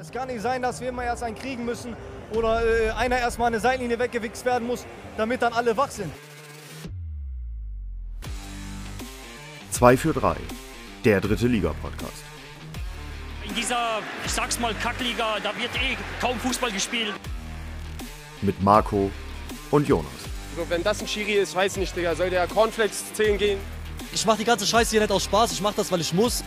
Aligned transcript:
Es 0.00 0.10
kann 0.10 0.28
nicht 0.28 0.40
sein, 0.40 0.62
dass 0.62 0.80
wir 0.80 0.88
immer 0.88 1.04
erst 1.04 1.22
einen 1.22 1.36
kriegen 1.36 1.66
müssen 1.66 1.94
oder 2.32 2.64
äh, 2.64 2.90
einer 2.92 3.18
erstmal 3.18 3.48
eine 3.48 3.60
Seitenlinie 3.60 3.98
weggewichst 3.98 4.46
werden 4.46 4.66
muss, 4.66 4.86
damit 5.18 5.42
dann 5.42 5.52
alle 5.52 5.76
wach 5.76 5.90
sind. 5.90 6.10
2 9.72 9.96
für 9.98 10.14
3, 10.14 10.36
der 11.04 11.20
dritte 11.20 11.46
Liga-Podcast. 11.46 12.24
In 13.46 13.54
dieser, 13.54 13.98
ich 14.24 14.32
sag's 14.32 14.58
mal, 14.58 14.72
Kackliga, 14.82 15.36
da 15.42 15.50
wird 15.58 15.70
eh 15.76 15.98
kaum 16.18 16.38
Fußball 16.40 16.72
gespielt. 16.72 17.12
Mit 18.40 18.62
Marco 18.62 19.10
und 19.70 19.86
Jonas. 19.86 20.10
So, 20.56 20.64
wenn 20.70 20.82
das 20.82 21.02
ein 21.02 21.08
Schiri 21.08 21.34
ist, 21.34 21.54
weiß 21.54 21.76
nicht, 21.76 21.94
Digga. 21.94 22.14
Soll 22.14 22.30
der 22.30 22.46
Cornflakes 22.46 23.12
zählen 23.12 23.36
gehen? 23.36 23.58
Ich 24.14 24.24
mach 24.24 24.38
die 24.38 24.44
ganze 24.44 24.66
Scheiße 24.66 24.92
hier 24.92 25.00
nicht 25.00 25.12
aus 25.12 25.24
Spaß, 25.24 25.52
ich 25.52 25.60
mach 25.60 25.74
das, 25.74 25.92
weil 25.92 26.00
ich 26.00 26.14
muss. 26.14 26.42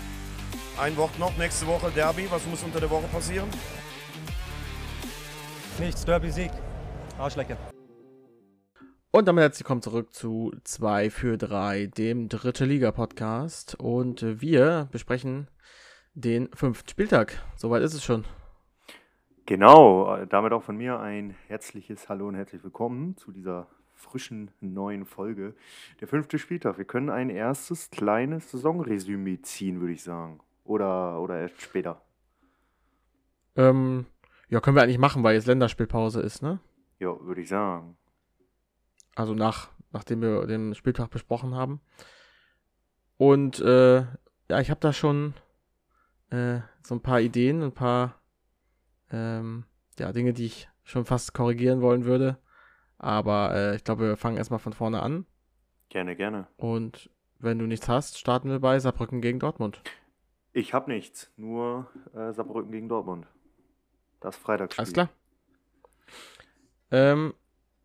Ein 0.76 0.98
Wort 0.98 1.20
noch, 1.20 1.38
nächste 1.38 1.68
Woche 1.68 1.92
Derby. 1.92 2.26
Was 2.32 2.48
muss 2.48 2.64
unter 2.64 2.80
der 2.80 2.90
Woche 2.90 3.08
passieren? 3.08 3.48
Nichts, 5.80 6.04
Derby-Sieg. 6.04 6.50
Arschlecke. 7.20 7.56
Und 9.12 9.28
damit 9.28 9.44
herzlich 9.44 9.66
willkommen 9.66 9.84
zurück 9.84 10.12
zu 10.12 10.52
2 10.64 11.12
für 11.12 11.38
3, 11.38 11.86
dem 11.86 12.28
dritte 12.28 12.66
Liga-Podcast. 12.66 13.76
Und 13.76 14.42
wir 14.42 14.90
besprechen 14.92 15.48
den 16.16 16.50
fünften 16.56 16.90
Spieltag. 16.90 17.40
Soweit 17.56 17.84
ist 17.84 17.94
es 17.94 18.04
schon. 18.04 18.26
Genau, 19.46 20.26
damit 20.26 20.54
auch 20.54 20.64
von 20.64 20.76
mir 20.76 21.00
ein 21.00 21.36
herzliches 21.48 22.10
Hallo 22.10 22.28
und 22.28 22.36
herzlich 22.36 22.64
willkommen 22.64 23.16
zu 23.16 23.32
dieser 23.32 23.68
frischen 23.94 24.50
neuen 24.60 25.06
Folge. 25.06 25.54
Der 26.02 26.08
fünfte 26.08 26.40
Spieltag. 26.40 26.80
Wir 26.80 26.86
können 26.86 27.12
ein 27.12 27.30
erstes 27.30 27.92
kleines 27.92 28.50
Saisonresümee 28.50 29.40
ziehen, 29.44 29.80
würde 29.80 29.94
ich 29.94 30.02
sagen. 30.02 30.40
Oder, 30.64 31.20
oder 31.20 31.40
erst 31.42 31.62
später. 31.62 32.02
Ähm, 33.56 34.06
ja, 34.50 34.60
können 34.60 34.76
wir 34.76 34.84
eigentlich 34.84 34.98
machen, 34.98 35.24
weil 35.24 35.36
jetzt 35.36 35.48
Länderspielpause 35.48 36.22
ist, 36.22 36.42
ne? 36.42 36.60
Ja, 37.00 37.20
würde 37.22 37.42
ich 37.42 37.50
sagen. 37.50 37.98
Also 39.16 39.34
nach, 39.34 39.70
nachdem 39.92 40.22
wir 40.22 40.46
den 40.48 40.74
Spieltag 40.76 41.10
besprochen 41.10 41.56
haben. 41.56 41.82
Und 43.18 43.60
äh, 43.60 44.06
ja, 44.50 44.60
ich 44.60 44.70
habe 44.70 44.80
da 44.80 44.94
schon 44.94 45.34
äh, 46.30 46.60
so 46.82 46.96
ein 46.96 47.02
paar 47.02 47.22
Ideen, 47.22 47.62
ein 47.62 47.74
paar 47.74 48.22
ähm, 49.12 49.66
ja, 50.00 50.12
Dinge, 50.12 50.34
die 50.34 50.46
ich 50.46 50.70
schon 50.84 51.06
fast 51.06 51.34
korrigieren 51.34 51.82
wollen 51.82 52.06
würde. 52.06 52.38
Aber 52.98 53.54
äh, 53.56 53.76
ich 53.76 53.84
glaube, 53.84 54.04
wir 54.04 54.18
fangen 54.18 54.38
erstmal 54.38 54.60
von 54.60 54.74
vorne 54.74 55.02
an. 55.02 55.26
Gerne, 55.90 56.16
gerne. 56.16 56.48
Und 56.58 57.10
wenn 57.40 57.60
du 57.60 57.66
nichts 57.66 57.88
hast, 57.88 58.18
starten 58.18 58.50
wir 58.50 58.60
bei 58.60 58.80
Saarbrücken 58.80 59.22
gegen 59.22 59.40
Dortmund. 59.40 59.82
Ich 60.54 60.74
habe 60.74 60.92
nichts, 60.92 61.32
nur 61.36 61.90
äh, 62.14 62.32
Saarbrücken 62.32 62.72
gegen 62.72 62.88
Dortmund. 62.88 63.26
Das 64.22 64.36
Freitagsspiel. 64.38 64.82
Alles 64.82 64.94
klar. 64.94 65.10
Ähm, 66.92 67.34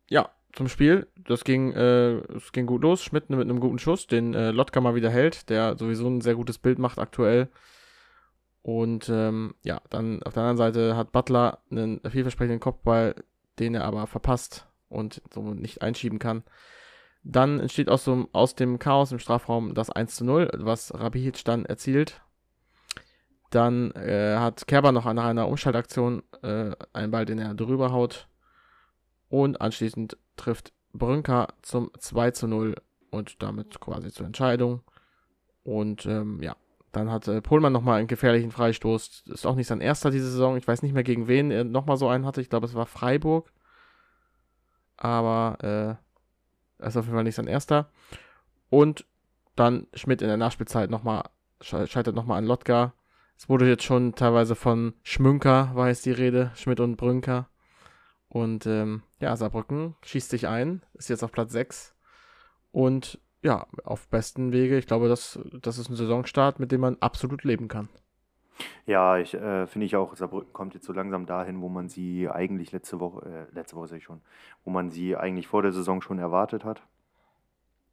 ja, 0.07 0.29
zum 0.53 0.67
Spiel. 0.67 1.07
Das 1.15 1.43
ging, 1.43 1.73
äh, 1.73 2.17
es 2.35 2.51
ging 2.51 2.67
gut 2.67 2.83
los. 2.83 3.03
Schmidt 3.03 3.29
mit 3.29 3.39
einem 3.39 3.59
guten 3.59 3.79
Schuss, 3.79 4.07
den 4.07 4.33
äh, 4.33 4.51
Lotka 4.51 4.81
mal 4.81 4.95
wieder 4.95 5.09
hält, 5.09 5.49
der 5.49 5.77
sowieso 5.77 6.07
ein 6.07 6.21
sehr 6.21 6.35
gutes 6.35 6.59
Bild 6.59 6.77
macht 6.79 6.99
aktuell. 6.99 7.49
Und 8.61 9.09
ähm, 9.09 9.55
ja, 9.63 9.81
dann 9.89 10.21
auf 10.23 10.33
der 10.33 10.43
anderen 10.43 10.57
Seite 10.57 10.95
hat 10.95 11.11
Butler 11.11 11.59
einen 11.71 12.01
vielversprechenden 12.07 12.59
Kopfball, 12.59 13.15
den 13.57 13.73
er 13.73 13.85
aber 13.85 14.05
verpasst 14.05 14.67
und 14.89 15.21
somit 15.33 15.59
nicht 15.59 15.81
einschieben 15.81 16.19
kann. 16.19 16.43
Dann 17.23 17.59
entsteht 17.59 17.89
aus, 17.89 18.03
so, 18.03 18.27
aus 18.31 18.55
dem 18.55 18.79
Chaos 18.79 19.11
im 19.11 19.19
Strafraum 19.19 19.73
das 19.73 19.89
1 19.89 20.15
zu 20.15 20.25
0, 20.25 20.51
was 20.53 20.93
Rabihic 20.93 21.43
dann 21.45 21.65
erzielt. 21.65 22.21
Dann 23.49 23.91
äh, 23.91 24.37
hat 24.37 24.67
Kerber 24.67 24.91
noch 24.91 25.11
nach 25.11 25.25
einer 25.25 25.47
Umschaltaktion 25.47 26.23
äh, 26.43 26.71
einen 26.93 27.11
Ball, 27.11 27.25
den 27.25 27.39
er 27.39 27.53
drüber 27.53 27.91
haut. 27.91 28.27
Und 29.29 29.61
anschließend 29.61 30.17
trifft 30.37 30.73
Brünker 30.93 31.47
zum 31.61 31.91
2 31.97 32.31
zu 32.31 32.47
0 32.47 32.75
und 33.11 33.41
damit 33.41 33.79
quasi 33.79 34.11
zur 34.11 34.25
Entscheidung. 34.25 34.81
Und 35.63 36.05
ähm, 36.05 36.41
ja, 36.41 36.55
dann 36.91 37.11
hat 37.11 37.27
äh, 37.27 37.41
Pohlmann 37.41 37.73
nochmal 37.73 37.99
einen 37.99 38.07
gefährlichen 38.07 38.51
Freistoß. 38.51 39.23
Ist 39.27 39.45
auch 39.45 39.55
nicht 39.55 39.67
sein 39.67 39.81
erster 39.81 40.09
diese 40.09 40.29
Saison. 40.29 40.57
Ich 40.57 40.67
weiß 40.67 40.81
nicht 40.81 40.93
mehr, 40.93 41.03
gegen 41.03 41.27
wen 41.27 41.51
er 41.51 41.63
nochmal 41.63 41.97
so 41.97 42.07
einen 42.07 42.25
hatte. 42.25 42.41
Ich 42.41 42.49
glaube, 42.49 42.65
es 42.65 42.73
war 42.73 42.85
Freiburg. 42.85 43.51
Aber 44.97 45.99
äh, 46.79 46.85
ist 46.85 46.97
auf 46.97 47.05
jeden 47.05 47.15
Fall 47.15 47.23
nicht 47.23 47.35
sein 47.35 47.47
erster. 47.47 47.89
Und 48.69 49.05
dann 49.55 49.87
Schmidt 49.93 50.21
in 50.21 50.27
der 50.27 50.37
Nachspielzeit 50.37 50.89
nochmal, 50.89 51.23
scheitert 51.61 52.15
nochmal 52.15 52.37
an 52.37 52.45
Lotka. 52.45 52.93
Es 53.39 53.47
wurde 53.47 53.69
jetzt 53.69 53.85
schon 53.85 54.15
teilweise 54.15 54.53
von 54.53 54.93
Schmünker, 55.01 55.71
war 55.73 55.87
jetzt 55.87 56.05
die 56.05 56.11
Rede, 56.11 56.51
Schmidt 56.55 56.81
und 56.81 56.97
Brünker. 56.97 57.47
Und 58.27 58.65
ähm, 58.65 59.01
ja, 59.21 59.33
Saarbrücken 59.33 59.95
schießt 60.03 60.29
sich 60.29 60.49
ein, 60.49 60.83
ist 60.95 61.07
jetzt 61.07 61.23
auf 61.23 61.31
Platz 61.31 61.53
6. 61.53 61.95
Und 62.73 63.17
ja, 63.41 63.65
auf 63.85 64.09
besten 64.09 64.51
Wege. 64.51 64.77
Ich 64.77 64.87
glaube, 64.87 65.07
das, 65.07 65.39
das 65.61 65.77
ist 65.77 65.89
ein 65.89 65.95
Saisonstart, 65.95 66.59
mit 66.59 66.73
dem 66.73 66.81
man 66.81 66.97
absolut 66.99 67.45
leben 67.45 67.69
kann. 67.69 67.87
Ja, 68.85 69.17
ich 69.17 69.33
äh, 69.33 69.67
finde 69.67 69.85
ich 69.85 69.95
auch, 69.95 70.17
Saarbrücken 70.17 70.51
kommt 70.51 70.73
jetzt 70.73 70.85
so 70.85 70.91
langsam 70.91 71.25
dahin, 71.25 71.61
wo 71.61 71.69
man 71.69 71.87
sie 71.87 72.27
eigentlich 72.29 72.73
letzte 72.73 72.99
Woche, 72.99 73.47
äh, 73.49 73.55
letzte 73.55 73.77
Woche 73.77 73.87
sage 73.87 73.99
ich 73.99 74.03
schon, 74.03 74.19
wo 74.65 74.69
man 74.69 74.89
sie 74.89 75.15
eigentlich 75.15 75.47
vor 75.47 75.61
der 75.61 75.71
Saison 75.71 76.01
schon 76.01 76.19
erwartet 76.19 76.65
hat. 76.65 76.83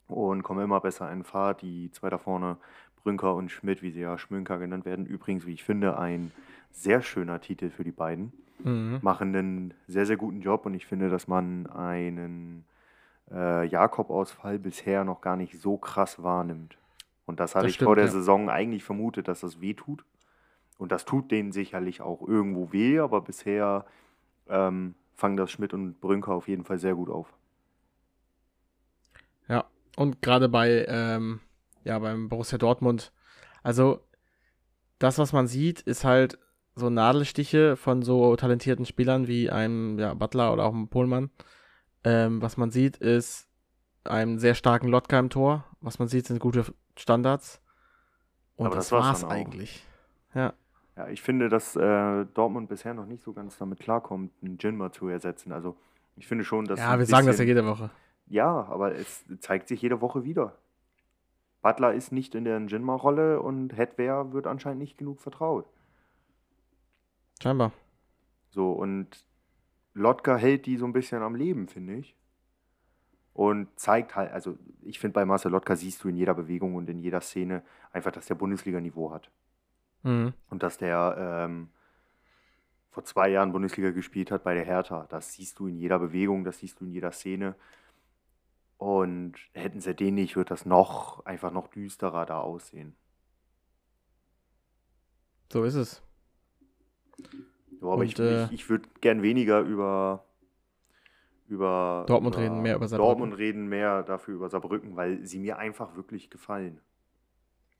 Und 0.09 0.43
kommen 0.43 0.65
immer 0.65 0.81
besser 0.81 1.11
in 1.13 1.23
Fahrt. 1.23 1.63
Die 1.63 1.93
zwei 1.93 2.11
da 2.11 2.19
vorne, 2.19 2.59
Brünker 3.07 3.37
und 3.37 3.53
Schmidt, 3.53 3.83
wie 3.83 3.93
sie 3.93 4.01
ja 4.01 4.19
Schmünker 4.19 4.59
genannt 4.59 4.85
werden, 4.85 5.07
übrigens, 5.07 5.47
wie 5.47 5.53
ich 5.53 5.63
finde, 5.63 5.97
ein 5.97 6.33
sehr 6.73 7.03
schöner 7.03 7.41
Titel 7.41 7.71
für 7.71 7.85
die 7.85 7.93
beiden. 7.93 8.33
Mhm. 8.65 8.99
Machen 9.01 9.37
einen 9.37 9.75
sehr, 9.87 10.07
sehr 10.07 10.17
guten 10.17 10.41
Job 10.41 10.67
und 10.67 10.75
ich 10.75 10.87
finde, 10.87 11.09
dass 11.09 11.29
man 11.29 11.69
einen 11.69 12.65
äh, 13.31 13.65
Jakob-Ausfall 13.65 14.59
bisher 14.59 15.05
noch 15.05 15.21
gar 15.21 15.37
nicht 15.37 15.61
so 15.61 15.77
krass 15.77 16.21
wahrnimmt. 16.21 16.79
Und 17.27 17.39
das 17.39 17.55
hatte 17.55 17.67
das 17.67 17.71
ich 17.71 17.75
stimmt, 17.77 17.87
vor 17.87 17.95
der 17.95 18.07
ja. 18.07 18.11
Saison 18.11 18.51
eigentlich 18.51 18.83
vermutet, 18.83 19.29
dass 19.29 19.39
das 19.39 19.61
weh 19.61 19.75
tut. 19.75 20.05
Und 20.77 20.91
das 20.91 21.05
tut 21.05 21.31
denen 21.31 21.53
sicherlich 21.53 22.01
auch 22.01 22.27
irgendwo 22.27 22.73
weh, 22.73 22.99
aber 22.99 23.21
bisher 23.21 23.85
ähm, 24.49 24.97
fangen 25.15 25.37
das 25.37 25.53
Schmidt 25.53 25.73
und 25.73 26.01
Brünker 26.01 26.33
auf 26.33 26.49
jeden 26.49 26.65
Fall 26.65 26.81
sehr 26.81 26.97
gut 26.97 27.09
auf. 27.09 27.33
Ja, 29.47 29.65
und 29.95 30.23
gerade 30.23 30.49
bei, 30.49 30.85
ähm, 30.89 31.39
ja, 31.87 31.99
beim 31.99 32.29
Borussia 32.29 32.59
Dortmund, 32.59 33.13
also 33.63 34.01
das, 34.99 35.19
was 35.19 35.33
man 35.33 35.47
sieht, 35.47 35.81
ist 35.81 36.05
halt 36.05 36.39
so 36.75 36.91
Nadelstiche 36.91 37.77
von 37.77 38.03
so 38.03 38.37
talentierten 38.37 38.85
Spielern 38.85 39.27
wie 39.27 39.51
einem 39.51 39.99
ja, 39.99 40.15
Butler 40.15 40.53
oder 40.53 40.65
auch 40.65 40.75
einem 40.75 40.89
Pohlmann. 40.89 41.31
Ähm, 42.05 42.43
was 42.43 42.57
man 42.57 42.71
sieht, 42.71 42.97
ist 42.97 43.49
einen 44.05 44.39
sehr 44.39 44.55
starken 44.55 44.89
Lotka 44.89 45.19
im 45.19 45.31
Tor. 45.31 45.65
Was 45.81 45.99
man 45.99 46.09
sieht, 46.09 46.27
sind 46.27 46.39
gute 46.39 46.65
Standards. 46.97 47.63
Und 48.57 48.67
Aber 48.67 48.77
das, 48.77 48.89
das 48.89 49.01
war's 49.01 49.25
eigentlich. 49.25 49.85
Ja. 50.35 50.53
Ja, 50.97 51.09
ich 51.09 51.21
finde, 51.21 51.49
dass 51.49 51.77
äh, 51.77 52.25
Dortmund 52.35 52.69
bisher 52.69 52.95
noch 52.95 53.07
nicht 53.07 53.23
so 53.23 53.33
ganz 53.33 53.59
damit 53.59 53.81
klarkommt, 53.81 54.33
einen 54.43 54.57
Jinma 54.59 54.93
zu 54.93 55.09
ersetzen. 55.09 55.53
Also 55.53 55.77
ich 56.17 56.27
finde 56.27 56.45
schon, 56.45 56.65
dass. 56.65 56.79
Ja, 56.79 56.93
wir 56.93 56.99
bisschen, 56.99 57.11
sagen 57.11 57.27
das 57.27 57.39
ja 57.39 57.45
jede 57.45 57.67
Woche. 57.67 57.91
Ja, 58.29 58.67
aber 58.71 58.95
es 58.95 59.25
zeigt 59.41 59.69
sich 59.69 59.83
jede 59.83 60.01
Woche 60.01 60.25
wieder. 60.25 60.57
Butler 61.67 61.95
ist 61.95 62.13
nicht 62.13 62.37
in 62.37 62.45
der 62.45 62.61
Jinma-Rolle 62.61 63.43
und 63.43 63.77
Hedwer 63.77 64.33
wird 64.33 64.47
anscheinend 64.47 64.79
nicht 64.79 64.99
genug 64.99 65.21
vertraut. 65.21 65.67
Scheinbar. 67.43 67.73
So, 68.51 68.71
und 68.71 69.27
Lotka 69.93 70.37
hält 70.37 70.67
die 70.67 70.77
so 70.77 70.85
ein 70.85 70.93
bisschen 70.93 71.23
am 71.23 71.35
Leben, 71.35 71.67
finde 71.67 71.97
ich. 71.97 72.15
Und 73.33 73.67
zeigt 73.75 74.15
halt, 74.15 74.31
also 74.31 74.57
ich 74.81 75.01
finde 75.01 75.15
bei 75.15 75.25
Marcel 75.25 75.51
Lotka 75.51 75.75
siehst 75.75 76.05
du 76.05 76.09
in 76.09 76.15
jeder 76.15 76.35
Bewegung 76.35 76.77
und 76.77 76.89
in 76.89 77.01
jeder 77.01 77.21
Szene 77.21 77.65
einfach, 77.91 78.13
dass 78.13 78.27
der 78.27 78.37
Bundesliga-Niveau 78.37 79.11
hat. 79.11 79.29
Mhm. 80.05 80.35
Und 80.49 80.63
dass 80.63 80.79
der 80.79 81.17
ähm, 81.19 81.71
vor 82.93 83.03
zwei 83.03 83.29
Jahren 83.29 83.51
Bundesliga 83.51 83.91
gespielt 83.91 84.31
hat 84.31 84.45
bei 84.45 84.55
der 84.55 84.65
Hertha. 84.65 85.09
Das 85.09 85.33
siehst 85.33 85.59
du 85.59 85.67
in 85.67 85.75
jeder 85.75 85.99
Bewegung, 85.99 86.45
das 86.45 86.61
siehst 86.61 86.79
du 86.81 86.85
in 86.85 86.93
jeder 86.93 87.11
Szene. 87.11 87.57
Und 88.79 89.35
hätten 89.53 89.81
sie 89.81 89.95
den 89.95 90.15
nicht, 90.15 90.37
wird 90.37 90.51
das 90.51 90.67
noch 90.67 91.25
einfach 91.25 91.51
noch 91.51 91.69
düsterer 91.69 92.27
da 92.27 92.41
aussehen. 92.41 92.95
So 95.51 95.65
ist 95.65 95.75
es. 95.75 96.03
Ja, 97.81 97.89
aber 97.89 97.97
und, 97.97 98.07
ich, 98.07 98.19
äh, 98.19 98.45
ich, 98.47 98.53
ich 98.53 98.71
würde 98.71 98.89
gern 99.01 99.23
weniger 99.23 99.61
über, 99.61 100.25
über 101.47 102.05
Dortmund 102.07 102.35
über 102.35 102.45
reden, 102.45 102.63
mehr 102.63 102.77
über 102.77 102.89
Saarbrücken. 102.89 103.09
Dortmund 103.09 103.39
reden, 103.39 103.67
mehr 103.69 104.03
dafür 104.03 104.35
über 104.35 104.49
Saarbrücken, 104.51 104.97
weil 104.97 105.25
sie 105.25 105.39
mir 105.39 105.59
einfach 105.59 105.97
wirklich 105.97 106.29
gefallen. 106.29 106.81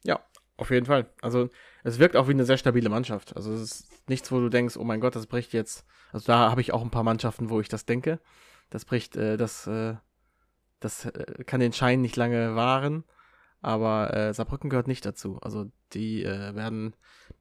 Ja, 0.05 0.21
auf 0.57 0.71
jeden 0.71 0.87
Fall. 0.87 1.11
Also 1.21 1.51
es 1.85 1.99
wirkt 1.99 2.17
auch 2.17 2.29
wie 2.29 2.33
eine 2.33 2.45
sehr 2.45 2.57
stabile 2.57 2.89
Mannschaft. 2.89 3.37
Also 3.37 3.53
es 3.53 3.63
ist 3.63 4.09
nichts, 4.09 4.31
wo 4.33 4.39
du 4.39 4.49
denkst, 4.49 4.77
oh 4.77 4.85
mein 4.85 5.01
Gott, 5.01 5.17
das 5.17 5.27
bricht 5.27 5.53
jetzt. 5.53 5.85
Also 6.13 6.27
da 6.27 6.51
habe 6.51 6.61
ich 6.61 6.73
auch 6.73 6.83
ein 6.83 6.91
paar 6.91 7.03
Mannschaften, 7.03 7.51
wo 7.51 7.61
ich 7.61 7.69
das 7.69 7.85
denke. 7.85 8.21
Das 8.71 8.85
bricht, 8.85 9.17
äh, 9.17 9.37
das, 9.37 9.67
äh, 9.67 9.97
das 10.81 11.07
äh, 11.07 11.45
kann 11.45 11.61
den 11.61 11.73
Schein 11.73 12.01
nicht 12.01 12.17
lange 12.17 12.55
wahren. 12.55 13.05
Aber 13.63 14.15
äh, 14.15 14.33
Saarbrücken 14.33 14.71
gehört 14.71 14.87
nicht 14.87 15.05
dazu. 15.05 15.39
Also 15.43 15.67
die 15.93 16.23
äh, 16.23 16.55
werden 16.55 16.95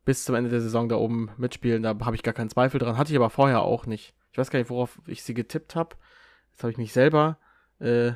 bis 0.05 0.25
zum 0.25 0.35
Ende 0.35 0.49
der 0.49 0.61
Saison 0.61 0.89
da 0.89 0.95
oben 0.95 1.29
mitspielen. 1.37 1.83
Da 1.83 1.97
habe 1.99 2.15
ich 2.15 2.23
gar 2.23 2.33
keinen 2.33 2.49
Zweifel 2.49 2.79
dran. 2.79 2.97
Hatte 2.97 3.11
ich 3.11 3.17
aber 3.17 3.29
vorher 3.29 3.61
auch 3.61 3.85
nicht. 3.85 4.15
Ich 4.31 4.37
weiß 4.37 4.49
gar 4.49 4.59
nicht, 4.59 4.69
worauf 4.69 4.99
ich 5.07 5.23
sie 5.23 5.33
getippt 5.33 5.75
habe. 5.75 5.95
Jetzt 6.51 6.63
habe 6.63 6.71
ich 6.71 6.77
mich 6.77 6.93
selber 6.93 7.37
äh, 7.79 8.13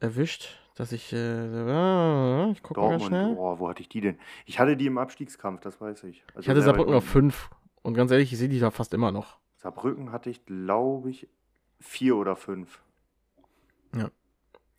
erwischt, 0.00 0.58
dass 0.74 0.92
ich. 0.92 1.12
Äh, 1.12 2.50
ich 2.50 2.62
gucke 2.62 2.80
mal 2.80 3.00
schnell. 3.00 3.36
Oh, 3.38 3.58
wo 3.58 3.68
hatte 3.68 3.80
ich 3.80 3.88
die 3.88 4.00
denn? 4.00 4.18
Ich 4.44 4.58
hatte 4.58 4.76
die 4.76 4.86
im 4.86 4.98
Abstiegskampf, 4.98 5.60
das 5.60 5.80
weiß 5.80 6.04
ich. 6.04 6.24
Also 6.34 6.40
ich 6.40 6.48
hatte 6.48 6.62
Saarbrücken 6.62 6.94
auf 6.94 7.04
5. 7.04 7.50
Und 7.82 7.94
ganz 7.94 8.10
ehrlich, 8.10 8.32
ich 8.32 8.38
sehe 8.38 8.48
die 8.48 8.60
da 8.60 8.70
fast 8.70 8.92
immer 8.94 9.12
noch. 9.12 9.38
Saarbrücken 9.56 10.12
hatte 10.12 10.30
ich, 10.30 10.44
glaube 10.44 11.10
ich, 11.10 11.28
4 11.80 12.16
oder 12.16 12.36
5. 12.36 12.82
Ja. 13.94 14.10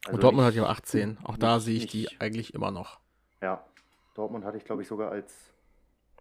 Also 0.06 0.16
und 0.16 0.24
Dortmund 0.24 0.48
hat 0.48 0.54
ja 0.54 0.66
18. 0.66 1.20
Auch 1.24 1.38
da 1.38 1.60
sehe 1.60 1.78
ich 1.78 1.88
die 1.88 2.10
eigentlich 2.20 2.54
immer 2.54 2.72
noch. 2.72 3.00
Ja. 3.42 3.64
Dortmund 4.16 4.46
hatte 4.46 4.58
ich, 4.58 4.66
glaube 4.66 4.82
ich, 4.82 4.88
sogar 4.88 5.12
als 5.12 5.54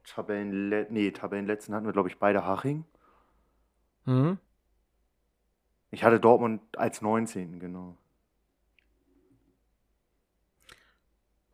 Tabellenle 0.05 0.87
nee, 0.91 1.11
Tabellenletzten 1.11 1.75
hatten 1.75 1.87
wir, 1.87 1.93
glaube 1.93 2.09
ich, 2.09 2.19
beide 2.19 2.45
Haching. 2.45 2.85
Mhm. 4.05 4.39
Ich 5.91 6.05
hatte 6.05 6.19
Dortmund 6.19 6.63
als 6.77 7.03
19. 7.03 7.61
genau. 7.61 7.97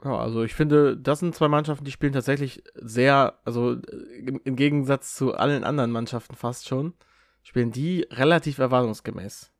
Ja, 0.05 0.17
also 0.17 0.45
ich 0.45 0.55
finde, 0.55 0.97
das 0.97 1.19
sind 1.19 1.35
zwei 1.35 1.49
Mannschaften, 1.49 1.85
die 1.85 1.91
spielen 1.91 2.13
tatsächlich 2.13 2.63
sehr, 2.75 3.41
also 3.45 3.73
im, 3.73 4.41
im 4.45 4.55
Gegensatz 4.55 5.17
zu 5.17 5.35
allen 5.35 5.65
anderen 5.65 5.91
Mannschaften 5.91 6.37
fast 6.37 6.69
schon, 6.69 6.95
spielen 7.43 7.73
die 7.73 8.07
relativ 8.11 8.59
erwartungsgemäß. 8.59 9.51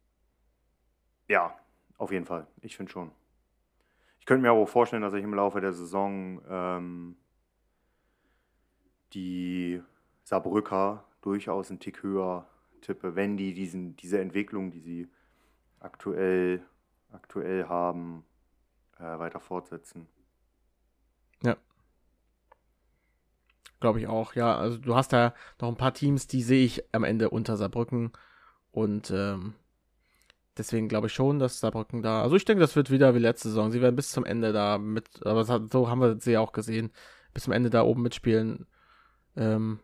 Ja, 1.27 1.59
auf 1.99 2.13
jeden 2.13 2.25
Fall. 2.25 2.47
Ich 2.63 2.77
finde 2.77 2.91
schon. 2.91 3.11
Ich 4.21 4.27
könnte 4.27 4.43
mir 4.43 4.51
aber 4.51 4.61
auch 4.61 4.69
vorstellen, 4.69 5.03
dass 5.03 5.15
ich 5.15 5.25
im 5.25 5.35
Laufe 5.35 5.61
der 5.61 5.73
Saison 5.73 6.41
ähm, 6.49 7.17
die 9.13 9.83
Saarbrücker 10.25 11.05
durchaus 11.21 11.71
einen 11.71 11.81
Tick 11.81 12.03
höher 12.03 12.47
tippe, 12.81 13.17
wenn 13.17 13.37
die 13.37 13.55
diesen, 13.55 13.97
diese 13.97 14.21
Entwicklung, 14.21 14.71
die 14.71 14.81
sie 14.81 15.09
aktuell, 15.81 16.63
aktuell 17.13 17.69
haben, 17.69 18.25
äh, 18.99 19.19
weiter 19.19 19.41
fortsetzen. 19.41 20.07
Ja. 21.43 21.57
Glaube 23.81 24.01
ich 24.01 24.07
auch, 24.07 24.35
ja. 24.35 24.57
Also 24.57 24.79
du 24.79 24.95
hast 24.95 25.13
da 25.13 25.35
noch 25.61 25.69
ein 25.69 25.77
paar 25.77 25.95
Teams, 25.95 26.27
die 26.27 26.43
sehe 26.43 26.65
ich 26.65 26.85
am 26.93 27.05
Ende 27.05 27.31
unter 27.31 27.57
Saarbrücken. 27.57 28.13
Und 28.71 29.11
ähm, 29.11 29.55
deswegen 30.59 30.89
glaube 30.89 31.07
ich 31.07 31.13
schon, 31.15 31.39
dass 31.39 31.61
Saarbrücken 31.61 32.03
da. 32.03 32.23
Also 32.23 32.37
ich 32.37 32.45
denke, 32.45 32.61
das 32.61 32.77
wird 32.77 32.91
wieder 32.91 33.15
wie 33.15 33.21
letzte 33.21 33.49
Saison. 33.49 33.71
Sie 33.71 33.81
werden 33.81 33.97
bis 33.97 34.11
zum 34.11 34.25
Ende 34.25 34.53
da 34.53 34.79
mit, 34.79 35.25
aber 35.27 35.45
so 35.45 35.89
haben 35.89 36.01
wir 36.01 36.21
sie 36.21 36.33
ja 36.33 36.41
auch 36.41 36.53
gesehen, 36.53 36.91
bis 37.35 37.45
zum 37.45 37.53
Ende 37.53 37.71
da 37.71 37.83
oben 37.83 38.03
mitspielen. 38.03 38.67
Ähm, 39.37 39.81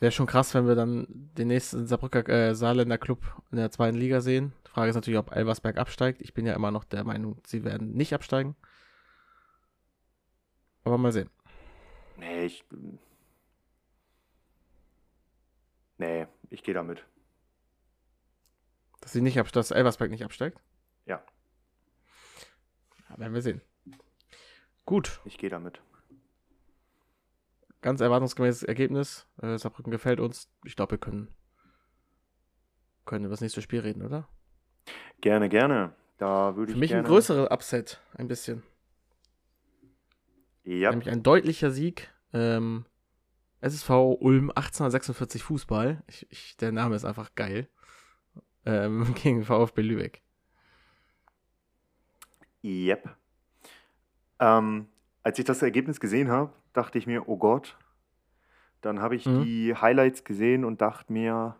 Wäre 0.00 0.12
schon 0.12 0.26
krass, 0.26 0.54
wenn 0.54 0.66
wir 0.66 0.74
dann 0.74 1.06
den 1.08 1.48
nächsten 1.48 1.86
Saarbrücker 1.86 2.28
äh, 2.28 2.54
Saarländer 2.54 2.98
Club 2.98 3.22
in 3.50 3.58
der 3.58 3.70
zweiten 3.70 3.96
Liga 3.96 4.20
sehen. 4.20 4.52
Die 4.66 4.70
Frage 4.70 4.90
ist 4.90 4.96
natürlich, 4.96 5.18
ob 5.18 5.34
Elversberg 5.34 5.78
absteigt. 5.78 6.20
Ich 6.20 6.34
bin 6.34 6.46
ja 6.46 6.54
immer 6.54 6.70
noch 6.70 6.84
der 6.84 7.04
Meinung, 7.04 7.38
sie 7.46 7.64
werden 7.64 7.92
nicht 7.92 8.12
absteigen. 8.12 8.56
Aber 10.82 10.98
mal 10.98 11.12
sehen. 11.12 11.30
Nee, 12.18 12.44
ich. 12.44 12.64
Nee, 15.96 16.26
ich 16.50 16.62
gehe 16.62 16.74
damit. 16.74 17.04
Dass 19.04 19.12
sie 19.12 19.20
nicht 19.20 19.38
dass 19.54 19.70
Elversberg 19.70 20.10
nicht 20.10 20.24
absteigt? 20.24 20.60
Ja. 21.06 21.22
ja 23.08 23.18
werden 23.18 23.34
wir 23.34 23.42
sehen. 23.42 23.60
Gut. 24.84 25.20
Ich 25.24 25.38
gehe 25.38 25.50
damit 25.50 25.80
ganz 27.84 28.00
erwartungsgemäßes 28.00 28.62
Ergebnis. 28.62 29.26
Äh, 29.40 29.58
Saarbrücken 29.58 29.92
gefällt 29.92 30.18
uns. 30.18 30.50
Ich 30.64 30.74
glaube, 30.74 30.92
wir 30.92 30.98
können, 30.98 31.28
können 33.04 33.26
über 33.26 33.32
das 33.32 33.42
nächste 33.42 33.60
Spiel 33.60 33.80
reden, 33.80 34.02
oder? 34.02 34.26
Gerne, 35.20 35.50
gerne. 35.50 35.92
Da 36.16 36.56
würde 36.56 36.72
Für 36.72 36.76
ich 36.76 36.80
mich 36.80 36.90
gerne... 36.90 37.04
ein 37.04 37.06
größerer 37.06 37.52
Upset, 37.52 38.00
ein 38.14 38.26
bisschen. 38.26 38.62
Ja. 40.64 40.90
Nämlich 40.90 41.10
ein 41.10 41.22
deutlicher 41.22 41.70
Sieg. 41.70 42.10
Ähm, 42.32 42.86
SSV 43.60 43.90
Ulm 44.18 44.48
1846 44.50 45.42
Fußball. 45.42 46.02
Ich, 46.06 46.26
ich, 46.30 46.56
der 46.56 46.72
Name 46.72 46.96
ist 46.96 47.04
einfach 47.04 47.34
geil. 47.34 47.68
Ähm, 48.66 49.14
gegen 49.22 49.44
VfB 49.44 49.82
Lübeck. 49.82 50.22
Yep. 52.62 53.10
Ähm, 54.40 54.86
als 55.22 55.38
ich 55.38 55.44
das 55.44 55.62
Ergebnis 55.62 56.00
gesehen 56.00 56.30
habe, 56.30 56.52
dachte 56.72 56.98
ich 56.98 57.06
mir, 57.06 57.28
oh 57.28 57.36
Gott. 57.36 57.76
Dann 58.80 59.00
habe 59.00 59.16
ich 59.16 59.26
mhm. 59.26 59.44
die 59.44 59.74
Highlights 59.74 60.24
gesehen 60.24 60.64
und 60.64 60.80
dachte 60.80 61.12
mir, 61.12 61.56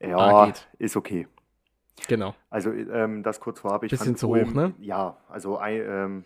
ja, 0.00 0.16
ah, 0.16 0.52
ist 0.78 0.96
okay. 0.96 1.28
Genau. 2.08 2.34
Also 2.50 2.72
ähm, 2.72 3.22
das 3.22 3.38
kurz 3.40 3.60
vorab. 3.60 3.84
Ich 3.84 3.90
Bisschen 3.90 4.16
zu 4.16 4.28
Ulm, 4.30 4.50
hoch, 4.50 4.54
ne? 4.54 4.74
Ja, 4.80 5.18
also 5.28 5.60
ähm, 5.60 6.24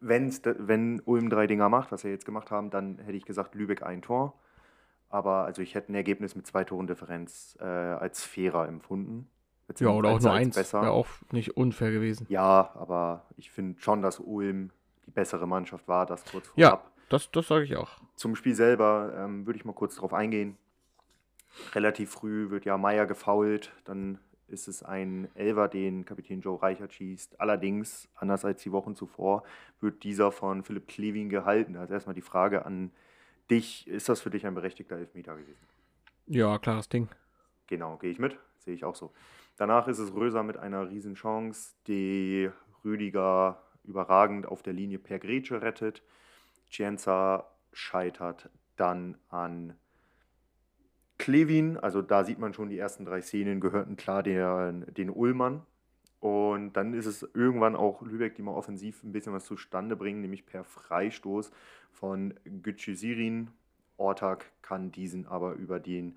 wenn's, 0.00 0.42
wenn 0.44 1.00
Ulm 1.04 1.30
drei 1.30 1.46
Dinger 1.46 1.68
macht, 1.68 1.90
was 1.90 2.04
wir 2.04 2.10
jetzt 2.10 2.26
gemacht 2.26 2.50
haben, 2.50 2.70
dann 2.70 2.98
hätte 2.98 3.16
ich 3.16 3.24
gesagt 3.24 3.54
Lübeck 3.54 3.82
ein 3.82 4.02
Tor. 4.02 4.34
Aber 5.10 5.44
also 5.44 5.60
ich 5.60 5.74
hätte 5.74 5.92
ein 5.92 5.96
Ergebnis 5.96 6.34
mit 6.36 6.46
zwei 6.46 6.64
Toren 6.64 6.86
Differenz 6.86 7.58
äh, 7.60 7.64
als 7.64 8.24
fairer 8.24 8.68
empfunden. 8.68 9.28
Ja, 9.78 9.90
oder 9.90 10.10
auch 10.10 10.20
nur 10.20 10.32
eins. 10.32 10.56
Wäre 10.56 10.90
auch 10.90 11.06
nicht 11.30 11.56
unfair 11.56 11.92
gewesen. 11.92 12.26
Ja, 12.28 12.72
aber 12.74 13.26
ich 13.36 13.50
finde 13.50 13.80
schon, 13.80 14.02
dass 14.02 14.18
Ulm 14.18 14.70
die 15.06 15.10
bessere 15.10 15.46
Mannschaft 15.46 15.86
war, 15.86 16.06
das 16.06 16.24
kurz 16.24 16.48
vorab. 16.48 16.58
Ja, 16.58 16.82
das, 17.08 17.30
das 17.30 17.46
sage 17.48 17.64
ich 17.64 17.76
auch. 17.76 17.90
Zum 18.16 18.34
Spiel 18.34 18.54
selber 18.54 19.12
ähm, 19.16 19.46
würde 19.46 19.58
ich 19.58 19.64
mal 19.64 19.72
kurz 19.72 19.96
darauf 19.96 20.12
eingehen. 20.12 20.56
Relativ 21.74 22.10
früh 22.10 22.50
wird 22.50 22.64
ja 22.64 22.78
Meier 22.78 23.06
gefault, 23.06 23.72
dann 23.84 24.18
ist 24.46 24.68
es 24.68 24.82
ein 24.82 25.28
Elver, 25.34 25.68
den 25.68 26.04
Kapitän 26.04 26.40
Joe 26.40 26.60
Reichert 26.60 26.92
schießt. 26.92 27.40
Allerdings, 27.40 28.08
anders 28.16 28.44
als 28.44 28.62
die 28.62 28.72
Wochen 28.72 28.96
zuvor, 28.96 29.44
wird 29.80 30.02
dieser 30.02 30.32
von 30.32 30.64
Philipp 30.64 30.88
Klevin 30.88 31.28
gehalten. 31.28 31.76
Also 31.76 31.94
erstmal 31.94 32.14
die 32.14 32.20
Frage 32.20 32.66
an 32.66 32.90
dich, 33.50 33.86
ist 33.86 34.08
das 34.08 34.20
für 34.20 34.30
dich 34.30 34.46
ein 34.46 34.54
berechtigter 34.54 34.96
Elfmeter 34.96 35.36
gewesen? 35.36 35.66
Ja, 36.26 36.58
klares 36.58 36.88
Ding. 36.88 37.08
Genau, 37.66 37.96
gehe 37.96 38.10
ich 38.10 38.18
mit, 38.18 38.38
sehe 38.58 38.74
ich 38.74 38.84
auch 38.84 38.94
so. 38.94 39.12
Danach 39.56 39.88
ist 39.88 39.98
es 39.98 40.14
Röser 40.14 40.42
mit 40.42 40.56
einer 40.56 40.88
Riesenchance, 40.88 41.74
die 41.86 42.50
Rüdiger 42.84 43.62
überragend 43.84 44.46
auf 44.46 44.62
der 44.62 44.72
Linie 44.72 44.98
per 44.98 45.18
Grätsche 45.18 45.62
rettet. 45.62 46.02
Cienza 46.70 47.50
scheitert 47.72 48.48
dann 48.76 49.18
an 49.28 49.76
Klevin. 51.18 51.76
Also 51.76 52.02
da 52.02 52.24
sieht 52.24 52.38
man 52.38 52.54
schon, 52.54 52.70
die 52.70 52.78
ersten 52.78 53.04
drei 53.04 53.20
Szenen 53.20 53.60
gehörten 53.60 53.96
klar 53.96 54.22
der, 54.22 54.72
den 54.72 55.10
Ullmann. 55.10 55.66
Und 56.20 56.74
dann 56.74 56.92
ist 56.92 57.06
es 57.06 57.22
irgendwann 57.34 57.74
auch 57.74 58.02
Lübeck, 58.02 58.34
die 58.34 58.42
mal 58.42 58.52
offensiv 58.52 59.02
ein 59.02 59.12
bisschen 59.12 59.32
was 59.32 59.46
zustande 59.46 59.96
bringen, 59.96 60.20
nämlich 60.20 60.44
per 60.44 60.64
Freistoß 60.64 61.50
von 61.92 62.34
Gütschisirin. 62.44 63.48
Ortak 63.96 64.46
kann 64.62 64.92
diesen 64.92 65.26
aber 65.26 65.54
über 65.54 65.80
den 65.80 66.16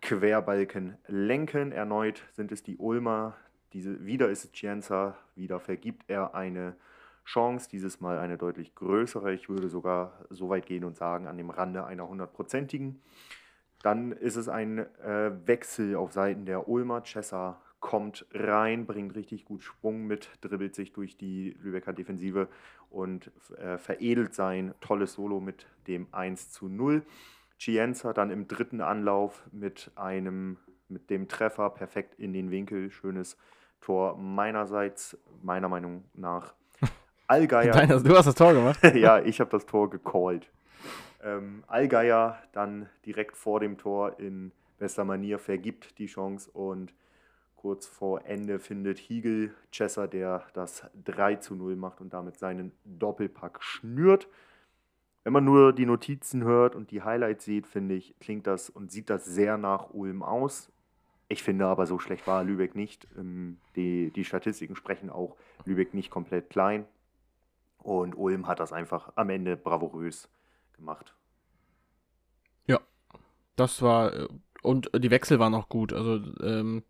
Querbalken 0.00 0.96
lenken. 1.06 1.70
Erneut 1.70 2.22
sind 2.32 2.50
es 2.50 2.62
die 2.62 2.76
Ulmer. 2.78 3.36
Diese, 3.74 4.04
wieder 4.04 4.28
ist 4.30 4.44
es 4.44 4.52
Cienza, 4.52 5.16
wieder 5.34 5.60
vergibt 5.60 6.04
er 6.08 6.34
eine 6.34 6.74
Chance, 7.24 7.68
dieses 7.70 8.00
Mal 8.00 8.18
eine 8.18 8.36
deutlich 8.36 8.74
größere. 8.74 9.32
Ich 9.32 9.48
würde 9.48 9.68
sogar 9.68 10.24
so 10.28 10.48
weit 10.48 10.66
gehen 10.66 10.84
und 10.84 10.96
sagen, 10.96 11.26
an 11.26 11.36
dem 11.36 11.50
Rande 11.50 11.84
einer 11.84 12.08
hundertprozentigen. 12.08 13.00
Dann 13.82 14.12
ist 14.12 14.36
es 14.36 14.48
ein 14.48 14.78
äh, 14.78 15.32
Wechsel 15.46 15.94
auf 15.96 16.12
Seiten 16.12 16.46
der 16.46 16.68
Ulmer. 16.68 17.02
Chessa 17.02 17.60
kommt 17.82 18.24
rein, 18.32 18.86
bringt 18.86 19.14
richtig 19.14 19.44
gut 19.44 19.62
Schwung 19.62 20.06
mit, 20.06 20.30
dribbelt 20.40 20.74
sich 20.74 20.94
durch 20.94 21.18
die 21.18 21.54
Lübecker 21.60 21.92
Defensive 21.92 22.48
und 22.88 23.30
äh, 23.58 23.76
veredelt 23.76 24.34
sein 24.34 24.72
tolles 24.80 25.14
Solo 25.14 25.40
mit 25.40 25.66
dem 25.88 26.06
1 26.12 26.52
zu 26.52 26.68
0. 26.68 27.02
Chienza 27.58 28.12
dann 28.12 28.30
im 28.30 28.48
dritten 28.48 28.80
Anlauf 28.80 29.42
mit 29.52 29.90
einem, 29.96 30.56
mit 30.88 31.10
dem 31.10 31.28
Treffer 31.28 31.68
perfekt 31.70 32.14
in 32.18 32.32
den 32.32 32.50
Winkel. 32.50 32.90
Schönes 32.90 33.36
Tor 33.80 34.16
meinerseits, 34.16 35.18
meiner 35.42 35.68
Meinung 35.68 36.04
nach 36.14 36.54
Allgeier. 37.26 37.72
Deiner, 37.72 38.00
du 38.00 38.16
hast 38.16 38.26
das 38.26 38.36
Tor 38.36 38.54
gemacht? 38.54 38.80
ja, 38.94 39.20
ich 39.20 39.40
habe 39.40 39.50
das 39.50 39.66
Tor 39.66 39.90
gecallt. 39.90 40.48
Ähm, 41.22 41.64
Allgeier 41.66 42.38
dann 42.52 42.88
direkt 43.04 43.36
vor 43.36 43.58
dem 43.58 43.76
Tor 43.76 44.20
in 44.20 44.52
bester 44.78 45.04
Manier 45.04 45.40
vergibt 45.40 45.98
die 45.98 46.06
Chance 46.06 46.50
und 46.52 46.94
kurz 47.62 47.86
vor 47.86 48.24
Ende 48.26 48.58
findet 48.58 48.98
Hiegel 48.98 49.54
Chesser, 49.70 50.08
der 50.08 50.44
das 50.52 50.84
3 51.04 51.36
zu 51.36 51.54
0 51.54 51.76
macht 51.76 52.00
und 52.00 52.12
damit 52.12 52.36
seinen 52.36 52.72
Doppelpack 52.84 53.62
schnürt. 53.62 54.26
Wenn 55.22 55.32
man 55.32 55.44
nur 55.44 55.72
die 55.72 55.86
Notizen 55.86 56.42
hört 56.42 56.74
und 56.74 56.90
die 56.90 57.02
Highlights 57.02 57.44
sieht, 57.44 57.68
finde 57.68 57.94
ich, 57.94 58.18
klingt 58.18 58.48
das 58.48 58.68
und 58.68 58.90
sieht 58.90 59.08
das 59.08 59.24
sehr 59.24 59.58
nach 59.58 59.94
Ulm 59.94 60.24
aus. 60.24 60.72
Ich 61.28 61.44
finde 61.44 61.66
aber, 61.66 61.86
so 61.86 62.00
schlecht 62.00 62.26
war 62.26 62.42
Lübeck 62.42 62.74
nicht. 62.74 63.06
Ähm, 63.16 63.58
die, 63.76 64.10
die 64.10 64.24
Statistiken 64.24 64.74
sprechen 64.74 65.08
auch 65.08 65.36
Lübeck 65.64 65.94
nicht 65.94 66.10
komplett 66.10 66.50
klein. 66.50 66.84
Und 67.78 68.16
Ulm 68.16 68.48
hat 68.48 68.58
das 68.58 68.72
einfach 68.72 69.12
am 69.14 69.30
Ende 69.30 69.56
bravourös 69.56 70.28
gemacht. 70.72 71.14
Das 73.56 73.82
war 73.82 74.12
äh, 74.14 74.28
und 74.62 74.90
die 74.96 75.10
Wechsel 75.10 75.38
waren 75.38 75.54
auch 75.54 75.68
gut. 75.68 75.92
Also 75.92 76.20
ähm, 76.42 76.84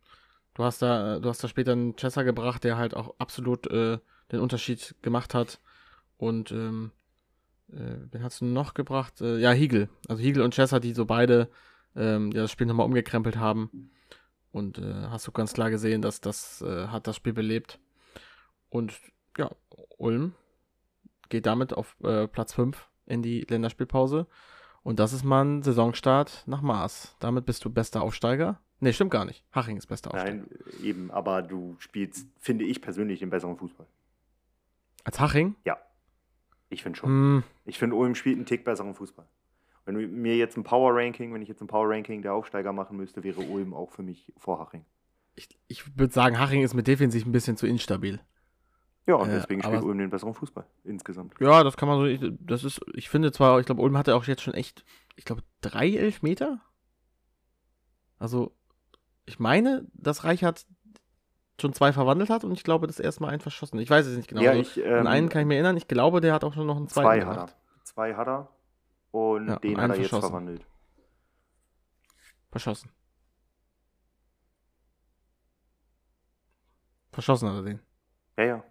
du 0.54 0.64
hast 0.64 0.82
da, 0.82 1.18
du 1.18 1.28
hast 1.28 1.42
da 1.42 1.48
später 1.48 1.72
einen 1.72 1.96
Chesser 1.96 2.24
gebracht, 2.24 2.64
der 2.64 2.76
halt 2.76 2.94
auch 2.94 3.14
absolut 3.18 3.66
äh, 3.68 3.98
den 4.30 4.40
Unterschied 4.40 4.94
gemacht 5.02 5.34
hat. 5.34 5.60
Und 6.16 6.52
ähm, 6.52 6.92
äh, 7.70 7.96
wen 8.10 8.22
hast 8.22 8.40
du 8.40 8.44
noch 8.44 8.74
gebracht? 8.74 9.20
Äh, 9.20 9.38
ja, 9.38 9.52
Hiegel. 9.52 9.88
Also 10.08 10.22
Hiegel 10.22 10.42
und 10.42 10.54
Chesser, 10.54 10.80
die 10.80 10.94
so 10.94 11.04
beide 11.04 11.48
ähm, 11.96 12.30
ja, 12.32 12.42
das 12.42 12.50
Spiel 12.50 12.66
nochmal 12.66 12.86
umgekrempelt 12.86 13.36
haben. 13.36 13.90
Und 14.50 14.78
äh, 14.78 15.06
hast 15.08 15.26
du 15.26 15.32
ganz 15.32 15.54
klar 15.54 15.70
gesehen, 15.70 16.02
dass 16.02 16.20
das 16.20 16.62
äh, 16.62 16.88
hat 16.88 17.06
das 17.06 17.16
Spiel 17.16 17.32
belebt. 17.32 17.78
Und 18.68 18.94
ja, 19.38 19.50
Ulm 19.98 20.34
geht 21.28 21.46
damit 21.46 21.72
auf 21.72 21.96
äh, 22.02 22.28
Platz 22.28 22.52
5 22.52 22.88
in 23.06 23.22
die 23.22 23.40
Länderspielpause. 23.42 24.26
Und 24.82 24.98
das 24.98 25.12
ist 25.12 25.24
mal 25.24 25.44
ein 25.44 25.62
Saisonstart 25.62 26.44
nach 26.46 26.60
Maß. 26.60 27.16
Damit 27.18 27.46
bist 27.46 27.64
du 27.64 27.70
bester 27.70 28.02
Aufsteiger. 28.02 28.60
Nee, 28.82 28.92
stimmt 28.92 29.12
gar 29.12 29.24
nicht. 29.24 29.44
Haching 29.52 29.76
ist 29.76 29.86
bester 29.86 30.10
Aufsteiger. 30.12 30.34
Nein, 30.34 30.48
eben, 30.82 31.10
aber 31.12 31.40
du 31.42 31.76
spielst, 31.78 32.26
finde 32.40 32.64
ich 32.64 32.82
persönlich, 32.82 33.20
den 33.20 33.30
besseren 33.30 33.56
Fußball. 33.56 33.86
Als 35.04 35.20
Haching? 35.20 35.54
Ja. 35.64 35.78
Ich 36.68 36.82
finde 36.82 36.98
schon. 36.98 37.08
Hm, 37.08 37.42
Ich 37.64 37.78
finde, 37.78 37.94
Ulm 37.96 38.14
spielt 38.16 38.36
einen 38.36 38.46
Tick 38.46 38.64
besseren 38.64 38.94
Fußball. 38.94 39.26
Wenn 39.84 39.94
du 39.94 40.00
mir 40.08 40.36
jetzt 40.36 40.56
ein 40.56 40.64
Power 40.64 40.94
Ranking, 40.96 41.32
wenn 41.32 41.42
ich 41.42 41.48
jetzt 41.48 41.60
ein 41.60 41.66
Power 41.68 41.88
Ranking 41.90 42.22
der 42.22 42.34
Aufsteiger 42.34 42.72
machen 42.72 42.96
müsste, 42.96 43.22
wäre 43.22 43.40
Ulm 43.40 43.72
auch 43.72 43.92
für 43.92 44.02
mich 44.02 44.32
vor 44.36 44.58
Haching. 44.58 44.84
ich 45.36 45.48
ich 45.68 45.96
würde 45.98 46.12
sagen, 46.12 46.38
Haching 46.40 46.62
ist 46.62 46.74
mit 46.74 46.86
defensiv 46.88 47.24
ein 47.24 47.32
bisschen 47.32 47.56
zu 47.56 47.66
instabil. 47.68 48.20
Ja, 49.06 49.14
und 49.14 49.28
Äh, 49.30 49.34
deswegen 49.34 49.62
aber- 49.62 49.76
spielt 49.76 49.84
Ulm 49.88 49.98
den 49.98 50.10
besseren 50.10 50.34
Fußball 50.34 50.66
insgesamt. 50.84 51.34
Ja, 51.40 51.62
das 51.62 51.76
kann 51.76 51.88
man 51.88 51.98
so. 51.98 52.04
Ich, 52.06 52.20
das 52.40 52.64
ist, 52.64 52.80
ich 52.94 53.08
finde 53.08 53.30
zwar, 53.32 53.60
ich 53.60 53.66
glaube, 53.66 53.80
Ulm 53.82 53.96
hatte 53.96 54.16
auch 54.16 54.24
jetzt 54.24 54.42
schon 54.42 54.54
echt, 54.54 54.84
ich 55.14 55.24
glaube, 55.24 55.42
drei 55.60 55.88
Elfmeter. 55.90 56.60
Also, 58.18 58.52
ich 59.24 59.38
meine, 59.38 59.86
dass 59.94 60.24
Reichert 60.24 60.66
schon 61.60 61.72
zwei 61.72 61.92
verwandelt 61.92 62.30
hat 62.30 62.44
und 62.44 62.52
ich 62.52 62.64
glaube, 62.64 62.86
das 62.86 62.98
erste 62.98 63.22
Mal 63.22 63.28
einen 63.28 63.40
verschossen. 63.40 63.78
Ich 63.78 63.88
weiß 63.90 64.06
es 64.06 64.16
nicht 64.16 64.28
genau. 64.28 64.42
ja, 64.42 64.50
Also, 64.50 64.62
ich, 64.62 64.78
ähm, 64.84 65.00
an 65.00 65.06
einen 65.06 65.28
kann 65.28 65.42
ich 65.42 65.46
mir 65.46 65.54
erinnern. 65.54 65.76
Ich 65.76 65.86
glaube, 65.88 66.20
der 66.20 66.32
hat 66.34 66.44
auch 66.44 66.54
schon 66.54 66.66
noch 66.66 66.76
einen 66.76 66.88
zweiten 66.88 67.20
zwei 67.22 67.26
hat 67.26 67.36
er. 67.36 67.48
Zwei 67.84 68.14
hat 68.14 68.26
er. 68.28 68.48
Und 69.12 69.48
Ja, 69.48 69.56
den 69.58 69.76
und 69.76 69.80
hat 69.82 69.90
er 69.90 69.96
jetzt 69.96 70.08
verschossen. 70.08 70.30
verwandelt. 70.30 70.66
Verschossen. 72.50 72.90
Verschossen 77.12 77.48
hat 77.48 77.56
er 77.56 77.62
den. 77.62 77.80
Ja, 78.38 78.44
ja. 78.44 78.64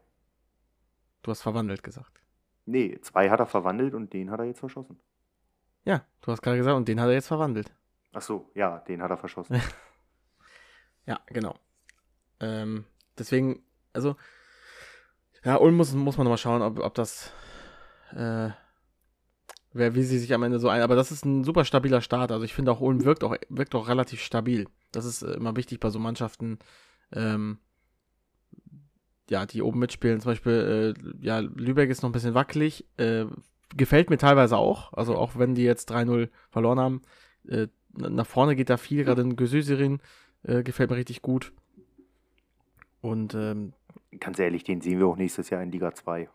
Du 1.22 1.31
hast 1.31 1.41
verwandelt 1.43 1.84
gesagt. 1.84 2.20
Nee, 2.65 3.00
zwei 3.01 3.29
hat 3.29 3.39
er 3.39 3.46
verwandelt 3.46 3.93
und 3.93 4.12
den 4.13 4.31
hat 4.31 4.39
er 4.39 4.46
jetzt 4.46 4.60
verschossen. 4.60 5.00
Ja, 5.84 6.03
du 6.22 6.31
hast 6.31 6.41
gerade 6.41 6.58
gesagt, 6.58 6.75
und 6.75 6.88
den 6.88 7.00
hat 7.00 7.08
er 7.08 7.13
jetzt 7.13 7.27
verwandelt. 7.27 7.72
Ach 8.13 8.22
so, 8.22 8.51
ja, 8.55 8.79
den 8.79 9.01
hat 9.01 9.12
er 9.12 9.17
verschossen. 9.17 9.62
Ja, 11.05 11.20
genau. 11.27 11.55
Ähm, 12.39 12.86
deswegen, 13.17 13.63
also, 13.93 14.15
ja, 15.43 15.58
Ulm 15.58 15.75
muss, 15.75 15.93
muss 15.93 16.17
man 16.17 16.25
nochmal 16.25 16.38
schauen, 16.38 16.62
ob, 16.62 16.79
ob 16.79 16.93
das, 16.93 17.31
äh, 18.12 18.50
wer, 19.74 19.96
wie 19.96 20.03
sie 20.03 20.20
sich 20.20 20.34
am 20.34 20.43
Ende 20.43 20.60
so 20.60 20.70
ein, 20.70 20.81
aber 20.81 20.96
das 20.96 21.12
ist 21.12 21.25
ein 21.25 21.43
super 21.43 21.65
stabiler 21.65 22.01
Start. 22.01 22.31
Also 22.31 22.46
ich 22.46 22.53
finde 22.53 22.72
auch 22.72 22.81
Ulm 22.81 23.03
wirkt 23.05 23.24
auch, 23.24 23.36
wirkt 23.50 23.75
auch 23.75 23.88
relativ 23.88 24.22
stabil. 24.22 24.67
Das 24.91 25.05
ist 25.05 25.24
äh, 25.24 25.34
immer 25.34 25.55
wichtig 25.55 25.79
bei 25.79 25.89
so 25.89 26.00
Mannschaften, 26.00 26.60
ähm, 27.12 27.60
ja, 29.29 29.46
die 29.46 29.62
oben 29.62 29.79
mitspielen. 29.79 30.20
Zum 30.20 30.31
Beispiel, 30.31 30.96
äh, 30.98 31.25
ja, 31.25 31.39
Lübeck 31.39 31.89
ist 31.89 32.01
noch 32.01 32.10
ein 32.10 32.13
bisschen 32.13 32.34
wackelig, 32.34 32.86
äh, 32.98 33.25
gefällt 33.75 34.10
mir 34.10 34.17
teilweise 34.17 34.58
auch. 34.58 34.93
Also 34.93 35.15
auch 35.15 35.38
wenn 35.38 35.55
die 35.55 35.63
jetzt 35.63 35.89
3-0 35.89 36.29
verloren 36.50 36.79
haben, 36.79 37.01
äh, 37.48 37.67
nach 37.93 38.27
vorne 38.27 38.55
geht 38.55 38.70
da 38.70 38.77
viel, 38.77 39.03
gerade 39.03 39.22
in 39.22 39.36
Gesüserin 39.36 40.01
äh, 40.43 40.63
gefällt 40.63 40.89
mir 40.89 40.98
richtig 40.98 41.21
gut. 41.21 41.51
Und 43.01 43.33
ähm, 43.33 43.74
Ganz 44.19 44.39
ehrlich, 44.39 44.63
den 44.63 44.81
sehen 44.81 45.00
wir 45.00 45.07
auch 45.07 45.17
nächstes 45.17 45.50
Jahr 45.50 45.63
in 45.63 45.71
Liga 45.71 45.93
2. 45.93 46.29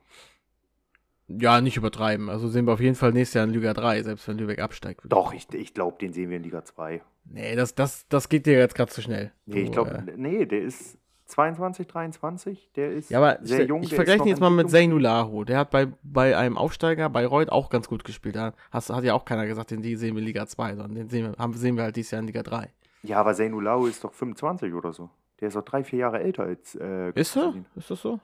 ja, 1.29 1.61
nicht 1.61 1.77
übertreiben. 1.77 2.31
Also 2.31 2.49
sehen 2.49 2.67
wir 2.67 2.73
auf 2.73 2.81
jeden 2.81 2.97
Fall 2.97 3.13
nächstes 3.13 3.35
Jahr 3.35 3.45
in 3.45 3.53
Liga 3.53 3.75
3, 3.75 4.03
selbst 4.03 4.27
wenn 4.29 4.39
Lübeck 4.39 4.61
absteigt. 4.61 5.03
Doch, 5.05 5.33
ich, 5.33 5.53
ich 5.53 5.75
glaube, 5.75 5.99
den 6.01 6.13
sehen 6.13 6.31
wir 6.31 6.39
in 6.39 6.43
Liga 6.43 6.65
2. 6.65 7.03
Nee, 7.25 7.57
das, 7.57 7.75
das, 7.75 8.07
das 8.09 8.29
geht 8.29 8.47
dir 8.47 8.59
jetzt 8.59 8.75
gerade 8.75 8.91
zu 8.91 9.03
schnell. 9.03 9.33
Nee, 9.47 9.63
ich 9.63 9.73
glaube, 9.73 9.91
äh, 9.91 10.13
nee, 10.17 10.47
der 10.47 10.63
ist 10.63 10.97
22, 11.27 11.87
23. 11.87 12.71
Der 12.77 12.93
ist 12.93 13.11
ja, 13.11 13.19
aber 13.19 13.39
sehr 13.43 13.63
ich, 13.63 13.69
jung. 13.69 13.83
ich 13.83 13.95
vergleiche 13.95 14.23
ihn 14.23 14.29
jetzt 14.29 14.41
mal 14.41 14.51
mit 14.51 14.71
Zainu 14.71 14.99
Lahu. 14.99 15.45
Der 15.45 15.59
hat 15.59 15.71
bei, 15.71 15.89
bei 16.03 16.37
einem 16.37 16.57
Aufsteiger, 16.57 17.11
bei 17.11 17.27
Reut, 17.27 17.51
auch 17.51 17.69
ganz 17.69 17.89
gut 17.89 18.05
gespielt. 18.05 18.37
Da 18.37 18.55
hast, 18.71 18.91
hat 18.91 19.05
ja 19.05 19.15
auch 19.15 19.25
keiner 19.25 19.47
gesagt, 19.47 19.73
den 19.73 19.83
sehen 19.83 20.15
wir 20.15 20.21
in 20.21 20.27
Liga 20.27 20.47
2, 20.47 20.77
sondern 20.77 20.95
den 20.95 21.09
sehen 21.09 21.33
wir, 21.33 21.39
haben, 21.39 21.53
sehen 21.55 21.77
wir 21.77 21.83
halt 21.83 21.97
dieses 21.97 22.13
Jahr 22.13 22.21
in 22.21 22.29
Liga 22.29 22.43
3. 22.43 22.71
Ja, 23.03 23.19
aber 23.21 23.35
Seinulau 23.35 23.87
ist 23.87 24.03
doch 24.05 24.13
25 24.15 24.73
oder 24.75 24.93
so. 24.93 25.11
Der 25.41 25.49
ist 25.49 25.55
doch 25.57 25.63
drei, 25.65 25.85
vier 25.85 26.01
Jahre 26.01 26.21
älter 26.21 26.45
als. 26.45 26.75
Äh, 26.75 27.13
Ist 27.15 27.37
er? 27.37 27.55
Ist 27.77 27.91
das 27.91 28.01
so? 28.03 28.21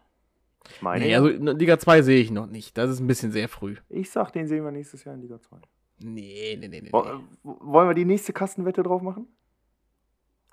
Ich 0.70 0.80
meine, 0.82 1.04
Nee, 1.04 1.14
also 1.16 1.28
in 1.28 1.46
Liga 1.58 1.78
2 1.78 2.02
sehe 2.02 2.20
ich 2.20 2.30
noch 2.30 2.46
nicht. 2.46 2.78
Das 2.78 2.88
ist 2.90 3.00
ein 3.00 3.06
bisschen 3.06 3.32
sehr 3.32 3.48
früh. 3.48 3.76
ich 3.88 4.10
sag, 4.10 4.32
den 4.32 4.46
sehen 4.46 4.64
wir 4.64 4.70
nächstes 4.70 5.04
Jahr 5.04 5.14
in 5.14 5.20
Liga 5.20 5.40
2. 5.40 5.56
Nee, 6.04 6.56
nee, 6.58 6.68
nee, 6.68 6.80
nee. 6.80 6.88
Wo- 6.92 7.02
äh, 7.02 7.18
Wollen 7.42 7.88
wir 7.88 7.94
die 7.94 8.04
nächste 8.04 8.32
Kastenwette 8.32 8.82
drauf 8.82 9.02
machen? 9.02 9.26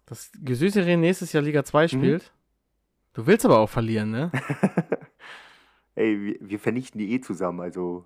Dass 0.06 0.32
Gesüserin 0.44 1.00
nächstes 1.02 1.32
Jahr 1.34 1.44
Liga 1.44 1.62
Mhm. 1.62 1.66
2 1.66 1.88
spielt. 1.88 2.34
Du 3.14 3.26
willst 3.28 3.46
aber 3.46 3.60
auch 3.60 3.70
verlieren, 3.70 4.12
ne? 4.12 4.32
Ey, 5.96 6.20
wir, 6.20 6.38
wir 6.42 6.60
vernichten 6.60 7.00
die 7.00 7.14
eh 7.14 7.22
zusammen, 7.22 7.60
also 7.62 8.06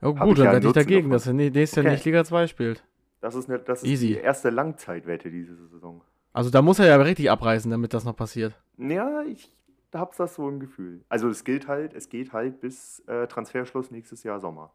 Oh 0.00 0.12
gut, 0.14 0.38
dann 0.38 0.46
ja 0.46 0.52
werde 0.52 0.66
ich 0.66 0.72
dagegen, 0.72 1.02
davon. 1.02 1.10
dass 1.12 1.26
er 1.26 1.34
nä- 1.34 1.50
nächstes 1.50 1.76
Jahr 1.76 1.84
Okay. 1.86 1.94
nicht 1.94 2.04
Liga 2.04 2.24
2 2.24 2.46
spielt. 2.48 2.84
Das 3.22 3.34
ist, 3.34 3.48
eine, 3.48 3.58
das 3.58 3.82
ist 3.82 3.88
Easy. 3.88 4.08
die 4.08 4.14
erste 4.16 4.50
Langzeitwette 4.50 5.30
diese 5.30 5.56
Saison. 5.68 6.02
Also 6.34 6.50
da 6.50 6.60
muss 6.60 6.78
er 6.78 6.86
ja 6.86 6.96
richtig 6.96 7.30
abreißen, 7.30 7.70
damit 7.70 7.94
das 7.94 8.04
noch 8.04 8.16
passiert. 8.16 8.54
Ja, 8.76 9.22
ich 9.22 9.50
hab's 9.94 10.16
das 10.18 10.34
so 10.34 10.48
im 10.48 10.60
Gefühl. 10.60 11.04
Also 11.08 11.28
es 11.28 11.44
gilt 11.44 11.68
halt, 11.68 11.94
es 11.94 12.08
geht 12.08 12.32
halt 12.32 12.60
bis 12.60 13.00
äh, 13.06 13.26
Transferschluss 13.26 13.90
nächstes 13.90 14.22
Jahr 14.22 14.40
Sommer. 14.40 14.72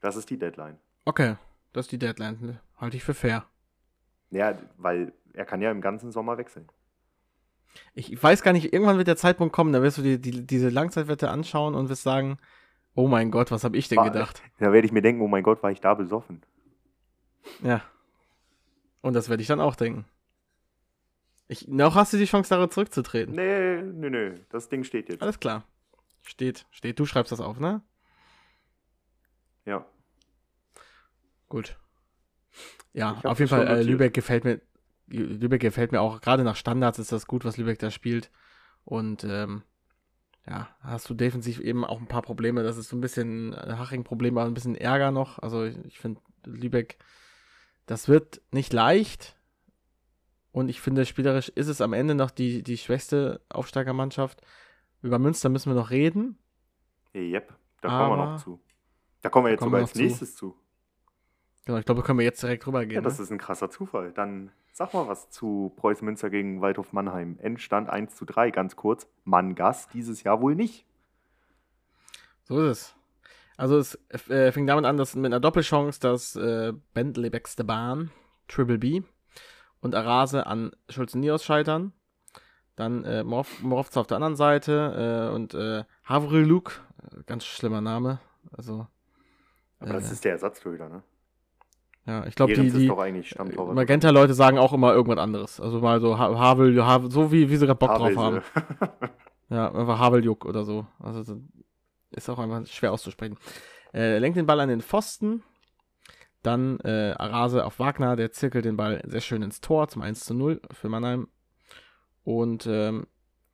Das 0.00 0.16
ist 0.16 0.28
die 0.30 0.38
Deadline. 0.38 0.78
Okay, 1.06 1.36
das 1.72 1.86
ist 1.86 1.92
die 1.92 1.98
Deadline. 1.98 2.38
ne? 2.40 2.60
Halte 2.78 2.96
ich 2.96 3.04
für 3.04 3.14
fair. 3.14 3.44
Ja, 4.30 4.56
weil 4.76 5.12
er 5.32 5.44
kann 5.44 5.62
ja 5.62 5.70
im 5.70 5.80
ganzen 5.80 6.12
Sommer 6.12 6.36
wechseln. 6.38 6.68
Ich 7.94 8.22
weiß 8.22 8.42
gar 8.42 8.52
nicht, 8.52 8.72
irgendwann 8.72 8.98
wird 8.98 9.08
der 9.08 9.16
Zeitpunkt 9.16 9.52
kommen, 9.54 9.72
da 9.72 9.82
wirst 9.82 9.98
du 9.98 10.02
dir 10.02 10.18
die, 10.18 10.46
diese 10.46 10.68
Langzeitwette 10.68 11.30
anschauen 11.30 11.74
und 11.74 11.88
wirst 11.88 12.02
sagen, 12.02 12.38
oh 12.94 13.08
mein 13.08 13.30
Gott, 13.30 13.50
was 13.50 13.64
habe 13.64 13.76
ich 13.76 13.88
denn 13.88 13.98
War- 13.98 14.10
gedacht? 14.10 14.42
Da 14.58 14.72
werde 14.72 14.86
ich 14.86 14.92
mir 14.92 15.02
denken, 15.02 15.22
oh 15.22 15.28
mein 15.28 15.42
Gott, 15.42 15.62
war 15.62 15.70
ich 15.72 15.80
da 15.80 15.94
besoffen. 15.94 16.42
Ja. 17.62 17.82
Und 19.00 19.14
das 19.14 19.28
werde 19.28 19.42
ich 19.42 19.48
dann 19.48 19.60
auch 19.60 19.76
denken. 19.76 20.06
Ich, 21.46 21.68
noch 21.68 21.94
hast 21.94 22.12
du 22.12 22.16
die 22.16 22.24
Chance, 22.24 22.48
darauf 22.48 22.70
zurückzutreten. 22.70 23.34
Nee, 23.34 23.82
nee, 23.82 24.10
nee, 24.10 24.40
das 24.48 24.68
Ding 24.68 24.82
steht 24.82 25.10
jetzt. 25.10 25.22
Alles 25.22 25.38
klar. 25.38 25.64
Steht, 26.22 26.66
steht. 26.70 26.98
Du 26.98 27.04
schreibst 27.04 27.32
das 27.32 27.40
auf, 27.40 27.60
ne? 27.60 27.82
Ja. 29.66 29.86
Gut. 31.48 31.76
Ja, 32.94 33.20
auf 33.24 33.38
jeden 33.38 33.50
Fall, 33.50 33.66
äh. 33.66 33.82
Lübeck 33.82 34.14
gefällt 34.14 34.44
mir, 34.44 34.60
Lübeck 35.06 35.60
gefällt 35.60 35.92
mir 35.92 36.00
auch, 36.00 36.20
gerade 36.20 36.44
nach 36.44 36.56
Standards 36.56 36.98
ist 36.98 37.12
das 37.12 37.26
gut, 37.26 37.44
was 37.44 37.56
Lübeck 37.56 37.78
da 37.78 37.90
spielt. 37.90 38.30
Und 38.84 39.24
ähm, 39.24 39.62
ja, 40.46 40.68
hast 40.80 41.08
du 41.08 41.14
defensiv 41.14 41.60
eben 41.60 41.84
auch 41.84 42.00
ein 42.00 42.08
paar 42.08 42.22
Probleme. 42.22 42.62
Das 42.62 42.76
ist 42.76 42.88
so 42.88 42.96
ein 42.96 43.00
bisschen 43.00 43.54
Haching-Problem, 43.54 44.38
aber 44.38 44.48
ein 44.48 44.54
bisschen 44.54 44.76
Ärger 44.76 45.10
noch. 45.10 45.38
Also 45.38 45.64
ich, 45.64 45.76
ich 45.84 45.98
finde, 45.98 46.20
Lübeck, 46.44 46.98
das 47.86 48.08
wird 48.08 48.40
nicht 48.50 48.72
leicht. 48.72 49.36
Und 50.52 50.68
ich 50.68 50.80
finde, 50.80 51.04
spielerisch 51.04 51.48
ist 51.48 51.68
es 51.68 51.80
am 51.80 51.92
Ende 51.92 52.14
noch 52.14 52.30
die, 52.30 52.62
die 52.62 52.78
schwächste 52.78 53.40
Aufsteigermannschaft. 53.48 54.40
Über 55.02 55.18
Münster 55.18 55.48
müssen 55.48 55.70
wir 55.70 55.74
noch 55.74 55.90
reden. 55.90 56.38
Yep, 57.14 57.54
da 57.80 57.88
kommen 57.88 58.00
wir 58.00 58.04
Aber- 58.04 58.32
noch 58.32 58.42
zu. 58.42 58.60
Da 59.22 59.30
kommen 59.30 59.46
wir 59.46 59.52
jetzt 59.52 59.62
sogar 59.62 59.80
als 59.80 59.90
noch 59.90 59.96
zu. 59.96 60.02
nächstes 60.02 60.36
zu. 60.36 60.54
Genau, 61.64 61.78
ich 61.78 61.86
glaube, 61.86 62.02
da 62.02 62.06
können 62.06 62.18
wir 62.18 62.26
jetzt 62.26 62.42
direkt 62.42 62.66
rübergehen. 62.66 62.94
Ja, 62.94 63.00
das 63.00 63.18
ne? 63.18 63.24
ist 63.24 63.30
ein 63.30 63.38
krasser 63.38 63.70
Zufall. 63.70 64.12
Dann 64.12 64.52
sag 64.72 64.92
mal 64.92 65.08
was 65.08 65.30
zu 65.30 65.72
Preußen 65.76 66.04
Münster 66.04 66.28
gegen 66.28 66.60
Waldhof 66.60 66.92
Mannheim. 66.92 67.38
Endstand 67.40 67.88
1 67.88 68.14
zu 68.14 68.26
3, 68.26 68.50
ganz 68.50 68.76
kurz. 68.76 69.06
Mann 69.24 69.54
Gast 69.54 69.94
dieses 69.94 70.22
Jahr 70.24 70.42
wohl 70.42 70.54
nicht. 70.54 70.84
So 72.44 72.62
ist 72.62 72.70
es. 72.70 72.94
Also 73.56 73.78
es 73.78 73.98
äh, 74.28 74.50
fing 74.52 74.66
damit 74.66 74.84
an, 74.84 74.96
dass 74.96 75.14
mit 75.14 75.26
einer 75.26 75.40
Doppelchance, 75.40 76.00
dass 76.00 76.34
äh, 76.36 76.72
Bentley 76.92 77.30
Baxter 77.30 77.64
Bahn, 77.64 78.10
Triple 78.48 78.78
B 78.78 79.02
und 79.80 79.94
Arase 79.94 80.46
an 80.46 80.72
Schulze-Nios 80.88 81.44
scheitern. 81.44 81.92
Dann 82.76 83.04
äh, 83.04 83.22
Morov- 83.24 83.62
Morovza 83.62 84.00
auf 84.00 84.08
der 84.08 84.16
anderen 84.16 84.34
Seite 84.36 85.28
äh, 85.30 85.34
und 85.34 85.54
äh, 85.54 85.84
Havreluk, 86.04 86.80
äh, 87.12 87.22
ganz 87.26 87.44
schlimmer 87.44 87.80
Name. 87.80 88.18
Also, 88.50 88.88
Aber 89.78 89.92
das 89.92 90.10
Äh. 90.10 90.12
ist 90.14 90.24
der 90.24 90.32
Ersatztorhüter, 90.32 90.88
ne? 90.88 91.02
ja, 92.06 92.26
ich 92.26 92.34
glaube, 92.34 92.52
die, 92.54 92.70
die. 92.70 92.88
Magenta-Leute 92.88 94.34
sagen 94.34 94.58
auch 94.58 94.72
immer 94.72 94.92
irgendwas 94.92 95.22
anderes. 95.22 95.60
Also 95.60 95.78
mal 95.80 96.00
so 96.00 96.18
ha 96.18 96.36
Havel, 96.36 96.84
Havel, 96.84 97.10
so 97.12 97.30
wie, 97.30 97.48
wie 97.48 97.56
sie 97.56 97.66
gerade 97.66 97.78
Bock 97.78 97.94
drauf 97.94 98.16
haben. 98.16 98.42
Havelse. 98.42 98.42
Ja, 99.50 99.70
einfach 99.72 99.98
Haveljuk 99.98 100.44
oder 100.46 100.64
so. 100.64 100.86
Also 100.98 101.22
so- 101.22 101.40
ist 102.14 102.28
auch 102.28 102.38
einfach 102.38 102.66
schwer 102.66 102.92
auszusprechen. 102.92 103.38
Äh, 103.92 104.18
lenkt 104.18 104.36
den 104.36 104.46
Ball 104.46 104.60
an 104.60 104.68
den 104.68 104.80
Pfosten. 104.80 105.42
Dann 106.42 106.78
äh, 106.80 107.14
Arase 107.16 107.64
auf 107.64 107.78
Wagner, 107.78 108.16
der 108.16 108.32
zirkelt 108.32 108.64
den 108.64 108.76
Ball 108.76 109.02
sehr 109.06 109.22
schön 109.22 109.42
ins 109.42 109.60
Tor 109.60 109.88
zum 109.88 110.02
1 110.02 110.20
zu 110.24 110.34
0 110.34 110.60
für 110.72 110.88
Mannheim. 110.88 111.28
Und 112.22 112.66
ähm, 112.66 113.06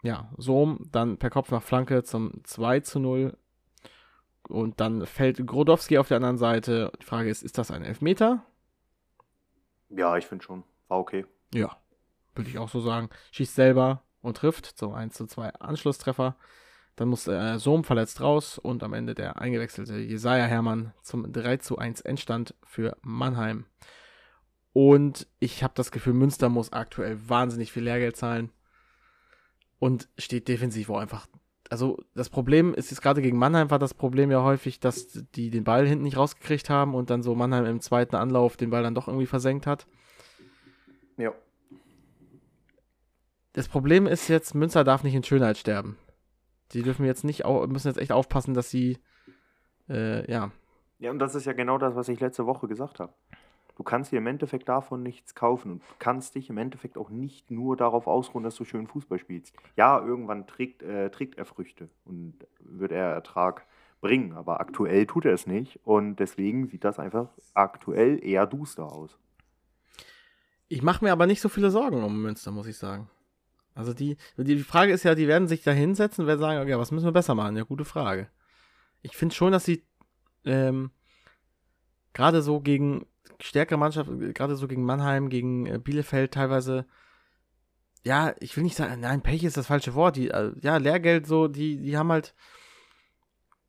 ja, 0.03 0.31
Sohm 0.37 0.89
dann 0.91 1.19
per 1.19 1.31
Kopf 1.31 1.51
nach 1.51 1.63
Flanke 1.63 2.03
zum 2.03 2.43
2 2.45 2.81
zu 2.81 2.99
0. 2.99 3.37
Und 4.49 4.81
dann 4.81 5.07
fällt 5.07 5.47
Grodowski 5.47 5.99
auf 5.99 6.09
der 6.09 6.17
anderen 6.17 6.39
Seite. 6.39 6.91
Die 7.01 7.05
Frage 7.05 7.31
ist, 7.31 7.43
ist 7.43 7.59
das 7.59 7.71
ein 7.71 7.85
Elfmeter? 7.85 8.45
Ja, 9.91 10.17
ich 10.17 10.27
finde 10.27 10.45
schon. 10.45 10.65
War 10.89 10.99
okay. 10.99 11.27
Ja, 11.55 11.77
würde 12.35 12.51
ich 12.51 12.59
auch 12.59 12.69
so 12.69 12.81
sagen. 12.81 13.11
Schießt 13.31 13.55
selber 13.55 14.03
und 14.23 14.39
trifft 14.39 14.67
zum 14.67 14.95
1 14.95 15.15
zu 15.15 15.27
2 15.27 15.55
Anschlusstreffer. 15.55 16.37
Dann 17.01 17.09
muss 17.09 17.27
äh, 17.29 17.59
Sohm 17.59 17.83
verletzt 17.83 18.21
raus 18.21 18.59
und 18.59 18.83
am 18.83 18.93
Ende 18.93 19.15
der 19.15 19.41
eingewechselte 19.41 19.97
Jesaja 19.97 20.45
Hermann 20.45 20.93
zum 21.01 21.33
3 21.33 21.57
zu 21.57 21.79
1 21.79 22.03
Endstand 22.03 22.55
für 22.63 22.95
Mannheim. 23.01 23.65
Und 24.75 25.27
ich 25.39 25.63
habe 25.63 25.73
das 25.75 25.93
Gefühl, 25.93 26.13
Münster 26.13 26.51
muss 26.51 26.75
aktuell 26.75 27.19
wahnsinnig 27.27 27.73
viel 27.73 27.85
Lehrgeld 27.85 28.19
zahlen 28.19 28.51
und 29.79 30.11
steht 30.19 30.47
defensiv 30.47 30.91
auch 30.91 30.99
einfach. 30.99 31.27
Also 31.71 32.05
das 32.15 32.29
Problem 32.29 32.75
ist 32.75 32.91
jetzt 32.91 33.01
gerade 33.01 33.23
gegen 33.23 33.39
Mannheim 33.39 33.71
war 33.71 33.79
das 33.79 33.95
Problem 33.95 34.31
ja 34.31 34.43
häufig, 34.43 34.79
dass 34.79 35.25
die 35.35 35.49
den 35.49 35.65
Ball 35.65 35.87
hinten 35.87 36.05
nicht 36.05 36.19
rausgekriegt 36.19 36.69
haben 36.69 36.95
und 36.95 37.09
dann 37.09 37.23
so 37.23 37.35
Mannheim 37.35 37.65
im 37.65 37.81
zweiten 37.81 38.17
Anlauf 38.17 38.59
den 38.59 38.69
Ball 38.69 38.83
dann 38.83 38.95
doch 38.95 39.09
irgendwie 39.09 39.25
versenkt 39.25 39.67
hat. 39.67 39.87
Ja. 41.17 41.33
Das 43.55 43.69
Problem 43.69 44.07
ist 44.07 44.29
jetzt, 44.29 44.55
Münster 44.55 44.85
darf 44.85 45.03
nicht 45.03 45.15
in 45.15 45.25
Schönheit 45.25 45.57
sterben. 45.57 45.97
Die 46.73 46.83
dürfen 46.83 47.05
jetzt 47.05 47.25
nicht, 47.25 47.45
müssen 47.47 47.89
jetzt 47.89 47.99
echt 47.99 48.13
aufpassen, 48.13 48.55
dass 48.55 48.71
sie, 48.71 48.99
äh, 49.89 50.31
ja, 50.31 50.51
Ja, 50.99 51.11
und 51.11 51.19
das 51.19 51.35
ist 51.35 51.47
ja 51.47 51.53
genau 51.53 51.79
das, 51.79 51.95
was 51.95 52.09
ich 52.09 52.21
letzte 52.21 52.47
Woche 52.47 52.69
gesagt 52.69 53.01
habe. 53.01 53.13
Du 53.77 53.85
kannst 53.85 54.13
dir 54.13 54.19
im 54.19 54.27
Endeffekt 54.27 54.69
davon 54.69 55.03
nichts 55.03 55.35
kaufen 55.35 55.73
und 55.73 55.83
kannst 55.99 56.35
dich 56.35 56.51
im 56.51 56.59
Endeffekt 56.59 56.99
auch 56.99 57.09
nicht 57.09 57.51
nur 57.51 57.79
darauf 57.79 58.07
ausruhen, 58.07 58.45
dass 58.45 58.55
du 58.57 58.67
schön 58.67 58.87
Fußball 58.87 59.19
spielst. 59.19 59.57
Ja, 59.75 59.99
irgendwann 59.99 60.47
trägt, 60.47 60.83
äh, 60.83 61.09
trägt 61.09 61.39
er 61.39 61.47
Früchte 61.47 61.89
und 62.05 62.35
wird 62.61 62.93
er 62.93 63.07
Ertrag 63.15 63.65
bringen, 64.03 64.35
aber 64.35 64.61
aktuell 64.61 65.07
tut 65.07 65.25
er 65.25 65.33
es 65.33 65.47
nicht 65.47 65.81
und 65.85 66.17
deswegen 66.17 66.67
sieht 66.67 66.85
das 66.85 66.99
einfach 66.99 67.29
aktuell 67.55 68.23
eher 68.23 68.47
duster 68.47 68.85
aus. 68.85 69.19
Ich 70.69 70.83
mache 70.83 71.05
mir 71.05 71.13
aber 71.13 71.27
nicht 71.27 71.41
so 71.41 71.49
viele 71.49 71.71
Sorgen 71.71 72.05
um 72.05 72.21
Münster, 72.21 72.51
muss 72.51 72.67
ich 72.67 72.77
sagen. 72.77 73.09
Also 73.81 73.95
die, 73.95 74.19
die 74.37 74.59
Frage 74.59 74.93
ist 74.93 75.05
ja, 75.05 75.15
die 75.15 75.27
werden 75.27 75.49
sich 75.49 75.63
da 75.63 75.73
hinsetzen 75.73 76.23
und 76.23 76.29
werden 76.29 76.41
sagen, 76.41 76.61
okay, 76.61 76.79
was 76.79 76.91
müssen 76.91 77.07
wir 77.07 77.13
besser 77.13 77.35
machen? 77.35 77.57
Ja, 77.57 77.65
gute 77.65 77.87
Frage. 77.87 78.29
Ich 79.01 79.17
finde 79.17 79.35
schon, 79.35 79.53
dass 79.53 79.65
sie 79.65 79.83
ähm, 80.45 80.91
gerade 82.13 82.43
so 82.43 82.61
gegen 82.61 83.07
stärkere 83.41 83.79
Mannschaften, 83.79 84.35
gerade 84.35 84.55
so 84.57 84.69
gegen 84.69 84.85
Mannheim, 84.85 85.31
gegen 85.31 85.65
äh, 85.65 85.79
Bielefeld 85.79 86.35
teilweise, 86.35 86.85
ja, 88.05 88.35
ich 88.41 88.55
will 88.55 88.65
nicht 88.65 88.77
sagen, 88.77 89.01
nein, 89.01 89.23
Pech 89.23 89.45
ist 89.45 89.57
das 89.57 89.67
falsche 89.67 89.95
Wort. 89.95 90.17
Die, 90.17 90.29
äh, 90.29 90.53
ja, 90.61 90.77
Lehrgeld 90.77 91.27
so, 91.27 91.49
die, 91.49 91.79
die 91.79 91.97
haben 91.97 92.13
halt, 92.13 92.35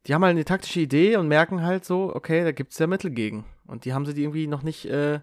die 0.07 0.13
haben 0.13 0.23
halt 0.23 0.31
eine 0.31 0.43
taktische 0.43 0.81
Idee 0.81 1.15
und 1.15 1.29
merken 1.29 1.61
halt 1.61 1.85
so, 1.85 2.13
okay, 2.13 2.43
da 2.43 2.51
gibt 2.51 2.73
es 2.73 2.79
ja 2.79 2.87
Mittel 2.87 3.11
gegen. 3.11 3.45
Und 3.65 3.85
die 3.85 3.93
haben 3.93 4.05
sie 4.05 4.13
die 4.13 4.23
irgendwie 4.23 4.47
noch 4.47 4.63
nicht, 4.63 4.85
äh, 4.85 5.21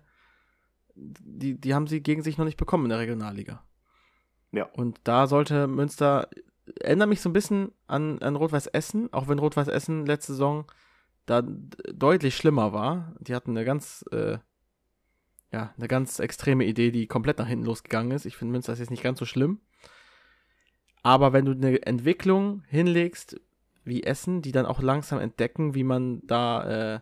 die, 0.95 1.61
die 1.61 1.75
haben 1.75 1.87
sie 1.87 2.03
gegen 2.03 2.23
sich 2.23 2.39
noch 2.39 2.47
nicht 2.47 2.57
bekommen 2.57 2.85
in 2.85 2.91
der 2.91 3.01
Regionalliga. 3.01 3.63
Ja. 4.53 4.65
Und 4.73 5.01
da 5.05 5.27
sollte 5.27 5.67
Münster, 5.67 6.29
erinnert 6.81 7.09
mich 7.09 7.21
so 7.21 7.29
ein 7.29 7.35
bisschen 7.35 7.73
an, 7.87 8.21
an 8.21 8.37
Rot-Weiß 8.37 8.69
Essen, 8.69 9.13
auch 9.13 9.29
wenn 9.29 9.39
Rot-Weiß 9.39 9.69
Essen 9.69 10.07
letzte 10.07 10.33
Saison 10.33 10.65
da 11.27 11.43
deutlich 11.43 12.37
schlimmer 12.37 12.73
war. 12.73 13.15
Die 13.21 13.35
hatten 13.35 13.51
eine 13.51 13.65
ganz, 13.65 14.05
äh, 14.13 14.39
ja, 15.53 15.75
eine 15.77 15.89
ganz 15.89 16.19
extreme 16.19 16.65
Idee, 16.65 16.91
die 16.91 17.07
komplett 17.07 17.39
nach 17.39 17.47
hinten 17.47 17.67
losgegangen 17.67 18.13
ist. 18.13 18.27
Ich 18.27 18.37
finde 18.37 18.53
Münster 18.53 18.73
ist 18.73 18.79
jetzt 18.79 18.91
nicht 18.91 19.03
ganz 19.03 19.19
so 19.19 19.25
schlimm. 19.25 19.61
Aber 21.03 21.33
wenn 21.33 21.45
du 21.45 21.53
eine 21.53 21.83
Entwicklung 21.87 22.63
hinlegst, 22.69 23.41
wie 23.85 24.03
Essen, 24.03 24.43
die 24.43 24.53
dann 24.53 24.67
auch 24.67 24.81
langsam 24.81 25.19
entdecken, 25.19 25.75
wie 25.75 25.85
man 25.85 26.27
da, 26.27 26.97
äh, 26.97 27.01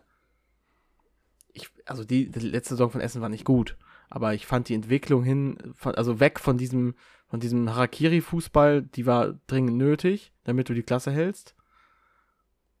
ich, 1.53 1.69
also 1.85 2.03
die, 2.03 2.29
die 2.29 2.39
letzte 2.39 2.75
Saison 2.75 2.91
von 2.91 3.01
Essen 3.01 3.21
war 3.21 3.29
nicht 3.29 3.45
gut, 3.45 3.77
aber 4.09 4.33
ich 4.33 4.45
fand 4.45 4.69
die 4.69 4.75
Entwicklung 4.75 5.23
hin, 5.23 5.73
also 5.81 6.19
weg 6.19 6.39
von 6.39 6.57
diesem, 6.57 6.95
von 7.27 7.39
diesem 7.39 7.69
Harakiri-Fußball, 7.69 8.81
die 8.81 9.05
war 9.05 9.33
dringend 9.47 9.77
nötig, 9.77 10.31
damit 10.43 10.69
du 10.69 10.73
die 10.73 10.83
Klasse 10.83 11.11
hältst. 11.11 11.55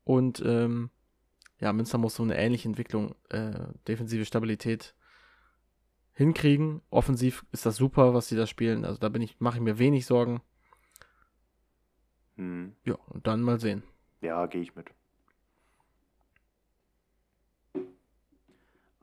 Und 0.03 0.41
ähm, 0.45 0.89
ja, 1.59 1.73
Münster 1.73 1.97
muss 1.97 2.15
so 2.15 2.23
eine 2.23 2.37
ähnliche 2.37 2.69
Entwicklung, 2.69 3.15
äh, 3.29 3.59
defensive 3.87 4.25
Stabilität 4.25 4.95
hinkriegen. 6.13 6.81
Offensiv 6.89 7.45
ist 7.51 7.65
das 7.65 7.75
super, 7.75 8.13
was 8.13 8.27
sie 8.27 8.35
da 8.35 8.47
spielen. 8.47 8.85
Also 8.85 8.99
da 8.99 9.09
bin 9.09 9.21
ich, 9.21 9.39
mache 9.39 9.57
ich 9.57 9.63
mir 9.63 9.79
wenig 9.79 10.05
Sorgen. 10.05 10.41
Hm. 12.37 12.75
Ja, 12.85 12.95
und 13.07 13.27
dann 13.27 13.41
mal 13.41 13.59
sehen. 13.59 13.83
Ja, 14.21 14.45
gehe 14.45 14.61
ich 14.61 14.75
mit. 14.75 14.87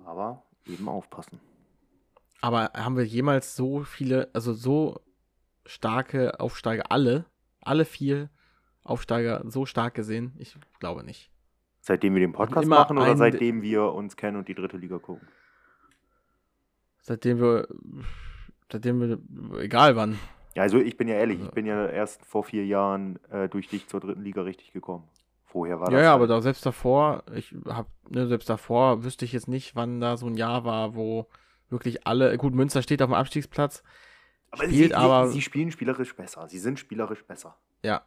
Aber 0.04 0.42
eben 0.66 0.88
aufpassen. 0.88 1.40
Aber 2.44 2.72
haben 2.74 2.98
wir 2.98 3.04
jemals 3.06 3.56
so 3.56 3.84
viele, 3.84 4.28
also 4.34 4.52
so 4.52 5.00
starke 5.64 6.38
Aufsteiger, 6.40 6.92
alle, 6.92 7.24
alle 7.62 7.86
vier 7.86 8.28
Aufsteiger 8.82 9.42
so 9.46 9.64
stark 9.64 9.94
gesehen? 9.94 10.34
Ich 10.36 10.54
glaube 10.78 11.04
nicht. 11.04 11.30
Seitdem 11.80 12.12
wir 12.12 12.20
den 12.20 12.32
Podcast 12.32 12.68
machen 12.68 12.98
oder 12.98 13.16
seitdem 13.16 13.62
wir 13.62 13.84
uns 13.94 14.18
kennen 14.18 14.36
und 14.36 14.46
die 14.46 14.54
dritte 14.54 14.76
Liga 14.76 14.98
gucken? 14.98 15.26
Seitdem 17.00 17.40
wir, 17.40 17.66
seitdem 18.70 19.00
wir, 19.00 19.60
egal 19.62 19.96
wann. 19.96 20.18
Ja, 20.54 20.64
also 20.64 20.78
ich 20.78 20.98
bin 20.98 21.08
ja 21.08 21.14
ehrlich, 21.14 21.38
Ja. 21.40 21.46
ich 21.46 21.50
bin 21.52 21.64
ja 21.64 21.86
erst 21.86 22.26
vor 22.26 22.44
vier 22.44 22.66
Jahren 22.66 23.18
äh, 23.30 23.48
durch 23.48 23.68
dich 23.68 23.88
zur 23.88 24.00
dritten 24.00 24.22
Liga 24.22 24.42
richtig 24.42 24.72
gekommen. 24.74 25.04
Vorher 25.46 25.80
war 25.80 25.86
Ja, 25.90 25.92
das 25.96 26.02
ja, 26.02 26.08
halt- 26.10 26.14
aber 26.16 26.26
da 26.26 26.42
selbst 26.42 26.66
davor, 26.66 27.22
ich 27.34 27.54
hab, 27.68 27.86
ne, 28.10 28.26
selbst 28.26 28.50
davor 28.50 29.02
wüsste 29.02 29.24
ich 29.24 29.32
jetzt 29.32 29.48
nicht, 29.48 29.74
wann 29.76 29.98
da 30.00 30.18
so 30.18 30.26
ein 30.26 30.34
Jahr 30.36 30.64
war, 30.66 30.94
wo 30.94 31.26
wirklich 31.70 32.06
alle, 32.06 32.36
gut, 32.38 32.54
Münster 32.54 32.82
steht 32.82 33.02
auf 33.02 33.08
dem 33.10 33.14
Abstiegsplatz, 33.14 33.82
aber 34.50 34.64
spielt 34.64 34.88
sie, 34.90 34.94
aber- 34.94 35.26
sie, 35.28 35.34
sie 35.34 35.42
spielen 35.42 35.70
spielerisch 35.70 36.14
besser. 36.16 36.48
Sie 36.48 36.58
sind 36.58 36.78
spielerisch 36.78 37.24
besser. 37.24 37.56
ja, 37.82 38.02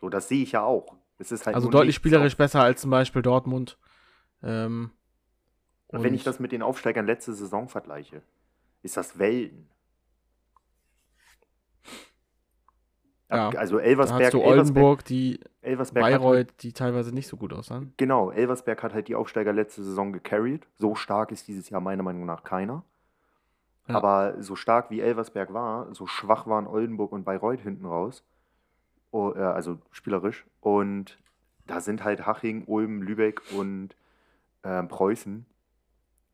So, 0.00 0.08
das 0.08 0.28
sehe 0.28 0.42
ich 0.42 0.52
ja 0.52 0.62
auch. 0.62 0.96
Es 1.18 1.30
ist 1.32 1.44
halt 1.46 1.54
also 1.54 1.68
deutlich 1.68 1.94
spielerisch 1.94 2.32
auf- 2.34 2.38
besser 2.38 2.62
als 2.62 2.80
zum 2.80 2.90
Beispiel 2.90 3.20
Dortmund. 3.22 3.78
Ähm, 4.42 4.90
Und 5.88 6.02
wenn 6.02 6.14
ich 6.14 6.24
das 6.24 6.40
mit 6.40 6.50
den 6.52 6.62
Aufsteigern 6.62 7.04
letzte 7.06 7.34
Saison 7.34 7.68
vergleiche, 7.68 8.22
ist 8.82 8.96
das 8.96 9.18
Welten. 9.18 9.68
Ja, 13.30 13.48
also 13.50 13.76
da 13.78 13.82
Elversberg, 13.84 14.22
hast 14.24 14.34
du 14.34 14.40
Elversberg, 14.40 14.58
Oldenburg, 14.58 15.04
die 15.04 15.40
Elversberg 15.62 16.04
hat, 16.04 16.12
halt 16.12 16.22
Bayreuth, 16.22 16.62
die 16.62 16.72
teilweise 16.72 17.14
nicht 17.14 17.28
so 17.28 17.36
gut 17.36 17.52
aussahen. 17.52 17.92
genau, 17.96 18.30
Elversberg 18.30 18.82
hat 18.82 18.92
halt 18.92 19.08
die 19.08 19.14
Aufsteiger 19.14 19.52
letzte 19.52 19.84
Saison 19.84 20.12
gecarried. 20.12 20.66
So 20.76 20.94
stark 20.94 21.30
ist 21.30 21.46
dieses 21.46 21.70
Jahr 21.70 21.80
meiner 21.80 22.02
Meinung 22.02 22.26
nach 22.26 22.42
keiner. 22.42 22.84
Ja. 23.86 23.96
Aber 23.96 24.42
so 24.42 24.56
stark 24.56 24.90
wie 24.90 25.00
Elversberg 25.00 25.52
war, 25.52 25.94
so 25.94 26.06
schwach 26.06 26.46
waren 26.46 26.66
Oldenburg 26.66 27.12
und 27.12 27.24
Bayreuth 27.24 27.60
hinten 27.60 27.86
raus. 27.86 28.24
Oh, 29.12 29.32
äh, 29.34 29.38
also 29.38 29.78
spielerisch. 29.90 30.44
Und 30.60 31.18
da 31.66 31.80
sind 31.80 32.04
halt 32.04 32.26
Haching, 32.26 32.64
Ulm, 32.66 33.02
Lübeck 33.02 33.42
und 33.56 33.94
ähm, 34.64 34.88
Preußen 34.88 35.46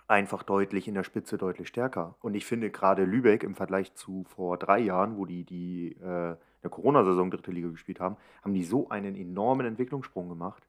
einfach 0.08 0.42
deutlich 0.42 0.88
in 0.88 0.94
der 0.94 1.04
Spitze 1.04 1.36
deutlich 1.36 1.68
stärker. 1.68 2.16
Und 2.20 2.34
ich 2.34 2.46
finde 2.46 2.70
gerade 2.70 3.04
Lübeck 3.04 3.42
im 3.42 3.54
Vergleich 3.54 3.94
zu 3.94 4.24
vor 4.24 4.56
drei 4.56 4.78
Jahren, 4.78 5.16
wo 5.16 5.26
die 5.26 5.44
die 5.44 5.92
äh, 6.00 6.36
der 6.62 6.70
Corona-Saison 6.70 7.30
dritte 7.30 7.50
Liga 7.50 7.68
gespielt 7.68 8.00
haben, 8.00 8.16
haben 8.42 8.54
die 8.54 8.64
so 8.64 8.88
einen 8.88 9.14
enormen 9.14 9.66
Entwicklungssprung 9.66 10.28
gemacht. 10.28 10.66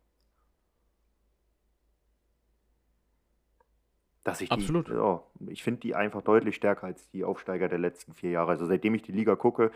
Dass 4.24 4.42
ich 4.42 4.52
Absolut. 4.52 4.90
Die, 4.90 4.94
ja, 4.94 5.24
ich 5.48 5.64
finde 5.64 5.80
die 5.80 5.96
einfach 5.96 6.22
deutlich 6.22 6.56
stärker 6.56 6.88
als 6.88 7.10
die 7.12 7.24
Aufsteiger 7.24 7.70
der 7.70 7.80
letzten 7.80 8.14
vier 8.14 8.32
Jahre. 8.32 8.52
Also 8.52 8.66
seitdem 8.66 8.94
ich 8.94 9.02
die 9.02 9.14
Liga 9.14 9.38
gucke, 9.38 9.72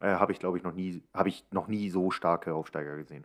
äh, 0.00 0.08
habe 0.08 0.32
ich 0.32 0.38
glaube 0.38 0.58
ich 0.58 0.62
noch 0.62 0.74
nie, 0.74 1.02
habe 1.14 1.30
ich 1.30 1.46
noch 1.52 1.68
nie 1.68 1.88
so 1.88 2.10
starke 2.10 2.52
Aufsteiger 2.52 2.96
gesehen. 2.96 3.24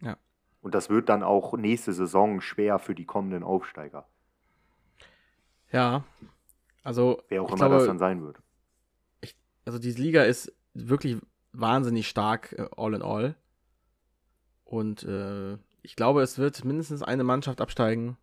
Ja. 0.00 0.18
Und 0.60 0.74
das 0.74 0.90
wird 0.90 1.08
dann 1.08 1.22
auch 1.22 1.56
nächste 1.56 1.94
Saison 1.94 2.42
schwer 2.42 2.78
für 2.78 2.94
die 2.94 3.06
kommenden 3.06 3.42
Aufsteiger. 3.42 4.06
Ja, 5.72 6.04
also 6.82 7.22
Wer 7.28 7.42
auch 7.42 7.46
ich 7.46 7.52
immer 7.52 7.68
glaube, 7.68 7.74
das 7.76 7.86
dann 7.86 7.98
sein 7.98 8.22
wird. 8.22 8.40
also 9.64 9.78
diese 9.78 10.00
Liga 10.00 10.24
ist 10.24 10.52
wirklich 10.86 11.18
wahnsinnig 11.52 12.08
stark 12.08 12.52
äh, 12.52 12.68
all 12.76 12.94
in 12.94 13.02
all. 13.02 13.34
Und 14.64 15.02
äh, 15.04 15.54
ich 15.82 15.96
glaube, 15.96 16.22
es 16.22 16.38
wird 16.38 16.64
mindestens 16.64 17.02
eine 17.02 17.24
Mannschaft 17.24 17.60
absteigen, 17.60 18.18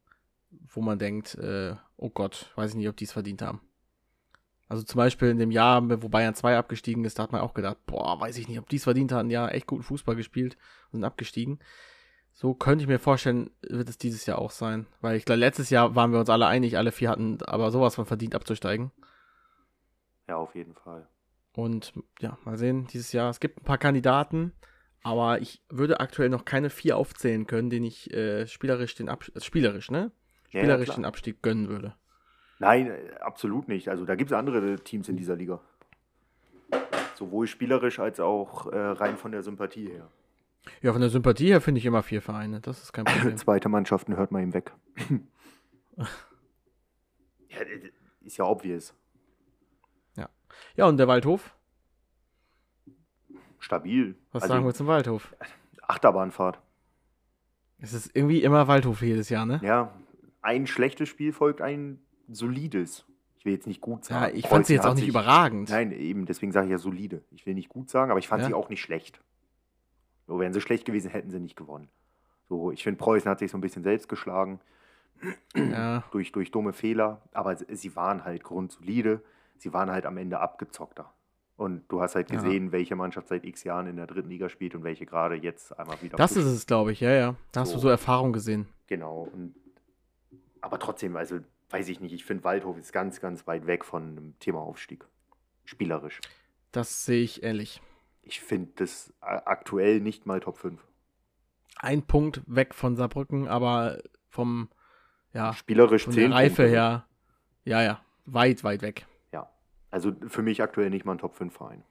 wo 0.68 0.82
man 0.82 1.00
denkt, 1.00 1.36
äh, 1.36 1.76
oh 1.98 2.10
Gott, 2.10 2.52
weiß 2.56 2.72
ich 2.72 2.78
nicht, 2.78 2.90
ob 2.90 2.98
die 2.98 3.06
es 3.06 3.12
verdient 3.12 3.42
haben. 3.42 3.62
Also 4.68 4.84
zum 4.84 4.98
Beispiel 4.98 5.30
in 5.30 5.38
dem 5.38 5.52
Jahr, 5.52 5.84
wo 6.02 6.10
Bayern 6.10 6.34
2 6.34 6.58
abgestiegen 6.58 7.06
ist, 7.06 7.20
da 7.20 7.24
hat 7.24 7.32
man 7.32 7.42
auch 7.42 7.54
gedacht, 7.54 7.78
boah, 7.86 8.20
weiß 8.20 8.38
ich 8.38 8.48
nicht, 8.48 8.60
ob 8.60 8.68
die 8.68 8.78
es 8.78 8.84
verdient 8.84 9.12
hatten. 9.12 9.30
Ja, 9.30 9.48
echt 9.48 9.68
guten 9.68 9.84
Fußball 9.84 10.16
gespielt 10.16 10.56
und 10.86 11.00
sind 11.00 11.04
abgestiegen. 11.04 11.60
So 12.34 12.54
könnte 12.54 12.84
ich 12.84 12.88
mir 12.88 13.00
vorstellen, 13.00 13.52
wird 13.62 13.90
es 13.90 13.98
dieses 13.98 14.26
Jahr 14.26 14.40
auch 14.40 14.52
sein. 14.52 14.88
Weil 15.02 15.18
ich 15.18 15.26
glaube, 15.26 15.40
letztes 15.40 15.70
Jahr 15.70 15.96
waren 15.96 16.12
wir 16.12 16.20
uns 16.20 16.30
alle 16.30 16.48
einig, 16.48 16.78
alle 16.78 16.92
vier 16.92 17.10
hatten 17.10 17.42
aber 17.44 17.72
sowas 17.72 17.96
von 17.96 18.06
verdient 18.06 18.36
abzusteigen. 18.36 18.92
Ja, 20.28 20.38
auf 20.38 20.56
jeden 20.56 20.74
Fall. 20.74 21.08
Und 21.56 21.94
ja, 22.20 22.38
mal 22.44 22.58
sehen, 22.58 22.88
dieses 22.88 23.14
Jahr. 23.14 23.30
Es 23.30 23.40
gibt 23.40 23.62
ein 23.62 23.64
paar 23.64 23.78
Kandidaten, 23.78 24.52
aber 25.04 25.40
ich 25.42 25.62
würde 25.70 26.00
aktuell 26.00 26.30
noch 26.30 26.44
keine 26.44 26.70
vier 26.70 26.98
aufzählen 26.98 27.48
können, 27.48 27.70
denen 27.70 27.86
ich 27.86 28.14
äh, 28.14 28.46
spielerisch 28.48 28.96
den 28.96 29.08
Abstieg, 29.08 29.42
spielerisch, 29.44 29.90
ne? 29.90 30.12
Ja, 30.52 30.62
Spielerisch 30.62 30.86
klar. 30.86 30.98
den 30.98 31.06
Abstieg 31.06 31.42
gönnen 31.42 31.70
würde. 31.70 31.96
Nein, 32.60 32.88
äh, 32.88 33.16
absolut 33.22 33.68
nicht. 33.68 33.90
Also 33.90 34.06
da 34.06 34.16
gibt 34.16 34.32
es 34.32 34.38
andere 34.38 34.76
Teams 34.78 35.08
in 35.08 35.16
dieser 35.18 35.36
Liga. 35.36 35.62
Sowohl 37.16 37.48
spielerisch 37.48 38.00
als 38.00 38.20
auch 38.20 38.72
äh, 38.72 38.78
rein 38.78 39.18
von 39.18 39.32
der 39.32 39.44
Sympathie 39.44 39.88
her. 39.88 40.10
Ja, 40.82 40.92
von 40.92 41.02
der 41.02 41.10
Sympathie 41.10 41.48
her 41.48 41.62
finde 41.62 41.80
ich 41.80 41.86
immer 41.86 42.04
vier 42.04 42.22
Vereine. 42.22 42.60
Das 42.60 42.84
ist 42.84 42.92
kein 42.92 43.06
Problem. 43.06 43.38
Zweite 43.38 43.70
Mannschaften 43.70 44.18
hört 44.18 44.32
man 44.32 44.44
ihm 44.44 44.54
weg. 44.54 44.74
ja, 45.98 47.60
äh, 47.60 47.92
ist 48.24 48.38
ja 48.38 48.46
obvious. 48.46 48.94
Ja, 50.76 50.86
und 50.88 50.98
der 50.98 51.08
Waldhof? 51.08 51.56
Stabil. 53.60 54.16
Was 54.32 54.44
Also, 54.44 54.54
sagen 54.54 54.66
wir 54.66 54.74
zum 54.74 54.88
Waldhof? 54.88 55.36
Achterbahnfahrt. 55.82 56.60
Es 57.80 57.94
ist 57.94 58.16
irgendwie 58.16 58.44
immer 58.44 58.68
Waldhof 58.68 59.02
jedes 59.02 59.30
Jahr, 59.30 59.46
ne? 59.46 59.60
Ja, 59.64 59.94
ein 60.42 60.68
schlechtes 60.68 61.10
Spiel 61.10 61.34
folgt 61.34 61.62
ein 61.62 62.00
solides. 62.28 63.06
Ich 63.38 63.46
will 63.46 63.54
jetzt 63.54 63.68
nicht 63.68 63.82
gut 63.82 64.08
Ja, 64.10 64.22
sagen. 64.22 64.38
ich 64.38 64.48
fand 64.48 64.66
sie 64.66 64.74
jetzt 64.74 64.86
auch 64.86 64.96
nicht 64.96 65.08
überragend. 65.08 65.70
Nein, 65.70 65.92
eben, 65.92 66.26
deswegen 66.26 66.52
sage 66.52 66.66
ich 66.68 66.72
ja 66.72 66.78
solide. 66.78 67.24
Ich 67.32 67.46
will 67.46 67.54
nicht 67.54 67.70
gut 67.70 67.90
sagen, 67.90 68.12
aber 68.12 68.20
ich 68.20 68.28
fand 68.28 68.42
Ja. 68.44 68.48
sie 68.48 68.54
auch 68.54 68.70
nicht 68.70 68.82
schlecht. 68.82 69.22
So, 70.28 70.40
wären 70.40 70.54
sie 70.54 70.62
schlecht 70.62 70.86
gewesen, 70.86 71.12
hätten 71.12 71.30
sie 71.30 71.40
nicht 71.40 71.56
gewonnen. 71.56 71.90
So, 72.50 72.72
ich 72.72 72.84
finde, 72.84 72.98
Preußen 72.98 73.30
hat 73.30 73.40
sich 73.40 73.52
so 73.52 73.58
ein 73.58 73.62
bisschen 73.62 73.84
selbst 73.84 74.10
geschlagen 74.10 74.60
Ja, 75.56 76.04
durch, 76.12 76.32
durch 76.32 76.52
dumme 76.52 76.74
Fehler, 76.74 77.22
aber 77.32 77.56
sie 77.56 77.96
waren 77.96 78.24
halt 78.26 78.44
grundsolide. 78.44 79.24
Sie 79.58 79.74
waren 79.74 79.90
halt 79.92 80.06
am 80.06 80.18
Ende 80.18 80.40
abgezockter. 80.40 81.14
Und 81.58 81.90
du 81.90 82.02
hast 82.02 82.16
halt 82.16 82.30
Ja. 82.32 82.36
gesehen, 82.42 82.72
welche 82.74 82.96
Mannschaft 82.96 83.30
seit 83.30 83.46
x 83.46 83.64
Jahren 83.64 83.88
in 83.88 83.96
der 83.96 84.08
dritten 84.08 84.30
Liga 84.30 84.50
spielt 84.50 84.76
und 84.76 84.84
welche 84.84 85.06
gerade 85.06 85.36
jetzt 85.36 85.78
einmal 85.80 86.02
wieder. 86.02 86.18
das 86.18 86.32
ist 86.32 86.44
pusht. 86.44 86.56
es, 86.56 86.66
glaube 86.68 86.92
ich. 86.92 87.00
Ja, 87.00 87.12
ja. 87.12 87.36
Da 87.54 87.62
hast 87.62 87.70
du 87.72 87.78
So. 87.78 87.84
so 87.84 87.90
Erfahrung 87.90 88.34
gesehen. 88.34 88.68
Genau. 88.88 89.30
Und, 89.34 89.56
aber 90.62 90.80
trotzdem, 90.80 91.16
also 91.16 91.40
weiß 91.70 91.88
ich 91.88 92.00
nicht, 92.02 92.14
ich 92.14 92.26
finde 92.26 92.44
Waldhof 92.44 92.78
ist 92.78 92.92
ganz, 92.92 93.22
ganz 93.22 93.48
weit 93.48 93.68
weg 93.68 93.86
von 93.86 94.04
einem 94.04 94.40
Thema 94.40 94.60
Aufstieg. 94.60 95.06
Spielerisch. 95.64 96.20
Das 96.74 97.06
sehe 97.06 97.24
ich 97.24 97.42
ähnlich. 97.44 97.82
Ich 98.22 98.42
finde 98.42 98.72
das 98.76 99.14
aktuell 99.22 100.02
nicht 100.02 100.26
mal 100.26 100.40
Top 100.42 100.58
5. 100.58 100.82
Ein 101.78 102.04
Punkt 102.04 102.42
weg 102.48 102.74
von 102.74 102.96
Saarbrücken, 102.96 103.48
aber 103.48 104.02
vom, 104.30 104.70
ja, 105.34 105.54
Spielerisch 105.54 106.04
von 106.06 106.14
10 106.14 106.30
der 106.30 106.38
Reife 106.38 106.56
Punkte. 106.64 106.70
her, 106.72 107.06
ja, 107.64 107.82
ja, 107.82 108.02
weit, 108.26 108.64
weit 108.64 108.82
weg. 108.82 109.06
Also 109.96 110.12
für 110.28 110.42
mich 110.42 110.62
aktuell 110.62 110.90
nicht 110.90 111.06
mal 111.06 111.14
ein 111.14 111.20
Top 111.20 111.36
5 111.36 111.54
Verein. 111.54 111.82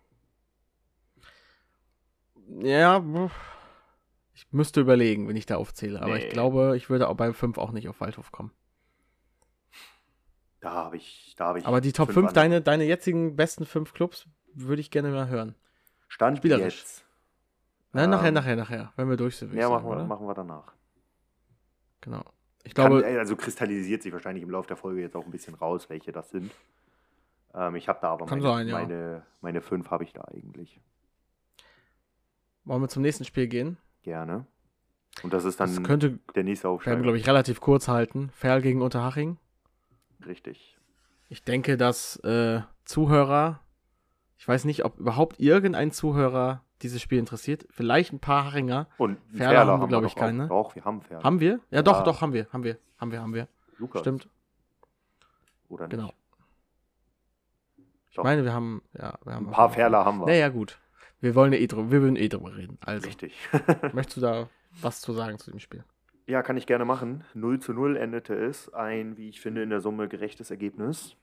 Ja, 2.58 3.02
ich 4.34 4.46
müsste 4.52 4.82
überlegen, 4.82 5.26
wenn 5.26 5.36
ich 5.36 5.46
da 5.46 5.56
aufzähle. 5.56 6.02
Aber 6.02 6.18
ich 6.18 6.24
Nee. 6.24 6.28
glaube, 6.28 6.76
ich 6.76 6.90
würde 6.90 7.08
auch 7.08 7.16
bei 7.16 7.32
5 7.32 7.56
auch 7.56 7.72
nicht 7.72 7.88
auf 7.88 8.02
Waldhof 8.02 8.30
kommen. 8.30 8.50
Da 10.60 10.72
habe 10.72 10.98
ich, 10.98 11.34
da 11.38 11.46
habe 11.46 11.60
ich. 11.60 11.66
Aber 11.66 11.80
die 11.80 11.92
Top 11.92 12.08
5, 12.08 12.18
andere. 12.18 12.34
deine, 12.34 12.60
deine 12.60 12.84
jetzigen 12.84 13.36
besten 13.36 13.64
5 13.64 13.94
Clubs, 13.94 14.28
würde 14.52 14.80
ich 14.82 14.90
gerne 14.90 15.08
mal 15.08 15.28
hören. 15.28 15.54
Stand 16.08 16.36
spielerisch. 16.36 16.80
jetzt. 16.80 17.06
Na, 17.94 18.06
nachher, 18.06 18.28
Ähm, 18.28 18.34
nachher, 18.34 18.56
nachher, 18.56 18.92
wenn 18.96 19.08
wir 19.08 19.16
durch 19.16 19.36
sind, 19.38 19.54
Ja, 19.54 19.60
ich 19.60 19.62
sagen, 19.64 19.82
machen 19.82 19.98
wir, 19.98 20.04
machen 20.04 20.26
wir 20.26 20.34
danach. 20.34 20.74
Genau. 22.02 22.22
Ich 22.64 22.74
Kann, 22.74 22.90
glaube, 22.90 23.08
äh, 23.08 23.16
also 23.18 23.34
kristallisiert 23.34 24.02
sich 24.02 24.12
wahrscheinlich 24.12 24.42
im 24.42 24.50
Laufe 24.50 24.68
der 24.68 24.76
Folge 24.76 25.00
jetzt 25.00 25.16
auch 25.16 25.24
ein 25.24 25.30
bisschen 25.30 25.54
raus, 25.54 25.88
welche 25.88 26.12
das 26.12 26.28
sind. 26.28 26.52
Ähm, 27.54 27.74
ich 27.76 27.88
habe 27.88 27.98
da 28.02 28.08
aber 28.10 28.26
Kann 28.26 28.40
meine, 28.40 28.48
sein, 28.54 28.68
ja. 28.68 28.74
meine, 28.78 29.22
meine 29.40 29.60
fünf 29.60 29.90
habe 29.90 30.04
ich 30.04 30.12
da 30.12 30.22
eigentlich 30.24 30.80
wollen 32.66 32.80
wir 32.80 32.88
zum 32.88 33.02
nächsten 33.02 33.24
Spiel 33.24 33.46
gehen? 33.46 33.76
gerne. 34.02 34.46
Und 35.22 35.32
das 35.32 35.44
ist 35.44 35.60
dann 35.60 35.72
Das 35.74 35.82
könnte, 35.84 36.18
der 36.34 36.42
nächste 36.44 36.64
wir 36.66 36.70
Aufsteiger. 36.72 36.96
haben, 36.96 37.02
glaube 37.02 37.18
ich, 37.18 37.26
relativ 37.28 37.60
kurz 37.60 37.88
halten. 37.88 38.30
Ferl 38.34 38.62
gegen 38.62 38.82
Unterhaching. 38.82 39.38
Richtig. 40.26 40.76
Ich 41.28 41.44
denke, 41.44 41.76
dass 41.76 42.16
äh, 42.24 42.62
Zuhörer, 42.84 43.60
ich 44.38 44.48
weiß 44.48 44.64
nicht, 44.64 44.84
ob 44.84 44.98
überhaupt 44.98 45.38
irgendein 45.38 45.92
Zuhörer 45.92 46.62
dieses 46.82 47.00
Spiel 47.00 47.18
interessiert. 47.18 47.66
Vielleicht 47.70 48.12
ein 48.12 48.18
paar 48.18 48.46
Haringer. 48.46 48.88
Und 48.98 49.18
Ferler 49.32 49.66
haben 49.66 49.80
wir, 49.82 49.84
wir 49.84 49.88
glaub 49.88 50.04
ich, 50.04 50.14
doch 50.14 50.22
auch. 50.22 50.48
Doch, 50.48 50.74
wir 50.74 50.84
haben 50.84 51.00
Ferl. 51.00 51.22
Haben 51.22 51.40
wir? 51.40 51.60
Ja, 51.70 51.82
doch, 51.82 51.98
Ja. 51.98 52.02
doch, 52.02 52.20
haben 52.20 52.32
wir, 52.32 52.46
haben 52.52 52.64
wir, 52.64 52.78
haben 52.98 53.12
wir, 53.12 53.20
haben 53.22 53.34
wir, 53.34 53.38
haben 53.40 53.48
wir. 53.48 53.48
Lukas. 53.78 54.02
Oder 55.68 55.86
nicht? 55.86 55.90
Genau. 55.96 56.12
Ich 58.22 58.24
meine, 58.24 58.44
wir 58.44 58.52
haben, 58.52 58.82
ja, 58.96 59.14
wir 59.24 59.34
haben 59.34 59.46
Ein 59.46 59.52
paar 59.52 59.70
Ferler 59.70 60.04
haben 60.04 60.20
wir. 60.20 60.26
Naja, 60.26 60.48
gut. 60.48 60.78
Wir 61.20 61.34
wollen 61.34 61.52
ja 61.52 61.58
eh 61.58 61.66
drüber, 61.66 61.90
wir 61.90 62.02
würden 62.02 62.16
eh 62.16 62.28
drüber 62.28 62.56
reden. 62.56 62.78
Also, 62.84 63.06
Richtig. 63.06 63.34
möchtest 63.92 64.18
du 64.18 64.20
da 64.20 64.48
was 64.80 65.00
zu 65.00 65.12
sagen 65.12 65.38
zu 65.38 65.50
dem 65.50 65.60
Spiel? 65.60 65.84
Ja, 66.26 66.42
kann 66.42 66.56
ich 66.56 66.66
gerne 66.66 66.84
machen. 66.84 67.24
0 67.34 67.60
zu 67.60 67.72
0 67.72 67.96
endete 67.96 68.34
es. 68.34 68.72
Ein, 68.72 69.16
wie 69.16 69.28
ich 69.28 69.40
finde, 69.40 69.62
in 69.62 69.70
der 69.70 69.80
Summe 69.80 70.08
gerechtes 70.08 70.50
Ergebnis. 70.50 71.16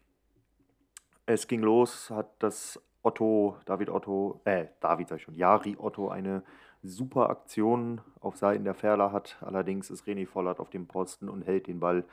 Es 1.26 1.48
ging 1.48 1.62
los, 1.62 2.10
hat 2.10 2.32
das 2.40 2.82
Otto, 3.04 3.58
David 3.66 3.90
Otto, 3.90 4.42
äh, 4.46 4.68
David 4.80 5.08
sag 5.08 5.18
ich 5.18 5.24
schon, 5.24 5.36
Jari 5.36 5.76
Otto 5.80 6.10
eine 6.10 6.44
super 6.84 7.30
Aktion 7.30 8.02
auf 8.20 8.38
Seiten 8.38 8.64
der 8.64 8.74
Ferler 8.74 9.12
hat. 9.12 9.38
Allerdings 9.42 9.90
ist 9.90 10.06
René 10.06 10.28
Vollert 10.28 10.60
auf 10.60 10.70
dem 10.70 10.88
Posten 10.88 11.30
und 11.30 11.44
hält 11.44 11.68
den 11.68 11.80
Ball 11.80 12.04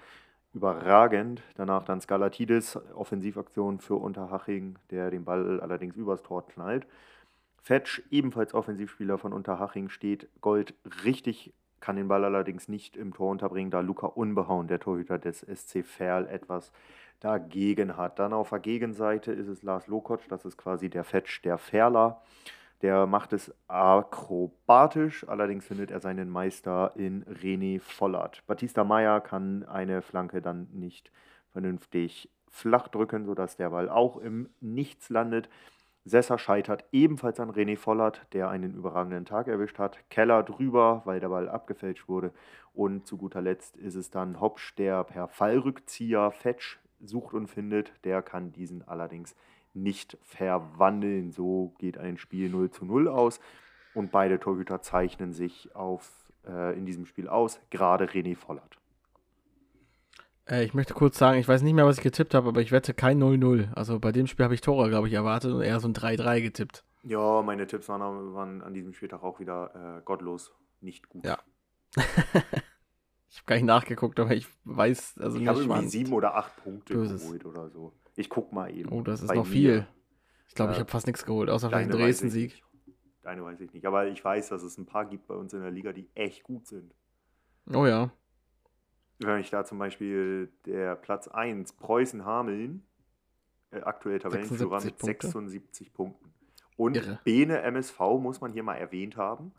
überragend. 0.58 1.42
Danach 1.54 1.84
dann 1.84 2.00
Skalatidis, 2.00 2.76
Offensivaktion 2.94 3.78
für 3.78 3.94
Unterhaching, 3.94 4.76
der 4.90 5.10
den 5.10 5.24
Ball 5.24 5.60
allerdings 5.60 5.94
übers 5.96 6.22
Tor 6.22 6.46
knallt. 6.48 6.84
Fetch, 7.62 8.02
ebenfalls 8.10 8.54
Offensivspieler 8.54 9.18
von 9.18 9.32
Unterhaching, 9.32 9.88
steht 9.88 10.28
Gold 10.40 10.74
richtig, 11.04 11.52
kann 11.80 11.94
den 11.94 12.08
Ball 12.08 12.24
allerdings 12.24 12.66
nicht 12.66 12.96
im 12.96 13.14
Tor 13.14 13.30
unterbringen, 13.30 13.70
da 13.70 13.80
Luca 13.80 14.08
Unbehauen, 14.08 14.66
der 14.66 14.80
Torhüter 14.80 15.18
des 15.18 15.40
SC 15.40 15.84
Verl, 15.84 16.26
etwas 16.26 16.72
dagegen 17.20 17.96
hat. 17.96 18.18
Dann 18.18 18.32
auf 18.32 18.50
der 18.50 18.58
Gegenseite 18.58 19.30
ist 19.32 19.48
es 19.48 19.62
Lars 19.62 19.86
Lokotsch, 19.86 20.26
das 20.28 20.44
ist 20.44 20.56
quasi 20.56 20.88
der 20.90 21.04
Fetch 21.04 21.42
der 21.42 21.58
Ferler. 21.58 22.20
Der 22.82 23.06
macht 23.06 23.32
es 23.32 23.52
akrobatisch, 23.66 25.28
allerdings 25.28 25.66
findet 25.66 25.90
er 25.90 26.00
seinen 26.00 26.30
Meister 26.30 26.92
in 26.94 27.24
René 27.24 27.80
Vollert. 27.80 28.44
Batista 28.46 28.84
Meyer 28.84 29.20
kann 29.20 29.64
eine 29.64 30.00
Flanke 30.00 30.40
dann 30.40 30.68
nicht 30.72 31.10
vernünftig 31.50 32.30
flach 32.48 32.88
drücken, 32.88 33.24
sodass 33.24 33.56
der 33.56 33.70
Ball 33.70 33.88
auch 33.88 34.16
im 34.16 34.48
Nichts 34.60 35.10
landet. 35.10 35.48
Sessa 36.04 36.38
scheitert 36.38 36.84
ebenfalls 36.92 37.40
an 37.40 37.50
René 37.50 37.76
Vollert, 37.76 38.26
der 38.32 38.48
einen 38.48 38.74
überragenden 38.74 39.24
Tag 39.24 39.48
erwischt 39.48 39.78
hat. 39.78 39.98
Keller 40.08 40.42
drüber, 40.42 41.02
weil 41.04 41.20
der 41.20 41.28
Ball 41.28 41.48
abgefälscht 41.48 42.08
wurde. 42.08 42.32
Und 42.72 43.06
zu 43.06 43.18
guter 43.18 43.42
Letzt 43.42 43.76
ist 43.76 43.96
es 43.96 44.10
dann 44.10 44.40
Hopsch, 44.40 44.74
der 44.76 45.04
per 45.04 45.28
Fallrückzieher 45.28 46.30
Fetch 46.30 46.78
sucht 47.00 47.34
und 47.34 47.48
findet. 47.48 47.92
Der 48.04 48.22
kann 48.22 48.52
diesen 48.52 48.86
allerdings 48.86 49.34
nicht 49.74 50.16
verwandeln. 50.22 51.30
So 51.32 51.74
geht 51.78 51.98
ein 51.98 52.18
Spiel 52.18 52.50
0 52.50 52.70
zu 52.70 52.84
0 52.84 53.08
aus. 53.08 53.40
Und 53.94 54.12
beide 54.12 54.38
Torhüter 54.38 54.80
zeichnen 54.80 55.32
sich 55.32 55.74
auf, 55.74 56.30
äh, 56.46 56.76
in 56.76 56.86
diesem 56.86 57.06
Spiel 57.06 57.28
aus, 57.28 57.60
gerade 57.70 58.06
René 58.06 58.36
Vollert. 58.36 58.78
Äh, 60.48 60.64
ich 60.64 60.74
möchte 60.74 60.94
kurz 60.94 61.18
sagen, 61.18 61.38
ich 61.38 61.48
weiß 61.48 61.62
nicht 61.62 61.74
mehr, 61.74 61.86
was 61.86 61.98
ich 61.98 62.02
getippt 62.02 62.34
habe, 62.34 62.48
aber 62.48 62.60
ich 62.60 62.72
wette 62.72 62.94
kein 62.94 63.18
0-0. 63.18 63.72
Also 63.74 63.98
bei 63.98 64.12
dem 64.12 64.26
Spiel 64.26 64.44
habe 64.44 64.54
ich 64.54 64.60
Tore, 64.60 64.88
glaube 64.88 65.08
ich, 65.08 65.14
erwartet 65.14 65.52
und 65.52 65.62
eher 65.62 65.80
so 65.80 65.88
ein 65.88 65.94
3-3 65.94 66.40
getippt. 66.42 66.84
Ja, 67.02 67.42
meine 67.42 67.66
Tipps 67.66 67.88
waren, 67.88 68.34
waren 68.34 68.62
an 68.62 68.74
diesem 68.74 68.92
Spieltag 68.92 69.22
auch 69.22 69.40
wieder 69.40 69.98
äh, 69.98 70.02
gottlos 70.04 70.52
nicht 70.80 71.08
gut. 71.08 71.24
Ja. 71.24 71.38
Ich 73.30 73.38
habe 73.40 73.46
gar 73.46 73.56
nicht 73.56 73.66
nachgeguckt, 73.66 74.18
aber 74.20 74.34
ich 74.34 74.46
weiß, 74.64 75.18
also 75.18 75.38
Ich 75.38 75.46
habe 75.46 75.60
irgendwie 75.60 75.88
sieben 75.88 76.12
oder 76.12 76.34
acht 76.34 76.56
Punkte 76.56 76.94
Böses. 76.94 77.22
geholt 77.22 77.44
oder 77.44 77.68
so. 77.68 77.92
Ich 78.18 78.28
guck 78.28 78.52
mal 78.52 78.74
eben. 78.74 78.90
Oh, 78.90 79.02
das 79.02 79.22
ist 79.22 79.32
noch 79.32 79.44
mir. 79.46 79.50
viel. 79.52 79.86
Ich 80.48 80.54
glaube, 80.56 80.72
ich 80.72 80.78
Ja. 80.78 80.80
habe 80.82 80.90
fast 80.90 81.06
nichts 81.06 81.24
geholt, 81.24 81.48
außer 81.50 81.68
vielleicht 81.68 81.90
einen 81.90 81.98
ich 82.00 82.04
Dresden-Sieg. 82.04 82.62
Deine 83.22 83.44
weiß 83.44 83.60
ich 83.60 83.72
nicht. 83.72 83.86
Aber 83.86 84.08
ich 84.08 84.24
weiß, 84.24 84.48
dass 84.48 84.62
es 84.62 84.76
ein 84.76 84.86
paar 84.86 85.06
gibt 85.06 85.28
bei 85.28 85.34
uns 85.34 85.52
in 85.52 85.60
der 85.60 85.70
Liga, 85.70 85.92
die 85.92 86.08
echt 86.14 86.42
gut 86.42 86.66
sind. 86.66 86.92
Oh 87.72 87.86
ja. 87.86 88.10
Wenn 89.20 89.38
ich 89.40 89.50
da 89.50 89.64
zum 89.64 89.78
Beispiel 89.78 90.50
der 90.66 90.96
Platz 90.96 91.28
1, 91.28 91.74
Preußen 91.74 92.24
Hameln, 92.24 92.82
äh, 93.70 93.82
aktuell 93.82 94.18
Tabellenführer 94.18 94.80
76 94.80 94.84
mit 94.84 94.98
Punkte. 94.98 95.26
76 95.28 95.92
Punkten. 95.92 96.32
Und 96.76 96.96
Irre. 96.96 97.20
Bene 97.24 97.60
MSV, 97.62 98.00
muss 98.20 98.40
man 98.40 98.52
hier 98.52 98.62
mal 98.64 98.76
erwähnt 98.76 99.16
haben, 99.16 99.52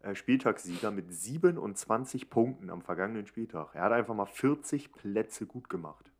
äh, 0.00 0.14
Spieltagssieger 0.14 0.90
mit 0.92 1.12
27 1.12 2.30
Punkten 2.30 2.70
am 2.70 2.82
vergangenen 2.82 3.26
Spieltag. 3.26 3.74
Er 3.74 3.82
hat 3.82 3.92
einfach 3.92 4.14
mal 4.14 4.26
40 4.26 4.92
Plätze 4.92 5.46
gut 5.46 5.68
gemacht. 5.68 6.12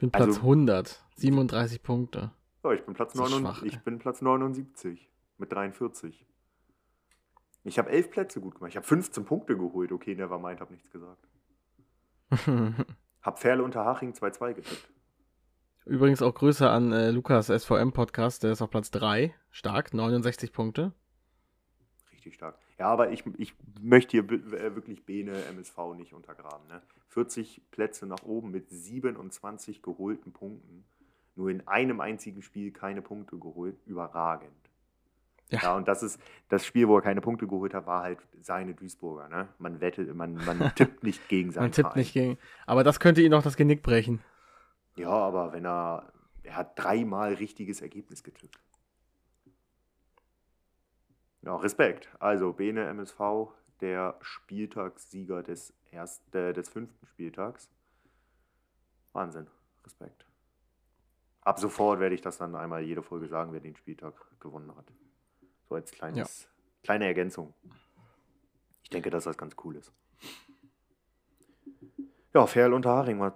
Ich 0.00 0.02
bin 0.02 0.10
Platz 0.12 0.28
Also- 0.28 0.40
100. 0.40 1.04
37 1.16 1.82
Punkte. 1.82 2.30
Ja, 2.64 2.72
ich 2.72 2.82
bin 2.86 2.94
Platz, 2.94 3.12
Das 3.12 3.20
ist 3.26 3.30
79, 3.32 3.50
schwach, 3.58 3.62
ey. 3.62 3.68
ich 3.68 3.84
bin 3.84 3.98
Platz 3.98 4.22
79 4.22 5.10
mit 5.36 5.52
43. 5.52 6.26
Ich 7.64 7.78
habe 7.78 7.90
elf 7.90 8.10
Plätze 8.10 8.40
gut 8.40 8.54
gemacht. 8.54 8.70
Ich 8.70 8.76
habe 8.76 8.86
15 8.86 9.26
Punkte 9.26 9.58
geholt. 9.58 9.92
Okay, 9.92 10.14
nevermind, 10.14 10.60
habe 10.62 10.72
nichts 10.72 10.90
gesagt. 10.90 11.28
Hab 13.22 13.38
Ferl 13.38 13.60
unter 13.60 13.84
Haching 13.84 14.12
2-2 14.12 14.54
getippt. 14.54 14.88
Übrigens 15.84 16.22
auch 16.22 16.34
Grüße 16.34 16.68
an 16.70 16.92
äh, 16.92 17.10
Lukas 17.10 17.48
SVM 17.48 17.92
Podcast, 17.92 18.42
der 18.42 18.52
ist 18.52 18.62
auf 18.62 18.70
Platz 18.70 18.90
3. 18.90 19.34
Stark, 19.50 19.92
69 19.92 20.52
Punkte. 20.54 20.92
Richtig 22.20 22.34
stark. 22.34 22.58
Ja, 22.78 22.88
aber 22.88 23.12
ich, 23.12 23.24
ich 23.38 23.54
möchte 23.80 24.10
hier 24.10 24.30
äh, 24.30 24.74
wirklich 24.74 25.06
Bene 25.06 25.42
MSV 25.46 25.94
nicht 25.96 26.12
untergraben. 26.12 26.68
Ne? 26.68 26.82
40 27.08 27.62
Plätze 27.70 28.04
nach 28.04 28.24
oben 28.24 28.50
mit 28.50 28.68
27 28.68 29.80
geholten 29.80 30.30
Punkten. 30.30 30.84
Nur 31.34 31.48
in 31.48 31.66
einem 31.66 32.02
einzigen 32.02 32.42
Spiel 32.42 32.72
keine 32.72 33.00
Punkte 33.00 33.38
geholt. 33.38 33.78
Überragend. 33.86 34.52
Ja. 35.48 35.60
Ja, 35.62 35.76
und 35.76 35.88
das 35.88 36.02
ist 36.02 36.20
das 36.50 36.66
Spiel, 36.66 36.88
wo 36.88 36.96
er 36.96 37.00
keine 37.00 37.22
Punkte 37.22 37.46
geholt 37.46 37.72
hat, 37.72 37.86
war 37.86 38.02
halt 38.02 38.18
seine 38.42 38.74
Duisburger. 38.74 39.30
Ne? 39.30 39.48
Man 39.58 39.80
wettet, 39.80 40.14
man, 40.14 40.34
man 40.34 40.58
tippt 40.74 41.02
nicht 41.02 41.26
gegen 41.28 41.52
seinen 41.52 41.64
Man 41.64 41.72
tippt 41.72 41.86
Verein. 41.88 42.00
nicht 42.00 42.12
gegen. 42.12 42.38
Aber 42.66 42.84
das 42.84 43.00
könnte 43.00 43.22
ihn 43.22 43.30
noch 43.30 43.42
das 43.42 43.56
Genick 43.56 43.82
brechen. 43.82 44.20
Ja, 44.96 45.08
aber 45.08 45.54
wenn 45.54 45.64
er, 45.64 46.12
er 46.42 46.56
hat 46.56 46.78
dreimal 46.78 47.32
richtiges 47.32 47.80
Ergebnis 47.80 48.22
getippt. 48.22 48.58
Ja, 51.42 51.56
Respekt. 51.56 52.08
Also 52.18 52.52
Bene 52.52 52.86
MSV, 52.86 53.48
der 53.80 54.16
Spieltagssieger 54.20 55.42
des, 55.42 55.72
erst, 55.90 56.34
äh, 56.34 56.52
des 56.52 56.68
fünften 56.68 57.06
Spieltags. 57.06 57.70
Wahnsinn. 59.12 59.46
Respekt. 59.84 60.26
Ab 61.42 61.58
sofort 61.58 62.00
werde 62.00 62.14
ich 62.14 62.20
das 62.20 62.36
dann 62.38 62.54
einmal 62.54 62.82
jede 62.82 63.02
Folge 63.02 63.26
sagen, 63.26 63.52
wer 63.52 63.60
den 63.60 63.76
Spieltag 63.76 64.14
gewonnen 64.40 64.74
hat. 64.76 64.92
So 65.68 65.74
als 65.74 65.90
kleines, 65.90 66.48
kleine 66.82 67.06
Ergänzung. 67.06 67.54
Ich 68.82 68.90
denke, 68.90 69.08
dass 69.10 69.24
das 69.24 69.38
ganz 69.38 69.56
cool 69.64 69.76
ist. 69.76 69.92
Ja, 72.34 72.46
Ferl 72.46 72.74
unter 72.74 72.90
Haring, 72.90 73.20
was, 73.20 73.32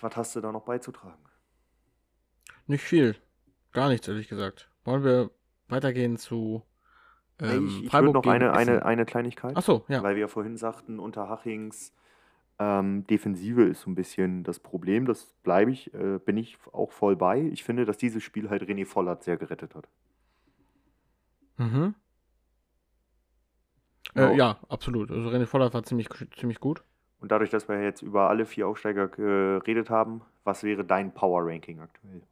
was 0.00 0.16
hast 0.16 0.36
du 0.36 0.40
da 0.40 0.52
noch 0.52 0.64
beizutragen? 0.64 1.22
Nicht 2.66 2.84
viel. 2.84 3.16
Gar 3.72 3.88
nichts, 3.88 4.08
ehrlich 4.08 4.28
gesagt. 4.28 4.70
Wollen 4.84 5.04
wir 5.04 5.30
weitergehen 5.68 6.16
zu 6.16 6.62
ähm, 7.40 7.66
ich 7.66 7.74
ich 7.74 7.78
würde 7.82 7.90
Freiburg 7.90 8.14
noch 8.14 8.26
eine, 8.26 8.50
Essen? 8.50 8.56
eine, 8.56 8.84
eine 8.84 9.04
Kleinigkeit, 9.04 9.56
Achso, 9.56 9.84
ja. 9.88 10.02
weil 10.02 10.14
wir 10.14 10.22
ja 10.22 10.28
vorhin 10.28 10.56
sagten, 10.56 10.98
Unterhachings 10.98 11.92
ähm, 12.58 13.06
Defensive 13.06 13.64
ist 13.64 13.82
so 13.82 13.90
ein 13.90 13.94
bisschen 13.94 14.44
das 14.44 14.60
Problem. 14.60 15.06
Das 15.06 15.34
bleibe 15.42 15.72
ich, 15.72 15.92
äh, 15.94 16.18
bin 16.18 16.36
ich 16.36 16.56
auch 16.72 16.92
voll 16.92 17.16
bei. 17.16 17.40
Ich 17.40 17.64
finde, 17.64 17.84
dass 17.84 17.96
dieses 17.96 18.22
Spiel 18.22 18.50
halt 18.50 18.62
René 18.62 18.86
Vollert 18.86 19.24
sehr 19.24 19.36
gerettet 19.36 19.74
hat. 19.74 19.88
Mhm. 21.56 21.94
Ja. 24.14 24.30
Äh, 24.30 24.36
ja, 24.36 24.58
absolut. 24.68 25.10
Also 25.10 25.30
René 25.30 25.46
Vollert 25.46 25.74
war 25.74 25.82
ziemlich, 25.82 26.08
ziemlich 26.36 26.60
gut. 26.60 26.84
Und 27.20 27.32
dadurch, 27.32 27.50
dass 27.50 27.68
wir 27.68 27.82
jetzt 27.82 28.02
über 28.02 28.28
alle 28.28 28.46
vier 28.46 28.68
Aufsteiger 28.68 29.08
geredet 29.08 29.90
haben, 29.90 30.22
was 30.44 30.62
wäre 30.62 30.84
dein 30.84 31.12
Power-Ranking 31.12 31.80
aktuell? 31.80 32.22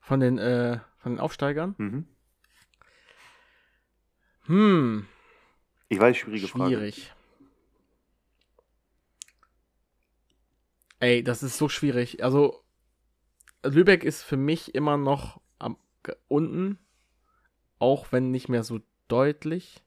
Von 0.00 0.20
den, 0.20 0.38
äh, 0.38 0.78
von 0.98 1.12
den 1.12 1.20
Aufsteigern? 1.20 1.74
Mhm. 1.78 2.06
Hm, 4.50 5.06
Ich 5.88 6.00
weiß, 6.00 6.16
schwierige 6.16 6.48
Frage. 6.48 6.74
schwierig. 6.74 7.12
Ey, 10.98 11.22
das 11.22 11.44
ist 11.44 11.56
so 11.56 11.68
schwierig. 11.68 12.24
Also, 12.24 12.60
Lübeck 13.62 14.02
ist 14.02 14.24
für 14.24 14.36
mich 14.36 14.74
immer 14.74 14.96
noch 14.96 15.40
am, 15.60 15.76
unten, 16.26 16.80
auch 17.78 18.10
wenn 18.10 18.32
nicht 18.32 18.48
mehr 18.48 18.64
so 18.64 18.80
deutlich. 19.06 19.84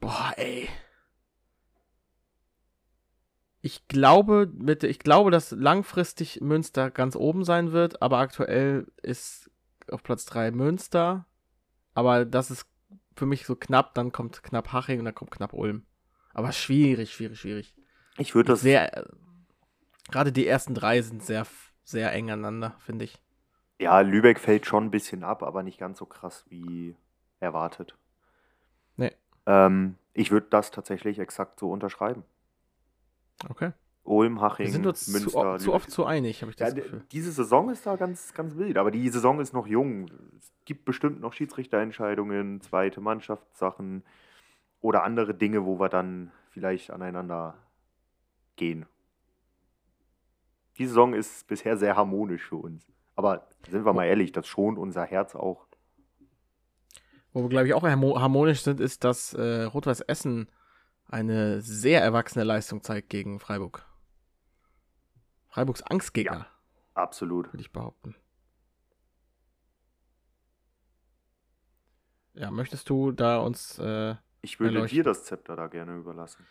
Boah, 0.00 0.32
ey. 0.38 0.66
Ich 3.60 3.86
glaube, 3.86 4.50
mit, 4.54 4.82
ich 4.82 5.00
glaube, 5.00 5.30
dass 5.30 5.50
langfristig 5.50 6.40
Münster 6.40 6.90
ganz 6.90 7.16
oben 7.16 7.44
sein 7.44 7.72
wird, 7.72 8.00
aber 8.00 8.16
aktuell 8.16 8.90
ist 9.02 9.50
auf 9.90 10.02
Platz 10.02 10.24
3 10.24 10.52
Münster. 10.52 11.26
Aber 11.96 12.24
das 12.24 12.50
ist 12.50 12.66
für 13.16 13.26
mich 13.26 13.46
so 13.46 13.56
knapp, 13.56 13.94
dann 13.94 14.12
kommt 14.12 14.42
knapp 14.42 14.72
Haching 14.72 14.98
und 15.00 15.06
dann 15.06 15.14
kommt 15.14 15.30
knapp 15.30 15.52
Ulm. 15.52 15.84
Aber 16.34 16.52
schwierig, 16.52 17.12
schwierig, 17.12 17.40
schwierig. 17.40 17.74
Ich 18.18 18.34
würde 18.34 18.52
das, 18.52 18.60
sehr, 18.60 18.96
äh, 18.96 19.04
gerade 20.10 20.30
die 20.32 20.46
ersten 20.46 20.74
drei 20.74 21.00
sind 21.02 21.22
sehr, 21.22 21.46
sehr 21.82 22.12
eng 22.12 22.30
aneinander, 22.30 22.76
finde 22.78 23.04
ich. 23.06 23.20
ja, 23.78 24.00
Lübeck 24.00 24.38
fällt 24.38 24.66
schon 24.66 24.84
ein 24.84 24.90
bisschen 24.90 25.24
ab, 25.24 25.42
aber 25.42 25.62
nicht 25.62 25.78
ganz 25.78 25.98
so 25.98 26.06
krass 26.06 26.44
wie 26.48 26.94
erwartet. 27.40 27.96
Nee. 28.96 29.12
Ähm, 29.46 29.96
ich 30.14 30.30
würde 30.30 30.46
das 30.50 30.70
tatsächlich 30.70 31.18
exakt 31.18 31.58
so 31.60 31.70
unterschreiben. 31.70 32.22
Okay. 33.48 33.72
Ulm, 34.04 34.40
Haching, 34.40 34.66
Wir 34.66 34.72
sind 34.72 34.86
uns 34.86 35.08
Münster, 35.08 35.30
zu, 35.30 35.38
o- 35.38 35.58
zu 35.58 35.72
oft 35.74 35.90
zu 35.90 36.04
einig, 36.06 36.40
habe 36.42 36.52
ich 36.52 36.58
Ja, 36.58 36.66
das 36.66 36.74
d- 36.74 36.82
Gefühl. 36.82 37.04
diese 37.12 37.32
Saison 37.32 37.70
ist 37.70 37.84
da 37.86 37.96
ganz, 37.96 38.32
ganz 38.34 38.54
wild, 38.56 38.78
aber 38.78 38.90
die 38.90 39.08
Saison 39.08 39.40
ist 39.40 39.52
noch 39.52 39.66
jung. 39.66 40.08
Gibt 40.66 40.84
bestimmt 40.84 41.20
noch 41.20 41.32
Schiedsrichterentscheidungen, 41.32 42.60
zweite 42.60 43.00
Mannschaftssachen 43.00 44.04
oder 44.80 45.04
andere 45.04 45.32
Dinge, 45.32 45.64
wo 45.64 45.80
wir 45.80 45.88
dann 45.88 46.32
vielleicht 46.50 46.90
aneinander 46.90 47.56
gehen. 48.56 48.84
Die 50.76 50.86
Saison 50.86 51.14
ist 51.14 51.46
bisher 51.46 51.78
sehr 51.78 51.96
harmonisch 51.96 52.42
für 52.42 52.56
uns. 52.56 52.84
Aber 53.14 53.48
sind 53.70 53.86
wir 53.86 53.92
mal 53.94 54.04
ehrlich, 54.04 54.32
das 54.32 54.46
schont 54.46 54.76
unser 54.76 55.04
Herz 55.04 55.34
auch. 55.34 55.66
Wo 57.32 57.42
wir, 57.42 57.48
glaube 57.48 57.68
ich, 57.68 57.74
auch 57.74 57.84
harmo- 57.84 58.20
harmonisch 58.20 58.62
sind, 58.62 58.80
ist, 58.80 59.04
dass 59.04 59.32
äh, 59.34 59.62
Rot-Weiß 59.62 60.00
Essen 60.02 60.50
eine 61.08 61.60
sehr 61.60 62.02
erwachsene 62.02 62.44
Leistung 62.44 62.82
zeigt 62.82 63.08
gegen 63.08 63.38
Freiburg. 63.38 63.86
Freiburgs 65.48 65.82
Angstgegner, 65.82 66.46
Absolut. 66.94 67.52
würde 67.52 67.60
ich 67.60 67.72
behaupten. 67.72 68.16
Ja, 72.36 72.50
möchtest 72.50 72.88
du 72.90 73.12
da 73.12 73.38
uns 73.38 73.78
äh, 73.78 74.14
Ich 74.42 74.60
würde 74.60 74.74
Erleuchten. 74.74 74.96
dir 74.96 75.04
das 75.04 75.24
Zepter 75.24 75.56
da 75.56 75.66
gerne 75.68 75.96
überlassen. 75.96 76.44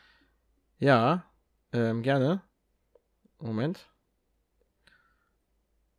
Ja, 0.80 1.26
ähm, 1.72 2.02
gerne. 2.02 2.42
Moment. 3.40 3.88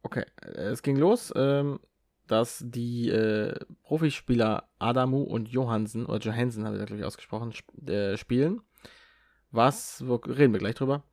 Okay, 0.02 0.24
äh, 0.42 0.48
es 0.70 0.82
ging 0.82 0.96
los, 0.96 1.32
ähm, 1.36 1.78
dass 2.26 2.62
die 2.66 3.08
äh, 3.10 3.54
Profispieler 3.82 4.68
Adamu 4.80 5.22
und 5.22 5.48
Johansen, 5.48 6.06
oder 6.06 6.18
Johansen 6.18 6.64
habe 6.64 6.76
ich 6.76 6.80
da 6.80 6.86
glaube 6.86 7.00
ich 7.00 7.06
ausgesprochen, 7.06 7.52
sp 7.54 7.70
äh, 7.88 8.16
spielen. 8.16 8.62
Was, 9.52 10.06
wo, 10.06 10.16
reden 10.16 10.52
wir 10.52 10.58
gleich 10.58 10.74
drüber. 10.74 11.04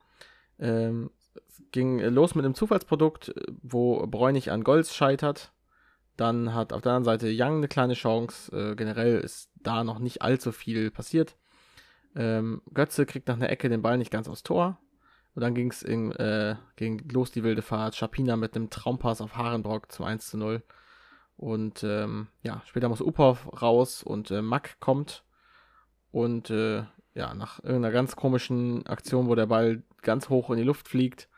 Ähm, 0.57 1.11
es 1.47 1.61
ging 1.71 1.99
los 1.99 2.33
mit 2.33 2.43
einem 2.43 2.55
Zufallsprodukt, 2.55 3.33
wo 3.61 4.05
Bräunig 4.07 4.51
an 4.51 4.63
Golds 4.63 4.95
scheitert. 4.95 5.51
Dann 6.17 6.53
hat 6.53 6.73
auf 6.73 6.81
der 6.81 6.93
anderen 6.93 7.05
Seite 7.05 7.31
Young 7.31 7.57
eine 7.57 7.67
kleine 7.67 7.93
Chance. 7.93 8.51
Äh, 8.55 8.75
generell 8.75 9.19
ist 9.19 9.49
da 9.55 9.83
noch 9.83 9.99
nicht 9.99 10.21
allzu 10.21 10.51
viel 10.51 10.91
passiert. 10.91 11.35
Ähm, 12.15 12.61
Götze 12.73 13.05
kriegt 13.05 13.27
nach 13.27 13.35
einer 13.35 13.49
Ecke 13.49 13.69
den 13.69 13.81
Ball 13.81 13.97
nicht 13.97 14.11
ganz 14.11 14.27
aufs 14.27 14.43
Tor. 14.43 14.77
Und 15.35 15.41
dann 15.41 15.55
ging 15.55 15.71
es 15.71 15.81
äh, 15.83 16.55
ging 16.75 17.09
los 17.09 17.31
die 17.31 17.43
wilde 17.43 17.63
Fahrt. 17.63 17.95
Schapina 17.95 18.35
mit 18.35 18.55
einem 18.55 18.69
Traumpass 18.69 19.21
auf 19.21 19.35
Harenbrock 19.35 19.91
zum 19.91 20.05
1 20.05 20.29
zu 20.29 20.37
0. 20.37 20.63
Und 21.35 21.83
ähm, 21.83 22.27
ja, 22.43 22.61
später 22.65 22.89
muss 22.89 23.01
Upov 23.01 23.61
raus 23.61 24.03
und 24.03 24.29
äh, 24.29 24.43
Mack 24.43 24.79
kommt. 24.79 25.23
Und 26.11 26.51
äh, 26.51 26.83
ja, 27.15 27.33
nach 27.33 27.63
irgendeiner 27.63 27.91
ganz 27.91 28.15
komischen 28.15 28.85
Aktion, 28.85 29.27
wo 29.27 29.35
der 29.35 29.47
Ball 29.47 29.83
ganz 30.01 30.29
hoch 30.29 30.51
in 30.51 30.57
die 30.57 30.63
Luft 30.63 30.87
fliegt. 30.87 31.29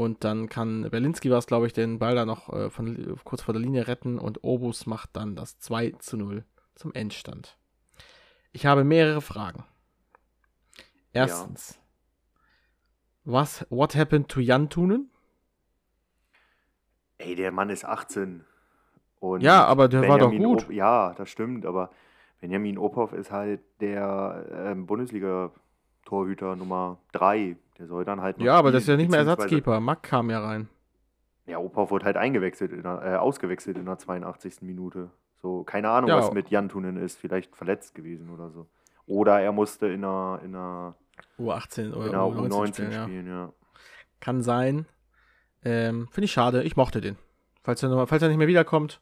Und 0.00 0.24
dann 0.24 0.48
kann 0.48 0.88
Berlinski 0.90 1.30
war 1.30 1.36
es, 1.36 1.46
glaube 1.46 1.66
ich, 1.66 1.74
den 1.74 1.98
Ball 1.98 2.14
da 2.14 2.24
noch 2.24 2.50
äh, 2.50 2.70
von, 2.70 3.18
kurz 3.22 3.42
vor 3.42 3.52
der 3.52 3.60
Linie 3.60 3.86
retten. 3.86 4.18
Und 4.18 4.42
Obus 4.42 4.86
macht 4.86 5.10
dann 5.12 5.36
das 5.36 5.58
2 5.58 5.90
zu 5.98 6.16
0 6.16 6.42
zum 6.74 6.94
Endstand. 6.94 7.58
Ich 8.50 8.64
habe 8.64 8.82
mehrere 8.82 9.20
Fragen. 9.20 9.62
Erstens. 11.12 11.78
Was, 13.24 13.66
what 13.68 13.94
happened 13.94 14.28
to 14.28 14.40
Jan 14.40 14.70
Tunen? 14.70 15.10
Ey, 17.18 17.34
der 17.34 17.52
Mann 17.52 17.68
ist 17.68 17.84
18. 17.84 18.46
Und 19.18 19.42
Ja, 19.42 19.66
aber 19.66 19.88
der 19.88 20.08
war 20.08 20.18
doch 20.18 20.30
Benjamin 20.30 20.48
gut. 20.48 20.64
Op 20.64 20.70
ja, 20.70 21.12
das 21.12 21.28
stimmt, 21.28 21.66
aber 21.66 21.90
Benjamin 22.40 22.78
Ophoff 22.78 23.12
ist 23.12 23.30
halt 23.30 23.60
der 23.82 24.46
ähm, 24.50 24.86
Bundesliga-Torhüter 24.86 26.56
Nummer 26.56 26.96
3. 27.12 27.58
Der 27.80 27.86
soll 27.86 28.04
dann 28.04 28.20
halt 28.20 28.36
noch 28.38 28.44
Ja, 28.44 28.56
aber 28.56 28.72
das 28.72 28.82
ist 28.82 28.88
ja 28.88 28.96
nicht 28.96 29.10
mehr 29.10 29.20
Ersatzkeeper. 29.20 29.80
Mack 29.80 30.02
kam 30.02 30.28
ja 30.28 30.40
rein. 30.40 30.68
Ja, 31.46 31.58
Ophoff 31.58 31.90
wurde 31.90 32.04
halt 32.04 32.18
eingewechselt, 32.18 32.72
in 32.72 32.82
der, 32.82 33.02
äh, 33.02 33.16
ausgewechselt 33.16 33.78
in 33.78 33.86
der 33.86 33.96
82. 33.96 34.60
Minute. 34.60 35.10
So, 35.40 35.64
keine 35.64 35.88
Ahnung, 35.88 36.10
Ja. 36.10 36.18
was 36.18 36.32
mit 36.32 36.50
Jan 36.50 36.68
Tunen 36.68 36.98
ist. 36.98 37.18
Vielleicht 37.18 37.56
verletzt 37.56 37.94
gewesen 37.94 38.28
oder 38.28 38.50
so. 38.50 38.68
Oder 39.06 39.40
er 39.40 39.52
musste 39.52 39.86
in 39.88 40.02
der, 40.02 40.40
in 40.44 40.52
der 40.52 40.94
U18 41.38 41.94
oder 41.94 42.04
genau, 42.06 42.30
U19, 42.32 42.50
U19 42.50 42.74
spielen, 42.74 42.92
ja. 42.92 43.02
spielen, 43.04 43.26
ja. 43.26 43.52
Kann 44.20 44.42
sein. 44.42 44.86
Ähm, 45.64 46.08
Finde 46.10 46.26
ich 46.26 46.32
schade. 46.32 46.62
Ich 46.62 46.76
mochte 46.76 47.00
den. 47.00 47.16
Falls 47.62 47.82
er, 47.82 47.88
noch 47.88 48.06
falls 48.06 48.22
er 48.22 48.28
nicht 48.28 48.36
mehr 48.36 48.46
wiederkommt, 48.46 49.00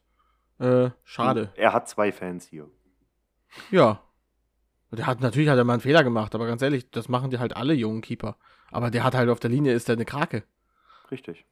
äh, 0.61 0.91
schade. 1.03 1.53
Er 1.57 1.73
hat 1.73 1.89
zwei 1.89 2.13
Fans 2.13 2.47
hier. 2.47 2.69
Ja. 3.71 4.01
Der 4.91 5.07
hat, 5.07 5.21
natürlich 5.21 5.49
hat 5.49 5.59
er 5.59 5.65
mal 5.65 5.75
einen 5.75 5.83
Fehler 5.83 6.03
gemacht, 6.03 6.35
aber 6.35 6.47
ganz 6.47 6.63
ehrlich, 6.63 6.91
das 6.91 7.09
machen 7.09 7.31
die 7.31 7.39
halt 7.39 7.57
alle 7.57 7.75
jungen 7.75 8.01
Keeper. 8.01 8.37
Aber 8.71 8.91
der 8.91 9.05
hat 9.05 9.15
halt 9.15 9.29
auf 9.31 9.41
der 9.41 9.51
Linie, 9.51 9.73
ist 9.73 9.89
der 9.89 9.97
eine 9.97 10.05
Krake. 10.05 10.43
Richtig. 11.11 11.45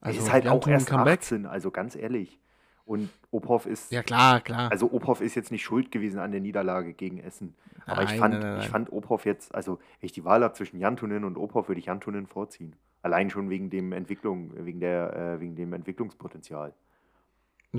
Also, 0.00 0.18
er 0.18 0.24
ist 0.24 0.32
halt 0.32 0.48
auch 0.48 0.66
erst 0.66 0.88
Comeback. 0.88 1.20
18, 1.20 1.46
also 1.46 1.70
ganz 1.70 1.94
ehrlich. 1.94 2.38
Und 2.84 3.10
Ophoff 3.30 3.66
ist, 3.66 3.92
Ja, 3.92 4.02
klar, 4.02 4.40
klar. 4.40 4.70
also 4.72 4.90
Ophoff 4.92 5.20
ist 5.20 5.36
jetzt 5.36 5.52
nicht 5.52 5.62
schuld 5.62 5.92
gewesen 5.92 6.18
an 6.18 6.32
der 6.32 6.40
Niederlage 6.40 6.92
gegen 6.94 7.18
Essen. 7.20 7.54
Aber 7.86 8.02
ich 8.02 8.10
Nein, 8.10 8.18
fand, 8.18 8.34
nein, 8.34 8.42
nein, 8.42 8.52
ich 8.56 8.62
nein. 8.64 8.70
fand 8.70 8.92
Ophoff 8.92 9.24
jetzt, 9.24 9.54
also 9.54 9.76
wenn 10.00 10.06
ich 10.06 10.12
die 10.12 10.24
Wahl 10.24 10.42
habe 10.42 10.54
zwischen 10.54 10.78
Jantunen 10.80 11.24
und 11.24 11.36
Ophoff, 11.36 11.68
würde 11.68 11.78
ich 11.78 11.86
Jantunen 11.86 12.26
vorziehen. 12.26 12.74
Allein 13.02 13.30
schon 13.30 13.50
wegen 13.50 13.70
dem 13.70 13.92
Entwicklung, 13.92 14.52
wegen 14.56 14.80
der, 14.80 15.16
äh, 15.16 15.40
wegen 15.40 15.54
dem 15.54 15.72
Entwicklungspotenzial. 15.72 16.72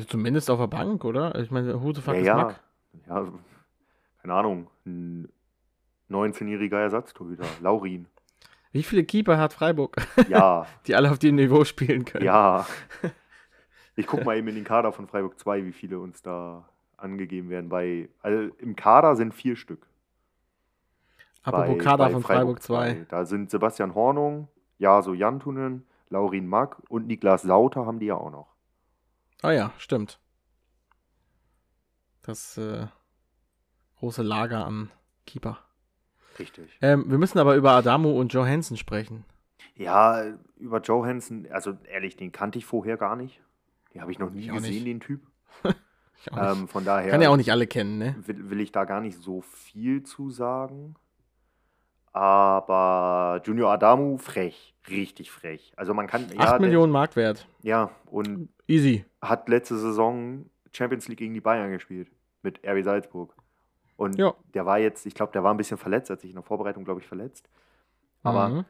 Zumindest 0.07 0.49
auf 0.49 0.59
der 0.59 0.67
Bank, 0.67 1.03
oder? 1.03 1.35
Ich 1.35 1.51
meine, 1.51 1.81
who 1.81 1.93
the 1.93 2.01
fuck 2.01 2.15
Ja, 2.15 2.19
is 2.19 2.25
ja. 2.25 2.55
Ja, 3.07 3.31
keine 4.21 4.33
Ahnung. 4.33 4.67
Ein 4.85 5.29
19-jähriger 6.09 6.79
Ersatztorhüter, 6.79 7.45
Laurin. 7.61 8.07
Wie 8.73 8.83
viele 8.83 9.03
Keeper 9.05 9.37
hat 9.37 9.53
Freiburg, 9.53 9.95
Ja, 10.27 10.65
die 10.87 10.95
alle 10.95 11.09
auf 11.11 11.19
dem 11.19 11.35
Niveau 11.35 11.63
spielen 11.63 12.03
können? 12.05 12.25
ja. 12.25 12.65
Ich 13.95 14.07
guck 14.07 14.25
mal 14.25 14.35
eben 14.35 14.47
in 14.47 14.55
den 14.55 14.63
Kader 14.63 14.91
von 14.91 15.05
Freiburg 15.07 15.37
2, 15.39 15.65
wie 15.65 15.71
viele 15.71 15.99
uns 15.99 16.23
da 16.23 16.67
angegeben 16.97 17.51
werden. 17.51 17.69
Bei, 17.69 18.09
also 18.23 18.51
im 18.57 18.75
Kader 18.75 19.15
sind 19.15 19.35
vier 19.35 19.55
Stück. 19.55 19.85
Apropos 21.43 21.77
bei- 21.77 21.83
Kader 21.83 22.05
bei 22.05 22.11
von 22.13 22.23
Freiburg 22.23 22.63
2. 22.63 23.05
Da 23.09 23.23
sind 23.25 23.51
Sebastian 23.51 23.93
Hornung, 23.93 24.47
Jaso 24.79 25.13
Jantunen, 25.13 25.85
Laurin 26.09 26.47
Mack 26.47 26.77
und 26.89 27.05
Niklas 27.05 27.43
Sauter 27.43 27.85
haben 27.85 27.99
die 27.99 28.07
ja 28.07 28.15
auch 28.15 28.31
noch. 28.31 28.47
Ah 29.43 29.51
ja, 29.51 29.71
stimmt. 29.77 30.19
Das 32.23 32.57
äh, 32.57 32.87
große 33.99 34.23
Lager 34.23 34.65
an 34.65 34.89
Keeper. 35.27 35.59
Richtig. 36.39 36.77
Ähm, 36.81 37.05
wir 37.09 37.17
müssen 37.17 37.37
aber 37.39 37.55
über 37.55 37.71
Adamu 37.71 38.11
und 38.19 38.33
Joe 38.33 38.47
Hansen 38.47 38.77
sprechen. 38.77 39.25
Ja, 39.75 40.23
über 40.57 40.81
Joe 40.81 41.05
Hansen, 41.07 41.47
also 41.51 41.77
ehrlich, 41.91 42.15
den 42.15 42.31
kannte 42.31 42.57
ich 42.59 42.65
vorher 42.65 42.97
gar 42.97 43.15
nicht. 43.15 43.41
Den 43.93 44.01
habe 44.01 44.11
ich 44.11 44.19
noch 44.19 44.29
nie 44.31 44.41
Ich 44.45 44.51
gesehen, 44.51 44.85
den 44.85 44.99
Typ. 44.99 45.21
Ähm, 46.37 46.69
von 46.69 46.85
daher 46.85 47.11
Kann 47.11 47.21
ja 47.21 47.27
auch 47.27 47.35
nicht 47.35 47.51
alle 47.51 47.67
kennen, 47.67 47.97
ne? 47.97 48.15
will, 48.25 48.49
will 48.49 48.61
ich 48.61 48.71
da 48.71 48.85
gar 48.85 49.01
nicht 49.01 49.17
so 49.21 49.41
viel 49.41 50.03
zu 50.03 50.29
sagen. 50.29 50.95
Aber 52.13 53.41
Junior 53.43 53.71
Adamu, 53.73 54.17
frech. 54.17 54.73
Richtig 54.89 55.31
frech. 55.31 55.73
Also 55.75 55.93
man 55.93 56.07
kann. 56.07 56.23
8 56.25 56.33
ja, 56.33 56.45
der- 56.51 56.59
Millionen 56.61 56.91
Marktwert. 56.93 57.47
Ja, 57.61 57.89
und 58.05 58.47
Easy. 58.67 59.03
hat 59.21 59.49
letzte 59.49 59.77
Saison 59.77 60.45
Champions 60.73 61.07
League 61.09 61.19
gegen 61.19 61.33
die 61.33 61.41
Bayern 61.41 61.71
gespielt. 61.71 62.09
Mit 62.41 62.61
RB 62.65 62.83
Salzburg. 62.83 63.35
Und 63.95 64.17
Ja. 64.17 64.33
der 64.53 64.65
war 64.65 64.79
jetzt, 64.79 65.05
ich 65.05 65.13
glaube, 65.15 65.31
der 65.33 65.43
war 65.43 65.53
ein 65.53 65.57
bisschen 65.57 65.77
verletzt, 65.77 66.09
hat 66.09 66.21
sich 66.21 66.31
in 66.31 66.35
der 66.35 66.43
Vorbereitung, 66.43 66.83
glaube 66.83 67.01
ich, 67.01 67.07
verletzt. 67.07 67.49
Aber 68.23 68.49
Mhm. 68.49 68.65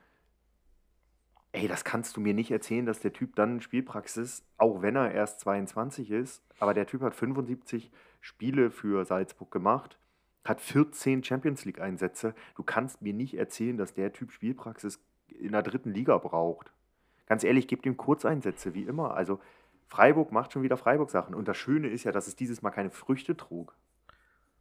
ey, 1.51 1.67
das 1.67 1.83
kannst 1.83 2.17
du 2.17 2.21
mir 2.21 2.33
nicht 2.33 2.51
erzählen, 2.51 2.86
dass 2.86 2.99
der 2.99 3.13
Typ 3.13 3.36
dann 3.36 3.62
Spielpraxis, 3.62 4.43
auch 4.57 4.81
wenn 4.81 4.95
er 4.95 5.12
erst 5.12 5.39
22 5.41 6.12
ist, 6.12 6.43
aber 6.59 6.73
der 6.73 6.88
Typ 6.88 7.01
hat 7.01 7.13
75 7.15 7.91
Spiele 8.21 8.71
für 8.71 9.05
Salzburg 9.05 9.51
gemacht, 9.51 9.97
hat 10.45 10.59
14 10.59 11.23
Champions 11.23 11.63
League 11.65 11.79
Einsätze. 11.79 12.33
Du 12.55 12.63
kannst 12.63 13.01
mir 13.01 13.13
nicht 13.13 13.36
erzählen, 13.38 13.77
dass 13.77 13.93
der 13.93 14.12
Typ 14.12 14.31
Spielpraxis 14.31 14.99
in 15.27 15.51
der 15.53 15.62
dritten 15.63 15.91
Liga 15.93 16.17
braucht. 16.17 16.71
Ganz 17.27 17.43
ehrlich, 17.43 17.67
gebt 17.67 17.86
ihm 17.86 17.95
Kurzeinsätze, 17.97 18.73
wie 18.73 18.83
immer. 18.83 19.13
Also 19.13 19.39
Freiburg 19.88 20.31
macht 20.31 20.51
schon 20.51 20.63
wieder 20.63 20.75
Freiburg-Sachen. 20.77 21.33
Und 21.36 21.47
das 21.47 21.55
Schöne 21.57 21.88
ist 21.88 22.03
ja, 22.03 22.12
dass 22.12 22.27
es 22.27 22.36
dieses 22.36 22.62
Mal 22.62 22.71
keine 22.71 22.89
Früchte 22.89 23.38
trug. 23.38 23.73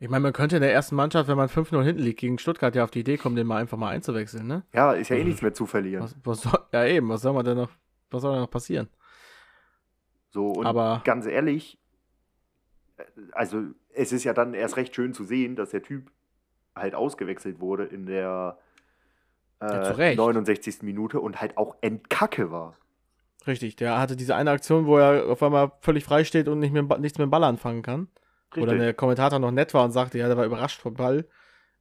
Ich 0.03 0.09
meine, 0.11 0.21
man 0.25 0.33
könnte 0.33 0.57
in 0.57 0.63
der 0.63 0.73
ersten 0.73 0.97
Mannschaft, 0.97 1.29
wenn 1.29 1.37
man 1.37 1.49
5-0 1.49 1.81
hinten 1.85 2.03
liegt, 2.03 2.19
gegen 2.19 2.37
Stuttgart 2.37 2.75
ja 2.75 2.83
auf 2.83 2.91
die 2.91 2.99
Idee 3.01 3.19
kommen, 3.19 3.37
den 3.37 3.47
mal 3.47 3.59
einfach 3.59 3.79
mal 3.79 3.91
einzuwechseln, 3.91 4.49
ne? 4.49 4.65
Ja, 4.75 4.95
ist 4.95 5.11
ja 5.11 5.17
eh 5.17 5.23
nichts 5.23 5.43
mehr 5.43 5.55
zu 5.55 5.65
verlieren. 5.65 6.03
Was, 6.03 6.17
was 6.25 6.41
soll, 6.43 6.59
ja, 6.73 6.85
eben, 6.87 7.09
was 7.09 7.23
soll 7.23 7.33
man 7.33 7.45
denn 7.45 7.57
noch, 7.57 7.71
was 8.11 8.23
soll 8.23 8.35
da 8.35 8.41
noch 8.41 8.51
passieren? 8.51 8.89
So, 10.31 10.49
und 10.49 10.67
Aber- 10.67 11.03
ganz 11.05 11.25
ehrlich, 11.27 11.79
äh, 12.97 13.05
also 13.31 13.63
es 13.95 14.11
ist 14.11 14.25
ja 14.25 14.33
dann 14.35 14.55
erst 14.55 14.77
recht 14.77 14.93
schön 14.93 15.15
zu 15.15 15.23
sehen, 15.23 15.55
dass 15.55 15.71
der 15.71 15.85
Typ 15.85 16.11
halt 16.75 16.97
ausgewechselt 16.97 17.61
wurde 17.61 17.85
in 17.85 18.07
der 18.07 18.59
Ja, 19.61 19.67
äh, 19.69 19.87
Recht. 19.93 20.17
69. 20.19 20.83
Minute 20.83 21.21
und 21.21 21.41
halt 21.41 21.57
auch 21.57 21.77
entkacke 21.81 22.51
war. 22.51 22.77
Richtig, 23.47 23.77
der 23.77 24.01
hatte 24.01 24.17
diese 24.17 24.35
eine 24.35 24.51
Aktion, 24.51 24.87
wo 24.87 24.99
er 24.99 25.27
auf 25.29 25.45
einmal 25.45 25.71
völlig 25.81 26.03
frei 26.03 26.25
steht 26.25 26.49
und 26.49 26.59
nicht 26.59 26.73
mehr, 26.73 26.83
nichts 26.99 27.19
mit 27.19 27.27
dem 27.27 27.31
Ball 27.31 27.45
anfangen 27.45 27.83
kann. 27.83 28.09
Oder 28.57 28.77
der 28.77 28.95
Kommentator 28.95 29.39
noch 29.39 29.51
nett 29.51 29.73
war 29.75 29.85
und 29.85 29.93
sagte, 29.93 30.19
ja, 30.19 30.29
der 30.29 30.37
war 30.37 30.45
überrascht 30.45 30.81
vom 30.81 30.95
Ball. 30.95 31.27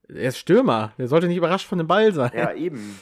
Er 0.08 0.30
ist 0.30 0.38
Stürmer, 0.38 0.94
der 0.98 1.08
sollte 1.08 1.28
nicht 1.28 1.38
überrascht 1.38 1.68
von 1.68 1.78
dem 1.78 1.88
Ball 1.88 2.14
sein. 2.14 2.32
Ja, 2.34 2.54
eben. 2.54 3.00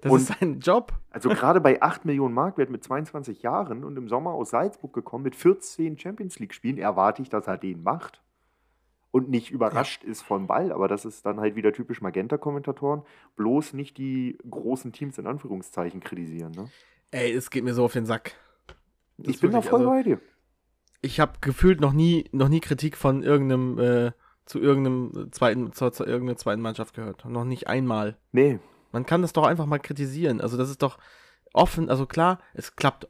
das 0.00 0.12
und- 0.12 0.18
ist 0.20 0.38
sein 0.40 0.60
Job. 0.60 0.92
Also 1.10 1.28
gerade 1.28 1.60
bei 1.60 1.80
8 1.82 2.04
Millionen 2.04 2.34
Markwert 2.34 2.70
mit 2.70 2.82
22 2.84 3.42
Jahren 3.42 3.84
und 3.84 3.96
im 3.96 4.08
Sommer 4.08 4.32
aus 4.32 4.50
Salzburg 4.50 4.92
gekommen 4.92 5.24
mit 5.24 5.36
14 5.36 5.98
Champions 5.98 6.38
League-Spielen, 6.38 6.78
erwarte 6.78 7.22
ich, 7.22 7.28
dass 7.28 7.46
er 7.46 7.58
den 7.58 7.82
macht. 7.82 8.20
Und 9.10 9.28
nicht 9.28 9.50
überrascht 9.50 10.04
ist 10.04 10.22
vom 10.22 10.46
Ball, 10.46 10.72
aber 10.72 10.88
das 10.88 11.04
ist 11.04 11.26
dann 11.26 11.38
halt 11.38 11.54
wieder 11.54 11.72
typisch 11.74 12.00
Magenta-Kommentatoren. 12.00 13.02
Bloß 13.36 13.74
nicht 13.74 13.98
die 13.98 14.38
großen 14.50 14.92
Teams 14.92 15.18
in 15.18 15.26
Anführungszeichen 15.26 16.00
kritisieren. 16.00 16.52
Ne? 16.52 16.70
Ey, 17.10 17.30
es 17.32 17.50
geht 17.50 17.62
mir 17.62 17.74
so 17.74 17.84
auf 17.84 17.92
den 17.92 18.06
Sack. 18.06 18.32
Das 19.18 19.34
Ich 19.34 19.40
bin 19.42 19.50
da 19.52 19.60
voll 19.60 19.80
also- 19.80 19.90
bei 19.90 20.02
dir. 20.02 20.18
Ich 21.02 21.20
habe 21.20 21.32
gefühlt 21.40 21.80
noch 21.80 21.92
nie, 21.92 22.28
noch 22.32 22.48
nie 22.48 22.60
Kritik 22.60 22.96
von 22.96 23.22
irgendeinem, 23.22 23.78
äh, 23.78 24.12
zu 24.46 24.60
irgendeinem 24.60 25.30
zweiten, 25.32 25.72
zu, 25.72 25.90
zu 25.90 26.04
irgendeiner 26.04 26.36
zweiten 26.36 26.62
Mannschaft 26.62 26.94
gehört. 26.94 27.24
Noch 27.24 27.44
nicht 27.44 27.68
einmal. 27.68 28.16
Nee, 28.32 28.58
Man 28.92 29.06
kann 29.06 29.22
das 29.22 29.32
doch 29.32 29.44
einfach 29.44 29.66
mal 29.66 29.78
kritisieren. 29.78 30.40
Also 30.40 30.56
das 30.56 30.70
ist 30.70 30.82
doch 30.82 30.98
offen, 31.52 31.88
also 31.88 32.06
klar, 32.06 32.38
es 32.54 32.76
klappt 32.76 33.08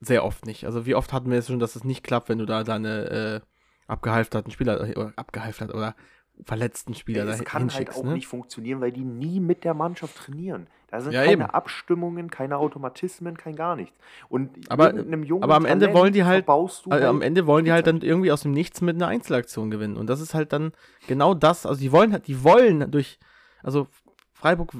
sehr 0.00 0.24
oft 0.24 0.46
nicht. 0.46 0.64
Also 0.64 0.86
wie 0.86 0.94
oft 0.94 1.12
hatten 1.12 1.30
wir 1.30 1.38
es 1.38 1.48
schon, 1.48 1.58
dass 1.58 1.76
es 1.76 1.84
nicht 1.84 2.04
klappt, 2.04 2.28
wenn 2.28 2.38
du 2.38 2.46
da 2.46 2.64
deine 2.64 3.10
äh, 3.10 3.40
abgehalfterten 3.86 4.52
Spieler 4.52 4.80
oder 4.80 5.12
abgehalftert 5.16 5.74
oder 5.74 5.94
verletzten 6.44 6.94
Spieler 6.94 7.26
es 7.28 7.38
da 7.38 7.44
kann 7.44 7.72
halt 7.72 7.94
auch 7.94 8.02
ne? 8.02 8.14
nicht 8.14 8.26
funktionieren, 8.26 8.80
weil 8.80 8.92
die 8.92 9.04
nie 9.04 9.40
mit 9.40 9.64
der 9.64 9.74
Mannschaft 9.74 10.16
trainieren. 10.16 10.66
Da 10.88 11.00
sind 11.00 11.12
Ja, 11.12 11.20
keine 11.22 11.32
eben. 11.32 11.42
Abstimmungen, 11.42 12.30
keine 12.30 12.56
Automatismen, 12.58 13.36
kein 13.36 13.56
gar 13.56 13.76
nichts. 13.76 13.96
Und 14.28 14.50
Aber- 14.70 14.88
aber 14.88 15.54
am 15.56 15.64
Ende 15.64 15.86
Talent 15.86 15.94
wollen 15.98 16.12
die 16.12 16.24
halt- 16.24 16.48
Also 16.48 16.82
am 16.90 17.16
halt 17.16 17.22
Ende 17.22 17.46
wollen 17.46 17.64
die 17.64 17.72
halt 17.72 17.86
dann 17.86 18.00
irgendwie 18.00 18.30
aus 18.32 18.42
dem 18.42 18.52
Nichts 18.52 18.80
mit 18.80 18.96
einer 18.96 19.08
Einzelaktion 19.08 19.70
gewinnen. 19.70 19.96
Und 19.96 20.08
das 20.08 20.20
ist 20.20 20.34
halt 20.34 20.52
dann 20.52 20.72
genau 21.06 21.34
das. 21.34 21.66
Also 21.66 21.80
die 21.80 21.92
wollen 21.92 22.12
halt, 22.12 22.26
die 22.26 22.44
wollen 22.44 22.90
durch, 22.90 23.18
also 23.62 23.88
Freiburg, 24.32 24.72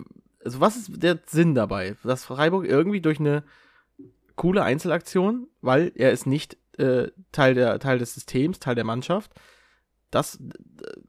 also 0.44 0.60
was 0.60 0.76
ist 0.76 1.02
der 1.02 1.18
Sinn 1.26 1.54
dabei? 1.54 1.96
Dass 2.04 2.24
Freiburg 2.24 2.64
irgendwie 2.66 3.00
durch 3.00 3.18
eine 3.18 3.42
coole 4.36 4.62
Einzelaktion, 4.62 5.48
weil 5.62 5.92
er 5.94 6.10
ist 6.12 6.26
nicht 6.26 6.56
äh, 6.78 7.08
Teil, 7.30 7.54
der, 7.54 7.78
Teil 7.78 7.98
des 7.98 8.14
Systems, 8.14 8.58
Teil 8.58 8.74
der 8.74 8.84
Mannschaft, 8.84 9.30
das, 10.14 10.38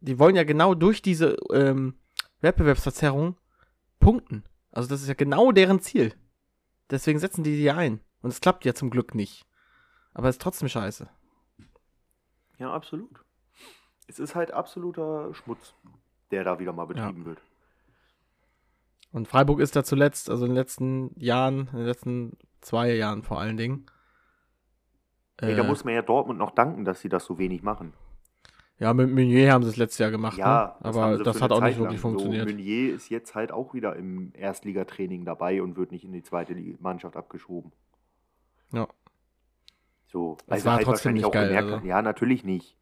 die 0.02 0.20
wollen 0.20 0.36
ja 0.36 0.44
genau 0.44 0.74
durch 0.74 1.02
diese 1.02 1.38
ähm, 1.52 2.00
Wettbewerbsverzerrung 2.42 3.38
punkten. 4.00 4.44
Also 4.72 4.90
das 4.90 5.02
ist 5.02 5.08
ja 5.08 5.14
genau 5.14 5.52
deren 5.52 5.80
Ziel. 5.80 6.14
Deswegen 6.90 7.20
setzen 7.20 7.44
die 7.44 7.56
die 7.56 7.72
ein. 7.72 8.02
Und 8.22 8.32
es 8.32 8.42
klappt 8.42 8.66
ja 8.66 8.74
zum 8.74 8.90
Glück 8.90 9.16
nicht. 9.16 9.46
Aber 10.14 10.30
es 10.30 10.36
ist 10.36 10.42
trotzdem 10.42 10.70
scheiße. 10.70 11.10
Ja, 12.58 12.74
absolut. 12.74 13.24
Es 14.08 14.20
ist 14.20 14.36
halt 14.36 14.52
absoluter 14.52 15.34
Schmutz, 15.34 15.74
der 16.32 16.44
da 16.44 16.60
wieder 16.60 16.74
mal 16.74 16.86
betrieben 16.86 17.26
wird. 17.26 17.40
Und 19.12 19.28
Freiburg 19.28 19.60
ist 19.60 19.76
da 19.76 19.84
zuletzt, 19.84 20.30
also 20.30 20.46
in 20.46 20.52
den 20.52 20.58
letzten 20.58 21.12
Jahren, 21.20 21.70
in 21.72 21.78
den 21.78 21.86
letzten 21.86 22.38
zwei 22.62 22.94
Jahren 22.94 23.24
vor 23.24 23.40
allen 23.40 23.58
Dingen. 23.58 23.86
Ey, 25.38 25.56
da 25.56 25.64
äh, 25.64 25.68
muss 25.68 25.84
man 25.84 25.94
ja 25.94 26.02
Dortmund 26.02 26.40
noch 26.40 26.52
danken, 26.52 26.86
dass 26.86 27.02
sie 27.02 27.10
das 27.10 27.26
so 27.26 27.38
wenig 27.38 27.62
machen. 27.62 27.94
Ja, 28.80 28.94
mit 28.94 29.10
Meunier 29.10 29.54
haben 29.54 29.64
sie 29.64 29.70
es 29.70 29.78
letztes 29.78 30.00
Jahr 30.00 30.12
gemacht, 30.12 30.38
Ja, 30.38 30.76
ne? 30.80 30.86
aber 30.86 31.18
das 31.24 31.38
für 31.38 31.44
hat 31.44 31.52
auch 31.52 31.62
nicht 31.62 31.72
Zeit 31.74 31.80
wirklich 31.80 32.02
lang. 32.04 32.12
funktioniert. 32.12 32.50
So, 32.50 32.56
Meunier 32.56 32.94
ist 32.94 33.10
jetzt 33.10 33.34
halt 33.36 33.52
auch 33.52 33.74
wieder 33.74 33.96
im 33.96 34.32
Erstligatraining 34.34 35.24
dabei 35.26 35.62
und 35.62 35.78
wird 35.78 35.92
nicht 35.92 36.04
in 36.04 36.12
die 36.14 36.24
zweite 36.24 36.56
Mannschaft 36.80 37.16
abgeschoben. 37.16 37.72
Ja. 38.74 38.88
So, 40.08 40.38
Das 40.48 40.48
weil 40.48 40.54
war 40.56 40.60
sie 40.62 40.70
halt 40.78 40.86
trotzdem 40.86 41.14
nicht 41.14 41.32
geil, 41.32 41.56
also. 41.56 41.86
ja, 41.86 42.02
natürlich 42.02 42.44
nicht. 42.44 42.78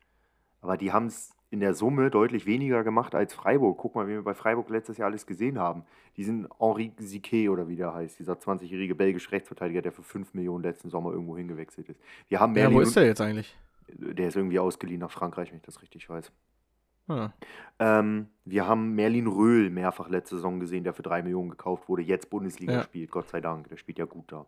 Aber 0.61 0.77
die 0.77 0.91
haben 0.91 1.07
es 1.07 1.31
in 1.49 1.59
der 1.59 1.75
Summe 1.75 2.09
deutlich 2.09 2.47
weniger 2.47 2.83
gemacht 2.83 3.13
als 3.13 3.33
Freiburg. 3.35 3.77
Guck 3.77 3.93
mal, 3.95 4.07
wie 4.07 4.13
wir 4.13 4.23
bei 4.23 4.33
Freiburg 4.33 4.69
letztes 4.69 4.97
Jahr 4.97 5.09
alles 5.09 5.27
gesehen 5.27 5.59
haben. 5.59 5.83
Diesen 6.17 6.47
Henri 6.59 6.91
Siquet 6.97 7.49
oder 7.49 7.67
wie 7.67 7.75
der 7.75 7.93
heißt, 7.93 8.17
dieser 8.17 8.33
20-jährige 8.33 8.95
belgische 8.95 9.31
Rechtsverteidiger, 9.31 9.83
der 9.83 9.91
für 9.91 10.01
5 10.01 10.33
Millionen 10.33 10.63
letzten 10.63 10.89
Sommer 10.89 11.11
irgendwo 11.11 11.37
hingewechselt 11.37 11.89
ist. 11.89 11.99
Wir 12.27 12.39
haben 12.39 12.55
Ja, 12.55 12.65
wo 12.65 12.69
Merlin 12.71 12.87
ist 12.87 12.95
der 12.95 13.05
jetzt 13.05 13.21
eigentlich? 13.21 13.55
Der 13.87 14.27
ist 14.27 14.35
irgendwie 14.35 14.59
ausgeliehen 14.59 14.99
nach 15.01 15.11
Frankreich, 15.11 15.49
wenn 15.51 15.57
ich 15.57 15.63
das 15.63 15.81
richtig 15.81 16.09
weiß. 16.09 16.31
Hm. 17.07 17.29
Ähm, 17.79 18.27
wir 18.45 18.65
haben 18.65 18.95
Merlin 18.95 19.27
Röhl 19.27 19.69
mehrfach 19.69 20.07
letzte 20.09 20.35
Saison 20.37 20.59
gesehen, 20.59 20.83
der 20.85 20.93
für 20.93 21.01
drei 21.03 21.21
Millionen 21.21 21.49
gekauft 21.49 21.89
wurde, 21.89 22.01
jetzt 22.01 22.29
Bundesliga 22.29 22.73
Ja. 22.73 22.83
spielt, 22.83 23.11
Gott 23.11 23.29
sei 23.29 23.41
Dank. 23.41 23.67
Der 23.69 23.77
spielt 23.77 23.99
ja 23.99 24.05
gut 24.05 24.31
da. 24.31 24.45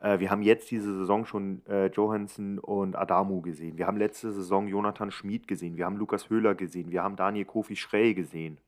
Äh, 0.00 0.18
wir 0.20 0.30
haben 0.30 0.42
jetzt 0.42 0.70
diese 0.70 0.94
Saison 0.98 1.24
schon 1.24 1.64
äh, 1.66 1.86
Johansen 1.86 2.58
und 2.58 2.94
Adamu 2.94 3.40
gesehen. 3.40 3.78
Wir 3.78 3.86
haben 3.86 3.96
letzte 3.96 4.32
Saison 4.32 4.68
Jonathan 4.68 5.10
Schmid 5.10 5.48
gesehen. 5.48 5.76
Wir 5.78 5.86
haben 5.86 5.96
Lukas 5.96 6.28
Höhler 6.28 6.54
gesehen. 6.54 6.90
Wir 6.90 7.02
haben 7.02 7.16
Daniel 7.16 7.46
Kofi 7.46 7.74
Schrey 7.74 8.12
gesehen. 8.14 8.58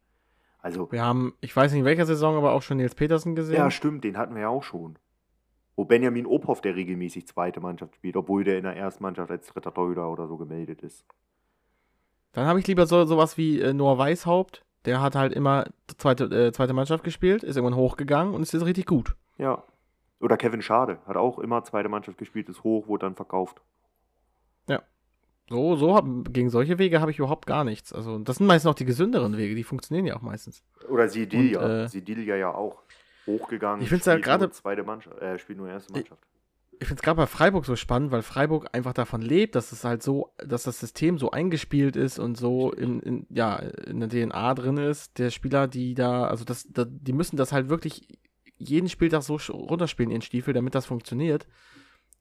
Also, 0.62 0.90
Wir 0.92 1.02
haben, 1.04 1.34
ich 1.40 1.54
weiß 1.54 1.72
nicht 1.72 1.80
in 1.80 1.86
welcher 1.86 2.06
Saison, 2.06 2.36
aber 2.36 2.52
auch 2.52 2.62
schon 2.62 2.76
Nils 2.78 2.94
Petersen 2.94 3.34
gesehen. 3.34 3.56
ja, 3.56 3.70
stimmt, 3.70 4.04
den 4.04 4.16
hatten 4.18 4.34
wir 4.34 4.42
ja 4.42 4.48
auch 4.48 4.62
schon. 4.62 4.98
Wo 5.80 5.86
Benjamin 5.86 6.26
Ophoff, 6.26 6.60
der 6.60 6.76
regelmäßig 6.76 7.26
zweite 7.26 7.58
Mannschaft 7.58 7.94
spielt, 7.94 8.14
obwohl 8.14 8.44
der 8.44 8.58
in 8.58 8.64
der 8.64 8.76
ersten 8.76 9.02
Mannschaft 9.02 9.30
als 9.30 9.46
dritter 9.46 9.72
Torhüter 9.72 10.10
oder 10.10 10.28
so 10.28 10.36
gemeldet 10.36 10.82
ist. 10.82 11.06
Dann 12.32 12.44
habe 12.44 12.60
ich 12.60 12.66
lieber 12.66 12.84
so 12.84 13.06
sowas 13.06 13.38
wie 13.38 13.62
äh, 13.62 13.72
Noah 13.72 13.96
Weishaupt. 13.96 14.62
Der 14.84 15.00
hat 15.00 15.14
halt 15.14 15.32
immer 15.32 15.64
zweite, 15.96 16.24
äh, 16.24 16.52
zweite 16.52 16.74
Mannschaft 16.74 17.02
gespielt, 17.02 17.42
ist 17.42 17.56
irgendwann 17.56 17.78
hochgegangen 17.78 18.34
und 18.34 18.42
ist 18.42 18.52
jetzt 18.52 18.66
richtig 18.66 18.84
gut. 18.84 19.16
Ja. 19.38 19.64
Oder 20.20 20.36
Kevin 20.36 20.60
Schade, 20.60 20.98
hat 21.06 21.16
auch 21.16 21.38
immer 21.38 21.64
zweite 21.64 21.88
Mannschaft 21.88 22.18
gespielt, 22.18 22.50
ist 22.50 22.62
hoch, 22.62 22.86
wurde 22.86 23.06
dann 23.06 23.14
verkauft. 23.14 23.62
So, 25.50 25.74
so 25.74 25.96
hab, 25.96 26.04
gegen 26.32 26.48
solche 26.48 26.78
Wege 26.78 27.00
habe 27.00 27.10
ich 27.10 27.18
überhaupt 27.18 27.44
gar 27.44 27.64
nichts. 27.64 27.92
Also, 27.92 28.18
das 28.20 28.36
sind 28.36 28.46
meistens 28.46 28.70
auch 28.70 28.76
die 28.76 28.84
gesünderen 28.84 29.36
Wege, 29.36 29.56
die 29.56 29.64
funktionieren 29.64 30.06
ja 30.06 30.16
auch 30.16 30.22
meistens. 30.22 30.62
Oder 30.88 31.08
Sidilia. 31.08 31.84
Äh, 31.84 31.88
Sidilia 31.88 32.36
ja 32.36 32.54
auch. 32.54 32.84
Hochgegangen. 33.38 33.82
Ich 33.82 33.88
find's 33.88 34.06
ja 34.06 34.12
spielt 34.12 34.24
gerade- 34.24 34.50
Zweite 34.50 34.82
Mannschaft, 34.82 35.18
äh, 35.20 35.38
spielt 35.38 35.58
nur 35.58 35.68
erste 35.68 35.92
Mannschaft. 35.92 36.22
Ich 36.72 36.86
finde 36.88 37.00
es 37.00 37.02
gerade 37.02 37.18
bei 37.18 37.26
Freiburg 37.26 37.66
so 37.66 37.76
spannend, 37.76 38.10
weil 38.10 38.22
Freiburg 38.22 38.68
einfach 38.72 38.94
davon 38.94 39.20
lebt, 39.20 39.54
dass 39.54 39.70
es 39.70 39.84
halt 39.84 40.02
so, 40.02 40.32
dass 40.38 40.62
das 40.62 40.80
System 40.80 41.18
so 41.18 41.30
eingespielt 41.30 41.94
ist 41.94 42.18
und 42.18 42.36
so 42.38 42.72
in, 42.72 43.00
in, 43.00 43.26
ja, 43.28 43.56
in 43.56 44.00
der 44.00 44.08
DNA 44.08 44.54
drin 44.54 44.78
ist. 44.78 45.18
Der 45.18 45.28
Spieler, 45.30 45.68
die 45.68 45.92
da, 45.94 46.24
also 46.24 46.44
das, 46.44 46.66
da, 46.70 46.86
die 46.88 47.12
müssen 47.12 47.36
das 47.36 47.52
halt 47.52 47.68
wirklich 47.68 48.08
jeden 48.56 48.88
Spieltag 48.88 49.22
so 49.22 49.36
runterspielen, 49.52 50.10
ihren 50.10 50.22
Stiefel, 50.22 50.54
damit 50.54 50.74
das 50.74 50.86
funktioniert. 50.86 51.46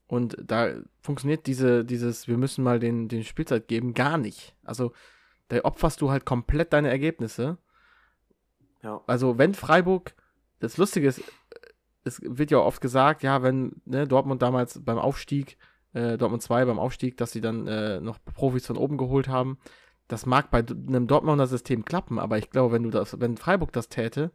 Und 0.06 0.36
da 0.44 0.74
funktioniert 1.00 1.46
diese, 1.46 1.84
dieses, 1.84 2.28
wir 2.28 2.36
müssen 2.36 2.62
mal 2.62 2.78
den, 2.80 3.08
den 3.08 3.24
Spielzeit 3.24 3.66
geben, 3.66 3.94
gar 3.94 4.18
nicht. 4.18 4.54
Also 4.64 4.92
da 5.48 5.60
opferst 5.62 6.00
du 6.02 6.10
halt 6.10 6.26
komplett 6.26 6.72
deine 6.74 6.90
Ergebnisse. 6.90 7.56
Ja. 8.82 9.00
Also 9.06 9.38
wenn 9.38 9.54
Freiburg, 9.54 10.14
das 10.60 10.76
Lustige 10.76 11.08
ist, 11.08 11.22
es 12.04 12.20
wird 12.22 12.50
ja 12.50 12.58
oft 12.58 12.80
gesagt, 12.80 13.22
ja, 13.22 13.42
wenn 13.42 13.82
ne, 13.84 14.06
Dortmund 14.06 14.42
damals 14.42 14.82
beim 14.82 14.98
Aufstieg, 14.98 15.58
äh, 15.92 16.16
Dortmund 16.16 16.42
2 16.42 16.64
beim 16.64 16.78
Aufstieg, 16.78 17.16
dass 17.16 17.32
sie 17.32 17.40
dann 17.40 17.66
äh, 17.66 18.00
noch 18.00 18.18
Profis 18.24 18.66
von 18.66 18.76
oben 18.76 18.96
geholt 18.96 19.28
haben, 19.28 19.58
das 20.08 20.26
mag 20.26 20.50
bei 20.50 20.58
einem 20.60 21.06
Dortmunder 21.06 21.46
System 21.46 21.84
klappen, 21.84 22.18
aber 22.18 22.38
ich 22.38 22.50
glaube, 22.50 22.72
wenn 22.74 22.82
du 22.82 22.90
das, 22.90 23.20
wenn 23.20 23.36
Freiburg 23.36 23.72
das 23.72 23.88
täte, 23.88 24.32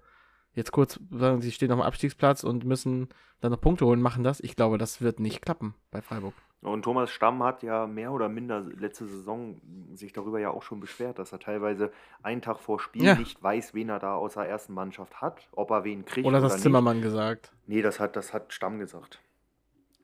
jetzt 0.53 0.71
kurz 0.71 0.99
sagen, 1.11 1.41
sie 1.41 1.51
stehen 1.51 1.71
auf 1.71 1.79
dem 1.79 1.85
Abstiegsplatz 1.85 2.43
und 2.43 2.63
müssen 2.63 3.09
dann 3.41 3.51
noch 3.51 3.61
Punkte 3.61 3.85
holen, 3.85 4.01
machen 4.01 4.23
das, 4.23 4.39
ich 4.39 4.55
glaube, 4.55 4.77
das 4.77 5.01
wird 5.01 5.19
nicht 5.19 5.41
klappen 5.41 5.75
bei 5.91 6.01
Freiburg. 6.01 6.33
Und 6.61 6.81
Thomas 6.83 7.11
Stamm 7.11 7.43
hat 7.43 7.61
ja 7.61 7.85
mehr 7.85 8.11
oder 8.11 8.27
minder 8.27 8.61
letzte 8.61 9.05
Saison 9.05 9.61
sich 9.93 10.13
darüber 10.13 10.39
ja 10.39 10.49
auch 10.49 10.63
schon 10.63 10.79
beschwert, 10.79 11.19
dass 11.19 11.31
er 11.31 11.39
teilweise 11.39 11.91
einen 12.23 12.41
Tag 12.41 12.59
vor 12.59 12.79
Spiel 12.79 13.03
Ja. 13.03 13.15
nicht 13.15 13.41
weiß, 13.43 13.73
wen 13.75 13.89
er 13.89 13.99
da 13.99 14.15
aus 14.15 14.33
der 14.33 14.45
ersten 14.49 14.73
Mannschaft 14.73 15.21
hat, 15.21 15.47
ob 15.51 15.69
er 15.69 15.83
wen 15.83 16.05
kriegt 16.05 16.25
Oder 16.25 16.39
oder, 16.39 16.47
das. 16.49 16.61
Zimmermann 16.61 17.01
gesagt. 17.01 17.51
Nee, 17.67 17.81
das 17.83 17.99
hat, 17.99 18.15
das 18.15 18.33
hat 18.33 18.51
Stamm 18.51 18.79
gesagt. 18.79 19.21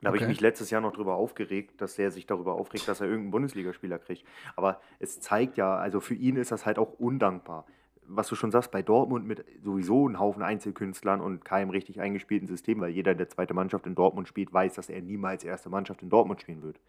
Da 0.00 0.08
habe 0.08 0.16
ich 0.16 0.22
Okay. 0.22 0.30
mich 0.30 0.40
letztes 0.40 0.70
Jahr 0.70 0.80
noch 0.80 0.92
drüber 0.92 1.14
aufgeregt, 1.14 1.80
dass 1.80 1.98
er 1.98 2.10
sich 2.10 2.26
darüber 2.26 2.54
aufregt, 2.54 2.86
dass 2.88 3.00
er 3.00 3.06
irgendeinen 3.06 3.30
Bundesligaspieler 3.32 3.98
kriegt. 3.98 4.24
Aber 4.56 4.80
es 4.98 5.20
zeigt 5.20 5.56
ja, 5.56 5.76
also 5.76 6.00
für 6.00 6.14
ihn 6.14 6.36
ist 6.36 6.50
das 6.52 6.66
halt 6.66 6.78
auch 6.78 6.92
undankbar. 6.98 7.66
Was 8.14 8.28
du 8.28 8.34
schon 8.34 8.50
sagst, 8.50 8.70
bei 8.70 8.82
Dortmund 8.82 9.26
mit 9.26 9.44
sowieso 9.62 10.06
einem 10.06 10.18
Haufen 10.18 10.42
Einzelkünstlern 10.42 11.20
und 11.20 11.44
keinem 11.44 11.70
richtig 11.70 12.00
eingespielten 12.00 12.46
System, 12.46 12.80
weil 12.80 12.90
jeder, 12.90 13.14
der 13.14 13.28
zweite 13.28 13.54
Mannschaft 13.54 13.86
in 13.86 13.94
Dortmund 13.94 14.28
spielt, 14.28 14.52
weiß, 14.52 14.74
dass 14.74 14.88
er 14.88 15.00
niemals 15.00 15.44
erste 15.44 15.70
Mannschaft 15.70 16.02
in 16.02 16.10
Dortmund 16.10 16.40
spielen 16.40 16.62
wird. 16.62 16.80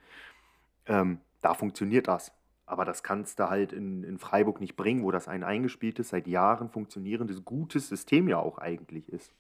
Ähm, 0.86 1.20
da 1.42 1.54
funktioniert 1.54 2.08
das. 2.08 2.32
Aber 2.66 2.86
das 2.86 3.04
kannst 3.04 3.40
du 3.40 3.50
halt 3.50 3.74
in, 3.74 4.04
in 4.04 4.18
Freiburg 4.18 4.62
nicht 4.62 4.76
bringen, 4.76 5.04
wo 5.04 5.12
das 5.12 5.28
ein 5.28 5.44
eingespieltes, 5.44 6.10
seit 6.10 6.28
Jahren 6.28 6.70
funktionierendes, 6.70 7.44
gutes 7.44 7.90
System 7.90 8.28
ja 8.28 8.38
auch 8.38 8.58
eigentlich 8.58 9.10
ist. 9.10 9.34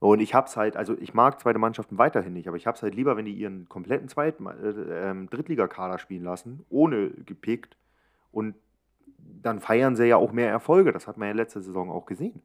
Und 0.00 0.18
ich 0.18 0.34
hab's 0.34 0.56
halt, 0.56 0.76
also 0.76 0.98
ich 0.98 1.14
mag 1.14 1.40
zweite 1.40 1.60
Mannschaften 1.60 1.96
weiterhin 1.96 2.32
nicht, 2.32 2.48
aber 2.48 2.56
ich 2.56 2.66
hab's 2.66 2.82
halt 2.82 2.96
lieber, 2.96 3.16
wenn 3.16 3.24
die 3.24 3.34
ihren 3.34 3.68
kompletten 3.68 4.08
zweiten 4.08 4.46
äh, 4.46 5.10
ähm, 5.10 5.30
Drittligakader 5.30 6.00
spielen 6.00 6.24
lassen, 6.24 6.66
ohne 6.70 7.10
gepickt. 7.10 7.76
Und 8.32 8.56
dann 9.40 9.60
feiern 9.60 9.96
sie 9.96 10.06
ja 10.06 10.16
auch 10.16 10.32
mehr 10.32 10.50
Erfolge. 10.50 10.92
Das 10.92 11.06
hat 11.06 11.16
man 11.16 11.28
ja 11.28 11.34
letzte 11.34 11.62
Saison 11.62 11.90
auch 11.90 12.06
gesehen. 12.06 12.42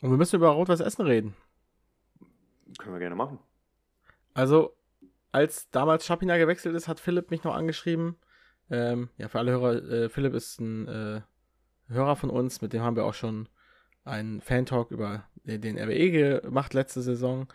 Und 0.00 0.10
wir 0.10 0.16
müssen 0.16 0.36
über 0.36 0.50
Rot-Weiß 0.50 0.80
Essen 0.80 1.06
reden. 1.06 1.34
Können 2.78 2.94
wir 2.94 3.00
gerne 3.00 3.16
machen. 3.16 3.38
Also, 4.34 4.76
als 5.32 5.70
damals 5.70 6.06
Schapina 6.06 6.36
gewechselt 6.36 6.76
ist, 6.76 6.86
hat 6.86 7.00
Philipp 7.00 7.30
mich 7.30 7.42
noch 7.42 7.54
angeschrieben. 7.54 8.16
Ähm, 8.70 9.08
ja, 9.16 9.28
für 9.28 9.38
alle 9.38 9.52
Hörer, 9.52 9.82
äh, 9.90 10.08
Philipp 10.08 10.34
ist 10.34 10.60
ein 10.60 10.86
äh, 10.86 11.20
Hörer 11.88 12.16
von 12.16 12.30
uns, 12.30 12.60
mit 12.60 12.72
dem 12.72 12.82
haben 12.82 12.96
wir 12.96 13.04
auch 13.04 13.14
schon 13.14 13.48
einen 14.04 14.40
Fan-Talk 14.40 14.90
über 14.90 15.24
den 15.44 15.62
den 15.62 15.78
RWE 15.78 16.40
gemacht 16.42 16.74
letzte 16.74 17.02
Saison. 17.02 17.48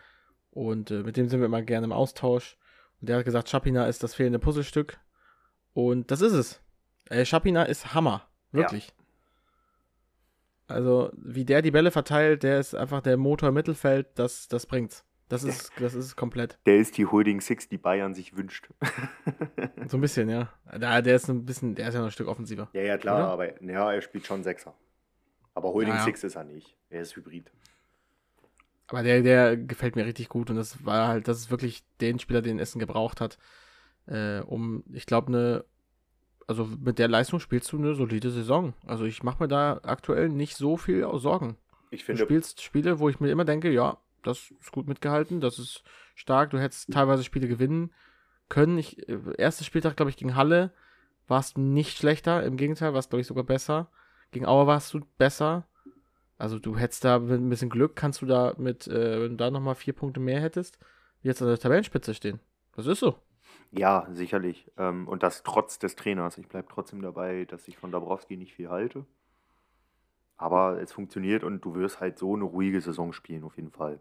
Und 0.51 0.91
äh, 0.91 1.03
mit 1.03 1.17
dem 1.17 1.27
sind 1.27 1.39
wir 1.39 1.45
immer 1.45 1.61
gerne 1.61 1.85
im 1.85 1.91
Austausch. 1.91 2.57
Und 2.99 3.09
der 3.09 3.17
hat 3.17 3.25
gesagt, 3.25 3.49
Schapina 3.49 3.85
ist 3.87 4.03
das 4.03 4.15
fehlende 4.15 4.39
Puzzlestück. 4.39 4.99
Und 5.73 6.11
das 6.11 6.21
ist 6.21 6.33
es. 6.33 6.61
Äh, 7.09 7.25
Schapina 7.25 7.63
ist 7.63 7.93
Hammer. 7.93 8.27
Wirklich. 8.51 8.93
Also, 10.67 11.11
wie 11.15 11.45
der 11.45 11.61
die 11.61 11.71
Bälle 11.71 11.91
verteilt, 11.91 12.43
der 12.43 12.59
ist 12.59 12.75
einfach 12.75 13.01
der 13.01 13.17
Motor 13.17 13.49
im 13.49 13.55
Mittelfeld, 13.55 14.07
das, 14.15 14.47
das 14.47 14.65
bringt's. 14.65 15.03
Das 15.29 15.43
ist, 15.43 15.71
das 15.79 15.95
ist 15.95 16.15
komplett. 16.15 16.59
Der 16.65 16.77
ist 16.77 16.97
die 16.97 17.05
Holding 17.05 17.41
Six, 17.41 17.67
die 17.67 17.77
Bayern 17.77 18.13
sich 18.13 18.35
wünscht. 18.35 18.69
So 19.87 19.97
ein 19.97 20.01
bisschen, 20.01 20.29
ja. 20.29 20.49
Da, 20.79 21.01
der 21.01 21.17
ist 21.17 21.27
ein 21.27 21.45
bisschen, 21.45 21.75
der 21.75 21.89
ist 21.89 21.93
ja 21.93 21.99
noch 21.99 22.07
ein 22.07 22.11
Stück 22.11 22.29
offensiver. 22.29 22.69
ja, 22.71 22.81
ja, 22.83 22.97
klar, 22.97 23.17
Oder? 23.17 23.27
aber 23.27 23.61
ja, 23.61 23.91
er 23.91 24.01
spielt 24.01 24.25
schon 24.25 24.41
Sechser. 24.41 24.73
Aber 25.53 25.73
Holding 25.73 25.93
Ja, 25.93 25.99
ja. 25.99 26.05
Six 26.05 26.23
ist 26.23 26.35
er 26.35 26.45
nicht. 26.45 26.77
Er 26.89 27.01
ist 27.01 27.15
Hybrid. 27.17 27.51
Aber 28.87 29.03
der, 29.03 29.21
der 29.21 29.57
gefällt 29.57 29.97
mir 29.97 30.05
richtig 30.05 30.29
gut 30.29 30.49
und 30.49 30.55
das 30.55 30.85
war 30.85 31.09
halt, 31.09 31.27
das 31.27 31.39
ist 31.39 31.51
wirklich 31.51 31.83
den 31.99 32.17
Spieler, 32.17 32.41
den 32.41 32.59
Essen 32.59 32.79
gebraucht 32.79 33.19
hat, 33.19 33.37
äh, 34.05 34.39
um, 34.39 34.83
ich 34.93 35.05
glaube, 35.05 35.27
eine, 35.27 35.65
also 36.47 36.65
mit 36.65 36.99
der 36.99 37.07
Leistung 37.07 37.39
spielst 37.39 37.71
du 37.71 37.77
eine 37.77 37.95
solide 37.95 38.31
Saison. 38.31 38.73
Also 38.85 39.05
ich 39.05 39.23
mache 39.23 39.43
mir 39.43 39.47
da 39.47 39.79
aktuell 39.83 40.29
nicht 40.29 40.57
so 40.57 40.77
viel 40.77 41.07
Sorgen. 41.15 41.57
Ich 41.91 42.01
Du 42.01 42.05
finde, 42.07 42.23
spielst 42.23 42.61
Spiele, 42.61 42.99
wo 42.99 43.09
ich 43.09 43.19
mir 43.19 43.29
immer 43.29 43.45
denke, 43.45 43.71
ja, 43.71 43.97
das 44.23 44.51
ist 44.59 44.71
gut 44.71 44.87
mitgehalten, 44.87 45.41
das 45.41 45.59
ist 45.59 45.83
stark, 46.15 46.49
du 46.49 46.59
hättest 46.59 46.91
teilweise 46.91 47.23
Spiele 47.23 47.47
gewinnen 47.47 47.91
können. 48.49 48.77
Ich, 48.77 49.07
äh, 49.07 49.19
erstes 49.37 49.67
Spieltag, 49.67 49.95
glaube 49.95 50.09
ich, 50.09 50.17
gegen 50.17 50.35
Halle 50.35 50.71
warst 51.27 51.57
du 51.57 51.61
nicht 51.61 51.97
schlechter, 51.97 52.43
im 52.43 52.57
Gegenteil, 52.57 52.93
warst, 52.93 53.09
glaube 53.09 53.21
ich, 53.21 53.27
sogar 53.27 53.43
besser. 53.43 53.89
Gegen 54.31 54.45
Auer 54.45 54.67
warst 54.67 54.93
du 54.93 55.01
besser. 55.17 55.67
Also 56.37 56.59
du 56.59 56.77
hättest 56.77 57.05
da 57.05 57.19
mit 57.19 57.39
ein 57.39 57.49
bisschen 57.49 57.69
Glück, 57.69 57.95
kannst 57.95 58.21
du 58.21 58.25
da 58.25 58.53
mit, 58.57 58.87
äh, 58.87 59.21
wenn 59.21 59.31
du 59.31 59.37
da 59.37 59.51
nochmal 59.51 59.75
vier 59.75 59.93
Punkte 59.93 60.19
mehr 60.19 60.41
hättest, 60.41 60.79
jetzt 61.21 61.41
an 61.41 61.47
der 61.47 61.59
Tabellenspitze 61.59 62.13
stehen. 62.13 62.39
Das 62.75 62.87
ist 62.87 62.99
so. 62.99 63.15
Ja, 63.75 64.07
sicherlich. 64.11 64.71
Ähm, 64.77 65.07
und 65.07 65.23
das 65.23 65.43
trotz 65.43 65.79
des 65.79 65.95
Trainers. 65.95 66.37
Ich 66.37 66.47
bleibe 66.47 66.67
trotzdem 66.71 67.01
dabei, 67.01 67.45
dass 67.45 67.67
ich 67.67 67.77
von 67.77 67.91
Dabrowski 67.91 68.37
nicht 68.37 68.53
viel 68.53 68.69
halte. 68.69 69.05
Aber 70.37 70.79
es 70.81 70.91
funktioniert 70.91 71.43
und 71.43 71.61
du 71.65 71.75
wirst 71.75 71.99
halt 71.99 72.19
so 72.19 72.35
eine 72.35 72.43
ruhige 72.43 72.81
Saison 72.81 73.13
spielen, 73.13 73.43
auf 73.43 73.55
jeden 73.55 73.71
Fall. 73.71 73.99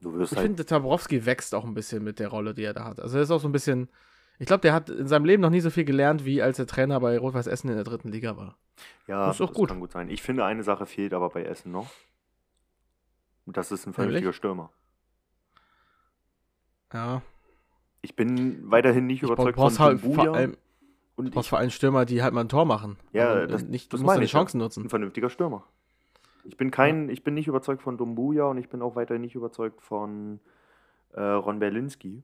Du 0.00 0.14
wirst 0.14 0.32
Ich 0.32 0.38
halt. 0.38 0.46
finde, 0.48 0.64
Taborowski 0.64 1.24
wächst 1.26 1.54
auch 1.54 1.64
ein 1.64 1.74
bisschen 1.74 2.02
mit 2.02 2.18
der 2.18 2.28
Rolle, 2.28 2.54
die 2.54 2.64
er 2.64 2.72
da 2.74 2.84
hat. 2.84 3.00
Also 3.00 3.18
er 3.18 3.22
ist 3.24 3.30
auch 3.30 3.40
so 3.40 3.48
ein 3.48 3.52
bisschen, 3.52 3.88
ich 4.38 4.46
glaube, 4.46 4.62
der 4.62 4.72
hat 4.72 4.88
in 4.90 5.06
seinem 5.06 5.24
Leben 5.24 5.42
noch 5.42 5.50
nie 5.50 5.60
so 5.60 5.70
viel 5.70 5.84
gelernt, 5.84 6.24
wie 6.24 6.42
als 6.42 6.58
er 6.58 6.66
Trainer 6.66 6.98
bei 7.00 7.18
Rot-Weiß 7.18 7.46
Essen 7.46 7.68
in 7.68 7.74
der 7.74 7.84
dritten 7.84 8.08
Liga 8.08 8.36
war. 8.36 8.56
Ja, 9.06 9.26
das 9.26 9.36
ist 9.36 9.42
auch 9.42 9.52
gut. 9.52 9.68
kann 9.68 9.80
gut 9.80 9.92
sein. 9.92 10.08
Ich 10.08 10.22
finde, 10.22 10.44
eine 10.44 10.62
Sache 10.64 10.86
fehlt 10.86 11.12
aber 11.12 11.28
bei 11.28 11.44
Essen 11.44 11.70
noch. 11.70 11.90
Und 13.44 13.56
das 13.56 13.70
ist 13.70 13.86
ein 13.86 13.92
vernünftiger 13.92 14.32
Stürmer. 14.32 14.70
Ja, 16.92 17.22
Ich 18.02 18.16
bin 18.16 18.70
weiterhin 18.70 19.06
nicht 19.06 19.22
ich 19.22 19.28
überzeugt 19.28 19.56
brauchst 19.56 19.76
von 19.76 19.86
halt 19.86 20.00
vor 20.00 20.34
allem, 20.34 20.56
und 21.16 21.30
brauchst 21.30 21.46
ich, 21.46 21.50
vor 21.50 21.58
allem 21.58 21.70
Stürmer, 21.70 22.04
die 22.06 22.22
halt 22.22 22.32
mal 22.32 22.42
ein 22.42 22.48
Tor 22.48 22.64
machen. 22.64 22.96
Ja, 23.12 23.46
das- 23.46 23.62
äh, 23.62 23.66
nicht, 23.66 23.92
du 23.92 23.96
das 23.96 24.02
musst 24.02 24.14
deine 24.16 24.26
ja. 24.26 24.30
Chancen 24.30 24.58
nutzen. 24.58 24.84
ein 24.84 24.88
vernünftiger 24.88 25.30
Stürmer. 25.30 25.64
Ich 26.44 26.56
bin 26.56 26.70
kein, 26.70 27.10
ich 27.10 27.22
bin 27.22 27.34
nicht 27.34 27.48
überzeugt 27.48 27.82
von 27.82 27.98
Dumbuya 27.98 28.44
und 28.46 28.56
ich 28.56 28.70
bin 28.70 28.80
auch 28.80 28.96
weiterhin 28.96 29.20
nicht 29.20 29.34
überzeugt 29.34 29.82
von 29.82 30.40
äh, 31.12 31.20
Ron 31.20 31.58
Berlinski. 31.58 32.22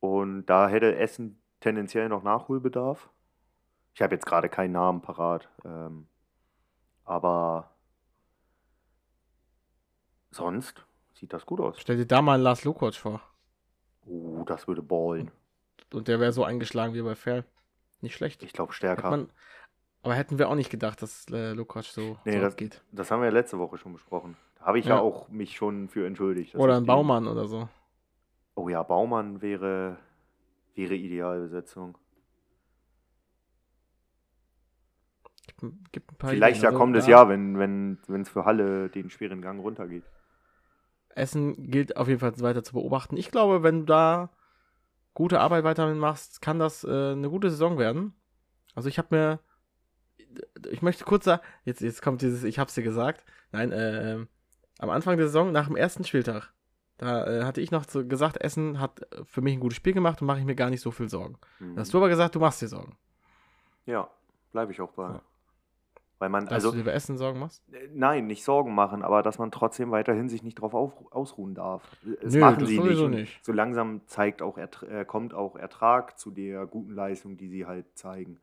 Und 0.00 0.46
da 0.46 0.68
hätte 0.68 0.96
Essen 0.96 1.38
tendenziell 1.60 2.08
noch 2.08 2.22
Nachholbedarf. 2.24 3.08
Ich 3.94 4.02
habe 4.02 4.14
jetzt 4.14 4.26
gerade 4.26 4.48
keinen 4.48 4.72
Namen 4.72 5.00
parat. 5.00 5.48
Ähm, 5.64 6.06
aber 7.04 7.70
sonst 10.30 10.84
sieht 11.14 11.32
das 11.32 11.46
gut 11.46 11.60
aus. 11.60 11.78
Stell 11.78 11.98
dir 11.98 12.06
da 12.06 12.22
mal 12.22 12.34
einen 12.34 12.42
Lars 12.44 12.64
Lukoc 12.64 12.94
vor. 12.94 13.20
Oh, 14.06 14.44
das 14.46 14.66
würde 14.68 14.82
ballen. 14.82 15.30
und 15.92 16.08
der 16.08 16.20
wäre 16.20 16.32
so 16.32 16.44
eingeschlagen 16.44 16.94
wie 16.94 17.02
bei 17.02 17.14
Fair. 17.14 17.44
Nicht 18.00 18.14
schlecht. 18.14 18.42
Ich 18.42 18.52
glaube 18.52 18.72
stärker. 18.72 19.10
man, 19.10 19.28
aber 20.02 20.14
hätten 20.14 20.38
wir 20.38 20.48
auch 20.48 20.54
nicht 20.54 20.70
gedacht, 20.70 21.02
dass 21.02 21.26
äh, 21.30 21.52
Lukacs 21.52 21.92
so, 21.94 22.16
Nee, 22.24 22.36
so 22.36 22.40
das- 22.40 22.56
geht. 22.56 22.82
Das 22.92 23.10
haben 23.10 23.20
wir 23.20 23.26
ja 23.26 23.32
letzte 23.32 23.58
Woche 23.58 23.76
schon 23.78 23.92
besprochen. 23.92 24.36
Da 24.58 24.66
habe 24.66 24.78
ich 24.78 24.86
ja. 24.86 24.96
Ja. 24.96 25.00
auch 25.00 25.28
mich 25.28 25.56
schon 25.56 25.88
für 25.88 26.06
entschuldigt. 26.06 26.54
Oder 26.54 26.76
ein 26.76 26.86
Baumann 26.86 27.26
oder 27.28 27.46
so. 27.46 27.68
Oh 28.54 28.68
ja, 28.68 28.82
Baumann 28.82 29.40
wäre, 29.42 29.96
wäre 30.74 30.94
Idealbesetzung. 30.94 31.96
Gibt, 35.46 35.92
gibt 35.92 36.12
ein 36.12 36.16
paar 36.16 36.30
Vielleicht 36.30 36.58
Ideen. 36.58 36.62
ja 36.64 36.68
Also 36.70 36.78
kommendes 36.78 37.04
da- 37.04 37.10
Jahr, 37.10 37.28
wenn 37.28 37.58
wenn 37.58 37.98
wenn, 38.08 38.22
es 38.22 38.28
für 38.28 38.44
Halle 38.44 38.88
den 38.88 39.10
schweren 39.10 39.42
Gang 39.42 39.60
runtergeht. 39.60 40.04
Essen 41.14 41.70
gilt 41.70 41.96
auf 41.96 42.08
jeden 42.08 42.20
Fall 42.20 42.38
weiter 42.40 42.62
zu 42.62 42.74
beobachten. 42.74 43.16
Ich 43.16 43.30
glaube, 43.30 43.62
wenn 43.62 43.80
du 43.80 43.86
da 43.86 44.30
gute 45.14 45.40
Arbeit 45.40 45.64
weiterhin 45.64 45.98
machst, 45.98 46.40
kann 46.40 46.58
das 46.58 46.84
äh, 46.84 47.12
eine 47.12 47.30
gute 47.30 47.50
Saison 47.50 47.78
werden. 47.78 48.14
Also 48.74 48.88
ich 48.88 48.98
habe 48.98 49.14
mir, 49.14 49.40
ich 50.70 50.82
möchte 50.82 51.04
kurz 51.04 51.24
sagen, 51.24 51.42
jetzt, 51.64 51.80
jetzt 51.80 52.02
kommt 52.02 52.22
dieses, 52.22 52.44
ich 52.44 52.58
hab's 52.58 52.74
dir 52.74 52.82
gesagt. 52.82 53.24
Nein, 53.52 53.72
äh, 53.72 54.24
am 54.78 54.90
Anfang 54.90 55.16
der 55.16 55.26
Saison, 55.26 55.52
nach 55.52 55.66
dem 55.66 55.76
ersten 55.76 56.04
Spieltag, 56.04 56.52
da 56.96 57.26
äh, 57.26 57.44
hatte 57.44 57.60
ich 57.60 57.70
noch 57.70 57.88
so 57.88 58.06
gesagt, 58.06 58.36
Essen 58.38 58.78
hat 58.78 59.06
für 59.24 59.40
mich 59.40 59.54
ein 59.54 59.60
gutes 59.60 59.76
Spiel 59.76 59.92
gemacht 59.92 60.20
und 60.20 60.26
mache 60.26 60.38
ich 60.38 60.44
mir 60.44 60.54
gar 60.54 60.70
nicht 60.70 60.80
so 60.80 60.90
viel 60.90 61.08
Sorgen. 61.08 61.38
Mhm. 61.58 61.74
Da 61.74 61.80
hast 61.80 61.92
du 61.92 61.98
aber 61.98 62.08
gesagt, 62.08 62.34
du 62.34 62.40
machst 62.40 62.62
dir 62.62 62.68
Sorgen. 62.68 62.96
Ja, 63.86 64.08
bleibe 64.52 64.72
ich 64.72 64.80
auch 64.80 64.92
bei. 64.92 65.08
Ja. 65.08 65.22
Weil 66.20 66.28
man, 66.28 66.44
Dass 66.44 66.52
also, 66.52 66.72
du 66.72 66.76
dir 66.76 66.84
bei 66.84 66.92
Essen 66.92 67.16
Sorgen 67.16 67.40
machst? 67.40 67.62
äh, 67.72 67.88
nein, 67.94 68.26
nicht 68.26 68.44
Sorgen 68.44 68.74
machen, 68.74 69.02
aber 69.02 69.22
dass 69.22 69.38
man 69.38 69.50
trotzdem 69.50 69.90
weiterhin 69.90 70.28
sich 70.28 70.42
nicht 70.42 70.56
drauf 70.56 70.74
auf, 70.74 70.92
ausruhen 71.12 71.54
darf. 71.54 71.82
Das 72.22 72.34
Nö, 72.34 72.40
machen 72.40 72.60
das 72.60 72.68
sie 72.68 72.78
nicht. 72.78 73.08
nicht. 73.08 73.44
So 73.44 73.52
langsam 73.52 74.02
zeigt 74.06 74.42
auch 74.42 74.58
äh, 74.58 75.04
kommt 75.06 75.32
auch 75.32 75.56
Ertrag 75.56 76.18
zu 76.18 76.30
der 76.30 76.66
guten 76.66 76.92
Leistung, 76.92 77.38
die 77.38 77.48
sie 77.48 77.64
halt 77.64 77.86
zeigen. 77.96 78.38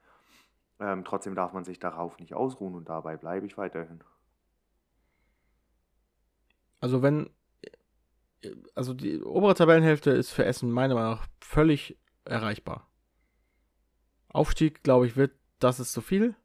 Ähm, 0.79 1.05
trotzdem 1.05 1.35
darf 1.35 1.53
man 1.53 1.65
sich 1.65 1.77
darauf 1.77 2.17
nicht 2.19 2.33
ausruhen 2.33 2.73
und 2.73 2.89
dabei 2.89 3.15
bleibe 3.15 3.45
ich 3.45 3.59
weiterhin. 3.59 4.03
Also 6.79 7.03
wenn, 7.03 7.29
also 8.73 8.95
die 8.95 9.21
obere 9.21 9.53
Tabellenhälfte 9.53 10.09
ist 10.11 10.31
für 10.31 10.45
Essen 10.45 10.71
meiner 10.71 10.95
Meinung 10.95 11.11
nach 11.11 11.27
völlig 11.41 11.97
erreichbar. 12.25 12.87
Aufstieg, 14.29 14.83
glaube 14.83 15.05
ich, 15.07 15.15
wird, 15.15 15.31
das 15.59 15.79
ist 15.79 15.93
zu 15.93 16.01
viel. 16.01 16.35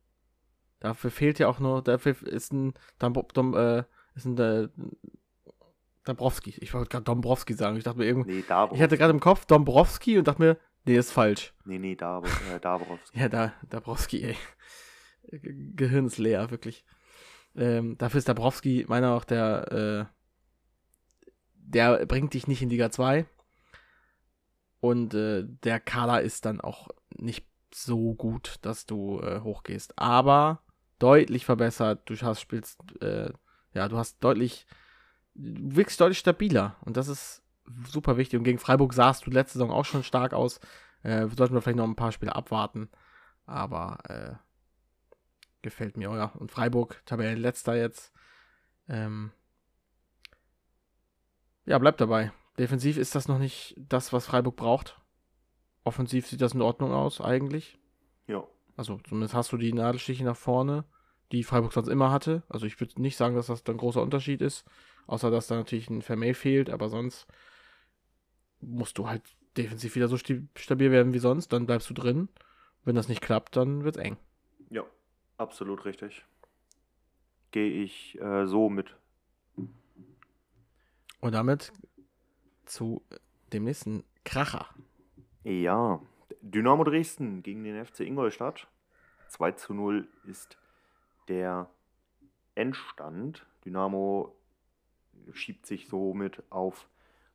Dafür 0.82 1.12
fehlt 1.12 1.38
ja 1.38 1.46
auch 1.46 1.60
nur, 1.60 1.80
dafür 1.80 2.20
ist 2.26 2.52
ein, 2.52 2.74
Dom, 2.98 3.14
Dom, 3.34 3.54
äh, 3.56 3.84
ist 4.16 4.24
ein, 4.26 4.36
äh, 4.38 4.68
Dombrowski. 6.04 6.54
Ich 6.58 6.74
wollte 6.74 6.88
gerade 6.88 7.04
Dombrowski 7.04 7.54
sagen. 7.54 7.76
Ich 7.76 7.84
dachte 7.84 7.98
mir 7.98 8.06
irgendwie, 8.06 8.32
Nee, 8.32 8.44
Dabrowski. 8.48 8.74
ich 8.76 8.82
hatte 8.82 8.98
gerade 8.98 9.12
im 9.12 9.20
Kopf 9.20 9.46
Dombrowski 9.46 10.18
und 10.18 10.26
dachte 10.26 10.42
mir, 10.42 10.56
nee, 10.84 10.96
ist 10.96 11.12
falsch. 11.12 11.54
Nee, 11.64 11.78
nee, 11.78 11.94
Dab 11.94 12.26
äh, 12.26 12.58
Dabrowski. 12.58 13.16
Ja, 13.18 13.28
da, 13.28 13.52
Dabrowski, 13.70 14.24
ey. 14.24 14.36
Ge- 15.30 15.54
Gehirn 15.76 16.06
ist 16.06 16.18
leer, 16.18 16.50
wirklich. 16.50 16.84
Ähm, 17.54 17.96
dafür 17.98 18.18
ist 18.18 18.28
Dabrowski 18.28 18.84
meiner 18.88 19.14
nach 19.14 19.24
der, 19.24 20.08
äh, 20.10 20.12
der 21.54 22.04
bringt 22.06 22.34
dich 22.34 22.48
nicht 22.48 22.62
in 22.62 22.70
Liga 22.70 22.90
2. 22.90 23.24
Und 24.80 25.14
äh, 25.14 25.44
der 25.46 25.78
Kader 25.78 26.22
ist 26.22 26.44
dann 26.44 26.60
auch 26.60 26.88
nicht 27.16 27.46
so 27.72 28.14
gut, 28.14 28.56
dass 28.62 28.84
du 28.86 29.20
äh, 29.20 29.40
hochgehst. 29.40 29.96
Aber 29.96 30.60
deutlich 31.02 31.44
verbessert. 31.44 32.08
Du 32.08 32.14
hast 32.16 32.40
spielst, 32.40 32.80
äh, 33.02 33.30
ja, 33.74 33.88
du 33.88 33.96
hast 33.96 34.22
deutlich, 34.22 34.66
du 35.34 35.76
wirkst 35.76 36.00
deutlich 36.00 36.18
stabiler. 36.18 36.76
Und 36.84 36.96
das 36.96 37.08
ist 37.08 37.42
super 37.88 38.16
wichtig. 38.16 38.38
Und 38.38 38.44
gegen 38.44 38.58
Freiburg 38.58 38.94
sahst 38.94 39.26
du 39.26 39.30
letzte 39.30 39.58
Saison 39.58 39.70
auch 39.70 39.84
schon 39.84 40.04
stark 40.04 40.32
aus. 40.32 40.60
Äh, 41.02 41.26
sollten 41.28 41.54
wir 41.54 41.62
vielleicht 41.62 41.78
noch 41.78 41.88
ein 41.88 41.96
paar 41.96 42.12
Spiele 42.12 42.36
abwarten. 42.36 42.88
Aber 43.46 43.98
äh, 44.08 44.34
gefällt 45.62 45.96
mir, 45.96 46.14
ja. 46.14 46.26
Und 46.38 46.52
Freiburg, 46.52 47.02
Tabellenletzter 47.06 47.76
jetzt. 47.76 48.12
Ähm, 48.88 49.32
ja, 51.64 51.78
bleibt 51.78 52.00
dabei. 52.00 52.32
Defensiv 52.58 52.96
ist 52.96 53.14
das 53.14 53.28
noch 53.28 53.38
nicht 53.38 53.74
das, 53.78 54.12
was 54.12 54.26
Freiburg 54.26 54.56
braucht. 54.56 55.00
Offensiv 55.84 56.26
sieht 56.26 56.40
das 56.40 56.54
in 56.54 56.62
Ordnung 56.62 56.92
aus, 56.92 57.20
eigentlich. 57.20 57.78
Ja. 58.26 58.44
Also 58.76 58.98
zumindest 59.04 59.34
hast 59.34 59.52
du 59.52 59.56
die 59.56 59.72
Nadelstiche 59.72 60.24
nach 60.24 60.36
vorne, 60.36 60.84
die 61.30 61.44
Freiburg 61.44 61.72
sonst 61.72 61.88
immer 61.88 62.10
hatte. 62.10 62.42
Also 62.48 62.66
ich 62.66 62.78
würde 62.80 63.00
nicht 63.00 63.16
sagen, 63.16 63.34
dass 63.34 63.46
das 63.46 63.66
ein 63.66 63.76
großer 63.76 64.02
Unterschied 64.02 64.40
ist. 64.40 64.64
Außer 65.06 65.30
dass 65.30 65.48
da 65.48 65.56
natürlich 65.56 65.90
ein 65.90 66.02
Vermey 66.02 66.34
fehlt, 66.34 66.70
aber 66.70 66.88
sonst 66.88 67.26
musst 68.60 68.98
du 68.98 69.08
halt 69.08 69.22
defensiv 69.56 69.94
wieder 69.96 70.08
so 70.08 70.16
stabil 70.16 70.90
werden 70.90 71.12
wie 71.12 71.18
sonst, 71.18 71.52
dann 71.52 71.66
bleibst 71.66 71.90
du 71.90 71.94
drin. 71.94 72.28
Wenn 72.84 72.94
das 72.94 73.08
nicht 73.08 73.20
klappt, 73.20 73.56
dann 73.56 73.84
wird's 73.84 73.98
eng. 73.98 74.16
Ja, 74.70 74.84
absolut 75.36 75.84
richtig. 75.84 76.24
Gehe 77.50 77.70
ich 77.70 78.18
äh, 78.20 78.46
so 78.46 78.68
mit. 78.68 78.96
Und 81.20 81.32
damit 81.32 81.72
zu 82.64 83.02
dem 83.52 83.64
nächsten 83.64 84.04
Kracher. 84.24 84.66
Ja, 85.44 86.00
Dynamo 86.42 86.82
Dresden 86.82 87.44
gegen 87.44 87.62
den 87.62 87.84
FC 87.84 88.00
Ingolstadt. 88.00 88.66
2 89.28 89.52
zu 89.52 89.74
0 89.74 90.08
ist 90.26 90.58
der 91.28 91.70
Endstand. 92.56 93.46
Dynamo 93.64 94.34
schiebt 95.32 95.66
sich 95.66 95.88
somit 95.88 96.42
auf 96.50 96.88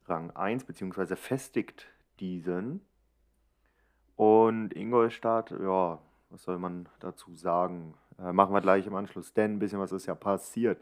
Rang 0.08 0.32
1 0.32 0.66
beziehungsweise 0.66 1.16
festigt 1.16 1.88
diesen. 2.20 2.86
Und 4.18 4.74
Ingolstadt, 4.74 5.51
ja, 5.51 5.99
was 6.30 6.43
soll 6.43 6.60
man 6.60 6.89
dazu 6.99 7.34
sagen? 7.34 7.93
Äh, 8.20 8.34
machen 8.34 8.53
wir 8.53 8.62
gleich 8.62 8.88
im 8.88 8.95
Anschluss, 8.95 9.34
denn 9.34 9.53
ein 9.53 9.60
bisschen 9.60 9.80
was 9.80 9.93
ist 9.93 10.05
ja 10.05 10.16
passiert. 10.16 10.82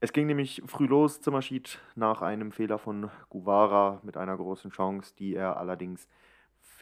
Es 0.00 0.12
ging 0.14 0.26
nämlich 0.26 0.62
früh 0.66 0.86
los, 0.86 1.20
Zimmerschied, 1.20 1.78
nach 1.96 2.22
einem 2.22 2.50
Fehler 2.50 2.78
von 2.78 3.10
Guvara 3.28 4.00
mit 4.02 4.16
einer 4.16 4.36
großen 4.36 4.70
Chance, 4.70 5.14
die 5.18 5.34
er 5.34 5.58
allerdings 5.58 6.08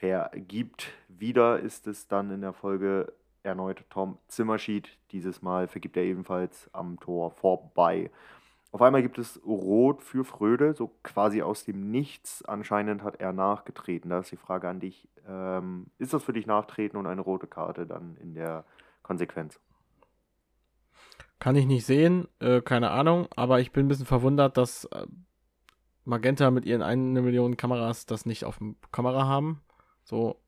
vergibt. 0.01 0.93
Wieder 1.09 1.61
ist 1.61 1.87
es 1.87 2.09
dann 2.09 2.31
in 2.31 2.41
der 2.41 2.55
Folge 2.55 3.13
erneut 3.43 3.85
Tom 3.91 4.19
Zimmerschied. 4.29 4.89
Dieses 5.13 5.43
Mal 5.43 5.69
vergibt 5.69 5.97
er 5.97 6.05
ebenfalls 6.05 6.71
am 6.73 6.99
Tor 6.99 7.31
vorbei. 7.31 8.11
Auf 8.73 8.83
einmal 8.83 9.03
gibt 9.03 9.19
es 9.19 9.41
Rot 9.45 10.03
für 10.03 10.25
Fröde, 10.25 10.75
so 10.75 10.91
quasi 11.03 11.43
aus 11.43 11.65
dem 11.65 11.91
Nichts. 11.91 12.45
Anscheinend 12.45 13.03
hat 13.03 13.21
er 13.21 13.33
nachgetreten. 13.33 14.11
Da 14.11 14.21
ist 14.21 14.33
die 14.33 14.37
Frage 14.37 14.69
an 14.69 14.81
dich: 14.81 15.07
ähm, 15.29 15.87
Ist 15.99 16.15
das 16.15 16.23
für 16.23 16.33
dich 16.33 16.47
Nachtreten 16.47 16.97
und 16.97 17.07
eine 17.07 17.21
rote 17.21 17.47
Karte 17.47 17.87
dann 17.87 18.17
in 18.23 18.35
der 18.35 18.65
Konsequenz? 19.03 19.61
Kann 21.41 21.57
ich 21.57 21.67
nicht 21.67 21.85
sehen, 21.85 22.29
äh, 22.39 22.61
keine 22.61 22.91
Ahnung, 22.91 23.27
aber 23.35 23.61
ich 23.61 23.73
bin 23.73 23.87
ein 23.87 23.89
bisschen 23.89 24.07
verwundert, 24.07 24.57
dass 24.57 24.85
äh, 24.87 25.07
Magenta 26.05 26.51
mit 26.51 26.65
ihren 26.65 26.83
1 26.83 27.21
Million 27.21 27.57
Kameras 27.57 28.07
das 28.07 28.25
nicht 28.25 28.45
auf 28.45 28.61
Kamera 28.93 29.27
haben. 29.27 29.63
So 30.05 30.41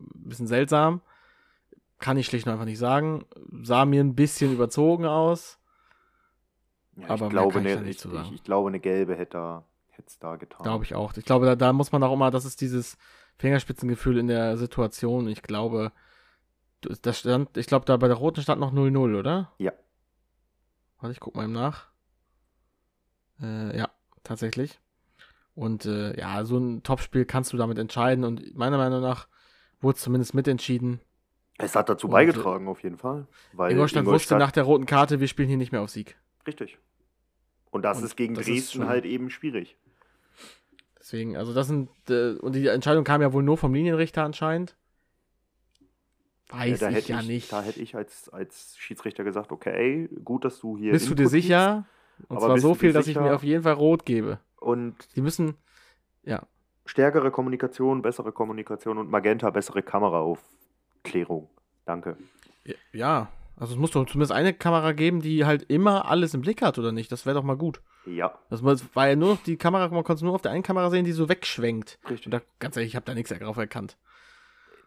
ein 0.00 0.28
bisschen 0.28 0.46
seltsam. 0.46 1.00
Kann 1.98 2.18
ich 2.18 2.26
schlicht 2.26 2.46
und 2.46 2.52
einfach 2.52 2.64
nicht 2.66 2.78
sagen. 2.78 3.24
Sah 3.62 3.84
mir 3.84 4.02
ein 4.02 4.14
bisschen 4.14 4.52
überzogen 4.52 5.06
aus. 5.06 5.58
Ja, 6.96 7.10
Aber 7.10 7.26
ich, 7.26 7.30
glaube, 7.30 7.60
ich 7.60 7.66
eine, 7.76 7.88
ich, 7.88 7.98
sagen. 7.98 8.28
ich, 8.28 8.32
ich 8.32 8.42
glaube, 8.42 8.68
eine 8.68 8.80
gelbe 8.80 9.16
hätte 9.16 9.62
es 10.04 10.18
da 10.18 10.36
getan. 10.36 10.62
Glaube 10.62 10.84
ich 10.84 10.94
auch. 10.94 11.16
Ich 11.16 11.24
glaube, 11.24 11.46
da, 11.46 11.56
da 11.56 11.72
muss 11.72 11.92
man 11.92 12.02
auch 12.02 12.12
immer, 12.12 12.30
das 12.30 12.44
ist 12.44 12.60
dieses 12.60 12.96
Fingerspitzengefühl 13.38 14.18
in 14.18 14.28
der 14.28 14.56
Situation. 14.56 15.28
Ich 15.28 15.42
glaube, 15.42 15.92
das 16.80 17.18
stand, 17.18 17.56
ich 17.56 17.66
glaube, 17.66 17.84
da 17.84 17.96
bei 17.96 18.08
der 18.08 18.16
roten 18.16 18.42
stand 18.42 18.60
noch 18.60 18.72
0-0, 18.72 19.18
oder? 19.18 19.52
Ja. 19.58 19.72
Warte, 20.98 21.12
ich 21.12 21.20
guck 21.20 21.34
mal 21.34 21.44
eben 21.44 21.52
nach. 21.52 21.88
Äh, 23.40 23.76
ja, 23.76 23.90
tatsächlich. 24.22 24.80
Und 25.56 25.86
äh, 25.86 26.16
ja, 26.20 26.44
so 26.44 26.58
ein 26.58 26.82
Topspiel 26.84 27.24
kannst 27.24 27.52
du 27.52 27.56
damit 27.56 27.78
entscheiden 27.78 28.24
und 28.24 28.54
meiner 28.56 28.76
Meinung 28.76 29.00
nach 29.00 29.26
wurde 29.80 29.96
es 29.96 30.02
zumindest 30.02 30.34
mitentschieden. 30.34 31.00
Es 31.58 31.74
hat 31.74 31.88
dazu 31.88 32.06
Und, 32.06 32.12
beigetragen, 32.12 32.68
auf 32.68 32.82
jeden 32.82 32.98
Fall. 32.98 33.26
Weil 33.54 33.72
Ingolstadt, 33.72 34.04
wusste 34.04 34.36
nach 34.36 34.52
der 34.52 34.64
roten 34.64 34.84
Karte, 34.84 35.18
wir 35.18 35.28
spielen 35.28 35.48
hier 35.48 35.56
nicht 35.56 35.72
mehr 35.72 35.80
auf 35.80 35.88
Sieg. 35.90 36.16
Richtig. 36.46 36.78
Und 37.70 37.82
das 37.82 37.98
Und 37.98 38.04
ist 38.04 38.16
gegen 38.16 38.34
das 38.34 38.46
ist 38.46 38.52
Dresden 38.54 38.78
schon- 38.82 38.88
halt 38.88 39.06
eben 39.06 39.30
schwierig. 39.30 39.76
Deswegen, 41.00 41.36
also 41.38 41.54
das 41.54 41.68
sind, 41.68 41.88
äh, 42.10 42.32
und 42.34 42.52
die 42.54 42.66
Entscheidung 42.66 43.04
kam 43.04 43.22
ja 43.22 43.32
wohl 43.32 43.42
nur 43.42 43.56
vom 43.56 43.72
Linienrichter 43.72 44.22
anscheinend. 44.24 44.76
Weiß 46.48 46.80
da 46.80 46.90
ich 46.90 46.96
hätte 46.96 47.12
ja 47.12 47.20
ich, 47.20 47.28
nicht. 47.28 47.52
Da 47.52 47.62
hätte 47.62 47.80
ich 47.80 47.96
als, 47.96 48.28
als 48.28 48.76
Schiedsrichter 48.78 49.24
gesagt, 49.24 49.50
okay, 49.52 50.08
gut, 50.22 50.44
dass 50.44 50.60
du 50.60 50.76
hier. 50.76 50.92
Bist 50.92 51.08
du 51.08 51.14
dir 51.14 51.28
sicher? 51.28 51.86
Und 52.28 52.36
Aber 52.36 52.46
zwar 52.46 52.58
so 52.58 52.74
viel, 52.74 52.92
dass 52.92 53.06
ich 53.06 53.16
mir 53.16 53.34
auf 53.34 53.42
jeden 53.42 53.62
Fall 53.62 53.72
rot 53.74 54.04
gebe. 54.04 54.38
Und 54.66 54.96
Die 55.14 55.20
müssen, 55.20 55.54
stärkere 56.86 57.30
Kommunikation, 57.30 58.02
bessere 58.02 58.32
Kommunikation 58.32 58.98
und 58.98 59.10
Magenta, 59.10 59.50
bessere 59.50 59.82
Kameraaufklärung. 59.82 61.48
Danke. 61.84 62.16
ja, 62.92 63.28
also 63.56 63.74
es 63.74 63.78
muss 63.78 63.92
doch 63.92 64.06
zumindest 64.06 64.32
eine 64.32 64.52
Kamera 64.52 64.92
geben, 64.92 65.20
die 65.20 65.44
halt 65.44 65.64
immer 65.64 66.06
alles 66.08 66.34
im 66.34 66.40
Blick 66.40 66.62
hat, 66.62 66.78
oder 66.78 66.92
nicht? 66.92 67.10
Das 67.12 67.26
wäre 67.26 67.36
doch 67.36 67.42
mal 67.44 67.56
gut. 67.56 67.80
Ja, 68.06 68.38
Das 68.50 68.62
war 68.64 69.08
ja 69.08 69.16
nur 69.16 69.30
noch 69.34 69.42
die 69.42 69.56
Kamera, 69.56 69.88
man 69.88 70.04
konnte 70.04 70.20
es 70.20 70.22
nur 70.22 70.34
auf 70.34 70.42
der 70.42 70.52
einen 70.52 70.62
Kamera 70.62 70.90
sehen, 70.90 71.04
die 71.04 71.12
so 71.12 71.28
wegschwenkt. 71.28 71.98
richtig. 72.08 72.26
Und 72.26 72.32
da, 72.34 72.40
ganz 72.58 72.76
ehrlich, 72.76 72.90
ich 72.92 72.96
habe 72.96 73.06
da 73.06 73.14
nichts 73.14 73.30
drauf 73.30 73.56
erkannt. 73.56 73.96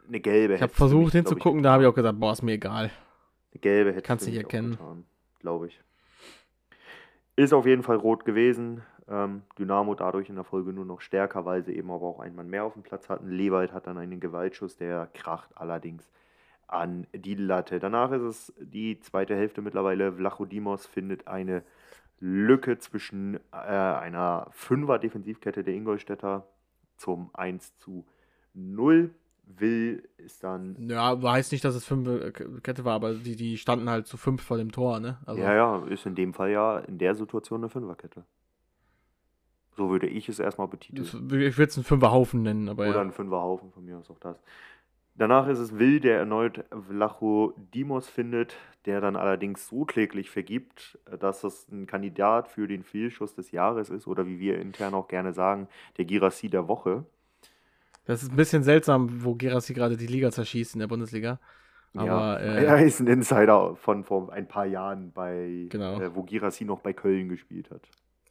eine 0.07 0.19
gelbe 0.19 0.55
Ich 0.55 0.61
habe 0.61 0.73
versucht 0.73 1.13
hinzugucken, 1.13 1.63
da 1.63 1.71
habe 1.71 1.83
ich 1.83 1.89
auch 1.89 1.95
gesagt, 1.95 2.19
boah, 2.19 2.33
ist 2.33 2.43
mir 2.43 2.53
egal. 2.53 2.91
Eine 3.51 3.61
gelbe 3.61 3.91
hätte 3.91 4.01
Kannst 4.03 4.27
nicht 4.27 4.37
erkennen. 4.37 4.77
glaube 5.39 5.67
ich. 5.67 5.79
Ist 7.35 7.53
auf 7.53 7.65
jeden 7.65 7.83
Fall 7.83 7.97
rot 7.97 8.25
gewesen. 8.25 8.83
Ähm, 9.09 9.41
Dynamo 9.57 9.95
dadurch 9.95 10.29
in 10.29 10.35
der 10.35 10.43
Folge 10.43 10.71
nur 10.71 10.85
noch 10.85 11.01
stärker, 11.01 11.45
weil 11.45 11.63
sie 11.63 11.75
eben 11.75 11.89
aber 11.89 12.05
auch 12.05 12.19
einen 12.19 12.35
Mann 12.35 12.49
mehr 12.49 12.63
auf 12.63 12.73
dem 12.73 12.83
Platz 12.83 13.09
hatten. 13.09 13.29
Lewald 13.29 13.73
hat 13.73 13.87
dann 13.87 13.97
einen 13.97 14.19
Gewaltschuss, 14.19 14.77
der 14.77 15.07
kracht 15.13 15.49
allerdings 15.55 16.09
an 16.67 17.07
die 17.13 17.33
Latte. 17.33 17.79
Danach 17.79 18.11
ist 18.11 18.21
es 18.21 18.53
die 18.59 18.99
zweite 18.99 19.35
Hälfte 19.35 19.61
mittlerweile. 19.61 20.13
Vlachodimos 20.13 20.85
findet 20.85 21.27
eine 21.27 21.63
Lücke 22.19 22.77
zwischen 22.77 23.39
äh, 23.51 23.57
einer 23.57 24.47
Fünfer-Defensivkette 24.51 25.63
der 25.63 25.73
Ingolstädter 25.73 26.45
zum 26.97 27.31
1 27.33 27.77
zu 27.77 28.05
0. 28.53 29.13
Will 29.57 30.07
ist 30.17 30.43
dann 30.43 30.75
Ja, 30.77 31.19
heißt 31.19 31.51
nicht, 31.51 31.65
dass 31.65 31.73
es 31.73 31.83
fünf 31.83 32.07
äh, 32.07 32.31
Kette 32.61 32.85
war, 32.85 32.93
aber 32.93 33.15
die, 33.15 33.35
die 33.35 33.57
standen 33.57 33.89
halt 33.89 34.05
zu 34.05 34.15
fünf 34.15 34.43
vor 34.43 34.57
dem 34.57 34.71
Tor, 34.71 34.99
ne? 34.99 35.17
Also, 35.25 35.41
ja, 35.41 35.55
ja, 35.55 35.85
ist 35.87 36.05
in 36.05 36.13
dem 36.13 36.35
Fall 36.35 36.51
ja 36.51 36.77
in 36.77 36.99
der 36.99 37.15
Situation 37.15 37.61
eine 37.61 37.69
Fünferkette. 37.69 38.25
So 39.79 39.89
würde 39.89 40.07
ich 40.07 40.27
es 40.27 40.39
erstmal 40.39 40.67
betiteln. 40.67 41.05
ich 41.05 41.57
würde 41.57 41.69
es 41.69 41.77
einen 41.77 41.85
Fünferhaufen 41.85 42.41
nennen, 42.41 42.67
aber 42.67 42.83
Oder 42.83 42.95
ja. 42.95 43.01
ein 43.01 43.13
Fünferhaufen, 43.13 43.71
von 43.71 43.85
mir 43.85 43.97
aus 43.97 44.09
auch 44.09 44.19
das. 44.19 44.35
Danach 45.15 45.47
ist 45.47 45.59
es 45.59 45.79
Will, 45.79 46.01
der 46.01 46.19
erneut 46.19 46.65
Vlachodimos 46.89 48.09
findet, 48.09 48.57
der 48.85 48.99
dann 48.99 49.15
allerdings 49.15 49.69
so 49.69 49.85
kläglich 49.85 50.29
vergibt, 50.29 50.99
dass 51.19 51.45
es 51.45 51.69
ein 51.69 51.87
Kandidat 51.87 52.49
für 52.49 52.67
den 52.67 52.83
Fehlschuss 52.83 53.35
des 53.35 53.51
Jahres 53.51 53.89
ist 53.89 54.05
oder 54.05 54.27
wie 54.27 54.39
wir 54.39 54.59
intern 54.59 54.93
auch 54.93 55.07
gerne 55.07 55.31
sagen, 55.31 55.69
der 55.97 56.03
Girassi 56.03 56.49
der 56.49 56.67
Woche. 56.67 57.05
Das 58.03 58.21
ist 58.21 58.31
ein 58.33 58.35
bisschen 58.35 58.63
seltsam, 58.63 59.23
wo 59.23 59.35
Gerassi 59.35 59.73
gerade 59.73 59.95
die 59.95 60.07
Liga 60.07 60.29
zerschießt 60.29 60.73
in 60.73 60.79
der 60.79 60.87
Bundesliga. 60.87 61.39
Aber 61.95 62.05
ja, 62.05 62.37
äh, 62.37 62.65
er 62.65 62.85
ist 62.85 62.99
ein 62.99 63.07
Insider 63.07 63.75
von 63.75 64.03
vor 64.03 64.31
ein 64.31 64.47
paar 64.47 64.65
Jahren, 64.65 65.11
bei, 65.11 65.67
Genau. 65.69 65.99
äh, 65.99 66.15
wo 66.15 66.23
Girassi 66.23 66.65
noch 66.65 66.81
bei 66.81 66.93
Köln 66.93 67.29
gespielt 67.29 67.71
hat. 67.71 67.81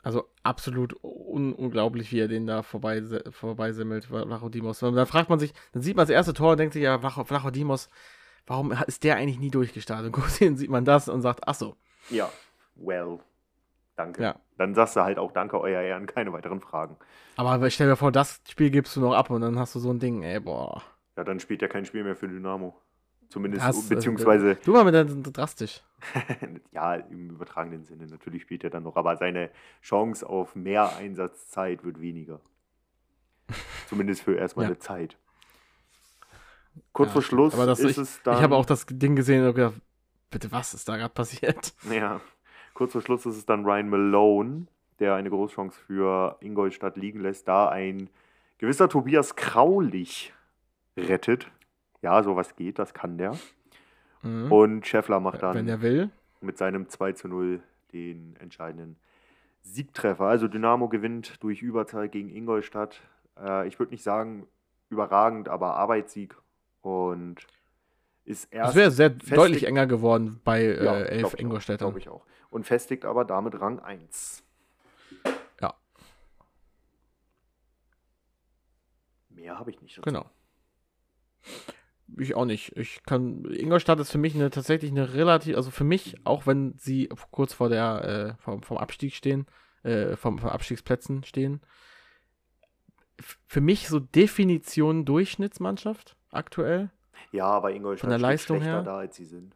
Also 0.02 0.28
absolut 0.42 0.94
un 1.02 1.52
unglaublich, 1.52 2.12
wie 2.12 2.20
er 2.20 2.28
den 2.28 2.46
da 2.46 2.62
vorbei 2.62 3.02
vorbeisemmelt, 3.30 4.04
Vlachodimos. 4.06 4.82
Und 4.82 4.94
dann 4.94 5.06
fragt 5.06 5.28
man 5.28 5.38
sich, 5.38 5.52
dann 5.72 5.82
sieht 5.82 5.96
man 5.96 6.04
das 6.04 6.10
erste 6.10 6.32
Tor 6.34 6.52
und 6.52 6.58
denkt 6.60 6.72
sich, 6.74 6.82
ja, 6.82 6.96
Vlacho- 6.96 7.24
Vlachodimos, 7.24 7.88
warum 8.46 8.72
ist 8.86 9.02
der 9.04 9.16
eigentlich 9.16 9.38
nie 9.40 9.50
durchgestartet? 9.50 10.06
Und 10.06 10.12
guckt 10.12 10.30
hin, 10.32 10.56
sieht 10.56 10.70
man 10.70 10.84
das 10.84 11.08
und 11.08 11.20
sagt, 11.22 11.40
ach 11.46 11.54
so, 11.54 11.76
Ja, 12.10 12.30
well, 12.76 13.18
danke. 13.96 14.22
Ja. 14.22 14.36
Dann 14.56 14.74
sagst 14.74 14.96
du 14.96 15.00
halt 15.02 15.18
auch 15.18 15.32
Danke, 15.32 15.60
euer 15.60 15.82
Ehren, 15.82 16.06
keine 16.06 16.32
weiteren 16.32 16.60
Fragen. 16.60 16.96
aber 17.36 17.68
stell 17.70 17.88
dir 17.88 17.96
vor, 17.96 18.10
das 18.12 18.40
Spiel 18.48 18.70
gibst 18.70 18.96
du 18.96 19.00
noch 19.00 19.14
ab 19.14 19.30
und 19.30 19.40
dann 19.40 19.58
hast 19.58 19.74
du 19.74 19.78
so 19.80 19.90
ein 19.90 19.98
Ding, 19.98 20.22
ey, 20.22 20.40
boah. 20.40 20.82
Ja, 21.16 21.24
dann 21.24 21.40
spielt 21.40 21.60
er 21.62 21.68
kein 21.68 21.84
Spiel 21.84 22.04
mehr 22.04 22.16
für 22.16 22.28
Dynamo. 22.28 22.80
Zumindest, 23.28 23.66
Das, 23.66 23.90
äh, 23.90 23.94
beziehungsweise, 23.94 24.54
Du 24.64 24.72
mal 24.72 24.84
mit 24.84 24.94
der 24.94 25.04
drastisch. 25.04 25.82
ja, 26.72 26.94
im 26.94 27.30
übertragenen 27.30 27.84
Sinne. 27.84 28.06
Natürlich 28.06 28.42
spielt 28.42 28.64
er 28.64 28.70
dann 28.70 28.84
noch, 28.84 28.96
aber 28.96 29.16
seine 29.16 29.50
Chance 29.82 30.26
auf 30.26 30.54
mehr 30.54 30.96
Einsatzzeit 30.96 31.84
wird 31.84 32.00
weniger. 32.00 32.40
Zumindest 33.88 34.22
für 34.22 34.34
erstmal 34.36 34.64
Ja. 34.64 34.68
eine 34.70 34.78
Zeit. 34.78 35.16
Kurz 36.92 37.08
Ja, 37.08 37.12
vor 37.14 37.22
Schluss 37.22 37.54
Aber 37.54 37.66
das, 37.66 37.80
ist 37.80 37.90
ich, 37.92 37.98
es 37.98 38.22
dann. 38.22 38.36
ich 38.36 38.42
habe 38.42 38.56
auch 38.56 38.64
das 38.66 38.86
Ding 38.86 39.16
gesehen 39.16 39.44
und 39.46 39.54
gedacht, 39.54 39.74
bitte, 40.30 40.50
was 40.52 40.74
ist 40.74 40.88
da 40.88 40.96
gerade 40.96 41.12
passiert? 41.12 41.74
Ja, 41.90 42.20
kurz 42.74 42.92
vor 42.92 43.02
Schluss 43.02 43.26
ist 43.26 43.36
es 43.36 43.46
dann 43.46 43.64
Ryan 43.64 43.88
Malone, 43.88 44.66
der 45.00 45.14
eine 45.14 45.28
Großchance 45.30 45.78
für 45.86 46.36
Ingolstadt 46.40 46.96
liegen 46.96 47.20
lässt, 47.20 47.48
da 47.48 47.68
ein 47.68 48.08
gewisser 48.58 48.88
Tobias 48.88 49.36
Kraulich 49.36 50.32
rettet. 50.96 51.50
Ja, 52.02 52.22
sowas 52.22 52.54
geht, 52.56 52.78
das 52.78 52.94
kann 52.94 53.18
der. 53.18 53.36
Mhm. 54.22 54.52
Und 54.52 54.86
Scheffler 54.86 55.20
macht 55.20 55.42
dann 55.42 55.54
Wenn 55.56 55.68
er 55.68 55.80
will. 55.82 56.10
mit 56.40 56.58
seinem 56.58 56.88
2 56.88 57.12
zu 57.12 57.28
0 57.28 57.60
den 57.92 58.36
entscheidenden 58.36 58.96
Siegtreffer. 59.62 60.24
Also 60.24 60.48
Dynamo 60.48 60.88
gewinnt 60.88 61.42
durch 61.42 61.62
Überzahl 61.62 62.08
gegen 62.08 62.28
Ingolstadt. 62.34 63.00
Äh, 63.40 63.66
ich 63.68 63.78
würde 63.78 63.92
nicht 63.92 64.02
sagen 64.02 64.46
überragend, 64.88 65.48
aber 65.48 65.74
Arbeitssieg. 65.74 66.36
Und 66.82 67.46
ist 68.24 68.52
erst 68.52 68.70
Es 68.70 68.76
wäre 68.76 68.90
sehr 68.90 69.10
deutlich 69.10 69.66
enger 69.66 69.86
geworden 69.86 70.40
bei 70.44 70.62
äh, 70.62 70.84
Ja, 70.84 70.94
elf 71.00 71.20
glaub 71.20 71.40
Ingolstädtern. 71.40 71.88
Glaube 71.88 71.98
ich 71.98 72.08
auch. 72.08 72.24
Und 72.50 72.64
festigt 72.66 73.04
aber 73.04 73.24
damit 73.24 73.60
Rang 73.60 73.78
1. 73.80 74.42
Ja. 75.60 75.74
Mehr 79.28 79.58
habe 79.58 79.70
ich 79.70 79.80
nicht. 79.82 79.98
dazu. 79.98 80.02
Genau. 80.02 80.30
Ich 82.16 82.34
auch 82.34 82.44
nicht. 82.44 82.76
Ich 82.76 83.02
kann. 83.04 83.44
Ingolstadt 83.44 84.00
ist 84.00 84.10
für 84.10 84.18
mich 84.18 84.34
eine 84.34 84.50
tatsächlich 84.50 84.90
eine 84.90 85.14
relativ, 85.14 85.56
also 85.56 85.70
für 85.70 85.84
mich, 85.84 86.16
auch 86.24 86.46
wenn 86.46 86.74
sie 86.78 87.08
kurz 87.30 87.52
vor 87.52 87.68
der, 87.68 88.36
äh, 88.38 88.42
vom, 88.42 88.62
vom 88.62 88.78
Abstieg 88.78 89.14
stehen, 89.14 89.46
äh, 89.82 90.16
vom, 90.16 90.38
vom 90.38 90.48
Abstiegsplätzen 90.48 91.24
stehen, 91.24 91.60
für 93.46 93.60
mich 93.60 93.88
so 93.88 93.98
Definition 94.00 95.04
Durchschnittsmannschaft 95.04 96.16
aktuell. 96.30 96.90
Ja, 97.32 97.46
aber 97.46 97.72
Ingolstadt 97.72 98.02
Von 98.02 98.10
der 98.10 98.18
Leistung 98.18 98.60
her? 98.60 98.82
da, 98.82 98.98
als 98.98 99.16
sie 99.16 99.24
sind. 99.24 99.54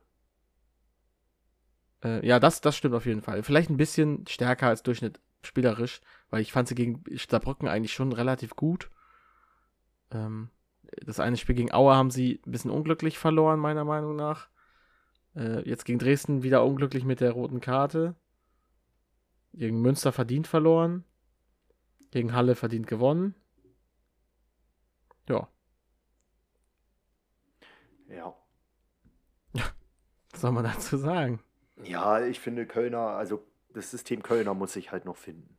Äh, 2.04 2.26
ja, 2.26 2.40
das, 2.40 2.60
das 2.60 2.76
stimmt 2.76 2.94
auf 2.94 3.06
jeden 3.06 3.22
Fall. 3.22 3.42
Vielleicht 3.42 3.70
ein 3.70 3.76
bisschen 3.76 4.26
stärker 4.26 4.66
als 4.66 4.82
Durchschnitt 4.82 5.20
spielerisch, 5.42 6.00
weil 6.30 6.42
ich 6.42 6.52
fand 6.52 6.68
sie 6.68 6.74
gegen 6.74 7.02
Saarbrücken 7.16 7.68
eigentlich 7.68 7.92
schon 7.92 8.12
relativ 8.12 8.56
gut. 8.56 8.90
Ähm, 10.10 10.50
das 11.04 11.20
eine 11.20 11.36
Spiel 11.36 11.54
gegen 11.54 11.72
Aue 11.72 11.94
haben 11.94 12.10
sie 12.10 12.40
ein 12.46 12.50
bisschen 12.52 12.70
unglücklich 12.70 13.18
verloren, 13.18 13.58
meiner 13.60 13.84
Meinung 13.84 14.16
nach. 14.16 14.48
Äh, 15.34 15.68
jetzt 15.68 15.84
gegen 15.84 15.98
Dresden 15.98 16.42
wieder 16.42 16.64
unglücklich 16.64 17.04
mit 17.04 17.20
der 17.20 17.32
roten 17.32 17.60
Karte. 17.60 18.14
Gegen 19.54 19.80
Münster 19.80 20.12
verdient 20.12 20.46
verloren. 20.46 21.04
Gegen 22.10 22.34
Halle 22.34 22.54
verdient 22.54 22.86
gewonnen. 22.86 23.34
Ja, 25.28 25.48
Ja. 28.12 28.34
was 30.30 30.40
soll 30.40 30.52
man 30.52 30.64
dazu 30.64 30.96
sagen? 30.96 31.40
Ja, 31.84 32.24
ich 32.24 32.40
finde 32.40 32.66
Kölner, 32.66 32.98
also 32.98 33.44
das 33.72 33.90
System 33.90 34.22
Kölner 34.22 34.54
muss 34.54 34.74
sich 34.74 34.92
halt 34.92 35.04
noch 35.04 35.16
finden. 35.16 35.56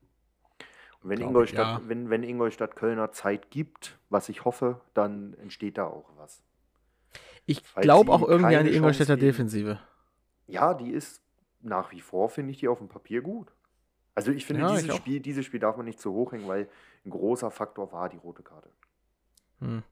Wenn 1.03 1.19
ich, 1.19 1.25
Ingolstadt, 1.27 1.81
ja. 1.81 1.89
wenn, 1.89 2.09
wenn 2.09 2.23
Ingolstadt 2.23 2.75
Kölner 2.75 3.11
Zeit 3.11 3.51
gibt, 3.51 3.97
was 4.09 4.29
ich 4.29 4.45
hoffe, 4.45 4.79
dann 4.93 5.33
entsteht 5.35 5.77
da 5.77 5.85
auch 5.85 6.09
was. 6.17 6.41
Ich 7.45 7.61
glaube 7.75 8.11
auch 8.11 8.27
irgendwie 8.27 8.55
an 8.55 8.65
die 8.65 8.75
Ingolstädter 8.75 9.15
geben. 9.15 9.27
Defensive. 9.27 9.79
Ja, 10.47 10.73
die 10.73 10.91
ist 10.91 11.21
nach 11.61 11.91
wie 11.91 12.01
vor, 12.01 12.29
finde 12.29 12.51
ich 12.51 12.59
die 12.59 12.67
auf 12.67 12.77
dem 12.77 12.87
Papier 12.87 13.21
gut. 13.21 13.51
Also 14.15 14.31
ich 14.31 14.45
finde, 14.45 14.61
Ja, 14.61 14.69
ich 14.69 14.75
dieses, 14.81 14.89
auch. 14.91 14.97
Spiel, 14.97 15.19
dieses 15.19 15.45
Spiel 15.45 15.59
darf 15.59 15.75
man 15.75 15.85
nicht 15.85 15.99
zu 15.99 16.13
hoch 16.13 16.31
hängen, 16.31 16.47
weil 16.47 16.69
ein 17.05 17.09
großer 17.09 17.51
Faktor 17.51 17.91
war 17.91 18.09
die 18.09 18.17
rote 18.17 18.43
Karte. 18.43 18.69
Hm. 19.59 19.83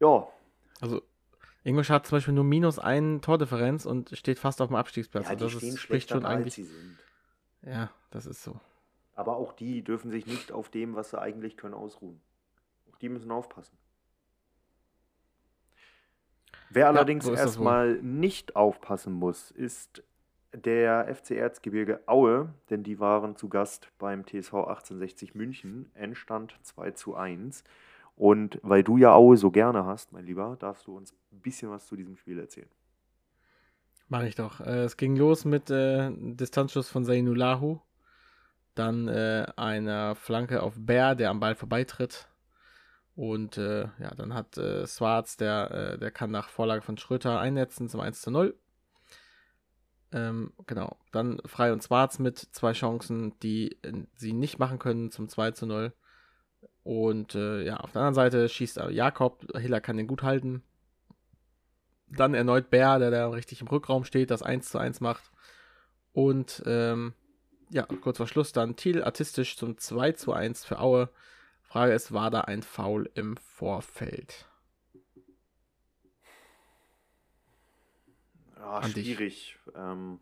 Ja, 0.00 0.26
Also, 0.80 1.02
Ingolstadt 1.64 2.02
hat 2.02 2.06
zum 2.06 2.16
Beispiel 2.16 2.34
nur 2.34 2.44
minus 2.44 2.78
einen 2.78 3.20
Tordifferenz 3.20 3.86
und 3.86 4.10
steht 4.16 4.38
fast 4.38 4.60
auf 4.60 4.68
dem 4.68 4.76
Abstiegsplatz. 4.76 5.28
ja 5.28 5.34
die 5.34 5.44
das 5.44 5.52
stehen 5.52 5.74
ist, 5.74 5.80
spricht 5.80 6.10
schon 6.10 6.24
eigentlich. 6.24 6.54
sie 6.54 6.64
sind. 6.64 6.98
Ja, 7.62 7.90
das 8.10 8.26
ist 8.26 8.42
so. 8.42 8.58
Aber 9.14 9.36
auch 9.36 9.52
die 9.52 9.82
dürfen 9.82 10.10
sich 10.10 10.26
nicht 10.26 10.50
auf 10.50 10.68
dem, 10.68 10.94
was 10.96 11.10
sie 11.10 11.20
eigentlich 11.20 11.56
können, 11.56 11.74
ausruhen. 11.74 12.20
Auch 12.90 12.96
die 12.96 13.08
müssen 13.08 13.30
aufpassen. 13.30 13.76
Wer 16.70 16.88
allerdings 16.88 17.26
so 17.26 17.34
erstmal 17.34 18.00
nicht 18.00 18.56
aufpassen 18.56 19.12
muss, 19.12 19.50
ist 19.50 20.02
der 20.54 21.14
FC 21.14 21.32
Erzgebirge 21.32 22.00
Aue, 22.06 22.52
denn 22.70 22.82
die 22.82 22.98
waren 22.98 23.36
zu 23.36 23.48
Gast 23.48 23.88
beim 23.98 24.24
TSV 24.24 24.54
1860 24.54 25.34
München. 25.34 25.90
Endstand 25.94 26.58
2 26.62 26.92
zu 26.92 27.14
1. 27.14 27.62
Und 28.16 28.60
weil 28.62 28.84
du 28.84 28.98
ja 28.98 29.14
Aue 29.14 29.36
so 29.36 29.50
gerne 29.50 29.84
hast, 29.84 30.12
mein 30.12 30.26
Lieber, 30.26 30.56
darfst 30.58 30.86
du 30.86 30.96
uns 30.96 31.12
ein 31.32 31.40
bisschen 31.40 31.70
was 31.70 31.86
zu 31.86 31.96
diesem 31.96 32.16
Spiel 32.16 32.38
erzählen. 32.38 32.68
Mache 34.08 34.28
ich 34.28 34.34
doch. 34.34 34.60
Äh, 34.60 34.84
es 34.84 34.96
ging 34.96 35.16
los 35.16 35.44
mit 35.44 35.70
äh, 35.70 36.10
Distanzschuss 36.14 36.90
von 36.90 37.04
Zainulahu. 37.04 37.80
Dann 38.74 39.08
äh, 39.08 39.46
einer 39.56 40.14
Flanke 40.14 40.62
auf 40.62 40.74
Bär, 40.76 41.14
der 41.14 41.30
am 41.30 41.40
Ball 41.40 41.54
vorbeitritt. 41.54 42.28
Und 43.14 43.58
äh, 43.58 43.82
ja, 43.98 44.14
dann 44.16 44.34
hat 44.34 44.56
äh, 44.56 44.86
Swarz, 44.86 45.36
der, 45.36 45.70
äh, 45.70 45.98
der 45.98 46.10
kann 46.10 46.30
nach 46.30 46.48
Vorlage 46.48 46.82
von 46.82 46.96
Schröter 46.96 47.40
einnetzen 47.40 47.88
zum 47.88 48.00
1 48.00 48.22
zu 48.22 48.30
0. 48.30 48.54
Ähm, 50.12 50.52
genau. 50.66 50.96
Dann 51.10 51.40
Frei 51.46 51.72
und 51.72 51.82
Swarz 51.82 52.18
mit 52.18 52.38
zwei 52.38 52.72
Chancen, 52.72 53.38
die 53.40 53.78
äh, 53.82 54.04
sie 54.16 54.32
nicht 54.32 54.58
machen 54.58 54.78
können 54.78 55.10
zum 55.10 55.28
2 55.28 55.52
zu 55.52 55.66
0. 55.66 55.92
Und 56.84 57.34
äh, 57.34 57.62
ja, 57.64 57.76
auf 57.76 57.92
der 57.92 58.02
anderen 58.02 58.14
Seite 58.14 58.48
schießt 58.48 58.80
Jakob, 58.90 59.46
Hiller 59.56 59.80
kann 59.80 59.96
den 59.96 60.06
gut 60.08 60.22
halten. 60.22 60.62
Dann 62.08 62.34
erneut 62.34 62.70
Bär, 62.70 62.98
der 62.98 63.10
da 63.10 63.28
richtig 63.28 63.60
im 63.60 63.68
Rückraum 63.68 64.04
steht, 64.04 64.30
das 64.30 64.42
1 64.42 64.68
zu 64.68 64.78
1 64.78 65.00
macht. 65.00 65.30
Und 66.12 66.62
ähm, 66.66 67.14
ja, 67.70 67.84
kurz 67.84 68.18
vor 68.18 68.26
Schluss 68.26 68.52
dann 68.52 68.76
Thiel 68.76 69.02
artistisch 69.02 69.56
zum 69.56 69.78
2 69.78 70.12
zu 70.12 70.32
1 70.32 70.64
für 70.64 70.80
Aue. 70.80 71.08
Frage 71.62 71.92
ist, 71.94 72.12
war 72.12 72.30
da 72.30 72.42
ein 72.42 72.62
Foul 72.62 73.10
im 73.14 73.36
Vorfeld? 73.38 74.46
Ja, 78.58 78.78
An 78.78 78.92
dich. 78.92 79.06
schwierig. 79.06 79.58
Ähm, 79.74 80.20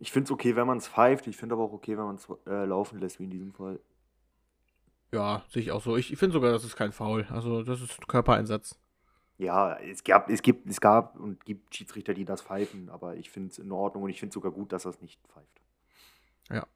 ich 0.00 0.10
finde 0.10 0.24
es 0.26 0.30
okay, 0.32 0.56
wenn 0.56 0.66
man 0.66 0.78
es 0.78 0.88
pfeift. 0.88 1.26
Ich 1.26 1.36
finde 1.36 1.54
aber 1.54 1.64
auch 1.64 1.72
okay, 1.72 1.96
wenn 1.96 2.04
man 2.04 2.16
es 2.16 2.26
äh, 2.46 2.64
laufen 2.64 2.98
lässt, 2.98 3.20
wie 3.20 3.24
in 3.24 3.30
diesem 3.30 3.52
Fall. 3.52 3.78
Ja, 5.12 5.44
sehe 5.48 5.62
ich 5.62 5.70
auch 5.72 5.82
so. 5.82 5.96
Ich, 5.96 6.12
ich 6.12 6.18
finde 6.18 6.32
sogar, 6.32 6.50
das 6.52 6.64
ist 6.64 6.76
kein 6.76 6.92
Foul. 6.92 7.26
Also, 7.30 7.62
das 7.62 7.80
ist 7.82 8.08
Körpereinsatz. 8.08 8.78
Ja, 9.38 9.76
es 9.78 10.04
gab, 10.04 10.28
es 10.28 10.42
gibt, 10.42 10.68
es 10.68 10.80
gab 10.80 11.18
und 11.18 11.44
gibt 11.44 11.74
Schiedsrichter, 11.74 12.14
die 12.14 12.24
das 12.24 12.42
pfeifen, 12.42 12.90
aber 12.90 13.16
ich 13.16 13.30
finde 13.30 13.48
es 13.50 13.58
in 13.58 13.72
Ordnung 13.72 14.04
und 14.04 14.10
ich 14.10 14.20
finde 14.20 14.32
sogar 14.34 14.52
gut, 14.52 14.72
dass 14.72 14.84
er 14.84 14.90
es 14.90 15.00
nicht 15.00 15.20
pfeift. 15.28 15.60
Ja. 16.50 16.66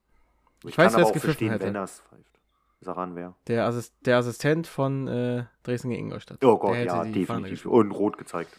Ich, 0.63 0.71
Ich 0.71 0.79
weiß, 0.79 0.93
kann 0.93 1.01
wer 1.01 1.07
aber 1.07 1.11
es 1.11 1.17
auch 1.19 1.25
verstehen, 1.25 1.51
hätte. 1.51 1.67
wenn 1.67 1.75
er 1.75 1.85
es 1.85 2.01
pfeift. 2.01 2.41
Saran 2.81 3.17
wer? 3.17 3.35
Der, 3.47 3.67
Assist, 3.67 3.95
der 4.05 4.19
Assistent 4.19 4.67
von 4.67 5.09
äh, 5.09 5.45
Dresden 5.63 5.91
gegen 5.91 6.07
Ingolstadt. 6.07 6.45
Oh 6.45 6.59
Gott, 6.59 6.77
ja, 6.77 7.05
definitiv. 7.05 7.67
Und 7.67 7.91
rot 7.93 8.19
gezeigt. 8.19 8.59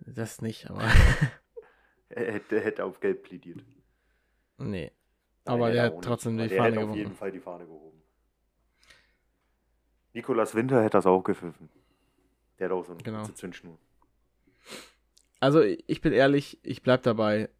Das 0.00 0.42
nicht, 0.42 0.70
aber. 0.70 0.82
Er 2.16 2.32
hätte, 2.32 2.60
hätte 2.60 2.84
auf 2.84 3.00
Gelb 3.00 3.22
plädiert. 3.24 3.58
nee. 4.58 4.90
Nein, 5.46 5.54
Aber 5.56 5.66
hätte 5.66 5.74
der 5.74 5.82
er 5.82 5.86
hat 5.88 5.94
nicht. 5.96 6.04
trotzdem 6.04 6.38
die 6.38 6.48
der 6.48 6.56
Fahne 6.58 6.76
hätte 6.76 6.88
auf 6.88 6.96
jeden 6.96 7.12
Fall 7.14 7.30
die 7.32 7.40
Fahne 7.40 7.66
gehoben. 7.66 8.00
Nikolas 10.14 10.54
Winter 10.54 10.80
hätte 10.80 10.90
das 10.98 11.06
auch 11.06 11.22
gepfiffen. 11.22 11.68
Der 12.58 12.66
hat 12.68 12.72
auch 12.72 12.84
so 12.84 12.92
eine 12.92 13.02
Genau. 13.02 13.24
Zündschnur. 13.26 13.78
Also, 15.40 15.60
ich 15.60 16.00
bin 16.00 16.12
ehrlich, 16.12 16.58
ich 16.62 16.82
bleib 16.82 17.02
dabei. 17.02 17.50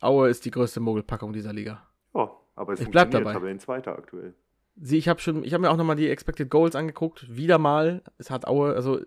Aue 0.00 0.28
ist 0.28 0.44
die 0.44 0.50
größte 0.50 0.78
Mogelpackung 0.80 1.32
dieser 1.32 1.52
Liga. 1.52 1.86
Ja, 2.14 2.30
aber 2.54 2.74
es 2.74 2.80
Ich 2.80 2.90
bleib 2.90 3.10
dabei. 3.10 3.32
Tabellenzweiter 3.32 3.96
aktuell. 3.96 4.34
Sie, 4.76 4.98
ich 4.98 5.08
habe 5.08 5.20
schon, 5.20 5.42
ich 5.42 5.52
habe 5.54 5.62
mir 5.62 5.70
auch 5.70 5.76
nochmal 5.76 5.96
die 5.96 6.08
Expected 6.10 6.50
Goals 6.50 6.76
angeguckt. 6.76 7.26
Wieder 7.34 7.58
mal. 7.58 8.02
Es 8.18 8.30
hat 8.30 8.46
Aue, 8.46 8.74
also 8.74 9.00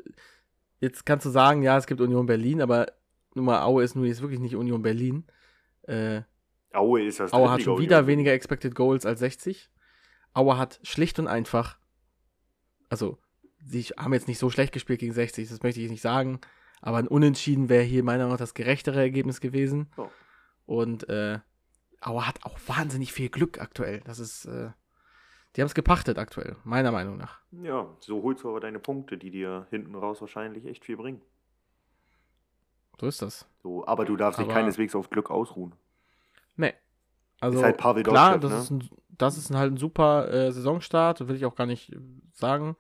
jetzt 0.80 1.06
kannst 1.06 1.26
du 1.26 1.30
sagen, 1.30 1.64
ja, 1.64 1.78
es 1.78 1.88
gibt 1.88 2.02
Union 2.02 2.26
Berlin, 2.26 2.62
aber 2.62 2.88
nun 3.36 3.46
mal 3.46 3.62
Aue 3.64 3.84
ist 3.84 3.96
nun 3.96 4.06
jetzt 4.06 4.22
wirklich 4.22 4.40
nicht 4.40 4.56
Union 4.56 4.82
Berlin. 4.82 5.26
Äh, 5.84 6.22
Aue 6.74 7.04
ist 7.04 7.20
das 7.20 7.34
Aue 7.34 7.52
hat 7.52 7.62
schon 7.62 7.80
wieder 7.80 8.08
weniger 8.08 8.34
Expected 8.34 8.76
Goals 8.76 9.06
als 9.06 9.20
60. 9.20 9.70
Aue 10.34 10.58
hat 10.58 10.80
schlicht 10.84 11.20
und 11.20 11.28
einfach, 11.28 11.78
also 12.90 13.18
sie 13.64 13.84
haben 13.84 14.14
jetzt 14.14 14.28
nicht 14.28 14.40
so 14.40 14.50
schlecht 14.50 14.74
gespielt 14.74 15.00
gegen 15.00 15.14
60, 15.14 15.48
das 15.48 15.64
möchte 15.64 15.80
ich 15.80 15.90
nicht 15.90 16.02
sagen, 16.02 16.40
aber 16.82 16.98
ein 16.98 17.08
Unentschieden 17.08 17.70
wäre 17.70 17.84
hier 17.84 18.04
meiner 18.04 18.20
Meinung 18.24 18.34
nach 18.34 18.40
das 18.40 18.54
gerechtere 18.54 19.00
Ergebnis 19.00 19.40
gewesen. 19.40 19.90
Ja. 19.98 20.10
Und 20.66 21.08
äh, 21.10 21.40
Aue 22.02 22.28
hat 22.28 22.44
auch 22.44 22.58
wahnsinnig 22.68 23.14
viel 23.14 23.30
Glück 23.30 23.60
aktuell. 23.60 24.02
Das 24.02 24.20
ist, 24.20 24.46
äh, 24.46 24.70
die 25.56 25.62
haben 25.62 25.68
es 25.68 25.74
gepachtet 25.74 26.18
aktuell, 26.18 26.58
meiner 26.64 26.92
Meinung 26.92 27.18
nach. 27.18 27.40
Ja, 27.52 27.96
so 28.00 28.22
holst 28.22 28.44
du 28.44 28.50
aber 28.50 28.60
deine 28.60 28.80
Punkte, 28.80 29.18
die 29.18 29.32
dir 29.32 29.68
hinten 29.70 29.96
raus 29.96 30.22
wahrscheinlich 30.22 30.66
echt 30.66 30.86
viel 30.86 30.98
bringen. 30.98 31.22
So 33.00 33.08
ist 33.08 33.22
das. 33.22 33.48
So, 33.64 33.86
aber 33.88 34.06
du 34.06 34.16
darfst 34.16 34.40
dich 34.40 34.46
Aber- 34.46 34.54
keineswegs 34.54 34.96
auf 34.96 35.10
Glück 35.10 35.30
ausruhen. 35.32 35.74
Nee. 36.56 36.74
Also, 37.42 37.58
Ist 37.60 37.64
halt 37.66 37.78
Pavel 37.78 38.04
klar, 38.04 38.40
das, 38.40 38.52
ne? 38.52 38.58
ist 38.58 38.70
ein, 38.72 38.90
das 39.10 39.38
ist 39.38 39.50
ein, 39.50 39.58
halt 39.58 39.74
ein 39.74 39.78
super 39.78 40.32
äh, 40.32 40.52
Saisonstart, 40.52 41.28
will 41.28 41.36
ich 41.36 41.46
auch 41.46 41.56
gar 41.56 41.66
nicht 41.68 41.94
sagen. 42.34 42.76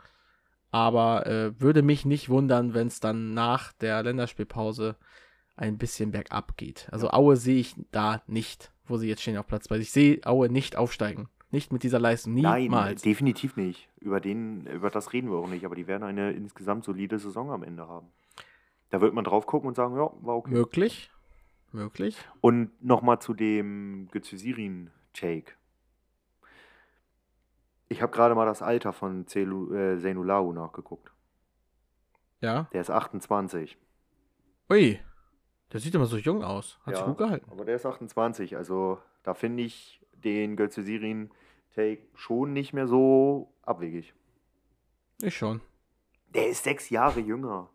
Aber 0.71 1.25
äh, 1.27 1.59
würde 1.59 1.81
mich 1.81 2.05
nicht 2.05 2.29
wundern, 2.29 2.73
wenn 2.73 2.87
es 2.87 2.99
dann 2.99 3.33
nach 3.33 3.73
der 3.73 4.03
Länderspielpause 4.03 4.95
ein 5.55 5.77
bisschen 5.77 6.11
bergab 6.11 6.57
geht. 6.57 6.87
Also 6.91 7.09
Aue 7.11 7.37
sehe 7.37 7.59
ich 7.59 7.75
da 7.91 8.21
nicht, 8.27 8.71
wo 8.85 8.97
sie 8.97 9.07
jetzt 9.07 9.21
stehen 9.21 9.37
auf 9.37 9.47
Platz 9.47 9.65
2. 9.65 9.77
Ich 9.77 9.91
sehe 9.91 10.19
Aue 10.25 10.49
nicht 10.49 10.75
aufsteigen. 10.75 11.29
Nicht 11.51 11.71
mit 11.71 11.83
dieser 11.83 11.99
Leistung. 11.99 12.33
Niemals. 12.33 12.69
Nein, 12.69 12.95
definitiv 13.03 13.55
nicht. 13.55 13.87
Über, 13.99 14.19
den, 14.19 14.65
über 14.67 14.89
das 14.89 15.13
reden 15.13 15.29
wir 15.31 15.37
auch 15.37 15.47
nicht, 15.47 15.63
aber 15.65 15.75
die 15.75 15.87
werden 15.87 16.03
eine 16.03 16.31
insgesamt 16.33 16.83
solide 16.83 17.19
Saison 17.19 17.51
am 17.51 17.63
Ende 17.63 17.87
haben. 17.87 18.07
Da 18.89 19.01
wird 19.01 19.13
man 19.13 19.23
drauf 19.23 19.45
gucken 19.45 19.67
und 19.67 19.75
sagen, 19.75 19.95
ja, 19.95 20.11
war 20.21 20.35
okay. 20.37 20.51
Möglich. 20.51 21.11
Möglich. 21.71 22.17
Und 22.41 22.71
nochmal 22.83 23.19
zu 23.19 23.33
dem 23.33 24.07
Gezüsirin-Take. 24.11 25.53
Ich 27.87 28.01
habe 28.01 28.11
gerade 28.11 28.35
mal 28.35 28.45
das 28.45 28.61
Alter 28.61 28.93
von 28.93 29.27
Zelu, 29.27 29.73
äh, 29.73 29.99
Zeynulau 29.99 30.53
nachgeguckt. 30.53 31.11
Ja. 32.41 32.67
Der 32.73 32.81
ist 32.81 32.89
28. 32.89 33.77
Ui. 34.69 34.99
Der 35.71 35.79
sieht 35.79 35.93
immer 35.95 36.05
so 36.05 36.17
jung 36.17 36.43
aus. 36.43 36.79
Hat 36.85 36.95
sich 36.95 37.05
gut 37.05 37.17
gehalten. 37.17 37.49
Aber 37.51 37.65
der 37.65 37.75
ist 37.75 37.85
28. 37.85 38.55
Also 38.55 38.99
da 39.23 39.33
finde 39.33 39.63
ich 39.63 40.01
den 40.13 40.55
Gezüsirin-Take 40.55 42.01
schon 42.13 42.53
nicht 42.53 42.73
mehr 42.73 42.87
so 42.87 43.53
abwegig. 43.63 44.13
Ich 45.21 45.35
schon. 45.35 45.61
Der 46.33 46.47
ist 46.49 46.63
sechs 46.63 46.89
Jahre 46.89 47.19
jünger. 47.19 47.69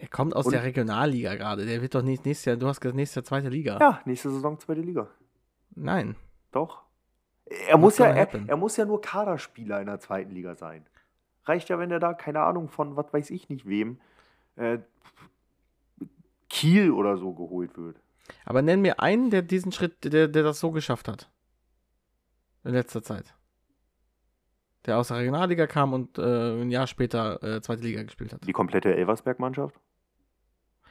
Er 0.00 0.08
kommt 0.08 0.34
aus 0.34 0.46
Und- 0.46 0.52
der 0.52 0.62
Regionalliga 0.62 1.34
gerade. 1.34 1.66
Der 1.66 1.82
wird 1.82 1.94
doch 1.94 2.02
nicht 2.02 2.24
nächstes 2.24 2.44
Jahr, 2.44 2.56
du 2.56 2.68
hast 2.68 2.80
gesagt, 2.80 2.96
nächstes 2.96 3.16
Jahr 3.16 3.24
zweite 3.24 3.48
Liga. 3.48 3.78
Ja, 3.80 4.00
nächste 4.04 4.30
Saison 4.30 4.58
zweite 4.58 4.80
Liga. 4.80 5.08
Nein. 5.74 6.16
Doch. 6.52 6.82
Er 7.68 7.78
muss, 7.78 7.98
ja, 7.98 8.06
er, 8.06 8.28
er 8.48 8.56
muss 8.56 8.76
ja 8.76 8.84
nur 8.84 9.00
Kaderspieler 9.00 9.80
in 9.80 9.86
der 9.86 9.98
zweiten 10.00 10.30
Liga 10.32 10.54
sein. 10.54 10.86
Reicht 11.44 11.68
ja, 11.70 11.78
wenn 11.78 11.90
er 11.90 11.98
da, 11.98 12.12
keine 12.12 12.40
Ahnung, 12.40 12.68
von 12.68 12.96
was 12.96 13.12
weiß 13.12 13.30
ich 13.30 13.48
nicht 13.48 13.66
wem, 13.66 13.98
äh, 14.56 14.78
Kiel 16.50 16.90
oder 16.90 17.16
so 17.16 17.32
geholt 17.32 17.76
wird. 17.78 17.96
Aber 18.44 18.62
nenn 18.62 18.82
mir 18.82 19.00
einen, 19.00 19.30
der 19.30 19.42
diesen 19.42 19.72
Schritt, 19.72 20.12
der, 20.12 20.28
der 20.28 20.42
das 20.42 20.60
so 20.60 20.70
geschafft 20.70 21.08
hat. 21.08 21.30
In 22.64 22.72
letzter 22.72 23.02
Zeit. 23.02 23.34
Der 24.86 24.98
aus 24.98 25.08
der 25.08 25.18
Regionalliga 25.18 25.66
kam 25.66 25.92
und 25.92 26.18
äh, 26.18 26.62
ein 26.62 26.70
Jahr 26.70 26.86
später 26.86 27.42
äh, 27.42 27.60
zweite 27.62 27.82
Liga 27.82 28.02
gespielt 28.02 28.32
hat. 28.32 28.46
Die 28.46 28.52
komplette 28.52 28.94
Elversberg-Mannschaft? 28.94 29.74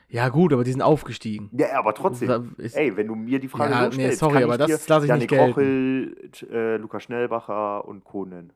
Ja, 0.09 0.29
gut, 0.29 0.53
aber 0.53 0.63
die 0.63 0.71
sind 0.71 0.81
aufgestiegen. 0.81 1.49
Ja, 1.51 1.77
aber 1.77 1.93
trotzdem. 1.93 2.55
Ist- 2.57 2.75
Ey, 2.77 2.95
wenn 2.95 3.07
du 3.07 3.15
mir 3.15 3.39
die 3.39 3.49
Frage 3.49 3.71
Ja, 3.73 3.81
so 3.83 3.87
nee, 3.89 3.93
stellst, 4.03 4.19
sorry, 4.19 4.33
kann 4.35 4.43
aber 4.43 4.53
ich 4.53 4.59
das 4.71 4.87
lasse 4.87 5.05
ich 5.05 5.11
nicht 5.11 5.31
Janik 5.31 5.49
Rochel, 5.49 6.29
äh, 6.49 6.77
Lukas 6.77 7.03
Schnellbacher 7.03 7.85
und 7.85 8.03
Co. 8.05 8.25
nennen. 8.25 8.53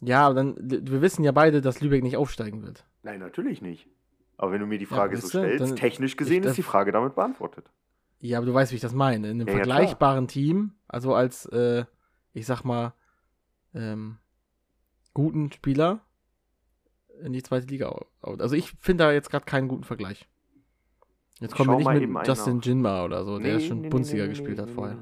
Ja, 0.00 0.26
aber 0.26 0.34
dann, 0.34 0.56
wir 0.58 1.02
wissen 1.02 1.22
ja 1.24 1.32
beide, 1.32 1.60
dass 1.60 1.80
Lübeck 1.80 2.02
nicht 2.02 2.16
aufsteigen 2.16 2.62
wird. 2.62 2.86
Nein, 3.02 3.20
natürlich 3.20 3.60
nicht. 3.60 3.86
Aber 4.38 4.52
wenn 4.52 4.60
du 4.60 4.66
mir 4.66 4.78
die 4.78 4.86
Frage 4.86 5.16
so 5.16 5.24
wisst 5.24 5.34
ihr, 5.34 5.40
stellst, 5.42 5.60
dann- 5.60 5.76
technisch 5.76 6.16
gesehen 6.16 6.42
ich- 6.42 6.48
ist 6.50 6.56
die 6.56 6.62
Frage 6.62 6.90
damit 6.90 7.14
beantwortet. 7.14 7.70
Ja, 8.20 8.38
aber 8.38 8.46
du 8.46 8.54
weißt, 8.54 8.72
wie 8.72 8.76
ich 8.76 8.82
das 8.82 8.94
meine. 8.94 9.28
In 9.30 9.40
einem 9.40 9.46
Ja, 9.48 9.52
ja, 9.52 9.58
vergleichbaren 9.58 10.26
Team, 10.26 10.72
also 10.88 11.14
als, 11.14 11.44
äh, 11.46 11.84
ich 12.32 12.46
sag 12.46 12.64
mal, 12.64 12.94
ähm, 13.74 14.18
guten 15.12 15.52
Spieler 15.52 16.00
in 17.22 17.32
die 17.32 17.42
zweite 17.42 17.66
Liga. 17.66 17.94
Also 18.22 18.54
ich 18.56 18.72
finde 18.80 19.04
da 19.04 19.12
jetzt 19.12 19.30
gerade 19.30 19.44
keinen 19.44 19.68
guten 19.68 19.84
Vergleich. 19.84 20.28
Jetzt 21.42 21.56
kommen 21.56 21.70
wir 21.70 21.76
nicht 21.76 21.88
mit 21.88 22.02
eben 22.02 22.24
Justin 22.24 22.56
nach. 22.58 22.64
Jinma 22.64 23.04
oder 23.04 23.24
so, 23.24 23.38
der 23.38 23.56
Nee, 23.56 23.66
schon 23.66 23.80
nee, 23.80 23.88
Bundesliga 23.88 24.26
gespielt 24.26 24.60
hat 24.60 24.70
vorher. 24.70 24.96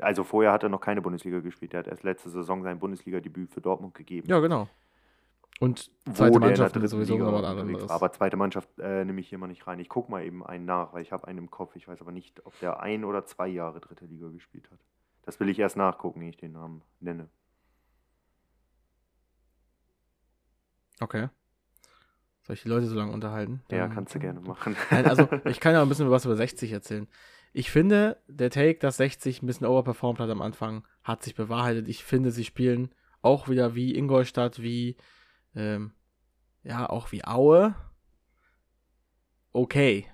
Also 0.00 0.24
vorher 0.24 0.52
hat 0.52 0.62
er 0.62 0.68
noch 0.68 0.80
keine 0.80 1.00
Bundesliga 1.00 1.40
gespielt. 1.40 1.72
Er 1.72 1.80
hat 1.80 1.88
erst 1.88 2.02
letzte 2.02 2.30
Saison 2.30 2.62
sein 2.62 2.78
Bundesliga-Debüt 2.78 3.50
für 3.50 3.60
Dortmund 3.60 3.94
gegeben. 3.94 4.28
Ja, 4.28 4.40
genau. 4.40 4.68
Und 5.60 5.90
Wo 6.04 6.12
zweite 6.12 6.38
der 6.38 6.50
in 6.50 6.54
der 6.54 6.62
Mannschaft 6.64 6.88
sowieso 6.88 7.14
Liga 7.14 7.24
nochmal 7.24 7.44
anderes. 7.44 7.90
Aber 7.90 8.12
zweite 8.12 8.36
Mannschaft 8.36 8.68
äh, 8.78 9.04
nehme 9.04 9.20
ich 9.20 9.28
hier 9.28 9.38
mal 9.38 9.48
nicht 9.48 9.66
rein. 9.66 9.80
Ich 9.80 9.88
gucke 9.88 10.10
mal 10.10 10.24
eben 10.24 10.44
einen 10.46 10.64
nach, 10.64 10.92
weil 10.92 11.02
ich 11.02 11.10
habe 11.10 11.26
einen 11.26 11.38
im 11.38 11.50
Kopf. 11.50 11.74
Ich 11.74 11.88
weiß 11.88 12.00
aber 12.00 12.12
nicht, 12.12 12.44
ob 12.46 12.58
der 12.60 12.80
ein 12.80 13.04
oder 13.04 13.24
zwei 13.24 13.48
Jahre 13.48 13.80
dritte 13.80 14.06
Liga 14.06 14.28
gespielt 14.28 14.70
hat. 14.70 14.78
Das 15.22 15.40
will 15.40 15.48
ich 15.48 15.58
erst 15.58 15.76
nachgucken, 15.76 16.22
ehe 16.22 16.30
ich 16.30 16.36
den 16.36 16.52
Namen 16.52 16.82
nenne. 17.00 17.28
Okay. 21.00 21.28
Soll 22.48 22.54
ich 22.54 22.62
die 22.62 22.68
Leute 22.70 22.86
so 22.86 22.96
lange 22.96 23.12
unterhalten? 23.12 23.62
Ja, 23.70 23.80
Dann- 23.80 23.92
kannst 23.94 24.14
du 24.14 24.18
gerne 24.18 24.40
machen. 24.40 24.74
Nein, 24.90 25.04
also 25.04 25.28
ich 25.44 25.60
kann 25.60 25.74
ja 25.74 25.82
ein 25.82 25.88
bisschen 25.90 26.10
was 26.10 26.24
über 26.24 26.34
60 26.34 26.72
erzählen. 26.72 27.06
Ich 27.52 27.70
finde, 27.70 28.16
der 28.26 28.48
Take, 28.48 28.78
dass 28.78 28.96
60 28.96 29.42
ein 29.42 29.46
bisschen 29.46 29.66
overperformt 29.66 30.18
hat 30.18 30.30
am 30.30 30.40
Anfang, 30.40 30.86
hat 31.04 31.22
sich 31.22 31.34
bewahrheitet. 31.34 31.88
Ich 31.88 32.04
finde, 32.04 32.30
sie 32.30 32.44
spielen 32.46 32.88
auch 33.20 33.48
wieder 33.50 33.74
wie 33.74 33.94
Ingolstadt, 33.94 34.62
wie, 34.62 34.96
ähm, 35.54 35.92
ja, 36.62 36.88
auch 36.88 37.12
wie 37.12 37.22
Aue. 37.22 37.74
Okay. 39.52 40.06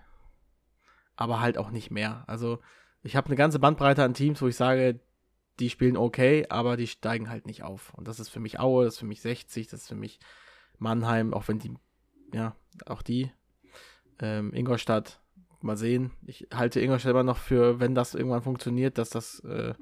Aber 1.14 1.38
halt 1.40 1.56
auch 1.56 1.70
nicht 1.70 1.92
mehr. 1.92 2.24
Also, 2.26 2.58
ich 3.04 3.14
habe 3.14 3.26
eine 3.28 3.36
ganze 3.36 3.60
Bandbreite 3.60 4.02
an 4.02 4.14
Teams, 4.14 4.42
wo 4.42 4.48
ich 4.48 4.56
sage, 4.56 4.98
die 5.60 5.70
spielen 5.70 5.96
okay, 5.96 6.46
aber 6.48 6.76
die 6.76 6.88
steigen 6.88 7.30
halt 7.30 7.46
nicht 7.46 7.62
auf. 7.62 7.94
Und 7.94 8.08
das 8.08 8.18
ist 8.18 8.28
für 8.28 8.40
mich 8.40 8.58
Aue, 8.58 8.86
das 8.86 8.94
ist 8.94 9.00
für 9.00 9.06
mich 9.06 9.20
60, 9.20 9.68
das 9.68 9.82
ist 9.82 9.88
für 9.88 9.94
mich 9.94 10.18
Mannheim, 10.78 11.32
auch 11.32 11.46
wenn 11.46 11.60
die, 11.60 11.74
ja, 12.34 12.56
auch 12.86 13.02
die. 13.02 13.30
Ähm, 14.18 14.52
Ingolstadt, 14.52 15.20
mal 15.60 15.76
sehen. 15.76 16.10
Ich 16.26 16.48
halte 16.52 16.80
Ingolstadt 16.80 17.10
immer 17.10 17.22
noch 17.22 17.38
für, 17.38 17.80
wenn 17.80 17.94
das 17.94 18.14
irgendwann 18.14 18.42
funktioniert, 18.42 18.98
dass 18.98 19.10
das 19.10 19.40
äh, 19.40 19.74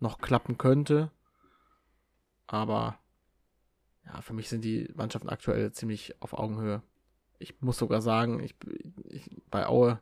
noch 0.00 0.18
klappen 0.18 0.58
könnte. 0.58 1.10
Aber 2.46 2.98
ja, 4.06 4.20
für 4.22 4.32
mich 4.32 4.48
sind 4.48 4.64
die 4.64 4.90
Mannschaften 4.94 5.28
aktuell 5.28 5.72
ziemlich 5.72 6.20
auf 6.20 6.32
Augenhöhe. 6.32 6.82
Ich 7.38 7.60
muss 7.60 7.78
sogar 7.78 8.00
sagen, 8.00 8.40
ich, 8.40 8.54
ich 9.08 9.30
bei 9.50 9.66
Aue, 9.66 10.00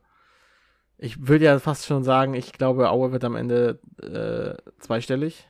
ich 0.99 1.27
würde 1.27 1.47
ja 1.47 1.59
fast 1.59 1.87
schon 1.87 2.05
sagen, 2.05 2.35
ich 2.35 2.53
glaube, 2.53 2.91
Aue 2.91 3.11
wird 3.11 3.25
am 3.25 3.35
Ende 3.35 3.81
äh, 4.01 4.57
zweistellig. 4.79 5.49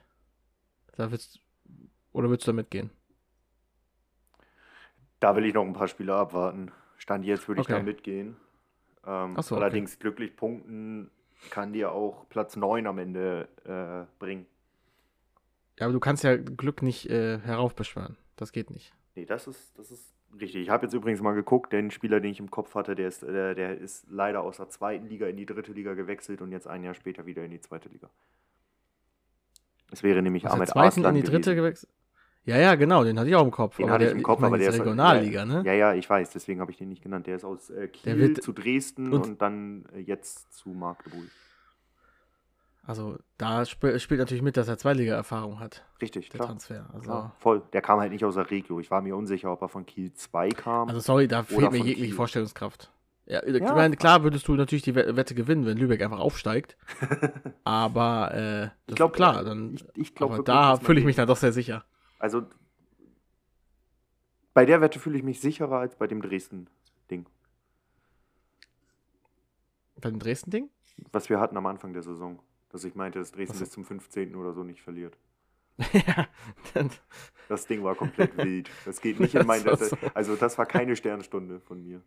Da 0.97 1.11
willst, 1.11 1.41
oder 2.13 2.29
würdest 2.31 2.47
du 2.47 2.53
da 2.53 2.57
mitgehen? 2.57 2.91
Da 5.23 5.37
will 5.37 5.45
ich 5.45 5.55
noch 5.55 5.65
ein 5.65 5.73
paar 5.73 5.87
Spiele 5.87 6.15
abwarten. 6.15 6.73
Stand 6.97 7.25
jetzt 7.25 7.47
würde 7.47 7.61
ich 7.61 7.69
Okay. 7.69 7.79
da 7.79 7.83
mitgehen. 7.85 8.37
Ähm, 9.07 9.37
so, 9.41 9.55
okay. 9.55 9.63
allerdings 9.63 10.01
glücklich 10.01 10.35
punkten 10.35 11.13
kann 11.51 11.73
dir 11.73 11.93
auch 11.93 12.29
Platz 12.29 12.57
9 12.57 12.89
am 12.89 12.99
Ende 12.99 13.49
äh, 13.65 14.05
bringen. 14.19 14.47
Ja, 15.79 15.87
aber 15.87 15.93
du 15.93 16.01
kannst 16.01 16.25
ja 16.25 16.37
Glück 16.37 16.83
nicht 16.83 17.09
äh, 17.09 17.39
heraufbeschwören. 17.39 18.17
Das 18.35 18.51
geht 18.51 18.71
nicht. 18.71 18.93
Nee, 19.15 19.25
das 19.25 19.47
ist, 19.47 19.79
das 19.79 19.93
ist 19.93 20.13
richtig. 20.41 20.63
Ich 20.63 20.71
habe 20.71 20.87
jetzt 20.87 20.93
übrigens 20.93 21.21
mal 21.23 21.35
geguckt, 21.35 21.73
den 21.73 21.93
Spieler, 21.93 22.19
den 22.19 22.33
ich 22.33 22.41
im 22.41 22.51
Kopf 22.51 22.75
hatte, 22.75 22.97
der 22.97 23.07
ist, 23.07 23.23
äh, 23.23 23.55
der 23.55 23.79
ist 23.79 24.05
leider 24.11 24.43
aus 24.43 24.57
der 24.57 24.71
zweiten 24.71 25.07
Liga 25.07 25.29
in 25.29 25.37
die 25.37 25.47
dritte 25.47 25.71
Liga 25.71 25.95
gewechselt 25.95 26.43
und 26.43 26.51
jetzt 26.51 26.67
ein 26.67 26.83
Jahr 26.83 26.95
später 26.95 27.27
wieder 27.27 27.45
in 27.45 27.53
die 27.53 27.61
zweite 27.61 27.89
Liga. 27.89 28.11
Es 29.93 30.03
wäre 30.03 30.21
nämlich 30.21 30.47
Aus 30.47 30.51
der 30.51 30.57
Ahmed 30.57 30.69
zweiten 30.69 30.87
Arslan 30.87 31.15
in 31.17 31.23
die 31.23 31.31
dritte 31.31 31.55
gewechselt. 31.55 31.93
Ja, 32.45 32.57
ja, 32.59 32.75
genau, 32.75 33.05
den 33.05 33.19
hatte 33.19 33.29
ich 33.29 33.37
auch 33.37 33.45
im 33.45 33.53
Kopf. 33.53 33.77
Den 33.77 33.85
aber 33.85 33.95
hatte 33.95 34.05
ich 34.05 34.11
der, 34.11 34.17
im 34.17 34.23
Kopf, 34.25 34.41
meine, 34.41 34.49
aber 34.49 34.59
der 34.59 34.71
ist 34.71 34.81
Regionalliga, 34.81 35.45
ne? 35.45 35.63
Ja, 35.65 35.73
ja, 35.75 35.95
ich 35.95 36.11
weiß, 36.11 36.31
deswegen 36.31 36.61
habe 36.61 36.73
ich 36.73 36.77
den 36.79 36.89
nicht 36.89 37.03
genannt. 37.03 37.27
Der 37.29 37.37
ist 37.37 37.45
aus 37.45 37.71
äh, 37.71 37.87
Kiel 37.87 38.19
wird- 38.19 38.43
zu 38.43 38.53
Dresden 38.53 39.13
und- 39.13 39.27
und, 39.27 39.43
dann 39.43 39.85
äh, 39.95 40.01
jetzt 40.01 40.53
zu 40.53 40.71
Magdeburg. 40.71 41.23
Also 42.85 43.17
da 43.39 43.63
sp 43.63 43.95
spielt 44.01 44.19
natürlich 44.19 44.43
mit, 44.43 44.57
dass 44.57 44.67
er 44.67 44.77
Zweitliga-Erfahrung 44.77 45.61
hat, 45.61 45.85
Richtig, 46.01 46.31
der 46.31 46.39
klar. 46.39 46.49
Transfer. 46.49 46.87
Also, 46.93 47.05
klar. 47.05 47.37
Voll. 47.39 47.63
Der 47.73 47.81
kam 47.81 48.01
halt 48.01 48.11
nicht 48.11 48.25
aus 48.25 48.35
der 48.35 48.51
Regio. 48.51 48.81
Ich 48.81 48.91
war 48.91 49.03
mir 49.03 49.15
unsicher, 49.15 49.53
ob 49.53 49.63
er 49.63 49.69
von 49.69 49.87
Kiel 49.87 50.13
2 50.13 50.49
kam. 50.49 50.89
also 50.89 50.99
sorry, 51.01 51.29
da 51.29 51.45
fehlt 51.45 51.71
mir 51.71 51.79
jegliche 51.79 52.07
Kiel. 52.07 52.15
Vorstellungskraft. 52.15 52.91
Ja, 53.27 53.41
ich 53.45 53.55
Ja. 53.55 53.73
meine, 53.75 53.97
klar 53.97 54.25
würdest 54.25 54.49
du 54.49 54.55
natürlich 54.57 54.83
die 54.83 54.97
We- 54.97 55.15
Wette 55.15 55.37
gewinnen, 55.37 55.65
wenn 55.65 55.79
Lübeck 55.79 56.03
einfach 56.03 56.19
aufsteigt. 56.19 56.77
aber 57.65 58.35
äh, 58.35 58.61
das 58.63 58.73
Ich 58.89 58.95
glaub, 58.97 59.13
ist 59.13 59.17
klar, 59.17 59.45
dann. 59.45 59.75
ich, 59.75 59.85
ich 59.95 60.15
glaube 60.17 60.35
aber 60.35 60.43
da 60.43 60.77
fühle 60.77 60.99
ich 60.99 61.07
mich 61.07 61.15
dann 61.15 61.29
doch 61.29 61.37
sehr 61.37 61.53
sicher. 61.53 61.85
Also 62.23 62.45
bei 64.55 64.65
der 64.65 64.81
Wette 64.81 65.01
fühle 65.01 65.19
ich 65.19 65.25
mich 65.25 65.41
sicherer 65.41 65.79
als 65.81 65.97
bei 65.97 66.07
dem 66.07 66.23
Dresden-Ding, 66.23 67.27
Bei 70.01 70.09
dem 70.11 70.21
Dresden-Ding? 70.21 70.71
was 71.11 71.29
wir 71.29 71.41
hatten 71.41 71.57
am 71.57 71.67
Anfang 71.67 71.93
der 71.93 72.03
Saison. 72.03 72.39
Dass 72.69 72.85
ich 72.85 72.95
meinte, 72.95 73.19
dass 73.19 73.33
Dresden 73.33 73.55
Was- 73.55 73.61
bis 73.61 73.71
zum 73.71 73.85
15. 73.85 74.37
oder 74.37 74.53
so 74.53 74.63
nicht 74.63 74.83
verliert. 74.83 75.17
ja, 75.93 76.29
Das 77.49 77.67
Ding 77.67 77.83
war 77.83 77.97
komplett 77.97 78.37
wild. 78.37 78.71
Das 78.85 79.01
geht 79.01 79.19
nicht 79.19 79.35
in 79.35 79.41
Das 79.41 79.47
mein. 79.47 79.65
Das, 79.65 79.89
so. 79.91 79.97
also 80.15 80.37
das 80.37 80.57
war 80.59 80.67
keine 80.67 80.95
Sternstunde 80.95 81.59
von 81.61 81.83
mir. 81.83 82.03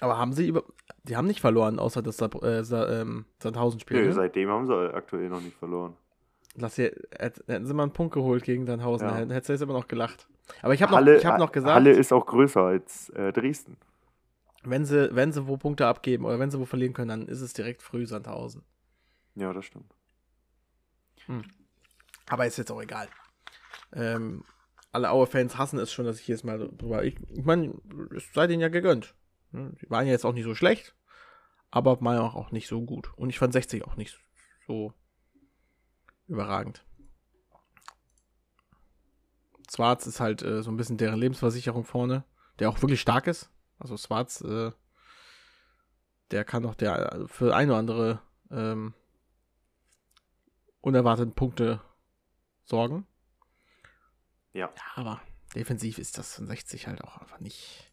aber 0.00 0.18
haben 0.18 0.32
sie 0.34 0.48
über. 0.48 0.64
Die 1.04 1.16
haben 1.16 1.26
nicht 1.28 1.40
verloren, 1.40 1.78
außer 1.78 2.02
dass 2.02 2.16
da 2.18 2.26
äh, 2.42 2.60
ähm, 3.00 3.24
Sandhausen 3.38 3.80
spielt. 3.80 4.00
Nö, 4.02 4.06
ne? 4.08 4.12
seitdem 4.12 4.50
haben 4.50 4.66
sie 4.66 4.74
aktuell 4.94 5.28
noch 5.30 5.40
nicht 5.40 5.56
verloren. 5.56 5.96
Lass 6.58 6.76
hier, 6.76 6.90
hätt- 7.18 7.42
hätten 7.46 7.66
sie 7.66 7.74
mal 7.74 7.82
einen 7.84 7.92
Punkt 7.92 8.14
geholt 8.14 8.42
gegen 8.44 8.66
Sandhausen, 8.66 9.08
Ja. 9.08 9.16
hättest 9.16 9.48
du 9.48 9.52
jetzt 9.52 9.62
immer 9.62 9.74
noch 9.74 9.88
gelacht. 9.88 10.26
Aber 10.62 10.72
ich 10.74 10.82
habe 10.82 10.92
noch, 10.92 11.06
ich 11.06 11.26
hab 11.26 11.38
noch 11.38 11.52
gesagt, 11.52 11.74
Halle 11.74 11.90
ist 11.90 12.12
auch 12.12 12.24
größer 12.26 12.62
als 12.62 13.10
äh, 13.10 13.32
Dresden. 13.32 13.76
wenn, 14.62 14.84
sie, 14.86 15.14
wenn 15.14 15.32
sie 15.32 15.46
wo 15.46 15.56
Punkte 15.56 15.86
abgeben 15.86 16.24
oder 16.24 16.38
wenn 16.38 16.50
sie 16.50 16.58
wo 16.58 16.64
verlieren 16.64 16.94
können, 16.94 17.08
dann 17.08 17.28
ist 17.28 17.40
es 17.40 17.52
direkt 17.52 17.82
früh 17.82 18.06
Sandhausen. 18.06 18.62
Ja, 19.34 19.52
das 19.52 19.64
stimmt. 19.66 19.92
Aber 22.28 22.46
ist 22.46 22.56
jetzt 22.56 22.70
auch 22.70 22.80
egal. 22.82 23.08
Ähm, 23.92 24.44
alle 24.92 25.10
Aue-Fans 25.10 25.58
hassen 25.58 25.78
es 25.78 25.92
schon, 25.92 26.04
dass 26.06 26.20
ich 26.20 26.28
jedes 26.28 26.44
Mal 26.44 26.58
drüber. 26.58 27.04
Ich, 27.04 27.16
ich 27.30 27.44
meine, 27.44 27.74
es 28.16 28.32
sei 28.32 28.46
denen 28.46 28.62
ja 28.62 28.68
gegönnt. 28.68 29.14
Ne? 29.52 29.72
Die 29.82 29.90
waren 29.90 30.06
ja 30.06 30.12
jetzt 30.12 30.24
auch 30.24 30.32
nicht 30.32 30.44
so 30.44 30.54
schlecht, 30.54 30.94
aber 31.70 31.92
auch, 32.00 32.34
auch 32.34 32.50
nicht 32.52 32.68
so 32.68 32.80
gut. 32.82 33.12
Und 33.16 33.28
ich 33.30 33.38
fand 33.38 33.52
60 33.52 33.84
auch 33.84 33.96
nicht 33.96 34.18
so 34.66 34.92
überragend. 36.26 36.84
Schwarz 39.70 40.06
ist 40.06 40.20
halt 40.20 40.42
äh, 40.42 40.62
so 40.62 40.70
ein 40.70 40.76
bisschen 40.76 40.96
deren 40.96 41.18
Lebensversicherung 41.18 41.84
vorne, 41.84 42.24
der 42.58 42.70
auch 42.70 42.80
wirklich 42.82 43.00
stark 43.00 43.26
ist. 43.26 43.50
Also 43.78 43.96
Schwarz, 43.96 44.40
äh, 44.40 44.72
der 46.30 46.44
kann 46.44 46.64
auch 46.66 46.74
der 46.74 47.12
also 47.12 47.26
für 47.26 47.54
ein 47.54 47.68
oder 47.68 47.78
andere 47.78 48.22
ähm, 48.50 48.94
unerwarteten 50.80 51.34
Punkte 51.34 51.80
sorgen. 52.64 53.06
Ja. 54.52 54.72
aber 54.94 55.20
defensiv 55.54 55.98
ist 55.98 56.16
das 56.16 56.34
von 56.36 56.46
60 56.46 56.86
halt 56.86 57.04
auch 57.04 57.18
einfach 57.18 57.40
nicht 57.40 57.92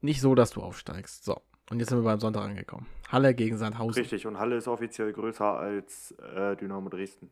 nicht 0.00 0.20
so, 0.20 0.34
dass 0.34 0.50
du 0.50 0.62
aufsteigst. 0.62 1.24
So, 1.24 1.42
und 1.70 1.78
jetzt 1.78 1.88
sind 1.88 1.98
wir 1.98 2.04
beim 2.04 2.20
Sonntag 2.20 2.42
angekommen. 2.42 2.86
Halle 3.08 3.34
gegen 3.34 3.56
Sandhausen. 3.56 4.02
Richtig, 4.02 4.26
und 4.26 4.38
Halle 4.38 4.56
ist 4.56 4.68
offiziell 4.68 5.12
größer 5.12 5.44
als 5.44 6.12
äh, 6.34 6.56
Dynamo 6.56 6.88
Dresden. 6.88 7.30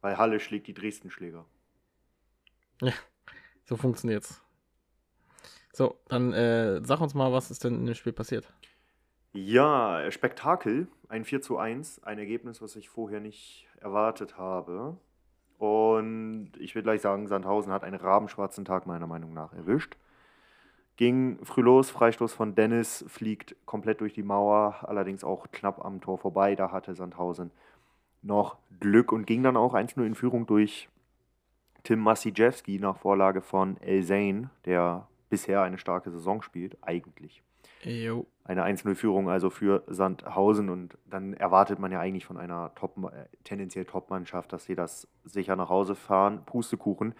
Weil 0.00 0.18
Halle 0.18 0.40
schlägt 0.40 0.66
die 0.66 0.74
Dresden-Schläger. 0.74 1.44
So 3.64 3.76
funktioniert's. 3.76 4.42
So, 5.72 5.96
dann 6.08 6.32
äh, 6.32 6.80
sag 6.84 7.00
uns 7.00 7.14
mal, 7.14 7.32
was 7.32 7.50
ist 7.50 7.64
denn 7.64 7.74
in 7.74 7.86
dem 7.86 7.94
Spiel 7.94 8.12
passiert? 8.12 8.50
Ja, 9.32 10.10
Spektakel, 10.10 10.88
ein 11.08 11.24
4 11.24 11.42
zu 11.42 11.58
1, 11.58 12.02
ein 12.04 12.18
Ergebnis, 12.18 12.62
was 12.62 12.76
ich 12.76 12.88
vorher 12.88 13.20
nicht 13.20 13.66
erwartet 13.80 14.38
habe. 14.38 14.96
Und 15.58 16.52
ich 16.58 16.74
will 16.74 16.82
gleich 16.82 17.02
sagen, 17.02 17.26
Sandhausen 17.26 17.72
hat 17.72 17.84
einen 17.84 18.00
rabenschwarzen 18.00 18.64
Tag 18.64 18.86
meiner 18.86 19.06
Meinung 19.06 19.34
nach 19.34 19.52
erwischt. 19.52 19.96
Ging 20.96 21.38
früh 21.44 21.62
los, 21.62 21.90
Freistoß 21.90 22.32
von 22.32 22.54
Dennis, 22.54 23.04
fliegt 23.08 23.54
komplett 23.66 24.00
durch 24.00 24.14
die 24.14 24.22
Mauer, 24.22 24.76
allerdings 24.82 25.24
auch 25.24 25.46
knapp 25.52 25.84
am 25.84 26.00
Tor 26.00 26.18
vorbei. 26.18 26.54
Da 26.54 26.72
hatte 26.72 26.94
Sandhausen 26.94 27.50
noch 28.22 28.56
Glück 28.80 29.12
und 29.12 29.26
ging 29.26 29.42
dann 29.42 29.56
auch 29.56 29.74
1-0 29.74 30.04
in 30.04 30.14
Führung 30.14 30.46
durch 30.46 30.88
Tim 31.82 32.00
Masiejewski 32.00 32.78
nach 32.78 32.96
Vorlage 32.96 33.42
von 33.42 33.80
El 33.80 34.04
Zain, 34.04 34.50
der 34.64 35.06
bisher 35.28 35.62
eine 35.62 35.78
starke 35.78 36.10
Saison 36.10 36.42
spielt, 36.42 36.76
eigentlich 36.82 37.42
Jo. 37.82 38.26
eine 38.44 38.64
1-0-Führung 38.64 39.28
also 39.28 39.50
für 39.50 39.84
Sandhausen 39.86 40.70
und 40.70 40.98
dann 41.04 41.34
erwartet 41.34 41.78
man 41.78 41.92
ja 41.92 42.00
eigentlich 42.00 42.26
von 42.26 42.38
einer 42.38 42.74
Top, 42.74 42.96
äh, 43.12 43.26
tendenziell 43.44 43.84
Top-Mannschaft, 43.84 44.52
dass 44.52 44.64
sie 44.64 44.74
das 44.74 45.06
sicher 45.24 45.56
nach 45.56 45.68
Hause 45.68 45.94
fahren. 45.94 46.42
Pustekuchen, 46.46 47.14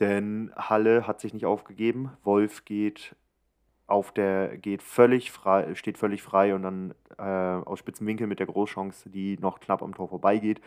denn 0.00 0.52
Halle 0.56 1.06
hat 1.06 1.20
sich 1.20 1.32
nicht 1.34 1.46
aufgegeben. 1.46 2.10
Wolf 2.22 2.64
geht 2.64 3.16
auf 3.86 4.12
der 4.12 4.56
geht 4.56 4.82
völlig 4.82 5.30
frei, 5.30 5.74
steht 5.74 5.98
völlig 5.98 6.22
frei 6.22 6.54
und 6.54 6.62
dann 6.62 6.94
äh, 7.18 7.22
aus 7.22 7.78
spitzen 7.78 8.06
Winkel 8.06 8.26
mit 8.26 8.38
der 8.38 8.46
Großchance, 8.46 9.10
die 9.10 9.36
noch 9.38 9.60
knapp 9.60 9.82
am 9.82 9.94
Tor 9.94 10.08
vorbeigeht. 10.08 10.60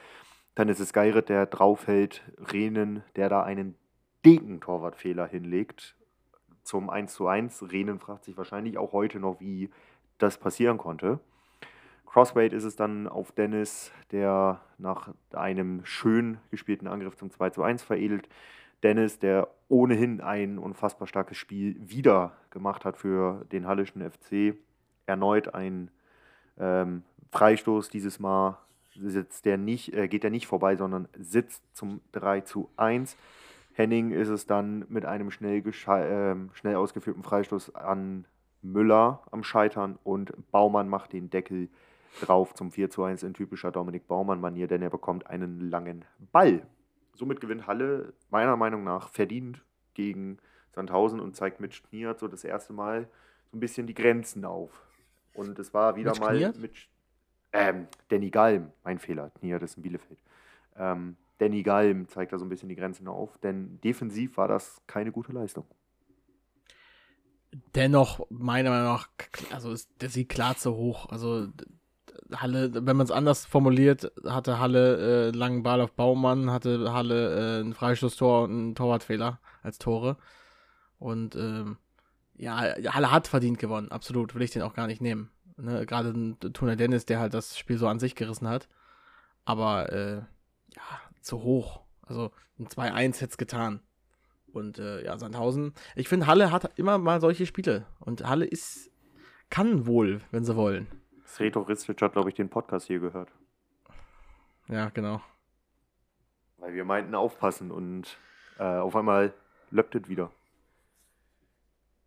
Dann 0.56 0.70
ist 0.70 0.80
es 0.80 0.94
Geiret, 0.94 1.30
der 1.30 1.46
draufhält, 1.46 2.24
Rehnen, 2.52 3.04
der 3.16 3.30
da 3.30 3.44
einen 3.44 3.76
dicken 4.24 4.62
Torwartfehler 4.62 5.28
hinlegt 5.28 5.96
zum 6.68 6.90
1 6.90 7.14
zu 7.14 7.28
1. 7.28 7.72
Rehnen 7.72 8.00
fragt 8.00 8.26
sich 8.26 8.38
wahrscheinlich 8.38 8.78
auch 8.78 8.92
heute 8.92 9.20
noch, 9.20 9.40
wie 9.40 9.70
das 10.18 10.38
passieren 10.38 10.78
konnte. 10.78 11.20
Crossweight 12.06 12.54
ist 12.54 12.64
es 12.64 12.76
dann 12.76 13.08
auf 13.08 13.32
Dennis, 13.32 13.92
der 14.12 14.62
nach 14.78 15.14
einem 15.34 15.86
schön 15.86 16.40
gespielten 16.52 16.88
Angriff 16.88 17.16
zum 17.16 17.32
2 17.32 17.52
zu 17.52 17.64
1 17.64 17.84
veredelt. 17.84 18.28
Dennis, 18.84 19.20
der 19.20 19.50
ohnehin 19.70 20.22
ein 20.22 20.58
unfassbar 20.58 21.08
starkes 21.08 21.38
Spiel 21.38 21.76
wieder 21.80 22.34
gemacht 22.50 22.86
hat 22.86 22.98
für 22.98 23.46
den 23.52 23.68
Hallischen 23.68 24.02
FC. 24.10 24.56
Erneut 25.06 25.54
ein 25.54 25.90
ähm, 26.60 27.04
Freistoß, 27.32 27.90
dieses 27.90 28.20
Mal 28.20 28.58
sitzt 28.96 29.46
der 29.46 29.58
nicht, 29.58 29.94
äh, 29.94 30.08
geht 30.08 30.24
er 30.24 30.30
nicht 30.30 30.48
vorbei, 30.48 30.76
sondern 30.76 31.08
sitzt 31.18 31.64
zum 31.76 32.02
3 32.14 32.42
zu 32.42 32.70
1. 32.78 33.18
Henning 33.74 34.12
ist 34.12 34.30
es 34.30 34.48
dann 34.48 34.86
mit 34.90 35.06
einem 35.06 35.30
schnell, 35.30 35.64
ähm, 35.88 36.50
schnell 36.54 36.76
ausgeführten 36.76 37.24
Freistoß 37.24 37.76
an 37.76 38.26
Müller 38.64 39.22
am 39.32 39.44
Scheitern 39.44 40.00
und 40.04 40.34
Baumann 40.52 40.90
macht 40.90 41.14
den 41.14 41.30
Deckel 41.30 41.70
drauf 42.22 42.56
zum 42.56 42.72
4 42.72 42.90
zu 42.90 43.04
1 43.04 43.24
in 43.24 43.34
typischer 43.34 43.72
Dominik 43.72 44.08
Baumann-Manier, 44.08 44.68
denn 44.68 44.82
er 44.82 44.90
bekommt 44.90 45.28
einen 45.28 45.70
langen 45.70 46.06
Ball. 46.32 46.66
Somit 47.18 47.42
gewinnt 47.42 47.68
Halle 47.68 48.14
meiner 48.30 48.56
Meinung 48.56 48.84
nach 48.84 49.10
verdient 49.10 49.64
gegen 49.94 50.38
Sandhausen 50.74 51.20
und 51.20 51.36
zeigt 51.36 51.60
mit 51.60 51.74
Schniert 51.74 52.20
so 52.20 52.28
das 52.28 52.44
erste 52.44 52.74
Mal 52.74 53.10
so 53.52 53.58
ein 53.58 53.60
bisschen 53.60 53.88
die 53.88 53.94
Grenzen 53.94 54.46
auf. 54.46 54.72
Und 55.34 55.58
es 55.60 55.74
war 55.74 55.96
wieder 55.96 56.12
Mit 56.12 56.20
mal 56.20 56.36
Kniert? 56.36 56.58
mit 56.60 56.74
ähm, 57.54 57.88
Danny 58.10 58.30
Galm, 58.30 58.72
mein 58.84 59.00
Fehler, 59.00 59.32
Kniert 59.40 59.64
ist 59.64 59.78
in 59.78 59.84
Bielefeld. 59.84 60.20
Ähm, 60.76 61.16
Danny 61.40 61.64
Galm 61.64 62.08
zeigt 62.08 62.34
da 62.34 62.38
so 62.38 62.46
ein 62.46 62.50
bisschen 62.50 62.70
die 62.70 62.76
Grenzen 62.76 63.08
auf, 63.08 63.38
denn 63.40 63.80
defensiv 63.82 64.38
war 64.38 64.48
das 64.48 64.82
keine 64.88 65.12
gute 65.12 65.32
Leistung. 65.32 65.66
Dennoch, 67.76 68.28
meiner 68.30 68.70
Meinung 68.70 68.88
nach, 68.88 69.10
also 69.52 69.72
ist 69.72 69.90
der 70.02 70.10
Sieg 70.10 70.30
klar 70.30 70.58
zu 70.58 70.76
hoch. 70.76 71.10
Also 71.10 71.48
Halle, 72.36 72.74
wenn 72.74 72.98
man 72.98 73.06
es 73.06 73.12
anders 73.12 73.46
formuliert, 73.46 74.12
hatte 74.26 74.60
Halle 74.60 75.30
äh, 75.30 75.32
langen 75.32 75.64
Ball 75.64 75.82
auf 75.82 75.94
Baumann, 75.94 76.52
hatte 76.52 76.92
Halle 76.94 77.60
äh, 77.60 77.64
ein 77.64 77.74
Freistoßtor 77.74 78.44
und 78.44 78.52
einen 78.52 78.76
Torwartfehler 78.76 79.40
als 79.64 79.78
Tore. 79.78 80.18
Und 81.00 81.36
ähm, 81.36 81.78
ja, 82.36 82.58
Halle 82.94 83.12
hat 83.12 83.28
verdient 83.28 83.60
gewonnen, 83.60 83.92
absolut, 83.92 84.36
will 84.36 84.42
ich 84.42 84.52
den 84.52 84.62
auch 84.62 84.74
gar 84.74 84.88
nicht 84.88 85.02
nehmen. 85.02 85.32
Ne? 85.58 85.86
Gerade 85.86 86.36
Tuna 86.54 86.76
Dennis, 86.76 87.06
der 87.06 87.20
halt 87.20 87.34
das 87.34 87.58
Spiel 87.58 87.78
so 87.78 87.88
an 87.88 88.00
sich 88.00 88.16
gerissen 88.16 88.48
hat. 88.48 88.68
aber 89.46 89.92
äh, 89.94 90.16
ja, 90.76 91.02
zu 91.22 91.42
hoch. 91.42 91.82
Also 92.02 92.32
ein 92.60 92.68
2-1 92.68 93.16
hätte 93.16 93.32
es 93.32 93.38
getan. 93.38 93.82
Und 94.52 94.80
äh, 94.80 95.04
ja, 95.06 95.18
Sandhausen, 95.18 95.74
ich 95.96 96.08
finde, 96.10 96.28
Halle 96.28 96.52
hat 96.52 96.78
immer 96.78 96.98
mal 96.98 97.22
solche 97.22 97.46
Spiele. 97.46 97.86
Und 98.00 98.26
Halle 98.26 98.46
ist, 98.46 98.92
kann 99.50 99.86
wohl, 99.86 100.22
wenn 100.32 100.46
sie 100.46 100.56
wollen. 100.56 100.88
Sreto 101.28 101.62
Ristic 101.62 102.02
hat, 102.02 102.14
glaube 102.14 102.30
ich, 102.30 102.36
den 102.36 102.50
Podcast 102.50 102.88
hier 102.88 103.00
gehört. 103.00 103.30
Ja, 104.68 104.90
genau. 104.90 105.22
Weil 106.58 106.74
wir 106.74 106.86
meinten 106.86 107.16
aufpassen 107.16 107.72
und 107.72 108.18
äh, 108.58 108.64
auf 108.64 108.96
einmal 108.96 109.34
löppt 109.70 109.96
es 109.96 110.10
wieder. 110.10 110.32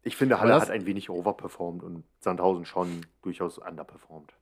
Ich 0.03 0.17
finde, 0.17 0.41
Halle 0.41 0.55
hat 0.55 0.71
ein 0.71 0.87
wenig 0.87 1.11
overperformed 1.11 1.83
und 1.83 2.05
Sandhausen 2.21 2.65
schon 2.65 3.07
durchaus 3.23 3.59
underperformed. 3.59 4.33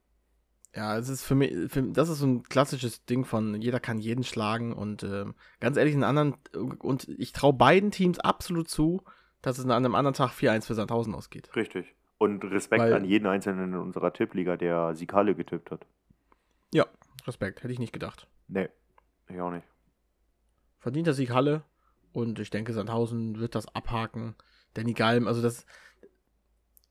Ja, 0.75 0.97
es 0.97 1.09
ist 1.09 1.25
für 1.25 1.35
mich, 1.35 1.53
für, 1.73 1.83
das 1.83 2.09
ist 2.09 2.19
so 2.19 2.27
ein 2.27 2.45
klassisches 2.45 3.05
Ding 3.05 3.25
von 3.25 3.61
jeder 3.61 3.81
kann 3.81 3.99
jeden 3.99 4.23
schlagen 4.23 4.73
und 4.73 5.03
ähm, 5.03 5.35
ganz 5.61 5.77
ehrlich, 5.77 5.95
in 5.95 6.05
anderen, 6.05 6.37
und 6.79 7.09
ich 7.09 7.33
traue 7.33 7.55
beiden 7.55 7.91
Teams 7.91 8.21
absolut 8.21 8.69
zu, 8.69 9.03
dass 9.43 9.59
es 9.59 9.65
an 9.65 9.73
einem 9.73 9.95
anderen 9.97 10.15
Tag 10.15 10.31
4-1 10.31 10.67
für 10.67 10.75
Sandhausen 10.75 11.15
ausgeht. 11.15 11.51
Richtig. 11.57 11.95
Und 12.19 12.45
Respekt 12.45 12.83
Weil- 12.83 12.95
an 12.95 13.05
jeden 13.05 13.27
Einzelnen 13.27 13.73
in 13.73 13.79
unserer 13.79 14.13
Tippliga, 14.13 14.57
der 14.57 14.95
Sieg 14.95 15.13
Halle 15.13 15.35
getippt 15.35 15.71
hat. 15.71 15.87
Ja, 16.73 16.87
Respekt, 17.27 17.63
hätte 17.63 17.73
ich 17.73 17.79
nicht 17.79 17.93
gedacht. 17.93 18.27
Nee, 18.49 18.69
ich 19.29 19.41
auch 19.41 19.53
nicht. 19.53 19.67
Verdienter 20.81 21.15
Sieg 21.15 21.31
Halle 21.31 21.63
und 22.13 22.39
ich 22.39 22.51
denke, 22.51 22.73
Sandhausen 22.73 23.39
wird 23.39 23.55
das 23.55 23.73
abhaken. 23.75 24.35
Danny 24.75 24.95
Galm, 24.95 25.27
also 25.29 25.43
das, 25.43 25.65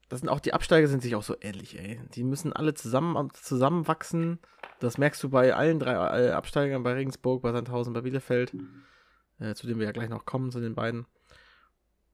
das 0.09 0.21
sind 0.21 0.29
auch 0.29 0.39
die 0.39 0.53
Absteiger 0.53 0.87
sind 0.87 1.01
sich 1.01 1.15
auch 1.15 1.23
so 1.23 1.35
ähnlich, 1.41 1.77
ey. 1.77 1.99
Die 2.15 2.23
müssen 2.23 2.53
alle 2.53 2.73
zusammen 2.73 3.29
zusammenwachsen. 3.33 4.39
Das 4.79 4.97
merkst 4.97 5.21
du 5.23 5.29
bei 5.29 5.53
allen 5.53 5.79
drei 5.79 5.93
äh, 5.93 6.31
Absteigern, 6.31 6.83
bei 6.83 6.93
Regensburg, 6.93 7.41
bei 7.41 7.51
Sandhausen, 7.51 7.93
bei 7.93 8.01
Bielefeld, 8.01 8.55
äh, 9.39 9.53
zu 9.55 9.67
denen 9.67 9.79
wir 9.79 9.87
ja 9.87 9.91
gleich 9.91 10.09
noch 10.09 10.25
kommen, 10.25 10.51
zu 10.51 10.59
den 10.61 10.75
beiden. 10.75 11.05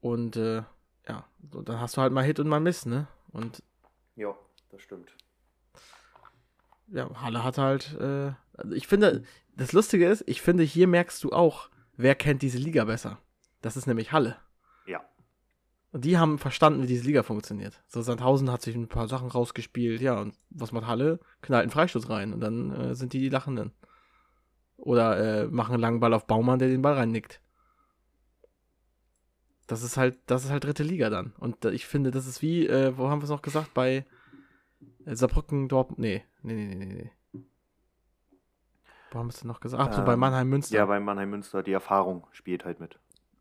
Und 0.00 0.36
äh, 0.36 0.62
ja, 1.08 1.24
so, 1.50 1.62
dann 1.62 1.80
hast 1.80 1.96
du 1.96 2.00
halt 2.00 2.12
mal 2.12 2.24
Hit 2.24 2.40
und 2.40 2.48
mal 2.48 2.60
Miss, 2.60 2.86
ne? 2.86 3.06
Und 3.32 3.62
Ja, 4.16 4.34
das 4.70 4.82
stimmt. 4.82 5.14
ja, 6.88 7.08
Halle 7.20 7.42
hat 7.44 7.58
halt, 7.58 7.94
äh, 8.00 8.32
also 8.56 8.72
ich 8.74 8.86
finde, 8.86 9.22
das 9.56 9.72
Lustige 9.72 10.08
ist, 10.08 10.24
ich 10.26 10.42
finde, 10.42 10.62
hier 10.62 10.86
merkst 10.86 11.22
du 11.24 11.30
auch, 11.30 11.68
wer 11.96 12.14
kennt 12.14 12.42
diese 12.42 12.58
Liga 12.58 12.84
besser. 12.84 13.18
Das 13.62 13.76
ist 13.76 13.86
nämlich 13.86 14.12
Halle. 14.12 14.36
Ja. 14.86 15.00
Und 15.92 16.04
die 16.04 16.18
haben 16.18 16.38
verstanden, 16.38 16.82
wie 16.82 16.86
diese 16.88 17.06
Liga 17.06 17.22
funktioniert. 17.22 17.80
So, 17.88 18.02
Sandhausen 18.02 18.50
hat 18.50 18.62
sich 18.62 18.74
ein 18.74 18.88
paar 18.88 19.08
Sachen 19.08 19.28
rausgespielt, 19.28 20.00
ja, 20.00 20.18
und 20.20 20.34
was 20.50 20.72
macht 20.72 20.86
Halle? 20.86 21.20
Knallt 21.40 21.62
einen 21.62 21.70
Freistoß 21.70 22.08
rein 22.10 22.32
und 22.32 22.40
dann 22.40 22.72
äh, 22.72 22.94
sind 22.94 23.12
die 23.12 23.20
die 23.20 23.28
Lachenden. 23.28 23.72
Oder 24.76 25.42
äh, 25.42 25.46
machen 25.46 25.74
einen 25.74 25.82
langen 25.82 26.00
Ball 26.00 26.14
auf 26.14 26.26
Baumann, 26.26 26.58
der 26.58 26.68
den 26.68 26.82
Ball 26.82 26.94
reinnickt. 26.94 27.40
Das 29.66 29.82
ist 29.82 29.96
halt, 29.96 30.18
das 30.26 30.44
ist 30.44 30.50
halt 30.50 30.64
dritte 30.64 30.82
Liga 30.82 31.08
dann. 31.10 31.32
Und 31.38 31.64
ich 31.64 31.86
finde, 31.86 32.10
das 32.10 32.26
ist 32.26 32.42
wie, 32.42 32.66
äh, 32.66 32.96
wo 32.98 33.08
haben 33.08 33.20
wir 33.20 33.24
es 33.24 33.30
noch 33.30 33.42
gesagt? 33.42 33.72
Bei 33.74 34.04
äh, 35.06 35.14
Saarbrücken, 35.16 35.68
Dortmund, 35.68 35.98
nee, 36.00 36.22
nee, 36.42 36.54
nee, 36.54 36.74
nee, 36.74 36.84
nee, 36.84 36.94
nee. 36.94 37.10
Wo 39.10 39.18
haben 39.20 39.26
wir 39.26 39.30
es 39.32 39.40
denn 39.40 39.48
noch 39.48 39.60
gesagt? 39.60 39.82
Ach, 39.82 39.92
so 39.94 40.04
bei 40.04 40.14
Ähm, 40.14 40.20
Mannheim 40.20 40.48
Münster. 40.48 40.76
Ja, 40.76 40.86
bei 40.86 40.98
Mannheim 41.00 41.30
Münster, 41.30 41.62
die 41.62 41.72
Erfahrung 41.72 42.26
spielt 42.32 42.64
halt 42.64 42.80
mit. 42.80 42.98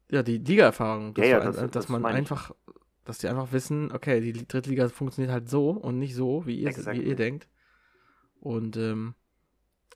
Ja, 0.10 0.22
die 0.24 0.38
Liga-Erfahrung. 0.38 1.14
Ja, 1.18 1.26
ja, 1.26 1.38
war- 1.40 1.46
das- 1.46 1.56
dass 1.58 1.72
das 1.72 1.90
man 1.90 2.02
meine 2.04 2.16
ich. 2.20 2.20
einfach, 2.20 2.52
dass 3.06 3.18
die 3.18 3.28
einfach 3.28 3.52
wissen, 3.52 3.92
okay, 3.92 4.22
die 4.22 4.32
Li- 4.32 4.46
Drittliga 4.48 4.88
funktioniert 4.90 5.34
halt 5.34 5.50
so 5.50 5.72
und 5.72 5.98
nicht 5.98 6.14
so, 6.16 6.46
wie 6.46 6.60
ihr, 6.60 6.68
Exakt. 6.70 6.98
wie 6.98 7.02
ihr 7.04 7.16
denkt. 7.16 7.48
Und 8.40 8.78
ähm, 8.78 9.16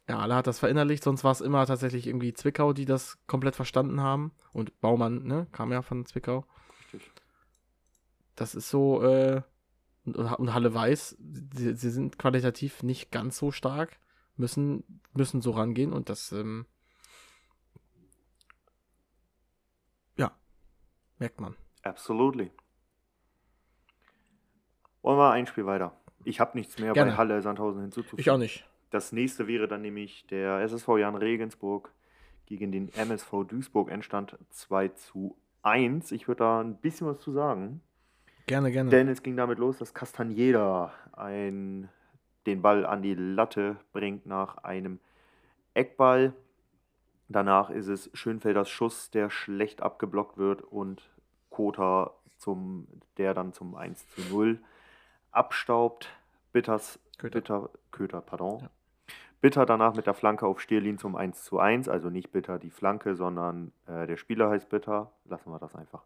ja, 0.07 0.19
alle 0.19 0.35
hat 0.35 0.47
das 0.47 0.59
verinnerlicht, 0.59 1.03
sonst 1.03 1.23
war 1.23 1.31
es 1.31 1.41
immer 1.41 1.65
tatsächlich 1.65 2.07
irgendwie 2.07 2.33
Zwickau, 2.33 2.71
die 2.71 2.85
das 2.85 3.17
komplett 3.27 3.55
verstanden 3.55 4.01
haben. 4.01 4.31
Und 4.53 4.79
Baumann, 4.79 5.23
ne, 5.23 5.47
kam 5.51 5.71
ja 5.71 5.81
von 5.81 6.05
Zwickau. 6.05 6.45
Richtig. 6.93 7.11
Das 8.35 8.55
ist 8.55 8.69
so, 8.69 9.03
äh, 9.03 9.41
und, 10.05 10.15
und 10.15 10.53
Halle 10.53 10.73
weiß, 10.73 11.17
sie, 11.19 11.75
sie 11.75 11.89
sind 11.89 12.17
qualitativ 12.17 12.83
nicht 12.83 13.11
ganz 13.11 13.37
so 13.37 13.51
stark, 13.51 13.99
müssen, 14.37 15.01
müssen 15.13 15.41
so 15.41 15.51
rangehen 15.51 15.91
und 15.91 16.07
das, 16.09 16.31
ähm, 16.31 16.65
ja, 20.15 20.31
merkt 21.19 21.41
man. 21.41 21.57
Absolutely. 21.83 22.51
Wollen 25.01 25.17
wir 25.17 25.31
ein 25.31 25.47
Spiel 25.47 25.65
weiter? 25.65 25.99
Ich 26.23 26.39
habe 26.39 26.57
nichts 26.57 26.79
mehr 26.79 26.93
Gerne. 26.93 27.11
bei 27.11 27.17
Halle 27.17 27.41
Sandhausen 27.41 27.81
hinzuzufügen. 27.81 28.21
Ich 28.21 28.29
auch 28.29 28.37
nicht. 28.37 28.65
Das 28.89 29.11
nächste 29.11 29.47
wäre 29.47 29.67
dann 29.67 29.81
nämlich 29.81 30.25
der 30.27 30.61
SSV 30.61 30.87
Jan 30.97 31.15
Regensburg 31.15 31.91
gegen 32.45 32.71
den 32.71 32.89
MSV 32.93 33.43
Duisburg. 33.47 33.91
Endstand 33.91 34.37
2 34.49 34.89
zu 34.89 35.35
1. 35.63 36.11
Ich 36.11 36.27
würde 36.27 36.39
da 36.39 36.61
ein 36.61 36.77
bisschen 36.77 37.07
was 37.07 37.19
zu 37.19 37.31
sagen. 37.31 37.81
Gerne, 38.45 38.71
gerne. 38.71 38.89
Denn 38.89 39.09
es 39.09 39.23
ging 39.23 39.35
damit 39.35 39.59
los, 39.59 39.77
dass 39.77 39.93
Castaneda 39.93 40.93
ein, 41.11 41.89
den 42.45 42.61
Ball 42.61 42.85
an 42.85 43.01
die 43.01 43.15
Latte 43.15 43.75
bringt 43.91 44.25
nach 44.25 44.57
einem 44.59 44.99
Eckball. 45.73 46.33
Danach 47.27 47.69
ist 47.69 47.87
es 47.87 48.09
Schönfelders 48.13 48.69
Schuss, 48.69 49.11
der 49.11 49.29
schlecht 49.29 49.81
abgeblockt 49.81 50.37
wird 50.37 50.61
und 50.61 51.03
Kota, 51.49 52.13
zum, 52.37 52.87
der 53.17 53.33
dann 53.33 53.51
zum 53.51 53.75
1 53.75 54.07
zu 54.11 54.21
0 54.29 54.59
abstaubt. 55.31 56.09
Bitters, 56.53 56.99
Köter. 57.17 57.41
Bitter, 57.41 57.69
Köter, 57.91 58.21
pardon. 58.21 58.59
Ja. 58.61 58.69
Bitter 59.41 59.65
danach 59.65 59.93
mit 59.93 60.07
der 60.07 60.13
Flanke 60.13 60.47
auf 60.47 60.59
Stierlin 60.59 60.97
zum 60.97 61.15
1 61.15 61.43
zu 61.43 61.59
1. 61.59 61.89
Also 61.89 62.09
nicht 62.09 62.31
Bitter 62.31 62.59
die 62.59 62.71
Flanke, 62.71 63.15
sondern 63.15 63.71
äh, 63.87 64.07
der 64.07 64.17
Spieler 64.17 64.49
heißt 64.49 64.69
Bitter. 64.69 65.11
Lassen 65.25 65.51
wir 65.51 65.59
das 65.59 65.75
einfach. 65.75 66.03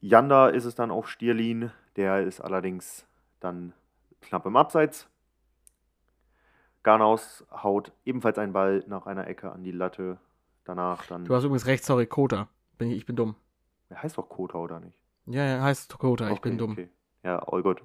Janda 0.00 0.48
ist 0.48 0.64
es 0.64 0.74
dann 0.74 0.90
auf 0.90 1.08
Stierlin. 1.08 1.70
Der 1.96 2.22
ist 2.22 2.40
allerdings 2.40 3.06
dann 3.40 3.72
knapp 4.20 4.44
im 4.46 4.56
Abseits. 4.56 5.08
Garnaus 6.82 7.46
haut 7.50 7.92
ebenfalls 8.04 8.38
einen 8.38 8.52
Ball 8.52 8.84
nach 8.86 9.06
einer 9.06 9.26
Ecke 9.26 9.50
an 9.50 9.62
die 9.64 9.72
Latte. 9.72 10.18
Danach 10.64 11.06
dann. 11.06 11.24
Du 11.24 11.34
hast 11.34 11.44
übrigens 11.44 11.66
recht, 11.66 11.84
sorry, 11.84 12.06
Kota. 12.06 12.48
Bin 12.78 12.90
ich, 12.90 12.98
ich 12.98 13.06
bin 13.06 13.16
dumm. 13.16 13.36
Er 13.88 14.02
heißt 14.02 14.18
doch 14.18 14.28
Kota, 14.28 14.58
oder 14.58 14.80
nicht? 14.80 14.96
Ja, 15.26 15.44
ja, 15.44 15.62
heißt 15.62 15.98
Kota, 15.98 16.30
ich 16.30 16.40
bin 16.40 16.54
Okay, 16.54 16.58
dumm. 16.58 16.72
Okay. 16.72 16.88
Ja, 17.22 17.38
all 17.38 17.62
gut. 17.62 17.82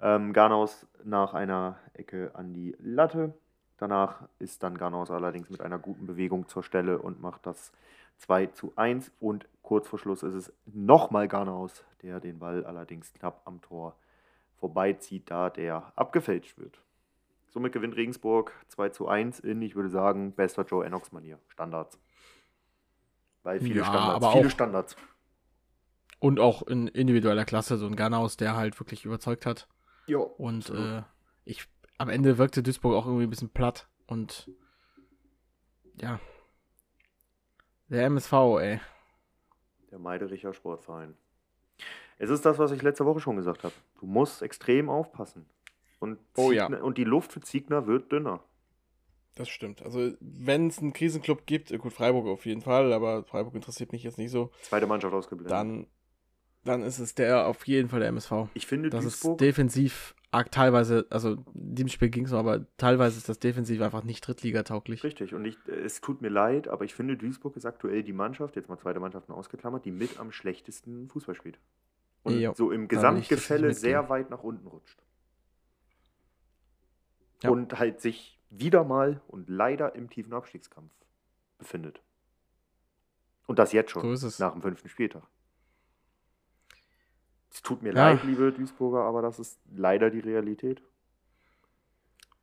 Ähm, 0.00 0.32
Garnaus 0.32 0.86
nach 1.04 1.32
einer 1.32 1.78
Ecke 1.94 2.32
an 2.34 2.52
die 2.52 2.76
Latte. 2.78 3.34
Danach 3.76 4.28
ist 4.38 4.62
dann 4.62 4.78
Garnaus 4.78 5.10
allerdings 5.10 5.50
mit 5.50 5.60
einer 5.60 5.78
guten 5.78 6.06
Bewegung 6.06 6.46
zur 6.48 6.62
Stelle 6.62 6.98
und 6.98 7.20
macht 7.20 7.44
das 7.46 7.72
2 8.18 8.46
zu 8.46 8.72
1. 8.76 9.10
Und 9.20 9.48
kurz 9.62 9.88
vor 9.88 9.98
Schluss 9.98 10.22
ist 10.22 10.34
es 10.34 10.52
nochmal 10.66 11.26
Garnaus, 11.28 11.84
der 12.02 12.20
den 12.20 12.38
Ball 12.38 12.64
allerdings 12.64 13.12
knapp 13.12 13.42
am 13.44 13.60
Tor 13.60 13.96
vorbeizieht, 14.58 15.30
da 15.30 15.50
der 15.50 15.92
abgefälscht 15.96 16.56
wird. 16.58 16.80
Somit 17.48 17.72
gewinnt 17.72 17.96
Regensburg 17.96 18.52
2 18.68 18.88
zu 18.90 19.08
1 19.08 19.40
in, 19.40 19.60
ich 19.62 19.74
würde 19.76 19.90
sagen, 19.90 20.32
bester 20.32 20.64
Joe 20.64 20.84
Enox-Manier. 20.86 21.38
Standards. 21.48 21.98
Weil 23.42 23.60
viele 23.60 23.80
Ja, 23.80 23.84
Standards. 23.84 24.24
aber 24.24 24.32
viele 24.32 24.46
auch- 24.46 24.50
Standards. 24.50 24.96
Und 26.20 26.40
auch 26.40 26.62
in 26.62 26.88
individueller 26.88 27.44
Klasse, 27.44 27.76
so 27.76 27.86
ein 27.86 27.96
Garnaus, 27.96 28.36
der 28.38 28.56
halt 28.56 28.78
wirklich 28.80 29.04
überzeugt 29.04 29.44
hat. 29.44 29.68
Ja. 30.06 30.18
Und 30.18 30.70
absolut. 30.70 30.84
äh, 30.84 31.02
ich, 31.44 31.68
am 31.98 32.08
Ende 32.08 32.38
wirkte 32.38 32.62
Duisburg 32.62 32.94
auch 32.94 33.06
irgendwie 33.06 33.24
ein 33.24 33.30
bisschen 33.30 33.50
platt. 33.50 33.88
Und 34.06 34.50
ja. 36.00 36.20
Der 37.88 38.04
MSV, 38.06 38.32
ey. 38.60 38.80
Der 39.90 39.98
Meidericher 39.98 40.52
Sportverein. 40.52 41.14
Es 42.18 42.30
ist 42.30 42.44
das, 42.44 42.58
was 42.58 42.70
ich 42.70 42.82
letzte 42.82 43.04
Woche 43.04 43.20
schon 43.20 43.36
gesagt 43.36 43.64
habe. 43.64 43.74
Du 44.00 44.06
musst 44.06 44.42
extrem 44.42 44.88
aufpassen. 44.88 45.46
Und, 46.00 46.18
Oh 46.36 46.52
ja. 46.52 46.66
Ziegner, 46.66 46.84
und 46.84 46.98
die 46.98 47.04
Luft 47.04 47.32
für 47.32 47.40
Ziegner 47.40 47.86
wird 47.86 48.12
dünner. 48.12 48.42
Das 49.36 49.48
stimmt. 49.48 49.82
Also, 49.82 50.12
wenn 50.20 50.68
es 50.68 50.78
einen 50.78 50.92
Krisenclub 50.92 51.44
gibt, 51.46 51.72
äh, 51.72 51.78
gut, 51.78 51.92
Freiburg 51.92 52.26
auf 52.26 52.46
jeden 52.46 52.60
Fall, 52.60 52.92
aber 52.92 53.24
Freiburg 53.24 53.54
interessiert 53.54 53.90
mich 53.92 54.04
jetzt 54.04 54.18
nicht 54.18 54.30
so, 54.30 54.52
Zweite 54.62 54.86
Mannschaft 54.86 55.12
ausgeblendet. 55.12 55.50
dann, 55.50 55.86
dann 56.64 56.82
ist 56.82 56.98
es 56.98 57.14
der 57.14 57.46
auf 57.46 57.66
jeden 57.66 57.88
Fall 57.88 58.00
der 58.00 58.08
MSV. 58.08 58.48
ich 58.54 58.66
finde, 58.66 58.90
Das 58.90 59.04
ist 59.04 59.16
Duisburg, 59.22 59.38
defensiv 59.38 60.14
arg 60.30 60.50
teilweise, 60.50 61.06
also 61.10 61.32
in 61.54 61.74
dem 61.76 61.88
Spiel 61.88 62.08
ging 62.10 62.24
es 62.24 62.32
noch, 62.32 62.40
aber 62.40 62.66
teilweise 62.76 63.18
ist 63.18 63.28
das 63.28 63.38
defensiv 63.38 63.80
einfach 63.82 64.02
nicht 64.02 64.26
Drittliga-tauglich. 64.26 65.04
richtig. 65.04 65.32
Und 65.34 65.44
ich, 65.44 65.56
es 65.68 66.00
tut 66.00 66.22
mir 66.22 66.28
leid, 66.28 66.66
aber 66.66 66.84
ich 66.84 66.94
finde, 66.94 67.16
Duisburg 67.16 67.56
ist 67.56 67.64
aktuell 67.66 68.02
die 68.02 68.12
Mannschaft, 68.12 68.56
jetzt 68.56 68.68
mal 68.68 68.76
zweite 68.78 68.98
Mannschaften 68.98 69.30
ausgeklammert, 69.32 69.84
die 69.84 69.92
mit 69.92 70.18
am 70.18 70.32
schlechtesten 70.32 71.08
Fußball 71.08 71.36
spielt. 71.36 71.58
Und 72.24 72.40
Jo, 72.40 72.52
so 72.54 72.72
im 72.72 72.88
Gesamtgefälle 72.88 73.72
sehr 73.74 74.08
weit 74.08 74.30
nach 74.30 74.42
unten 74.42 74.66
rutscht. 74.66 74.98
Ja. 77.42 77.50
Und 77.50 77.78
halt 77.78 78.00
sich 78.00 78.40
wieder 78.50 78.82
mal 78.84 79.20
und 79.28 79.48
leider 79.50 79.94
im 79.94 80.08
tiefen 80.08 80.32
Abstiegskampf 80.32 80.92
befindet. 81.58 82.00
Und 83.46 83.58
das 83.58 83.72
jetzt 83.72 83.90
schon, 83.90 84.02
So 84.02 84.12
ist 84.12 84.22
es. 84.22 84.38
nach 84.38 84.52
dem 84.52 84.62
fünften 84.62 84.88
Spieltag. 84.88 85.22
Es 87.54 87.62
tut 87.62 87.82
mir 87.82 87.94
Ja. 87.94 88.10
leid, 88.10 88.24
liebe 88.24 88.52
Duisburger, 88.52 89.02
aber 89.04 89.22
das 89.22 89.38
ist 89.38 89.60
leider 89.74 90.10
die 90.10 90.18
Realität. 90.18 90.82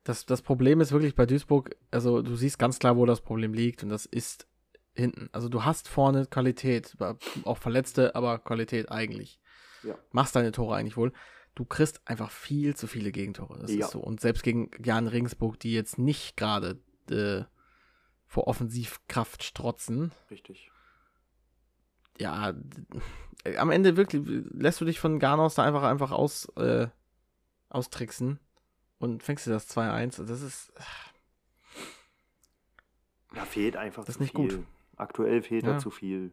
Das, 0.03 0.25
das 0.25 0.41
Problem 0.41 0.81
ist 0.81 0.93
wirklich 0.93 1.15
bei 1.15 1.25
Duisburg, 1.25 1.75
also 1.91 2.21
du 2.21 2.35
siehst 2.35 2.57
ganz 2.57 2.79
klar, 2.79 2.95
wo 2.97 3.05
das 3.05 3.21
Problem 3.21 3.53
liegt 3.53 3.83
und 3.83 3.89
das 3.89 4.05
ist 4.05 4.47
hinten. 4.95 5.29
Also 5.31 5.47
du 5.49 5.63
hast 5.63 5.87
vorne 5.87 6.25
Qualität, 6.25 6.97
auch 7.43 7.57
Verletzte, 7.57 8.15
aber 8.15 8.39
Qualität 8.39 8.89
eigentlich. 8.91 9.39
Ja. 9.83 9.95
Machst 10.11 10.35
deine 10.35 10.51
Tore 10.51 10.75
eigentlich 10.75 10.97
wohl. 10.97 11.11
Du 11.55 11.65
kriegst 11.65 12.01
einfach 12.05 12.31
viel 12.31 12.75
zu 12.75 12.87
viele 12.87 13.11
Gegentore. 13.11 13.59
Das 13.59 13.71
Ja. 13.73 13.85
ist 13.85 13.91
so. 13.91 13.99
Und 13.99 14.21
selbst 14.21 14.43
gegen 14.43 14.71
Jan 14.83 15.07
Regensburg, 15.07 15.59
die 15.59 15.73
jetzt 15.73 15.97
nicht 15.99 16.35
gerade 16.37 16.79
äh, 17.09 17.43
vor 18.25 18.47
Offensivkraft 18.47 19.43
strotzen, 19.43 20.11
Richtig. 20.31 20.70
Ja, 22.21 22.53
am 23.57 23.71
Ende 23.71 23.97
wirklich 23.97 24.21
lässt 24.51 24.79
du 24.81 24.85
dich 24.85 24.99
von 24.99 25.19
Garnos 25.19 25.55
da 25.55 25.63
einfach 25.63 25.83
einfach 25.83 26.11
aus 26.11 26.45
äh, 26.57 26.87
austricksen 27.69 28.39
und 28.99 29.23
fängst 29.23 29.47
dir 29.47 29.51
das 29.51 29.69
2-1. 29.75 30.19
Und 30.21 30.29
Das 30.29 30.41
ist 30.41 30.71
Da 33.33 33.45
fehlt 33.45 33.75
einfach 33.77 34.03
Das 34.05 34.15
zu 34.15 34.21
nicht 34.21 34.35
viel. 34.35 34.57
gut. 34.57 34.65
Aktuell 34.97 35.41
fehlt 35.41 35.63
Ja. 35.65 35.73
da 35.73 35.79
zu 35.79 35.89
viel. 35.89 36.31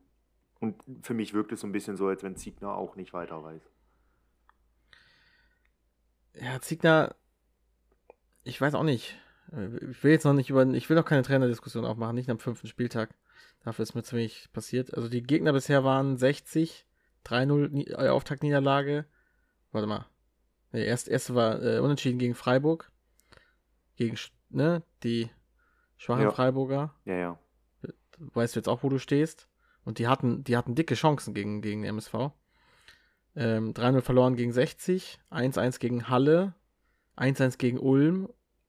Und 0.60 0.82
für 1.02 1.14
mich 1.14 1.32
wirkt 1.34 1.52
es 1.52 1.60
so 1.60 1.66
ein 1.68 1.72
bisschen 1.72 1.96
so, 1.96 2.08
als 2.08 2.22
wenn 2.24 2.36
Ziegner 2.36 2.74
auch 2.74 2.96
nicht 2.96 3.12
weiter 3.12 3.42
weiß. 3.42 3.62
ja 6.34 6.60
Ziegner. 6.60 7.14
Ich 8.44 8.60
weiß 8.60 8.74
auch 8.74 8.82
nicht. 8.82 9.16
Äh, 9.52 9.68
Ich 9.90 10.02
will 10.02 10.10
jetzt 10.12 10.24
noch 10.24 10.32
nicht 10.34 10.50
über. 10.50 10.66
Ich 10.66 10.88
will 10.88 10.96
noch 10.96 11.04
keine 11.04 11.22
Trainerdiskussion 11.22 11.84
aufmachen, 11.84 12.14
nicht 12.16 12.30
am 12.30 12.38
fünften 12.38 12.66
Spieltag. 12.66 13.14
Dafür 13.64 13.82
ist 13.82 13.94
mir 13.94 14.02
ziemlich 14.02 14.48
passiert. 14.52 14.94
Also 14.94 15.08
die 15.08 15.22
Gegner 15.22 15.52
bisher 15.52 15.84
waren 15.84 16.16
60, 16.16 16.86
3-0 17.24 17.68
Ni- 17.70 17.86
äh, 17.88 18.08
Auftaktniederlage. 18.08 19.04
Warte 19.72 19.86
mal. 19.86 20.06
Nee, 20.72 20.84
erst, 20.84 21.08
erste 21.08 21.34
war 21.34 21.62
äh, 21.62 21.78
unentschieden 21.80 22.18
gegen 22.18 22.34
Freiburg. 22.34 22.90
Gegen, 23.96 24.16
ne, 24.50 24.82
die 25.02 25.30
schwachen 25.96 26.22
Ja. 26.24 26.30
Freiburger. 26.30 26.94
Ja, 27.04 27.14
ja. 27.16 27.38
weißt 28.18 28.54
du 28.54 28.60
jetzt 28.60 28.68
auch, 28.68 28.82
wo 28.82 28.88
du 28.88 28.98
stehst. 28.98 29.48
Und 29.84 29.98
die 29.98 30.06
hatten, 30.08 30.44
die 30.44 30.56
hatten 30.56 30.74
dicke 30.74 30.94
Chancen 30.94 31.34
gegen, 31.34 31.62
gegen 31.62 31.82
den 31.82 31.88
MSV. 31.96 32.30
Ähm, 33.36 33.72
3-0 33.72 34.00
verloren 34.02 34.36
gegen 34.36 34.52
60, 34.52 35.20
1-1 35.30 35.78
gegen 35.78 36.08
Halle, 36.08 36.54
1-1 37.16 37.56
gegen 37.58 37.78
Ulm 37.78 38.28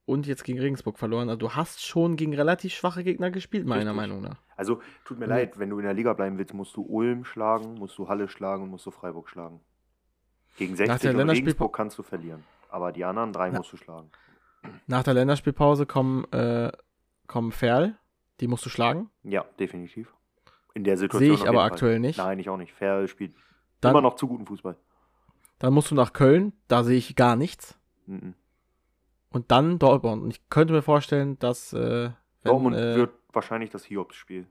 und 0.10 0.28
jetzt 0.28 0.44
gegen 0.44 0.60
Regensburg 0.60 0.98
verloren. 0.98 1.30
Also 1.30 1.38
du 1.40 1.52
hast 1.52 1.86
schon 1.86 2.16
gegen 2.16 2.34
relativ 2.34 2.74
schwache 2.74 3.04
Gegner 3.04 3.32
gespielt, 3.32 3.66
meiner 3.66 3.82
Richtig. 3.92 3.96
Meinung 3.96 4.22
nach. 4.22 4.42
Also, 4.58 4.82
tut 5.06 5.20
mir 5.20 5.26
Mhm. 5.26 5.30
leid, 5.32 5.60
wenn 5.60 5.70
du 5.70 5.78
in 5.80 5.86
der 5.86 5.94
Liga 5.94 6.14
bleiben 6.14 6.38
willst, 6.38 6.54
musst 6.54 6.76
du 6.76 6.82
Ulm 6.82 7.24
schlagen, 7.24 7.76
musst 7.76 7.98
du 7.98 8.10
Halle 8.10 8.28
schlagen 8.28 8.64
und 8.64 8.70
musst 8.72 8.86
du 8.86 8.92
Freiburg 8.92 9.30
schlagen. 9.30 9.62
Gegen 10.58 10.76
60 10.76 11.12
der 11.12 11.22
und 11.22 11.30
Regensburg 11.30 11.74
kannst 11.74 11.98
du 11.98 12.04
verlieren. 12.04 12.44
Aber 12.70 12.92
die 12.92 13.06
anderen 13.06 13.32
drei 13.32 13.48
Ja. 13.50 13.58
musst 13.58 13.72
du 13.72 13.78
schlagen. 13.78 14.10
Nach 14.88 15.04
der 15.04 15.14
Länderspielpause 15.14 15.86
kommen, 15.86 16.26
äh, 16.34 16.72
kommen 17.28 17.52
Ferl, 17.54 17.96
die 18.42 18.48
musst 18.48 18.66
du 18.66 18.70
schlagen. 18.70 19.10
Ja, 19.24 19.46
definitiv. 19.60 20.14
In 20.74 20.84
der 20.84 20.98
Situation. 20.98 21.36
Sehe 21.38 21.44
ich 21.44 21.48
aber 21.50 21.60
Fall. 21.60 21.72
aktuell 21.72 22.00
nicht. 22.00 22.18
Nein, 22.18 22.40
ich 22.40 22.50
auch 22.50 22.58
nicht. 22.58 22.74
Fair 22.74 23.08
spielt 23.08 23.34
Dann- 23.80 23.92
immer 23.92 24.02
noch 24.02 24.16
zu 24.16 24.28
guten 24.28 24.46
Fußball. 24.46 24.76
Dann 25.60 25.74
musst 25.74 25.92
du 25.92 25.96
nach 25.96 26.12
Köln, 26.14 26.54
da 26.68 26.84
sehe 26.84 26.98
ich 26.98 27.16
gar 27.16 27.36
nichts. 27.38 27.78
Mhm. 28.06 28.34
Und 29.32 29.52
dann 29.52 29.78
Dortmund. 29.80 30.24
Und 30.24 30.32
ich 30.32 30.50
könnte 30.50 30.74
mir 30.74 30.82
vorstellen, 30.82 31.38
dass, 31.40 31.72
äh, 31.74 31.78
wenn, 32.10 32.14
Dortmund 32.44 32.76
äh, 32.76 32.96
wird 32.96 33.14
wahrscheinlich 33.32 33.70
das 33.70 33.86
Hiobs-Spiel. 33.86 34.48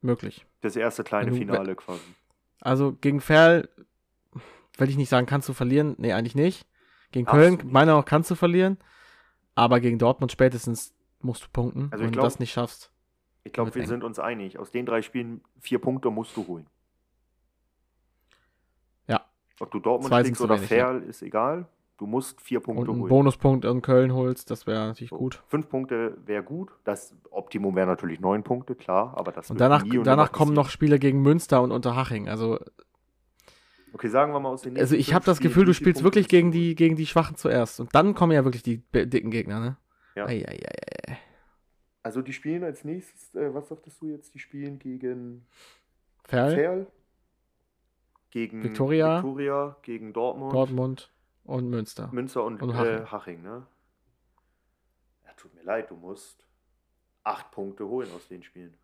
möglich. 0.00 0.46
Das 0.60 0.76
erste 0.76 1.02
kleine 1.04 1.30
du- 1.30 1.36
Finale 1.36 1.74
quasi. 1.76 2.00
Also 2.60 2.92
gegen 2.92 3.20
Ferl, 3.20 3.68
will 4.78 4.88
ich 4.88 4.96
nicht 4.96 5.08
sagen, 5.08 5.26
kannst 5.26 5.48
du 5.48 5.52
verlieren. 5.52 5.94
Nee, 5.98 6.12
eigentlich 6.12 6.34
nicht. 6.34 6.66
Gegen 7.12 7.26
Köln, 7.26 7.58
du 7.58 7.64
nicht. 7.64 7.72
meiner 7.72 7.96
nach, 7.96 8.04
kannst 8.04 8.30
du 8.30 8.34
verlieren. 8.34 8.78
Aber 9.54 9.80
gegen 9.80 9.98
Dortmund 9.98 10.32
spätestens 10.32 10.94
musst 11.20 11.44
du 11.44 11.48
punkten. 11.52 11.88
Also 11.90 12.04
Wenn 12.04 12.12
du 12.12 12.18
glaub- 12.18 12.26
das 12.26 12.38
nicht 12.38 12.52
schaffst. 12.52 12.92
Ich 13.44 13.52
glaube, 13.52 13.74
wir 13.74 13.82
eng. 13.82 13.88
sind 13.88 14.04
uns 14.04 14.18
einig. 14.18 14.58
Aus 14.58 14.70
den 14.70 14.86
drei 14.86 15.02
Spielen 15.02 15.42
vier 15.60 15.78
Punkte 15.80 16.10
musst 16.10 16.36
du 16.36 16.46
holen. 16.46 16.66
Ja. 19.06 19.24
Ob 19.60 19.70
du 19.70 19.78
Dortmund 19.78 20.12
zu 20.36 20.44
oder 20.44 20.56
wenig, 20.56 20.68
Ferl, 20.68 21.02
ist 21.02 21.22
egal. 21.22 21.68
Du 21.98 22.06
musst 22.06 22.40
vier 22.42 22.58
Und 22.58 22.64
Punkte 22.64 22.90
einen 22.90 23.00
holen. 23.00 23.08
Bonuspunkt 23.08 23.64
in 23.64 23.80
Köln 23.80 24.12
holst, 24.12 24.50
das 24.50 24.66
wäre 24.66 24.86
natürlich 24.86 25.10
So, 25.10 25.16
gut. 25.16 25.42
Fünf 25.48 25.68
Punkte 25.68 26.18
wäre 26.26 26.42
gut. 26.42 26.70
Das 26.84 27.14
Optimum 27.30 27.74
wäre 27.74 27.86
natürlich 27.86 28.20
neun 28.20 28.42
Punkte, 28.42 28.74
klar. 28.74 29.14
Aber 29.16 29.32
das 29.32 29.50
Und 29.50 29.60
danach, 29.60 29.82
und 29.82 30.04
danach 30.04 30.30
kommen 30.30 30.52
noch. 30.52 30.68
Spiele 30.68 30.98
gegen 30.98 31.22
Münster 31.22 31.62
und 31.62 31.72
Unterhaching. 31.72 32.28
Also, 32.28 32.58
Okay, 33.92 34.08
sagen 34.08 34.32
wir 34.32 34.40
mal 34.40 34.50
aus 34.50 34.60
den 34.60 34.74
nächsten 34.74 34.82
also 34.82 34.96
ich 34.96 35.14
habe 35.14 35.24
das 35.24 35.40
Gefühl, 35.40 35.64
du 35.64 35.72
spielst 35.72 36.02
Punkte 36.02 36.04
wirklich 36.04 36.28
gegen 36.28 36.52
die, 36.52 36.74
gegen 36.74 36.96
die 36.96 37.06
Schwachen 37.06 37.36
zuerst. 37.36 37.80
Und 37.80 37.94
dann 37.94 38.14
kommen 38.14 38.32
ja 38.32 38.44
wirklich 38.44 38.62
die 38.62 38.82
dicken 38.92 39.30
Gegner, 39.30 39.58
ne? 39.58 39.76
Ja. 40.16 40.26
Ei, 40.26 40.44
ei, 40.46 40.58
ei. 41.08 41.18
Also 42.02 42.20
die 42.20 42.34
spielen 42.34 42.62
als 42.62 42.84
nächstes, 42.84 43.34
äh, 43.34 43.54
was 43.54 43.68
sagtest 43.68 44.02
du 44.02 44.08
jetzt? 44.08 44.34
Die 44.34 44.38
spielen 44.38 44.78
gegen 44.78 45.46
Ferl, 46.24 46.54
Ferl, 46.54 46.86
gegen 48.30 48.62
Viktoria, 48.62 49.16
Viktoria 49.16 49.76
gegen 49.82 50.12
Dortmund, 50.12 50.52
Dortmund 50.52 51.10
und 51.46 51.70
Münster. 51.70 52.08
Münster 52.12 52.44
und, 52.44 52.60
und 52.62 52.70
äh, 52.70 52.74
Haching. 52.74 53.10
Haching, 53.10 53.42
ne? 53.42 53.66
Ja, 55.24 55.32
tut 55.34 55.54
mir 55.54 55.62
leid, 55.62 55.90
du 55.90 55.96
musst 55.96 56.46
acht 57.24 57.50
Punkte 57.50 57.86
holen 57.86 58.08
aus 58.14 58.28
den 58.28 58.42
Spielen. 58.42 58.74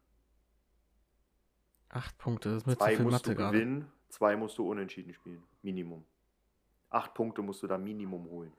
Acht 1.89 2.17
Punkte, 2.19 2.49
das 2.51 2.59
ist 2.63 2.67
mir 2.67 2.73
zu 2.73 2.79
Zwei 2.79 2.97
viel 2.97 3.05
musst 3.05 3.13
Mathe 3.13 3.31
du 3.31 3.37
gerade. 3.37 3.53
gewinnen, 3.59 3.93
zwei 4.09 4.37
musst 4.37 4.57
du 4.59 4.71
unentschieden 4.71 5.13
spielen. 5.13 5.43
Minimum. 5.63 6.05
Acht 6.91 7.15
Punkte 7.15 7.43
musst 7.43 7.63
du 7.63 7.67
da 7.67 7.77
Minimum 7.79 8.25
holen. 8.31 8.53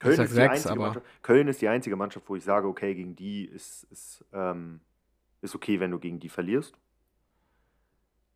Köln, 0.00 0.20
ist 0.20 0.30
die 0.30 0.34
sechs, 0.34 0.50
einzige 0.52 0.72
aber- 0.72 0.80
Mannschaft, 0.86 1.06
Köln 1.22 1.46
ist 1.48 1.62
die 1.62 1.68
einzige 1.68 1.94
Mannschaft, 1.94 2.28
wo 2.28 2.34
ich 2.34 2.42
sage, 2.42 2.66
okay, 2.66 2.94
gegen 2.94 3.14
die 3.14 3.44
ist, 3.44 3.84
ist, 3.84 4.24
ähm, 4.32 4.80
ist 5.40 5.54
okay, 5.54 5.78
wenn 5.78 5.92
du 5.92 6.00
gegen 6.00 6.18
die 6.18 6.28
verlierst. 6.28 6.76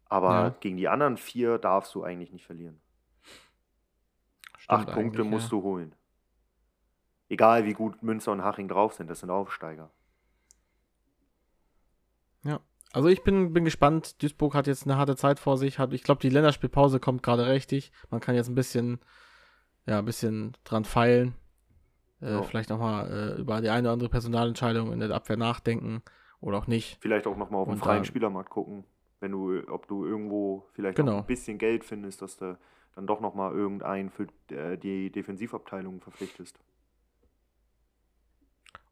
Aber 0.09 0.30
Ja. 0.30 0.49
gegen 0.61 0.76
die 0.76 0.86
anderen 0.86 1.16
vier 1.16 1.59
darfst 1.59 1.92
du 1.97 2.05
eigentlich 2.05 2.30
nicht 2.32 2.47
verlieren. 2.47 2.80
Stimmt 4.66 4.88
Acht 4.88 4.92
Punkte 4.94 5.22
musst 5.24 5.46
ja. 5.46 5.50
du 5.58 5.62
holen. 5.62 5.94
Egal 7.28 7.64
wie 7.64 7.72
gut 7.72 8.02
Münster 8.02 8.32
und 8.32 8.42
Haching 8.42 8.66
drauf 8.68 8.94
sind, 8.94 9.08
das 9.08 9.20
sind 9.20 9.30
Aufsteiger. 9.30 9.90
Ja. 12.44 12.60
Also 12.92 13.08
ich 13.08 13.22
bin, 13.22 13.52
bin 13.52 13.64
gespannt. 13.64 14.20
Duisburg 14.22 14.54
hat 14.54 14.66
jetzt 14.66 14.84
eine 14.84 14.96
harte 14.96 15.16
Zeit 15.16 15.38
vor 15.38 15.56
sich. 15.58 15.78
Hat, 15.78 15.92
ich 15.92 16.02
glaube, 16.02 16.20
die 16.20 16.30
Länderspielpause 16.30 16.98
kommt 17.00 17.22
gerade 17.22 17.46
richtig. 17.46 17.92
Man 18.10 18.20
kann 18.20 18.34
jetzt 18.34 18.48
ein 18.48 18.54
bisschen, 18.54 19.00
ja, 19.86 19.98
ein 19.98 20.04
bisschen 20.04 20.56
dran 20.64 20.84
feilen. 20.84 21.34
Äh, 22.20 22.32
Ja. 22.32 22.42
Vielleicht 22.42 22.70
nochmal 22.70 23.10
äh, 23.36 23.40
über 23.40 23.60
die 23.60 23.68
eine 23.70 23.82
oder 23.88 23.92
andere 23.92 24.08
Personalentscheidung 24.08 24.92
in 24.92 25.00
der 25.00 25.10
Abwehr 25.10 25.36
nachdenken. 25.36 26.02
Oder 26.40 26.58
auch 26.58 26.66
nicht. 26.66 26.98
Vielleicht 27.00 27.26
auch 27.26 27.36
nochmal 27.36 27.62
auf 27.62 27.68
den 27.68 27.78
freien 27.78 27.98
da- 28.02 28.04
Spielermarkt 28.04 28.50
gucken, 28.50 28.84
wenn 29.20 29.32
du, 29.32 29.62
ob 29.68 29.86
du 29.88 30.04
irgendwo 30.06 30.66
vielleicht 30.72 30.96
Genau. 30.96 31.18
ein 31.18 31.26
bisschen 31.26 31.58
Geld 31.58 31.84
findest, 31.84 32.22
dass 32.22 32.36
du 32.36 32.58
dann 32.97 33.07
doch 33.07 33.20
nochmal 33.20 33.53
irgendeinen 33.53 34.11
für 34.11 34.26
äh, 34.50 34.76
die 34.76 35.11
Defensivabteilung 35.12 36.00
verpflichtest. 36.00 36.58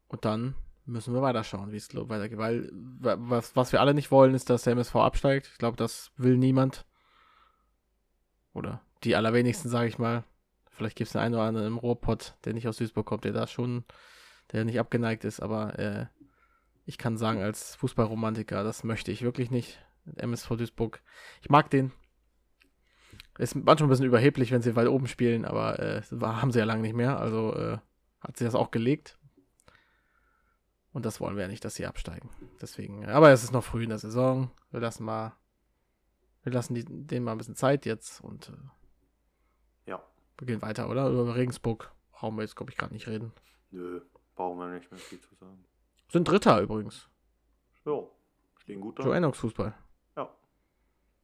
Und 0.07 0.23
dann 0.23 0.55
müssen 0.85 1.13
wir 1.13 1.21
weiterschauen, 1.23 1.71
wie 1.71 1.77
es 1.77 1.89
weitergeht. 1.93 2.37
Weil 2.37 2.69
wa- 2.71 3.17
was, 3.19 3.55
was 3.55 3.71
wir 3.71 3.81
alle 3.81 3.93
nicht 3.95 4.11
wollen, 4.11 4.35
ist, 4.35 4.49
dass 4.49 4.61
der 4.63 4.73
MSV 4.73 4.95
absteigt. 4.97 5.49
Ich 5.51 5.57
glaube, 5.57 5.75
das 5.75 6.11
will 6.15 6.37
niemand. 6.37 6.85
Oder 8.53 8.81
die 9.03 9.15
allerwenigsten, 9.15 9.69
sage 9.69 9.89
ich 9.89 9.97
mal. 9.97 10.23
Vielleicht 10.69 10.95
gibt 10.97 11.09
es 11.09 11.15
einen 11.15 11.33
oder 11.33 11.43
anderen 11.43 11.67
im 11.67 11.77
Ruhrpott, 11.77 12.35
der 12.45 12.53
nicht 12.53 12.67
aus 12.67 12.77
Duisburg 12.77 13.05
kommt, 13.07 13.23
der 13.23 13.33
da 13.33 13.47
schon, 13.47 13.85
der 14.51 14.65
nicht 14.65 14.79
abgeneigt 14.79 15.23
ist. 15.25 15.39
Aber 15.39 15.79
äh, 15.79 16.05
ich 16.85 16.97
kann 16.99 17.17
sagen, 17.17 17.41
als 17.41 17.75
Fußballromantiker, 17.77 18.63
das 18.63 18.83
möchte 18.83 19.11
ich 19.11 19.23
wirklich 19.23 19.49
nicht. 19.49 19.79
MSV 20.17 20.49
Duisburg. 20.57 21.01
Ich 21.41 21.49
mag 21.49 21.71
den. 21.71 21.91
Ist 23.37 23.55
manchmal 23.55 23.87
ein 23.87 23.89
bisschen 23.89 24.05
überheblich, 24.05 24.51
wenn 24.51 24.61
sie 24.61 24.75
weit 24.75 24.87
oben 24.87 25.07
spielen, 25.07 25.43
aber 25.45 25.79
äh, 25.79 26.01
haben 26.21 26.51
sie 26.51 26.59
ja 26.59 26.65
lange 26.65 26.81
nicht 26.81 26.95
mehr. 26.95 27.19
Also 27.19 27.53
äh, 27.53 27.77
hat 28.21 28.37
sie 28.37 28.45
das 28.45 28.55
auch 28.55 28.71
gelegt. 28.71 29.19
Und 30.93 31.05
das 31.05 31.19
wollen 31.19 31.35
wir 31.35 31.43
ja 31.43 31.49
nicht, 31.49 31.65
dass 31.65 31.75
sie 31.75 31.85
absteigen. 31.85 32.29
Deswegen, 32.61 33.05
aber 33.07 33.31
es 33.31 33.43
ist 33.43 33.51
noch 33.51 33.63
früh 33.65 33.83
in 33.83 33.89
der 33.89 33.97
Saison. 33.99 34.51
Wir 34.71 34.79
lassen 34.79 35.03
mal, 35.03 35.33
wir 36.43 36.53
lassen 36.53 36.73
die, 36.73 36.85
denen 36.85 37.25
mal 37.25 37.33
ein 37.33 37.37
bisschen 37.37 37.57
Zeit 37.57 37.85
jetzt 37.85 38.21
und 38.21 38.47
äh, 38.49 39.89
Ja. 39.91 40.01
wir 40.37 40.47
gehen 40.47 40.61
weiter, 40.61 40.89
oder? 40.89 41.09
Über 41.09 41.35
Regensburg 41.35 41.91
brauchen 42.13 42.37
wir 42.37 42.43
jetzt, 42.43 42.55
glaube 42.55 42.71
ich, 42.71 42.77
gar 42.77 42.89
nicht 42.89 43.07
reden. 43.07 43.33
Nö, 43.71 43.99
brauchen 44.35 44.57
wir 44.59 44.69
nicht 44.69 44.89
mehr 44.89 44.99
viel 44.99 45.19
zu 45.19 45.35
sagen. 45.35 45.65
Sind 46.07 46.25
Dritter 46.29 46.61
übrigens. 46.61 47.09
Ja, 47.83 47.99
stehen 48.59 48.79
gut 48.79 48.97
da. 48.97 49.03
Joe 49.03 49.17
Enox 49.17 49.39
Fußball. 49.39 49.75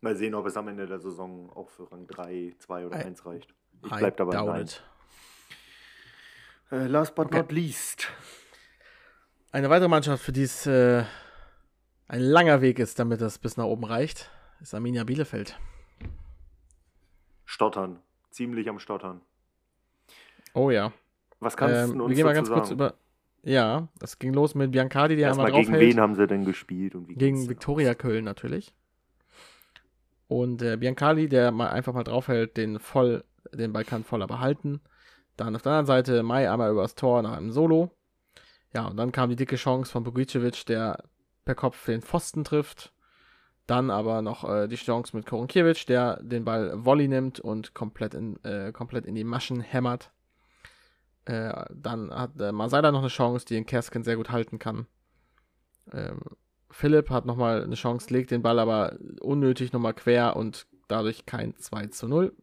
Mal 0.01 0.15
sehen, 0.15 0.33
ob 0.33 0.45
es 0.47 0.57
am 0.57 0.67
Ende 0.67 0.87
der 0.87 0.99
Saison 0.99 1.49
auch 1.51 1.69
für 1.69 1.91
Rang 1.91 2.07
3, 2.07 2.55
2 2.57 2.87
oder 2.87 2.99
I- 2.99 3.03
1 3.05 3.25
reicht. 3.25 3.53
Ich 3.85 3.91
I 3.91 3.95
bleib 3.97 4.17
dabei. 4.17 4.33
doubt 4.35 4.47
Nein. 4.47 4.61
it. 4.63 4.83
Äh, 6.71 6.87
last 6.87 7.13
but 7.15 7.27
Okay. 7.27 7.37
not 7.37 7.51
least. 7.51 8.07
Eine 9.51 9.69
weitere 9.69 9.89
Mannschaft, 9.89 10.23
für 10.23 10.31
die 10.31 10.43
es 10.43 10.65
äh, 10.65 11.03
ein 12.07 12.21
langer 12.21 12.61
Weg 12.61 12.79
ist, 12.79 12.97
damit 12.97 13.21
das 13.21 13.37
bis 13.37 13.57
nach 13.57 13.65
oben 13.65 13.83
reicht, 13.83 14.31
ist 14.61 14.73
Arminia 14.73 15.03
Bielefeld. 15.03 15.59
Stottern. 17.45 17.99
Ziemlich 18.31 18.69
am 18.69 18.79
Stottern. 18.79 19.21
Oh 20.53 20.71
ja. 20.71 20.93
Was 21.39 21.57
kannst 21.57 21.91
Ähm, 21.91 21.97
du 21.97 22.05
uns 22.05 22.09
wir 22.11 22.15
gehen 22.15 22.25
mal 22.25 22.33
dazu 22.33 22.49
ganz 22.51 22.53
kurz 22.53 22.67
sagen? 22.69 22.79
über. 22.79 22.93
Ja, 23.43 23.87
das 23.99 24.19
ging 24.19 24.33
los 24.33 24.55
mit 24.55 24.71
Biancardi, 24.71 25.15
der 25.15 25.31
einmal 25.31 25.47
Erstmal 25.47 25.79
gegen 25.79 25.79
wen 25.95 25.99
haben 25.99 26.15
sie 26.15 26.27
denn 26.27 26.45
gespielt 26.45 26.95
und 26.95 27.07
wie 27.09 27.15
Gegen? 27.15 27.49
Viktoria 27.49 27.93
Köln 27.95 28.23
natürlich. 28.23 28.73
Und 30.31 30.61
äh, 30.61 30.77
Biancali, 30.77 31.27
der 31.27 31.51
mal 31.51 31.71
einfach 31.71 31.91
mal 31.91 32.05
draufhält, 32.05 32.55
den 32.55 32.79
voll, 32.79 33.25
den 33.53 33.73
Balkan 33.73 34.05
voll 34.05 34.21
aber. 34.21 34.39
Dann 35.35 35.55
auf 35.57 35.61
der 35.61 35.73
anderen 35.73 35.85
Seite 35.85 36.23
Mai 36.23 36.49
einmal 36.49 36.71
übers 36.71 36.95
Tor 36.95 37.21
nach 37.21 37.35
einem 37.35 37.51
Solo. 37.51 37.91
Ja, 38.73 38.87
und 38.87 38.95
dann 38.95 39.11
kam 39.11 39.29
die 39.29 39.35
dicke 39.35 39.57
Chance 39.57 39.91
von 39.91 40.05
Bogicevic, 40.05 40.65
der 40.67 41.03
per 41.43 41.55
Kopf 41.55 41.85
den 41.85 42.01
Pfosten 42.01 42.45
trifft. 42.45 42.93
Dann 43.67 43.91
aber 43.91 44.21
noch 44.21 44.49
äh, 44.49 44.69
die 44.69 44.77
Chance 44.77 45.17
mit 45.17 45.25
Koronkiewicz, 45.25 45.85
der 45.85 46.23
den 46.23 46.45
Ball 46.45 46.71
Volley 46.75 47.09
nimmt 47.09 47.41
und 47.41 47.73
komplett 47.73 48.13
in, 48.13 48.41
äh, 48.45 48.71
komplett 48.71 49.05
in 49.05 49.15
die 49.15 49.25
Maschen 49.25 49.59
hämmert. 49.59 50.13
Äh, 51.25 51.65
dann 51.75 52.09
hat 52.09 52.39
äh, 52.39 52.53
Masada 52.53 52.93
noch 52.93 52.99
eine 52.99 53.09
Chance, 53.09 53.45
die 53.45 53.55
den 53.55 53.65
Kersken 53.65 54.05
sehr 54.05 54.15
gut 54.15 54.31
halten 54.31 54.59
kann. 54.59 54.87
Ähm, 55.91 56.21
Philipp 56.71 57.09
hat 57.09 57.25
nochmal 57.25 57.63
eine 57.63 57.75
Chance, 57.75 58.13
legt 58.13 58.31
den 58.31 58.41
Ball 58.41 58.59
aber 58.59 58.97
unnötig 59.19 59.73
nochmal 59.73 59.93
quer 59.93 60.35
und 60.35 60.67
dadurch 60.87 61.25
kein 61.25 61.55
2 61.57 61.87
zu 61.87 62.07
0. 62.07 62.33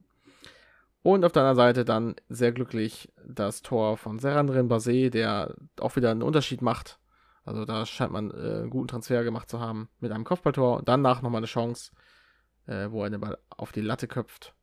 Und 1.03 1.25
auf 1.25 1.33
der 1.33 1.43
anderen 1.43 1.57
Seite 1.57 1.85
dann 1.85 2.17
sehr 2.29 2.53
glücklich 2.53 3.13
das 3.25 3.63
Tor 3.63 3.97
von 3.97 4.19
Serandrin 4.19 4.69
Basé, 4.69 5.11
der 5.11 5.55
auch 5.81 5.97
wieder 5.97 6.11
einen 6.11 6.23
Unterschied 6.23 6.61
macht. 6.61 6.99
Also 7.45 7.65
da 7.65 7.87
scheint 7.87 8.13
man 8.13 8.31
äh, 8.31 8.61
einen 8.61 8.71
guten 8.71 8.89
Transfer 8.89 9.25
gemacht 9.25 9.49
zu 9.49 9.61
haben 9.61 9.89
mit 10.01 10.13
einem 10.13 10.25
Kopfballtor. 10.25 10.79
Und 10.79 10.89
danach 10.89 11.23
nochmal 11.23 11.39
eine 11.39 11.47
Chance, 11.47 11.93
äh, 12.67 12.91
wo 12.91 13.05
er 13.05 13.11
den 13.11 13.21
Ball 13.21 13.39
auf 13.49 13.73
die 13.73 13.81
Latte 13.81 14.07
köpft. 14.07 14.55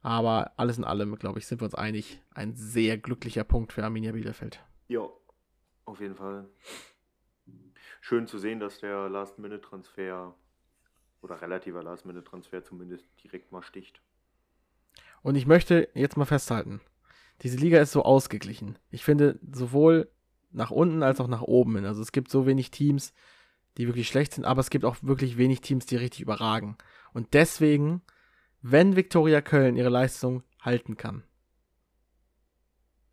Aber 0.00 0.52
alles 0.56 0.78
in 0.78 0.84
allem, 0.84 1.16
glaube 1.16 1.38
ich, 1.38 1.46
sind 1.46 1.60
wir 1.60 1.66
uns 1.66 1.74
einig, 1.74 2.22
ein 2.30 2.54
sehr 2.54 2.96
glücklicher 2.96 3.44
Punkt 3.44 3.72
für 3.72 3.84
Arminia 3.84 4.12
Bielefeld. 4.12 4.64
Ja, 4.88 5.06
auf 5.84 6.00
jeden 6.00 6.14
Fall. 6.14 6.48
Schön 8.00 8.26
zu 8.26 8.38
sehen, 8.38 8.60
dass 8.60 8.78
der 8.78 9.08
Last-Minute-Transfer 9.08 10.34
oder 11.22 11.42
relativer 11.42 11.82
Last-Minute-Transfer 11.82 12.64
zumindest 12.64 13.06
direkt 13.22 13.52
mal 13.52 13.62
sticht. 13.62 14.00
Und 15.22 15.34
ich 15.34 15.46
möchte 15.46 15.88
jetzt 15.94 16.16
mal 16.16 16.24
festhalten, 16.24 16.80
diese 17.42 17.58
Liga 17.58 17.80
ist 17.80 17.92
so 17.92 18.02
ausgeglichen. 18.02 18.78
Ich 18.90 19.04
finde 19.04 19.38
sowohl 19.52 20.10
nach 20.50 20.70
unten 20.70 21.02
als 21.02 21.20
auch 21.20 21.28
nach 21.28 21.42
oben 21.42 21.76
hin. 21.76 21.84
Also 21.84 22.02
es 22.02 22.12
gibt 22.12 22.30
so 22.30 22.46
wenig 22.46 22.70
Teams, 22.70 23.12
die 23.76 23.86
wirklich 23.86 24.08
schlecht 24.08 24.32
sind, 24.34 24.44
aber 24.44 24.60
es 24.60 24.70
gibt 24.70 24.84
auch 24.84 24.96
wirklich 25.02 25.36
wenig 25.36 25.60
Teams, 25.60 25.86
die 25.86 25.96
richtig 25.96 26.20
überragen. 26.20 26.76
Und 27.12 27.34
deswegen, 27.34 28.02
wenn 28.62 28.96
Viktoria 28.96 29.40
Köln 29.42 29.76
ihre 29.76 29.90
Leistung 29.90 30.42
halten 30.60 30.96
kann, 30.96 31.22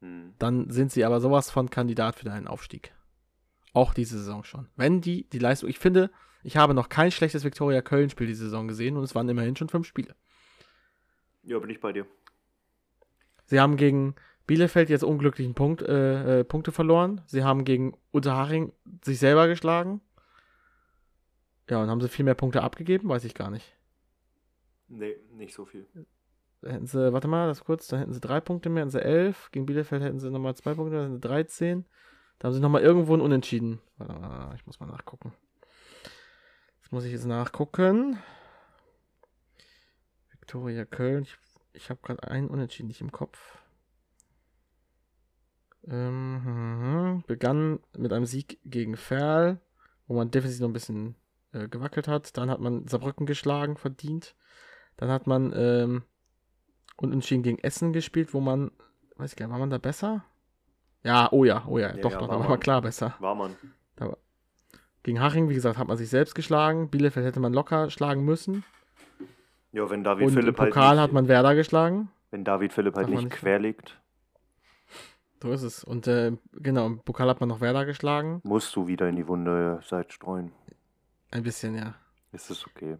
Hm. 0.02 0.34
dann 0.40 0.70
sind 0.70 0.92
sie 0.92 1.06
aber 1.06 1.20
sowas 1.20 1.50
von 1.50 1.70
Kandidat 1.70 2.18
für 2.18 2.32
einen 2.32 2.48
Aufstieg. 2.48 2.94
Auch 3.78 3.94
diese 3.94 4.18
Saison 4.18 4.44
schon. 4.44 4.68
Wenn 4.76 5.02
die 5.02 5.30
die 5.30 5.38
Leistung, 5.38 5.70
ich 5.70 5.78
finde, 5.78 6.10
ich 6.42 6.58
habe 6.58 6.74
noch 6.74 6.90
kein 6.90 7.12
schlechtes 7.12 7.44
Viktoria 7.44 7.84
Köln-Spiel 7.84 8.26
diese 8.26 8.46
Saison 8.46 8.68
gesehen 8.68 8.98
und 8.98 9.04
es 9.04 9.14
waren 9.14 9.30
immerhin 9.30 9.56
schon 9.56 9.70
fünf 9.70 9.86
Spiele. 9.86 10.16
Ja, 11.44 11.60
bin 11.60 11.70
ich 11.70 11.80
bei 11.80 11.94
dir. 11.94 12.08
Sie 13.46 13.60
haben 13.60 13.78
gegen 13.78 14.16
Bielefeld 14.48 14.90
jetzt 14.90 15.04
unglücklichen 15.04 15.54
Punkt, 15.54 15.84
äh, 15.84 16.40
äh, 16.40 16.44
Punkte 16.44 16.72
verloren. 16.72 17.22
Sie 17.28 17.44
haben 17.44 17.66
gegen 17.66 17.96
Unterhaching 18.10 18.74
sich 19.06 19.20
selber 19.20 19.48
geschlagen. 19.48 20.02
Ja, 21.70 21.80
und 21.80 21.92
haben 21.92 22.02
sie 22.02 22.10
viel 22.10 22.26
mehr 22.26 22.34
Punkte 22.34 22.64
abgegeben? 22.64 23.08
Weiß 23.10 23.26
ich 23.26 23.36
gar 23.36 23.52
nicht. 23.52 23.78
Nee, 24.88 25.18
nicht 25.34 25.54
so 25.54 25.66
viel. 25.66 25.86
Da 26.62 26.72
hätten 26.72 26.88
sie, 26.88 27.14
warte 27.14 27.28
mal, 27.28 27.46
das 27.46 27.64
kurz, 27.64 27.86
da 27.86 27.98
hätten 27.98 28.14
sie 28.14 28.22
drei 28.22 28.42
Punkte 28.42 28.72
mehr, 28.72 28.82
hätten 28.82 28.90
sie 28.90 29.04
elf. 29.04 29.52
Gegen 29.52 29.68
Bielefeld 29.68 30.02
hätten 30.02 30.20
sie 30.20 30.32
nochmal 30.32 30.56
zwei 30.56 30.74
Punkte, 30.74 30.96
da 30.96 31.04
hätten 31.04 31.14
sie 31.14 31.22
13. 31.22 31.86
Da 32.40 32.48
haben 32.48 32.54
sie 32.54 32.60
nochmal 32.60 32.84
irgendwo 32.84 33.16
ein 33.16 33.22
Unentschieden. 33.22 33.80
Ich 34.56 34.66
muss 34.66 34.80
mal 34.80 34.86
nachgucken. 34.86 35.34
Das 36.82 36.92
muss 36.92 37.04
ich 37.04 37.12
jetzt 37.12 37.26
nachgucken. 37.26 38.18
Viktoria 40.32 40.86
Köln. 40.86 41.24
Ich, 41.24 41.38
ich 41.74 41.90
habe 41.90 42.00
gerade 42.02 42.24
einen 42.30 42.48
Unentschieden 42.48 42.88
nicht 42.88 43.02
im 43.02 43.12
Kopf. 43.12 43.58
Ähm, 45.90 46.44
mhm. 46.44 47.24
begann 47.28 47.80
mit 47.98 48.12
einem 48.12 48.26
Sieg 48.26 48.60
gegen 48.66 48.98
Ferl, 48.98 49.62
wo 50.06 50.16
man 50.16 50.32
defensiv 50.32 50.60
noch 50.60 50.70
ein 50.70 50.74
bisschen 50.74 51.16
äh, 51.54 51.68
gewackelt 51.70 52.08
hat. 52.08 52.36
Dann 52.38 52.50
hat 52.50 52.60
man 52.60 52.88
Saarbrücken 52.88 53.26
geschlagen, 53.26 53.78
verdient. 53.78 54.36
Dann 54.98 55.10
hat 55.10 55.28
man 55.28 55.54
ähm, 55.56 56.04
unentschieden 56.98 57.44
gegen 57.44 57.60
Essen 57.60 57.94
gespielt, 57.94 58.34
wo 58.34 58.42
man, 58.42 58.72
weiß 59.16 59.32
ich 59.32 59.38
gar 59.38 59.48
nicht, 59.48 59.54
war 59.54 59.60
man 59.60 59.70
da 59.70 59.78
besser? 59.78 60.26
Ja, 61.04 61.30
oh 61.32 61.46
ja, 61.46 61.64
oh 61.68 61.78
ja, 61.78 61.96
Ja, 61.96 62.02
doch, 62.02 62.12
ja, 62.12 62.18
doch, 62.20 62.28
war 62.30 62.50
man 62.50 62.60
klar 62.60 62.82
besser. 62.82 63.16
War 63.20 63.36
man. 63.36 63.56
Gegen 65.04 65.22
Haching, 65.22 65.48
wie 65.48 65.54
gesagt, 65.54 65.78
hat 65.78 65.88
man 65.88 65.96
sich 65.96 66.10
selbst 66.10 66.36
geschlagen. 66.36 66.90
Bielefeld 66.90 67.26
hätte 67.26 67.40
man 67.40 67.54
locker 67.54 67.90
schlagen 67.90 68.26
müssen. 68.26 68.66
Ja, 69.72 69.90
wenn 69.90 70.04
David 70.04 70.26
Und 70.28 70.34
im 70.34 70.40
Philipp 70.40 70.60
halt 70.60 70.72
Pokal 70.74 70.96
nicht, 70.96 71.04
hat 71.04 71.12
man 71.14 71.28
Werder 71.30 71.56
geschlagen. 71.56 72.10
wenn 72.32 72.44
David 72.44 72.74
Philipp 72.74 72.96
halt 72.96 73.08
nicht 73.08 73.24
nicht- 73.24 73.32
querlegt, 73.34 74.02
So 75.42 75.52
ist 75.54 75.62
es. 75.62 75.84
Und 75.86 76.08
äh, 76.08 76.34
genau, 76.54 76.88
im 76.88 77.00
Pokal 77.00 77.30
hat 77.30 77.40
man 77.40 77.48
noch 77.48 77.62
Werder 77.62 77.86
geschlagen. 77.86 78.42
musst 78.44 78.76
du 78.76 78.88
wieder 78.88 79.08
in 79.08 79.16
die 79.16 79.28
Wunde 79.30 79.80
Salz 79.84 80.14
streuen. 80.14 80.52
Ein 81.32 81.44
bisschen, 81.44 81.76
ja. 81.76 81.96
Ist 82.34 82.50
es 82.50 82.66
okay. 82.68 82.98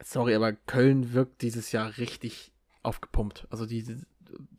Sorry, 0.00 0.34
aber 0.34 0.52
Köln 0.54 1.12
wirkt 1.12 1.42
dieses 1.42 1.72
Jahr 1.72 1.98
richtig 1.98 2.52
aufgepumpt. 2.82 3.46
Also 3.50 3.66
die, 3.66 3.84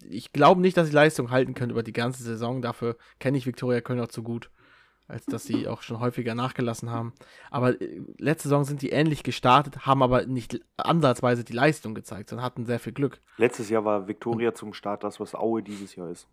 ich 0.09 0.33
glaube 0.33 0.61
nicht, 0.61 0.77
dass 0.77 0.87
sie 0.87 0.93
Leistung 0.93 1.31
halten 1.31 1.53
können 1.53 1.71
über 1.71 1.83
die 1.83 1.93
ganze 1.93 2.23
Saison. 2.23 2.61
Dafür 2.61 2.97
kenne 3.19 3.37
ich 3.37 3.45
Viktoria 3.45 3.81
Köln 3.81 3.99
auch 3.99 4.07
zu 4.07 4.23
gut, 4.23 4.49
als 5.07 5.25
dass 5.25 5.43
sie 5.43 5.67
auch 5.67 5.81
schon 5.81 5.99
häufiger 5.99 6.35
nachgelassen 6.35 6.89
haben. 6.89 7.13
Aber 7.51 7.79
äh, 7.81 8.01
letzte 8.17 8.49
Saison 8.49 8.63
sind 8.63 8.81
die 8.81 8.89
ähnlich 8.89 9.23
gestartet, 9.23 9.85
haben 9.85 10.03
aber 10.03 10.25
nicht 10.25 10.61
ansatzweise 10.77 11.43
die 11.43 11.53
Leistung 11.53 11.95
gezeigt, 11.95 12.29
sondern 12.29 12.45
hatten 12.45 12.65
sehr 12.65 12.79
viel 12.79 12.93
Glück. 12.93 13.19
Letztes 13.37 13.69
Jahr 13.69 13.85
war 13.85 14.07
Viktoria 14.07 14.53
zum 14.53 14.73
Start 14.73 15.03
das, 15.03 15.19
was 15.19 15.35
Aue 15.35 15.63
dieses 15.63 15.95
Jahr 15.95 16.09
ist. 16.09 16.27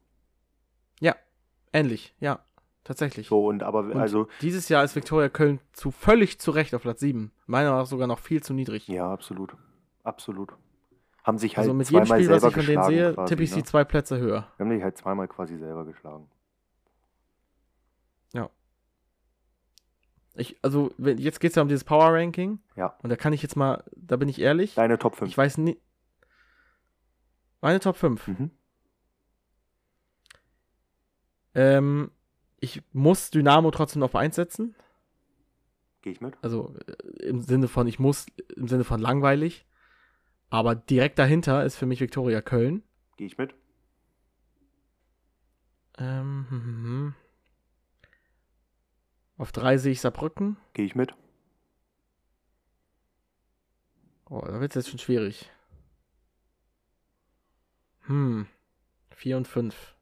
Ja, 1.01 1.17
ähnlich, 1.73 2.15
ja, 2.21 2.41
tatsächlich. 2.85 3.29
So, 3.29 3.47
und 3.47 3.63
aber, 3.63 3.81
Und 3.81 3.97
also, 3.97 4.29
dieses 4.43 4.69
Jahr 4.69 4.85
ist 4.85 4.95
Viktoria 4.97 5.29
Köln 5.29 5.61
zu 5.73 5.91
völlig 5.91 6.39
zu 6.39 6.51
Recht 6.51 6.75
auf 6.75 6.83
Platz 6.83 7.01
7. 7.01 7.33
Meiner 7.47 7.71
Meinung 7.71 7.83
nach 7.83 7.89
sogar 7.89 8.07
noch 8.07 8.19
viel 8.19 8.43
zu 8.43 8.53
niedrig. 8.55 8.89
ja, 8.89 9.11
absolut. 9.11 9.55
Absolut. 10.03 10.55
Haben 11.25 11.39
sich 11.39 11.57
halt 11.57 11.65
also 11.65 11.75
mit 11.75 11.91
jedem 11.91 12.07
Spiel, 12.07 12.31
was 12.31 12.43
ich 12.43 12.55
von 12.55 12.67
denen 12.67 12.85
sehe, 12.85 13.15
quasi, 13.15 13.29
tippe 13.29 13.43
ich 13.43 13.51
ne? 13.51 13.57
sie 13.57 13.63
zwei 13.63 13.85
Plätze 13.85 14.19
höher. 14.19 14.49
Wir 14.57 14.65
haben 14.65 14.73
sich 14.73 14.83
halt 14.83 14.97
zweimal 14.97 15.29
quasi 15.29 15.57
selber 15.59 15.85
geschlagen. 15.85 16.29
Ich, 20.41 20.57
also, 20.63 20.93
wenn, 20.97 21.19
jetzt 21.19 21.41
geht 21.41 21.51
es 21.51 21.57
ja 21.57 21.63
um 21.63 21.69
dieses 21.69 21.85
Power 21.85 22.15
Ranking. 22.15 22.61
Ja. 22.77 22.97
Und 23.03 23.11
da 23.11 23.17
kann 23.17 23.33
ich 23.33 23.43
jetzt 23.43 23.57
mal, 23.57 23.85
da 23.97 24.17
bin 24.17 24.29
ich 24.29 24.41
ehrlich, 24.41 24.75
Deine 24.75 24.99
Top 24.99 25.17
5. 25.17 25.31
ich 25.31 25.37
weiß 25.37 25.59
nie. 25.59 25.79
Meine 27.61 27.81
Top 27.81 27.97
5. 27.97 28.29
Mhm. 28.29 28.51
Ähm, 31.55 32.11
ich 32.61 32.83
muss 32.93 33.31
Dynamo 33.31 33.71
trotzdem 33.71 34.03
auf 34.03 34.15
1 34.15 34.37
setzen. 34.37 34.75
Gehe 36.03 36.13
ich 36.13 36.21
mit? 36.21 36.39
Also 36.43 36.75
äh, 36.87 37.27
im 37.27 37.43
Sinne 37.43 37.69
von, 37.69 37.87
ich 37.87 37.99
muss, 37.99 38.27
im 38.57 38.69
Sinne 38.69 38.85
von 38.85 39.01
langweilig. 39.01 39.67
Aber 40.51 40.75
direkt 40.75 41.19
dahinter 41.19 41.65
ist 41.65 41.77
für 41.77 41.87
mich 41.87 42.01
Viktoria 42.01 42.43
Köln. 42.43 42.83
Gehe 43.17 43.27
ich 43.29 43.39
mit? 43.39 43.55
Ähm, 45.99 46.47
hm, 46.49 46.65
hm, 46.65 46.83
hm. 46.85 47.15
Auf 49.39 49.53
3 49.53 49.79
sehe 49.79 49.93
ich 49.93 50.01
Saarbrücken. 50.01 50.57
Gehe 50.75 50.85
ich 50.85 50.95
mit? 50.95 51.15
Oh, 54.29 54.43
da 54.45 54.61
wird 54.61 54.73
es 54.73 54.85
jetzt 54.85 54.91
schon 54.91 54.99
schwierig. 54.99 55.51
Hm. 58.07 58.47
4 59.11 59.37
und 59.37 59.47
5. 59.49 59.95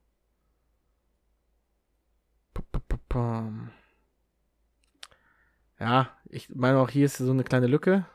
Ja, 5.80 6.10
ich 6.28 6.54
meine 6.54 6.78
auch 6.78 6.90
hier 6.90 7.06
ist 7.06 7.18
so 7.18 7.30
eine 7.30 7.44
kleine 7.44 7.66
Lücke. 7.66 8.06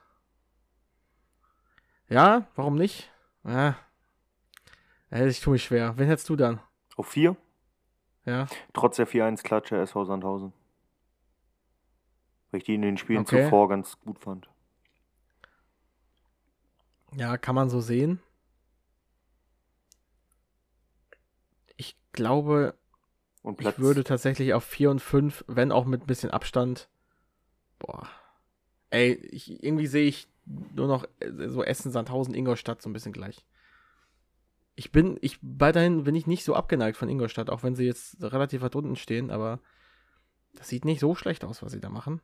Ja, 2.14 2.45
warum 2.56 2.76
nicht? 2.76 3.10
Ja. 3.44 3.76
ich 5.10 5.41
tue 5.41 5.53
mich 5.53 5.64
schwer. 5.64 5.98
Wen 5.98 6.06
hättest 6.06 6.30
du 6.30 6.35
dann? 6.35 6.60
Auf 6.95 7.07
4? 7.07 7.35
Ja. 8.26 8.45
Trotz 8.72 8.98
der 8.98 9.07
4-1-Klatsche 9.07 9.77
SV 9.77 10.06
Sandhausen. 10.06 10.53
Weil 12.52 12.60
ich 12.60 12.65
die 12.65 12.76
in 12.76 12.84
den 12.84 12.99
Spielen 12.99 13.22
Okay. 13.22 13.45
zuvor 13.45 13.68
ganz 13.68 13.99
gut 13.99 14.19
fand. 14.19 14.48
Ja, 17.15 17.35
kann 17.38 17.56
man 17.56 17.72
so 17.72 17.81
sehen. 17.81 18.19
Ich 21.77 21.98
glaube, 22.11 22.76
Ich 23.57 23.80
würde 23.80 24.03
tatsächlich 24.03 24.53
auf 24.53 24.64
4 24.64 24.91
und 24.91 24.99
5, 24.99 25.45
wenn 25.48 25.72
auch 25.72 25.85
mit 25.85 26.03
ein 26.03 26.07
bisschen 26.07 26.30
Abstand. 26.30 26.90
Boah. 27.80 28.07
Ey, 28.91 29.14
ich, 29.14 29.64
irgendwie 29.64 29.88
sehe 29.88 30.07
ich 30.07 30.27
nur 30.45 30.88
noch 30.88 31.06
äh, 31.20 31.49
so 31.49 31.64
Essen, 31.64 31.91
Sandhausen, 31.91 32.34
Ingolstadt 32.34 32.82
so 32.82 32.90
ein 32.90 32.94
bisschen 32.94 33.14
gleich. 33.14 33.45
Ich 34.76 34.91
bin, 34.91 35.18
ich 35.22 35.40
weiterhin 35.41 36.03
bin 36.03 36.15
ich 36.15 36.26
nicht 36.26 36.44
so 36.44 36.56
abgeneigt 36.56 36.98
von 36.98 37.10
Ingolstadt, 37.10 37.49
auch 37.49 37.64
wenn 37.64 37.76
sie 37.76 37.86
jetzt 37.86 38.22
relativ 38.22 38.61
weit 38.61 38.76
unten 38.76 38.95
stehen, 38.95 39.30
aber 39.30 39.60
das 40.53 40.68
sieht 40.68 40.86
nicht 40.86 40.99
so 40.99 41.15
schlecht 41.15 41.44
aus, 41.45 41.61
was 41.61 41.72
sie 41.72 41.82
da 41.82 41.90
machen. 41.90 42.22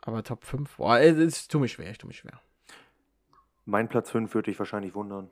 Aber 0.00 0.22
Top 0.22 0.44
5, 0.44 0.76
boah, 0.76 0.98
es 0.98 1.16
ist 1.16 1.50
tu 1.50 1.58
mich 1.58 1.72
schwer, 1.72 1.90
ich 1.90 1.98
tu 1.98 2.06
mich 2.06 2.18
schwer. 2.18 2.40
Mein 3.64 3.88
Platz 3.88 4.10
5 4.10 4.32
würde 4.34 4.50
dich 4.50 4.58
wahrscheinlich 4.58 4.94
wundern. 4.94 5.30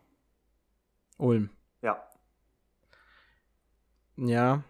Ulm. 1.17 1.51
Ja. 1.81 2.07
Ja, 4.17 4.65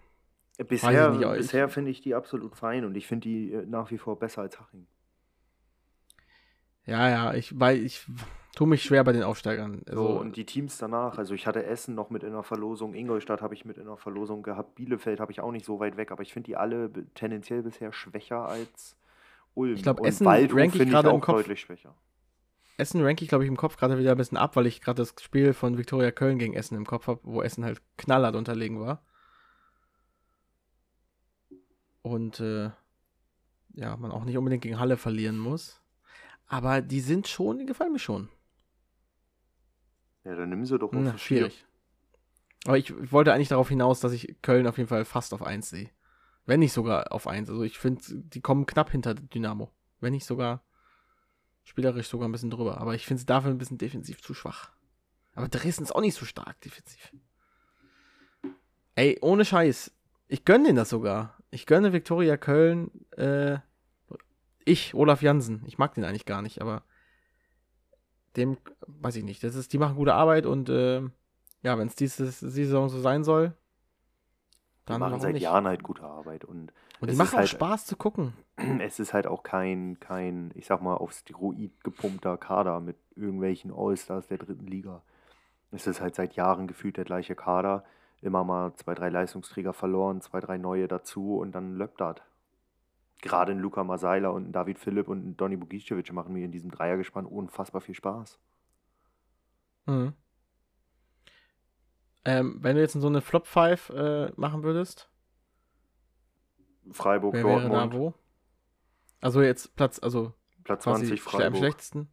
Bisher, 0.64 1.10
bisher 1.10 1.68
finde 1.68 1.90
ich 1.90 2.00
die 2.00 2.14
absolut 2.14 2.56
fein 2.56 2.84
und 2.84 2.94
ich 2.94 3.06
finde 3.06 3.28
die 3.28 3.52
äh, 3.52 3.66
nach 3.66 3.90
wie 3.90 3.98
vor 3.98 4.18
besser 4.18 4.42
als 4.42 4.58
Haching. 4.58 4.86
Ja, 6.86 7.08
ja, 7.08 7.34
ich, 7.34 7.58
weil 7.58 7.78
ich 7.84 8.06
tue 8.54 8.66
mich 8.66 8.82
schwer 8.82 9.04
bei 9.04 9.12
den 9.12 9.22
Aufsteigern. 9.22 9.82
Also, 9.86 10.08
So, 10.08 10.20
und 10.20 10.36
die 10.36 10.46
Teams 10.46 10.78
danach, 10.78 11.18
also 11.18 11.34
ich 11.34 11.46
hatte 11.46 11.64
Essen 11.64 11.94
noch 11.94 12.10
mit 12.10 12.22
in 12.22 12.32
der 12.32 12.42
Verlosung, 12.42 12.94
Ingolstadt 12.94 13.42
habe 13.42 13.54
ich 13.54 13.64
mit 13.64 13.76
in 13.76 13.84
der 13.86 13.96
Verlosung 13.96 14.42
gehabt, 14.42 14.76
Bielefeld 14.76 15.20
habe 15.20 15.32
ich 15.32 15.40
auch 15.40 15.52
nicht 15.52 15.66
so 15.66 15.78
weit 15.78 15.96
weg, 15.96 16.10
aber 16.10 16.22
ich 16.22 16.32
finde 16.32 16.46
die 16.46 16.56
alle 16.56 16.90
tendenziell 17.14 17.62
bisher 17.62 17.92
schwächer 17.92 18.48
als 18.48 18.96
Ulm. 19.54 19.74
Ich 19.74 19.82
glaub, 19.82 20.00
Und 20.00 20.06
Essen 20.06 20.26
rank 20.26 20.74
ich 20.74 20.88
gerade 20.88 21.10
im 21.10 21.20
Kopf. 21.20 21.36
deutlich 21.36 21.60
schwächer. 21.60 21.94
Essen 22.78 23.02
rank 23.02 23.22
ich, 23.22 23.28
glaube 23.28 23.44
ich, 23.44 23.48
im 23.48 23.56
Kopf 23.56 23.76
gerade 23.76 23.98
wieder 23.98 24.12
ein 24.12 24.16
bisschen 24.16 24.38
ab, 24.38 24.54
weil 24.54 24.66
ich 24.66 24.80
gerade 24.82 25.02
das 25.02 25.14
Spiel 25.20 25.54
von 25.54 25.78
Viktoria 25.78 26.10
Köln 26.10 26.38
gegen 26.38 26.54
Essen 26.54 26.76
im 26.76 26.86
Kopf 26.86 27.06
habe, 27.06 27.20
wo 27.24 27.42
Essen 27.42 27.64
halt 27.64 27.80
knallhart 27.96 28.36
unterlegen 28.36 28.80
war. 28.80 29.02
Und 32.02 32.38
äh, 32.40 32.70
ja, 33.74 33.96
man 33.96 34.12
auch 34.12 34.24
nicht 34.24 34.36
unbedingt 34.36 34.62
gegen 34.62 34.78
Halle 34.78 34.96
verlieren 34.96 35.38
muss. 35.38 35.80
Aber 36.46 36.80
die 36.80 37.00
sind 37.00 37.28
schon, 37.28 37.58
die 37.58 37.66
gefallen 37.66 37.92
mir 37.92 37.98
schon. 37.98 38.28
Ja, 40.24 40.34
dann 40.34 40.48
nimm 40.48 40.64
sie 40.64 40.78
doch 40.78 40.92
auf 40.92 40.98
Na, 41.00 41.16
schwierig. 41.18 41.64
Aber 42.66 42.78
ich, 42.78 42.90
ich 42.90 43.12
wollte 43.12 43.32
eigentlich 43.32 43.48
darauf 43.48 43.68
hinaus, 43.68 44.00
dass 44.00 44.12
ich 44.12 44.36
Köln 44.42 44.66
auf 44.66 44.76
jeden 44.76 44.88
Fall 44.88 45.04
fast 45.04 45.32
auf 45.32 45.42
1 45.42 45.70
sehe. 45.70 45.90
Wenn 46.46 46.60
nicht 46.60 46.72
sogar 46.72 47.12
auf 47.12 47.26
1. 47.26 47.48
Also 47.50 47.62
ich 47.62 47.78
finde, 47.78 48.02
die 48.08 48.40
kommen 48.40 48.66
knapp 48.66 48.90
hinter 48.90 49.14
Dynamo. 49.14 49.70
Wenn 50.00 50.12
nicht 50.12 50.26
sogar 50.26 50.64
spielerisch 51.64 52.08
sogar 52.08 52.28
ein 52.28 52.32
bisschen 52.32 52.50
drüber. 52.50 52.80
Aber 52.80 52.94
ich 52.94 53.06
finde 53.06 53.20
es 53.20 53.26
dafür 53.26 53.50
ein 53.50 53.58
bisschen 53.58 53.78
defensiv 53.78 54.22
zu 54.22 54.34
schwach. 54.34 54.70
Aber 55.34 55.48
Dresden 55.48 55.82
ist 55.84 55.94
auch 55.94 56.00
nicht 56.00 56.14
so 56.14 56.24
stark 56.24 56.60
defensiv. 56.60 57.12
Ey, 58.94 59.18
ohne 59.20 59.44
Scheiß. 59.44 59.92
Ich 60.28 60.44
gönne 60.44 60.64
denen 60.64 60.76
das 60.76 60.88
sogar. 60.88 61.36
Ich 61.50 61.66
gönne 61.66 61.92
Viktoria 61.92 62.36
Köln. 62.36 62.90
Äh, 63.12 63.58
ich, 64.66 64.94
Olaf 64.94 65.22
Jansen. 65.22 65.62
Ich 65.66 65.78
mag 65.78 65.94
den 65.94 66.04
eigentlich 66.04 66.26
gar 66.26 66.42
nicht, 66.42 66.60
aber 66.60 66.82
dem, 68.36 68.58
weiß 68.86 69.16
ich 69.16 69.24
nicht. 69.24 69.42
Das 69.42 69.54
ist, 69.54 69.72
die 69.72 69.78
machen 69.78 69.96
gute 69.96 70.12
Arbeit 70.12 70.44
und 70.44 70.68
äh, 70.68 71.00
ja, 71.62 71.78
wenn 71.78 71.88
es 71.88 71.96
diese 71.96 72.26
Saison 72.30 72.88
so 72.90 73.00
sein 73.00 73.24
soll, 73.24 73.48
Die 73.48 73.54
dann 74.86 75.00
machen 75.00 75.12
warum 75.12 75.22
seit 75.22 75.32
nicht? 75.34 75.42
Jahren 75.42 75.66
halt 75.66 75.82
gute 75.82 76.02
Arbeit 76.02 76.44
und 76.44 76.72
Und 77.00 77.08
es 77.08 77.14
die 77.14 77.18
machen 77.18 77.34
auch 77.34 77.38
halt- 77.38 77.48
Spaß 77.48 77.86
zu 77.86 77.96
gucken. 77.96 78.34
es 78.80 78.98
ist 79.00 79.14
halt 79.14 79.26
auch 79.26 79.42
kein, 79.42 79.98
kein, 80.00 80.50
ich 80.54 80.66
sag 80.66 80.82
mal, 80.82 80.94
auf 80.96 81.12
Steroid 81.12 81.82
gepumpter 81.82 82.36
Kader 82.36 82.80
mit 82.80 82.96
irgendwelchen 83.14 83.72
Allstars 83.72 84.26
der 84.26 84.38
dritten 84.38 84.66
Liga. 84.66 85.02
Es 85.70 85.86
ist 85.86 86.00
halt 86.00 86.14
seit 86.14 86.34
Jahren 86.36 86.66
gefühlt 86.66 86.96
der 86.96 87.04
gleiche 87.04 87.34
Kader. 87.34 87.84
Immer 88.22 88.44
mal 88.44 88.74
zwei, 88.74 88.94
drei 88.94 89.08
Leistungsträger 89.10 89.72
verloren, 89.72 90.20
zwei, 90.20 90.40
drei 90.40 90.56
neue 90.58 90.88
dazu 90.88 91.36
und 91.38 91.52
dann 91.52 91.76
löppt 91.76 92.00
das. 92.00 92.16
Gerade 93.22 93.52
ein 93.52 93.58
Luca 93.58 93.82
Masaila 93.82 94.28
und 94.28 94.48
ein 94.48 94.52
David 94.52 94.78
Philipp 94.78 95.08
und 95.08 95.26
ein 95.26 95.36
Donny 95.36 95.56
Bugicevic 95.56 96.12
machen 96.12 96.32
mir 96.34 96.44
in 96.44 96.52
diesem 96.52 96.70
Dreiergespann 96.70 97.26
unfassbar 97.26 97.80
viel 97.80 97.94
Spaß. 97.94 98.38
Mhm. 99.86 100.12
Ähm, 102.24 102.58
wenn 102.60 102.74
du 102.76 102.82
jetzt 102.82 102.94
in 102.94 103.00
so 103.00 103.06
eine 103.06 103.20
Flop 103.20 103.46
5 103.46 103.90
äh, 103.90 104.32
machen 104.36 104.62
würdest, 104.64 105.08
Freiburg, 106.90 107.34
wer 107.34 107.44
wäre 107.44 107.68
Dortmund, 107.68 107.92
da 107.94 107.96
wo? 107.96 108.14
Also 109.20 109.42
jetzt 109.42 109.74
Platz, 109.76 109.98
also 110.00 110.32
Platz 110.64 110.84
quasi 110.84 111.06
20 111.06 111.20
schle- 111.20 111.26
am 111.26 111.30
Freiburg. 111.40 111.58
schlechtesten. 111.58 112.08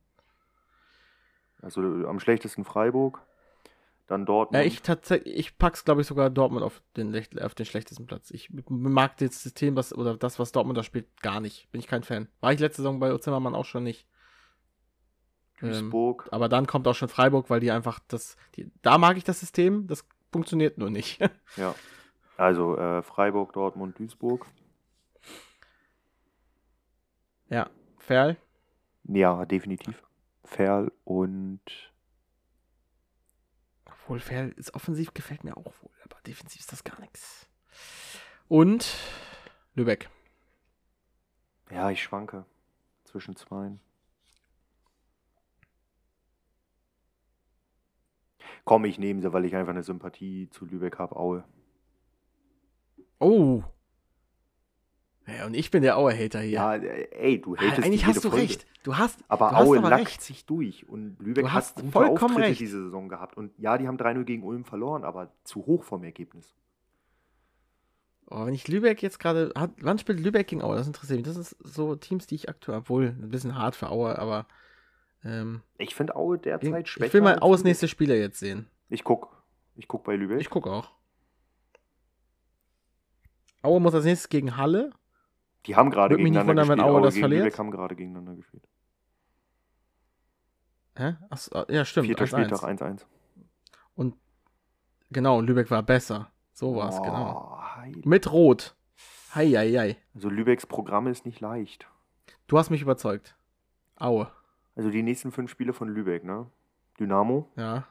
Also 1.61 1.81
am 2.07 2.19
schlechtesten 2.19 2.63
Freiburg, 2.65 3.21
dann 4.07 4.25
Dortmund. 4.25 4.61
Ja, 4.61 4.67
ich 4.67 4.81
tatsächlich, 4.81 5.35
ich 5.35 5.57
pack's, 5.57 5.85
glaube 5.85 6.01
ich, 6.01 6.07
sogar 6.07 6.30
Dortmund 6.30 6.63
auf 6.63 6.81
den, 6.97 7.15
auf 7.41 7.55
den 7.55 7.65
schlechtesten 7.65 8.05
Platz. 8.05 8.31
Ich 8.31 8.49
mag 8.67 9.17
das 9.17 9.41
System, 9.41 9.75
was, 9.75 9.93
oder 9.93 10.17
das, 10.17 10.39
was 10.39 10.51
Dortmund 10.51 10.77
da 10.77 10.84
spielt, 10.84 11.21
gar 11.21 11.39
nicht. 11.39 11.71
Bin 11.71 11.80
ich 11.80 11.88
kein 11.88 12.03
Fan. 12.03 12.27
War 12.41 12.53
ich 12.53 12.59
letzte 12.59 12.81
Saison 12.81 12.99
bei 12.99 13.17
Zimmermann 13.17 13.55
auch 13.55 13.65
schon 13.65 13.84
nicht. 13.84 14.07
Ähm, 15.61 15.69
Duisburg. 15.69 16.27
aber 16.31 16.49
dann 16.49 16.67
kommt 16.67 16.88
auch 16.88 16.95
schon 16.95 17.07
Freiburg, 17.07 17.49
weil 17.49 17.61
die 17.61 17.71
einfach 17.71 17.99
das, 18.07 18.35
die, 18.55 18.69
da 18.81 18.97
mag 18.97 19.17
ich 19.17 19.23
das 19.23 19.39
System, 19.39 19.88
das 19.88 20.05
funktioniert 20.31 20.77
nur 20.77 20.89
nicht. 20.89 21.19
Ja. 21.55 21.75
Also 22.35 22.75
äh, 22.77 23.03
Freiburg, 23.03 23.53
Dortmund, 23.53 23.99
Duisburg. 23.99 24.47
ja, 27.47 27.69
Ferl. 27.99 28.38
Ja, 29.03 29.45
definitiv. 29.45 30.01
Ferl 30.43 30.91
und 31.03 31.61
Obwohl, 34.03 34.19
Ferl 34.19 34.49
ist 34.57 34.73
offensiv, 34.73 35.13
gefällt 35.13 35.45
mir 35.45 35.55
auch 35.55 35.73
wohl, 35.81 35.91
aber 36.03 36.17
defensiv 36.27 36.59
ist 36.59 36.73
das 36.73 36.84
gar 36.84 36.99
nichts. 36.99 37.47
Und 38.49 38.97
Lübeck. 39.75 40.09
ja, 41.71 41.89
ich 41.89 42.03
schwanke 42.03 42.45
zwischen 43.05 43.38
zweien. 43.38 43.80
Komm, 48.65 48.84
ich 48.84 48.99
nehme 48.99 49.21
sie, 49.21 49.31
weil 49.31 49.45
ich 49.45 49.55
einfach 49.55 49.71
eine 49.71 49.84
Sympathie 49.84 50.49
zu 50.49 50.65
Lübeck 50.65 50.99
habe. 50.99 51.15
Aue. 51.15 51.45
Oh. 53.19 53.63
Ja, 55.25 55.45
und 55.45 55.53
ich 55.53 55.71
bin 55.71 55.83
der 55.83 55.97
Auer-Hater 55.97 56.41
hier. 56.41 56.51
Ja, 56.51 56.75
ey, 56.75 57.39
du 57.41 57.55
hältst 57.55 57.79
Eigentlich 57.79 58.01
die 58.01 58.05
hast 58.07 58.15
jede 58.15 58.21
du 58.23 58.29
Folge. 58.31 58.43
recht. 58.43 58.65
Du 58.83 58.97
hast, 58.97 59.23
Aber 59.29 59.49
du 59.51 59.55
Aue 59.55 59.77
aber 59.77 59.89
lackt 59.91 60.21
sich 60.21 60.45
durch 60.45 60.87
und 60.89 61.15
Lübeck 61.21 61.45
Du 61.45 61.51
hat 61.53 61.75
gute 61.75 61.87
vollkommen 61.91 62.31
Auftritte 62.33 62.49
recht. 62.49 62.59
diese 62.59 62.83
Saison 62.83 63.07
gehabt. 63.07 63.37
Und 63.37 63.57
ja, 63.57 63.77
die 63.77 63.87
haben 63.87 63.95
3-0 63.97 64.25
gegen 64.25 64.43
Ulm 64.43 64.65
verloren, 64.65 65.05
aber 65.05 65.31
zu 65.45 65.65
hoch 65.65 65.83
vom 65.85 66.03
Ergebnis. 66.03 66.53
Oh, 68.29 68.45
wenn 68.45 68.53
ich 68.53 68.67
Lübeck 68.67 69.01
jetzt 69.01 69.19
gerade. 69.19 69.53
Wann 69.79 69.97
spielt 69.99 70.19
Lübeck 70.19 70.47
gegen 70.47 70.61
Aue? 70.61 70.75
Das 70.75 70.87
interessiert 70.87 71.19
mich. 71.19 71.27
Das 71.27 71.37
ist 71.37 71.55
so 71.63 71.95
Teams, 71.95 72.27
die 72.27 72.35
ich 72.35 72.49
aktuell. 72.49 72.79
Obwohl, 72.79 73.07
ein 73.07 73.29
bisschen 73.29 73.57
hart 73.57 73.75
für 73.77 73.89
Aue, 73.89 74.17
aber. 74.19 74.45
Ähm, 75.23 75.61
Ich 75.77 75.95
finde 75.95 76.15
Aue 76.17 76.37
derzeit 76.37 76.85
ich 76.85 76.91
schwächer. 76.91 77.13
will 77.13 77.21
mal 77.21 77.39
Aues 77.39 77.63
nächste 77.63 77.87
Spieler 77.87 78.15
jetzt 78.15 78.39
sehen. 78.39 78.67
Ich 78.89 79.03
guck. 79.05 79.41
Ich 79.75 79.87
guck 79.87 80.03
bei 80.03 80.15
Lübeck. 80.17 80.41
Ich 80.41 80.49
gucke 80.49 80.69
auch. 80.69 80.91
Aue 83.61 83.79
muss 83.79 83.93
als 83.95 84.03
nächstes 84.03 84.27
gegen 84.29 84.57
Halle. 84.57 84.91
Die 85.65 85.76
haben 85.76 85.90
gerade 85.90 86.15
mich 86.15 86.23
nicht 86.23 86.34
gegeneinander 86.34 86.64
wundern, 86.64 86.69
wenn 86.69 86.77
gespielt. 86.77 86.95
Aue 86.95 87.02
das 87.02 87.14
gegen 87.14 87.22
verliert. 87.23 87.44
Lübeck 87.45 87.60
haben 87.60 87.72
gerade 87.72 87.95
gegeneinander 87.95 88.35
gespielt. 88.35 88.68
Hä? 90.95 91.15
Achso, 91.30 91.65
ja, 91.69 91.85
stimmt. 91.85 92.07
Vierter 92.07 92.26
1-1. 92.26 92.27
Spieltag 92.27 92.64
1-1. 92.64 93.06
Und 93.95 94.15
genau, 95.10 95.41
Lübeck 95.41 95.72
war 95.72 95.84
besser. 95.84 96.31
So 96.52 96.76
war 96.76 96.90
es, 96.90 97.02
genau. 97.02 97.56
Oh, 97.57 97.76
Heide. 97.76 98.07
Mit 98.07 98.31
Rot. 98.31 98.76
Hei, 99.34 99.48
hei, 99.49 99.72
hei. 99.72 99.98
Also 100.14 100.30
Lübecks 100.30 100.68
Programm 100.68 101.07
ist 101.07 101.26
nicht 101.26 101.40
leicht. 101.40 101.88
Du 102.48 102.57
hast 102.60 102.69
mich 102.69 102.81
überzeugt. 102.84 103.35
Aue. 103.95 104.31
Also 104.76 104.91
die 104.91 105.02
nächsten 105.02 105.31
fünf 105.31 105.49
Spiele 105.49 105.73
von 105.73 105.88
Lübeck, 105.88 106.23
ne? 106.23 106.48
Dynamo, 106.99 107.52
Ja. 107.56 107.88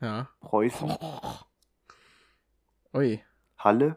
Ja. 0.00 0.28
Preußen, 0.40 0.90
Ui. 2.92 3.22
Halle, 3.56 3.96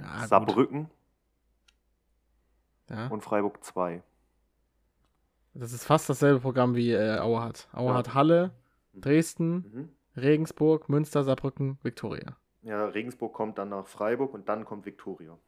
Ja. 0.00 0.26
Saarbrücken 0.26 0.88
Ja. 2.88 3.08
und 3.08 3.22
Freiburg 3.22 3.62
2. 3.64 4.02
Das 5.54 5.72
ist 5.72 5.84
fast 5.84 6.08
dasselbe 6.08 6.40
Programm 6.40 6.74
wie 6.74 6.92
äh, 6.92 7.18
Aue 7.18 7.42
hat. 7.42 7.68
Aue 7.72 7.94
hat 7.94 8.14
Halle, 8.14 8.52
Dresden, 8.94 9.54
Mhm. 9.56 9.88
Regensburg, 10.20 10.88
Münster, 10.88 11.24
Saarbrücken, 11.24 11.78
Viktoria. 11.82 12.36
Ja, 12.62 12.86
Regensburg 12.86 13.32
kommt 13.34 13.58
dann 13.58 13.68
nach 13.70 13.86
Freiburg 13.86 14.34
und 14.34 14.48
dann 14.48 14.64
kommt 14.64 14.84
Viktoria. 14.86 15.38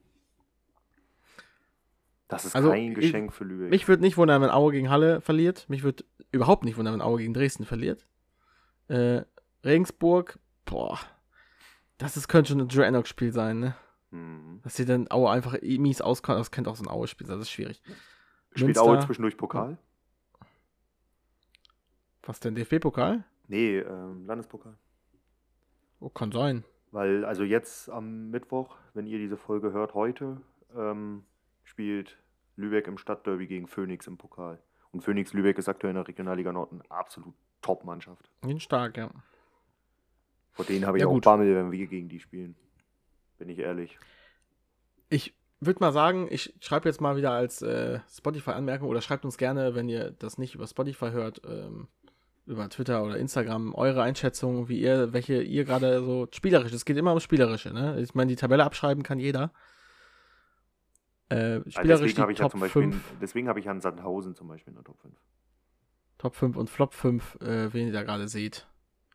Das 2.29 2.45
ist 2.45 2.55
Also, 2.55 2.71
kein 2.71 2.91
ich- 2.91 2.95
Geschenk 2.95 3.33
für 3.33 3.45
Lübeck. 3.45 3.71
Mich 3.71 3.89
würde 3.89 4.03
nicht 4.03 4.17
wundern, 4.17 4.41
wenn 4.43 4.51
Aue 4.51 4.73
gegen 4.73 4.89
Halle 4.91 5.21
verliert. 5.21 5.69
Mich 5.69 5.83
würde 5.83 6.05
überhaupt 6.31 6.65
nicht 6.65 6.77
wundern, 6.77 6.95
wenn 6.95 7.03
Aue 7.03 7.19
gegen 7.19 7.35
Dresden 7.35 7.65
verliert. 7.65 8.07
Äh, 8.89 9.23
Regensburg, 9.65 10.39
boah. 10.65 10.99
Das 11.99 12.17
ist, 12.17 12.29
könnte 12.29 12.51
schon 12.53 12.61
ein 12.61 12.69
Joe 12.69 12.85
Enoch-Spiel 12.87 13.33
sein, 13.33 13.59
ne? 13.59 13.75
Mhm. 14.11 14.61
Dass 14.63 14.75
sie 14.77 14.85
dann 14.85 15.11
Aue 15.11 15.31
einfach 15.31 15.57
mies 15.63 16.01
auskommt. 16.01 16.39
Das 16.39 16.51
könnte 16.51 16.71
auch 16.71 16.77
so 16.77 16.85
ein 16.85 16.89
Aue-Spiel 16.91 17.27
sein, 17.27 17.39
das 17.39 17.47
ist 17.49 17.53
schwierig. 17.53 17.83
Spielt 18.53 18.69
Münster- 18.77 18.83
Aue 18.83 18.99
zwischendurch 19.01 19.37
Pokal? 19.37 19.79
Was 22.23 22.41
denn, 22.41 22.55
DFB-Pokal? 22.55 23.25
Nee, 23.49 23.79
ähm, 23.79 24.27
Landespokal. 24.27 24.77
Oh, 26.01 26.09
kann 26.09 26.33
sein. 26.33 26.65
Weil, 26.93 27.25
also 27.25 27.45
jetzt 27.45 27.89
am 27.91 28.31
Mittwoch, 28.31 28.77
wenn 28.95 29.07
ihr 29.07 29.19
diese 29.19 29.37
Folge 29.37 29.73
hört, 29.73 29.95
heute, 29.95 30.41
ähm, 30.77 31.25
spielt 31.65 32.19
Lübeck 32.57 32.87
im 32.89 32.99
Stadtderby 32.99 33.47
gegen 33.47 33.67
Phoenix 33.69 34.07
im 34.07 34.17
Pokal. 34.19 34.63
Und 34.93 35.03
Phoenix 35.03 35.33
Lübeck 35.33 35.57
ist 35.59 35.69
aktuell 35.69 35.93
in 35.93 35.97
der 35.97 36.09
Regionalliga 36.09 36.53
Nord 36.53 36.73
eine 36.73 36.83
absolut 36.91 37.35
Top-Mannschaft. 37.63 38.31
Ihn 38.45 38.61
stark, 38.61 38.97
ja. 38.97 39.11
Vor 40.53 40.65
denen 40.65 40.85
habe 40.87 40.99
ich 40.99 41.03
Ja, 41.03 41.07
auch 41.09 41.13
gut. 41.13 41.25
Bammel, 41.25 41.55
wenn 41.55 41.71
wir 41.71 41.87
gegen 41.87 42.09
die 42.09 42.19
spielen. 42.21 42.57
Bin 43.41 43.49
ich 43.49 43.59
ehrlich. 43.59 43.99
Ich 45.09 45.35
würde 45.61 45.81
mal 45.81 45.93
sagen, 45.93 46.29
ich 46.31 46.55
schreibe 46.61 46.89
jetzt 46.91 47.01
mal 47.01 47.17
wieder 47.17 47.31
als 47.31 47.63
äh, 47.63 48.01
Spotify-Anmerkung 48.15 48.87
oder 48.87 49.01
schreibt 49.01 49.25
uns 49.25 49.39
gerne, 49.39 49.75
wenn 49.75 49.89
ihr 49.89 50.11
das 50.11 50.37
nicht 50.37 50.55
über 50.55 50.67
Spotify 50.67 51.11
hört, 51.11 51.41
ähm, 51.47 51.89
über 52.45 52.69
Twitter 52.69 53.03
oder 53.03 53.17
Instagram, 53.17 53.75
eure 53.75 54.03
Einschätzung, 54.03 54.69
wie 54.69 54.79
ihr, 54.79 55.15
welche 55.15 55.41
ihr 55.41 55.65
gerade 55.65 56.03
so 56.05 56.29
spielerisch, 56.33 56.73
es 56.75 56.85
geht 56.85 56.99
immer 56.99 57.13
ums 57.13 57.23
Spielerische, 57.23 57.73
ne? 57.73 57.99
Ich 57.99 58.15
meine, 58.15 58.29
die 58.29 58.37
Tabelle 58.37 58.65
abschreiben 58.65 59.03
kann 59.03 59.19
jeder. 59.19 59.53
Äh, 61.31 61.35
Also 61.37 61.71
spielerisch 61.71 62.01
deswegen 62.01 62.15
die 62.17 62.21
habe 62.21 62.33
ich 62.33 62.39
ja 62.41 62.51
zum 62.51 62.61
Beispiel, 62.61 62.83
5, 62.83 63.15
deswegen 63.23 63.49
habe 63.49 63.61
ich 63.61 63.71
an 63.71 63.81
Sandhausen 63.81 64.35
zum 64.35 64.49
Beispiel 64.49 64.73
in 64.73 64.75
der 64.77 64.85
Top 64.85 65.01
5. 65.01 65.15
Top 66.19 66.35
5 66.35 66.57
und 66.59 66.69
Flop 66.69 66.93
5, 66.93 67.37
äh, 67.41 67.73
wen 67.73 67.87
ihr 67.87 67.93
da 67.95 68.03
gerade 68.03 68.29
seht. 68.29 68.67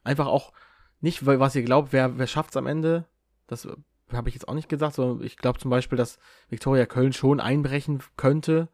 Einfach 0.04 0.26
auch 0.26 0.52
nicht, 1.00 1.26
was 1.28 1.56
ihr 1.56 1.62
glaubt, 1.62 1.94
wer, 1.94 2.18
wer 2.18 2.26
schafft 2.26 2.50
es 2.50 2.58
am 2.58 2.66
Ende. 2.66 3.06
Das 3.46 3.68
habe 4.16 4.30
ich 4.30 4.36
jetzt 4.36 4.48
auch 4.48 4.54
nicht 4.54 4.70
gesagt, 4.70 4.96
sondern 4.96 5.26
ich 5.26 5.38
glaube 5.38 5.60
zum 5.60 5.70
Beispiel, 5.72 5.98
dass 5.98 6.20
Viktoria 6.50 6.86
Köln 6.86 7.14
schon 7.14 7.40
einbrechen 7.40 8.02
könnte. 8.18 8.70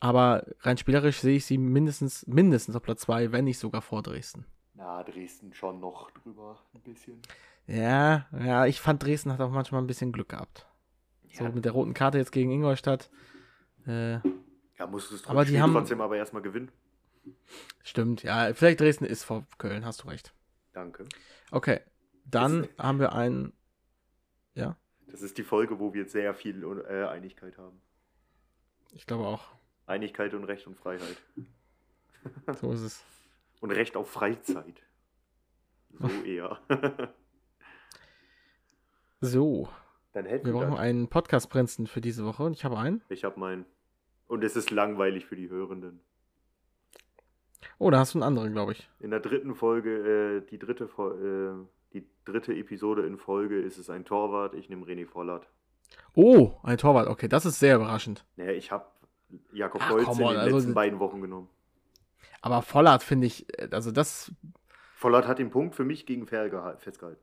Aber 0.00 0.44
rein 0.60 0.76
spielerisch 0.76 1.20
sehe 1.20 1.36
ich 1.36 1.46
sie 1.46 1.56
mindestens, 1.58 2.26
mindestens 2.26 2.76
auf 2.76 2.82
Platz 2.82 3.02
2, 3.02 3.32
wenn 3.32 3.44
nicht 3.44 3.58
sogar 3.58 3.80
vor 3.80 4.02
Dresden. 4.02 4.44
Na, 4.74 5.02
Dresden 5.02 5.54
schon 5.54 5.80
noch 5.80 6.10
drüber 6.10 6.60
ein 6.74 6.80
bisschen. 6.82 7.20
Ja, 7.66 8.26
ja, 8.38 8.66
ich 8.66 8.80
fand 8.80 9.02
Dresden 9.02 9.32
hat 9.32 9.40
auch 9.40 9.50
manchmal 9.50 9.80
ein 9.80 9.86
bisschen 9.86 10.12
Glück 10.12 10.28
gehabt. 10.30 10.66
So 11.32 11.44
Ja. 11.44 11.50
mit 11.50 11.64
der 11.64 11.72
roten 11.72 11.94
Karte 11.94 12.18
jetzt 12.18 12.32
gegen 12.32 12.50
Ingolstadt. 12.50 13.08
Äh, 13.86 14.14
Ja, 14.76 14.86
musst 14.88 15.10
du 15.10 15.14
es 15.14 15.26
Aber 15.26 15.44
die 15.44 15.60
haben- 15.62 15.72
trotzdem 15.72 16.00
aber 16.00 16.16
erstmal 16.16 16.42
gewinnen. 16.42 16.70
stimmt, 17.82 18.22
ja, 18.24 18.52
vielleicht 18.52 18.80
Dresden 18.80 19.04
ist 19.04 19.24
vor 19.24 19.46
Köln, 19.58 19.84
hast 19.86 20.02
du 20.02 20.08
recht. 20.08 20.34
Danke. 20.72 21.04
Okay, 21.50 21.80
dann 22.26 22.64
Ist- 22.64 22.78
haben 22.78 22.98
wir 22.98 23.12
einen, 23.14 23.52
ja, 24.54 24.76
Das 25.06 25.22
ist 25.22 25.36
die 25.38 25.42
Folge, 25.44 25.78
wo 25.78 25.92
wir 25.94 26.06
sehr 26.08 26.34
viel 26.34 26.62
äh, 26.88 27.04
Einigkeit 27.06 27.56
haben. 27.58 27.80
ich 28.92 29.06
glaube 29.06 29.24
auch. 29.26 29.44
Einigkeit 29.86 30.32
und 30.34 30.44
Recht 30.44 30.66
und 30.66 30.76
Freiheit. 30.76 31.16
So 32.60 32.72
ist 32.72 32.80
es. 32.80 33.04
Und 33.60 33.70
Recht 33.70 33.96
auf 33.96 34.10
Freizeit. 34.10 34.82
So 35.98 36.08
eher. 36.24 36.58
So, 39.20 39.68
Dann 40.12 40.26
hätten 40.26 40.46
wir 40.46 40.52
brauchen 40.52 40.72
das. 40.72 40.80
einen 40.80 41.08
Podcast-Prinzen 41.08 41.86
für 41.86 42.00
diese 42.00 42.24
Woche 42.26 42.42
und 42.44 42.52
ich 42.52 42.64
habe 42.64 42.78
einen. 42.78 43.02
Ich 43.08 43.24
habe 43.24 43.38
meinen. 43.40 43.64
Und 44.26 44.44
es 44.44 44.56
ist 44.56 44.70
langweilig 44.70 45.24
für 45.26 45.36
die 45.36 45.48
Hörenden. 45.48 46.00
Oh, 47.78 47.90
da 47.90 47.98
hast 48.00 48.14
du 48.14 48.18
einen 48.18 48.22
anderen, 48.24 48.52
glaube 48.52 48.72
ich. 48.72 48.88
In 49.00 49.10
der 49.10 49.20
dritten 49.20 49.54
Folge, 49.54 50.42
äh, 50.44 50.50
die, 50.50 50.58
dritte, 50.58 50.88
Fo- 50.88 51.12
äh, 51.12 51.54
die 51.94 52.06
dritte 52.24 52.52
Episode 52.54 53.06
in 53.06 53.16
Folge 53.16 53.58
ist 53.60 53.78
es 53.78 53.88
ein 53.88 54.04
Torwart. 54.04 54.54
Ich 54.54 54.68
nehme 54.68 54.84
René 54.84 55.06
Vollert. 55.06 55.48
Oh, 56.14 56.52
ein 56.62 56.76
Torwart. 56.78 57.08
Okay, 57.08 57.28
das 57.28 57.46
ist 57.46 57.58
sehr 57.58 57.76
überraschend. 57.76 58.24
Naja, 58.36 58.52
ich 58.52 58.70
habe 58.72 58.84
Jakob 59.52 59.80
Ach, 59.84 59.90
come 59.90 60.22
in 60.22 60.28
den 60.28 60.36
also- 60.38 60.56
letzten 60.56 60.74
beiden 60.74 60.98
Wochen 60.98 61.20
genommen. 61.20 61.48
Aber 62.42 62.60
Vollert 62.62 63.02
finde 63.02 63.26
ich, 63.26 63.46
äh, 63.58 63.68
also 63.70 63.90
das, 63.90 64.30
Vollert 64.96 65.26
hat 65.26 65.38
den 65.38 65.50
Punkt 65.50 65.74
für 65.74 65.84
mich 65.84 66.04
gegen 66.06 66.24
geha- 66.26 66.76
festgehalten. 66.78 67.20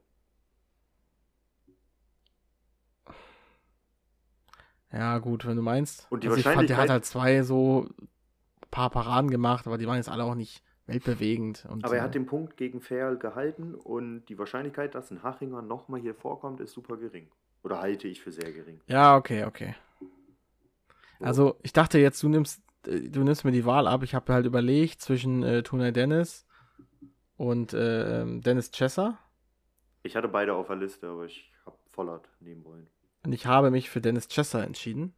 ja 4.92 5.18
gut, 5.20 5.46
wenn 5.46 5.56
du 5.56 5.62
meinst. 5.64 6.08
Und 6.10 6.24
die 6.24 6.28
also 6.28 6.38
ich 6.40 6.44
fand, 6.44 6.70
der 6.70 6.78
hat 6.78 6.90
Wahrscheinlichkeit- 6.90 6.90
halt 6.90 7.06
zwei 7.06 7.44
so 7.44 7.88
paar 8.72 8.90
Paraden 8.90 9.30
gemacht, 9.30 9.68
aber 9.68 9.78
die 9.78 9.88
waren 9.88 9.98
jetzt 9.98 10.10
alle 10.10 10.24
auch 10.24 10.36
nicht 10.36 10.64
weltbewegend. 10.94 11.66
Und, 11.70 11.84
Aber 11.84 11.96
er 11.96 12.02
äh, 12.02 12.04
hat 12.04 12.16
den 12.16 12.26
Punkt 12.26 12.58
gegen 12.58 12.82
Ferl 12.82 13.18
gehalten 13.18 13.76
und 13.76 14.26
die 14.26 14.38
Wahrscheinlichkeit, 14.38 14.96
dass 14.96 15.12
ein 15.12 15.24
Hachinger 15.24 15.62
nochmal 15.62 16.02
hier 16.02 16.16
vorkommt, 16.16 16.60
ist 16.60 16.74
super 16.74 16.98
gering. 16.98 17.28
Oder 17.64 17.80
halte 17.80 18.08
ich 18.08 18.22
für 18.22 18.32
sehr 18.32 18.52
gering. 18.52 18.82
Ja, 18.88 19.16
okay, 19.16 19.46
okay. 19.46 19.76
Also 21.20 21.58
ich 21.62 21.74
dachte 21.74 22.00
jetzt, 22.00 22.22
du 22.24 22.30
nimmst, 22.30 22.62
äh, 22.88 23.10
du 23.10 23.24
nimmst 23.24 23.46
mir 23.46 23.52
die 23.52 23.66
Wahl 23.66 23.88
ab. 23.88 24.04
Ich 24.04 24.16
habe 24.16 24.34
halt 24.34 24.46
überlegt 24.46 25.02
zwischen 25.02 25.44
äh, 25.44 25.64
Tunay 25.64 25.92
Dennis 25.92 26.46
und 27.38 27.74
äh, 27.74 28.22
ähm, 28.22 28.42
Dennis 28.42 28.72
Chesser. 28.72 29.18
Ich 30.04 30.16
hatte 30.16 30.28
beide 30.28 30.54
auf 30.54 30.68
der 30.68 30.78
Liste, 30.78 31.08
aber 31.08 31.26
ich 31.26 31.52
habe 31.66 31.78
Vollert 31.92 32.28
nehmen 32.40 32.64
wollen. 32.66 32.88
Und 33.24 33.34
ich 33.34 33.46
habe 33.46 33.70
mich 33.70 33.90
für 33.90 34.02
Dennis 34.02 34.28
Chesser 34.28 34.64
entschieden, 34.64 35.14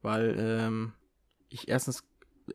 weil 0.00 0.34
ähm, 0.38 0.92
ich 1.50 1.68
erstens, 1.68 2.08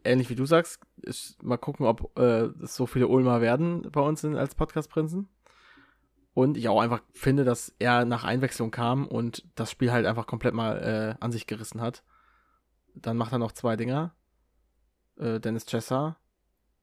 ähnlich 0.03 0.30
wie 0.30 0.36
du 0.36 0.45
sagst, 0.45 0.82
ist, 1.02 1.41
mal 1.44 1.57
gucken, 1.57 1.86
ob 1.86 2.18
äh, 2.18 2.45
es 2.64 2.76
so 2.76 2.86
viele 2.86 3.07
Ulmer 3.07 3.41
werden 3.41 3.84
bei 3.91 4.02
uns 4.02 4.24
in, 4.24 4.36
als 4.36 4.56
Podcast-Prinzen. 4.56 5.30
Und 6.34 6.57
ich 6.57 6.68
auch 6.68 6.82
einfach 6.82 7.02
finde, 7.14 7.44
dass 7.44 7.76
er 7.78 8.06
nach 8.06 8.24
Einwechslung 8.24 8.72
kam 8.72 9.07
und 9.07 9.48
das 9.56 9.70
Spiel 9.70 9.91
halt 9.91 10.06
einfach 10.06 10.26
komplett 10.26 10.56
mal 10.56 10.78
äh, 11.20 11.24
an 11.24 11.32
sich 11.32 11.45
gerissen 11.45 11.80
hat. 11.80 12.03
Dann 12.95 13.18
macht 13.18 13.32
er 13.32 13.40
noch 13.40 13.52
zwei 13.52 13.76
Dinger. 13.76 14.15
Äh, 15.18 15.40
Dennis 15.40 15.65
Chesser, 15.65 16.18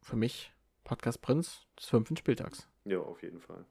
für 0.03 0.17
mich 0.17 0.53
Podcast-Prinz 0.85 1.67
des 1.77 1.87
fünften 1.87 2.17
Spieltags. 2.17 2.69
Ja, 2.85 3.01
auf 3.01 3.23
jeden 3.23 3.41
Fall. 3.41 3.65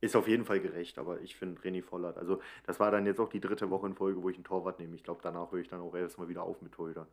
Ist 0.00 0.14
auf 0.14 0.28
jeden 0.28 0.44
Fall 0.44 0.60
gerecht, 0.60 0.98
aber 0.98 1.20
ich 1.22 1.34
finde 1.34 1.60
René 1.62 1.82
Vollert. 1.82 2.18
Also, 2.18 2.40
das 2.64 2.78
war 2.78 2.90
dann 2.90 3.04
jetzt 3.06 3.18
auch 3.18 3.28
die 3.28 3.40
dritte 3.40 3.68
Woche 3.70 3.88
in 3.88 3.94
Folge, 3.94 4.22
wo 4.22 4.28
ich 4.28 4.36
einen 4.36 4.44
Torwart 4.44 4.78
nehme. 4.78 4.94
Ich 4.94 5.02
glaube, 5.02 5.20
danach 5.22 5.50
höre 5.50 5.58
ich 5.58 5.68
dann 5.68 5.80
auch 5.80 5.94
erstmal 5.94 6.28
wieder 6.28 6.44
auf 6.44 6.62
mit 6.62 6.72
Torhütern. 6.72 7.08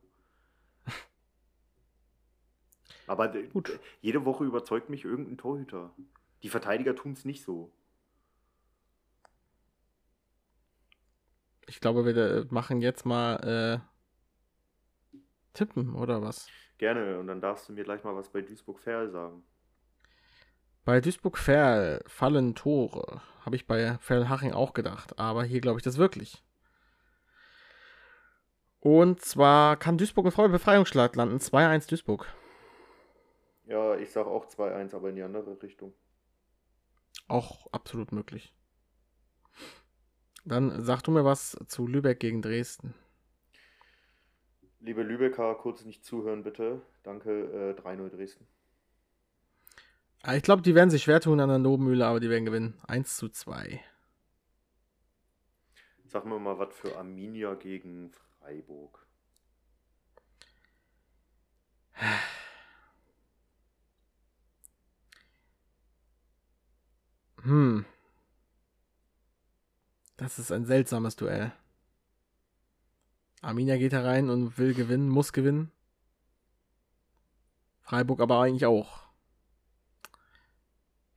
Aber 3.08 3.28
d- 3.28 3.48
Gut. 3.48 3.80
jede 4.02 4.26
Woche 4.26 4.44
überzeugt 4.46 4.90
mich 4.90 5.06
irgendein 5.06 5.38
Torhüter. 5.38 5.94
Die 6.44 6.50
Verteidiger 6.50 6.96
tun 6.96 7.14
es 7.14 7.26
nicht 7.26 7.44
so. 7.44 7.72
Ich 11.68 11.80
glaube, 11.80 12.06
wir 12.06 12.16
äh, 12.18 12.46
machen 12.50 12.82
jetzt 12.82 13.06
mal 13.06 13.82
äh, 13.84 15.26
Tippen, 15.54 15.96
oder 15.96 16.22
was? 16.22 16.48
Gerne, 16.78 17.20
und 17.20 17.28
dann 17.28 17.42
darfst 17.42 17.70
du 17.70 17.74
mir 17.74 17.84
gleich 17.84 18.04
mal 18.04 18.16
was 18.16 18.30
bei 18.30 18.42
Duisburg-Ferl 18.42 19.10
sagen. 19.10 19.44
Bei 20.84 21.02
Duisburg-Ferl 21.02 22.04
fallen 22.06 22.54
Tore. 22.54 23.22
Habe 23.44 23.56
ich 23.56 23.66
bei 23.66 23.98
Ferl-Haching 24.00 24.54
auch 24.54 24.74
gedacht. 24.74 25.18
Aber 25.18 25.44
hier 25.44 25.62
glaube 25.62 25.80
ich 25.80 25.84
das 25.84 25.98
wirklich. 25.98 26.44
Und 28.80 29.22
zwar 29.22 29.78
kann 29.78 29.98
Duisburg 29.98 30.26
mit 30.26 30.34
voller 30.36 30.50
Befreiungsschlag 30.50 31.16
landen. 31.16 31.38
2-1 31.38 31.90
Duisburg. 31.90 32.28
Ja, 33.68 33.96
ich 33.96 34.10
sag 34.12 34.26
auch 34.26 34.48
2-1, 34.48 34.96
aber 34.96 35.10
in 35.10 35.16
die 35.18 35.22
andere 35.24 35.62
Richtung. 35.62 35.94
Auch 37.28 37.68
absolut 37.72 38.12
möglich. 38.12 38.52
Dann 40.46 40.82
sag 40.84 41.02
du 41.04 41.12
mir 41.12 41.26
was 41.26 41.58
zu 41.68 41.86
Lübeck 41.88 42.20
gegen 42.20 42.42
Dresden. 42.42 42.96
Liebe 44.80 45.04
Lübecker, 45.04 45.54
kurz 45.56 45.84
nicht 45.84 46.06
zuhören, 46.06 46.44
bitte. 46.44 46.82
Danke, 47.04 47.72
äh, 47.72 47.74
3-0 47.74 48.10
Dresden. 48.10 48.48
Ah, 50.24 50.36
Ich 50.36 50.44
glaube, 50.44 50.62
die 50.62 50.76
werden 50.76 50.90
sich 50.90 51.04
schwer 51.04 51.22
tun 51.22 51.40
an 51.40 51.48
der 51.50 51.58
Nobenmühle, 51.60 52.06
aber 52.06 52.20
die 52.20 52.30
werden 52.30 52.44
gewinnen. 52.46 52.78
1 52.88 53.16
zu 53.16 53.30
2. 53.30 53.82
Sag 56.06 56.24
mir 56.26 56.40
mal 56.40 56.58
was 56.58 56.74
für 56.74 56.96
Arminia 56.98 57.56
gegen 57.56 58.10
Freiburg. 58.10 59.06
Hm. 67.46 67.86
Das 70.18 70.40
ist 70.40 70.52
ein 70.52 70.66
seltsames 70.66 71.16
Duell. 71.16 71.52
Arminia 73.42 73.78
geht 73.78 73.94
herein 73.94 74.30
und 74.30 74.58
will 74.58 74.74
gewinnen, 74.74 75.10
muss 75.10 75.32
gewinnen. 75.32 75.72
Freiburg 77.82 78.20
aber 78.20 78.42
eigentlich 78.42 78.66
auch. 78.66 79.04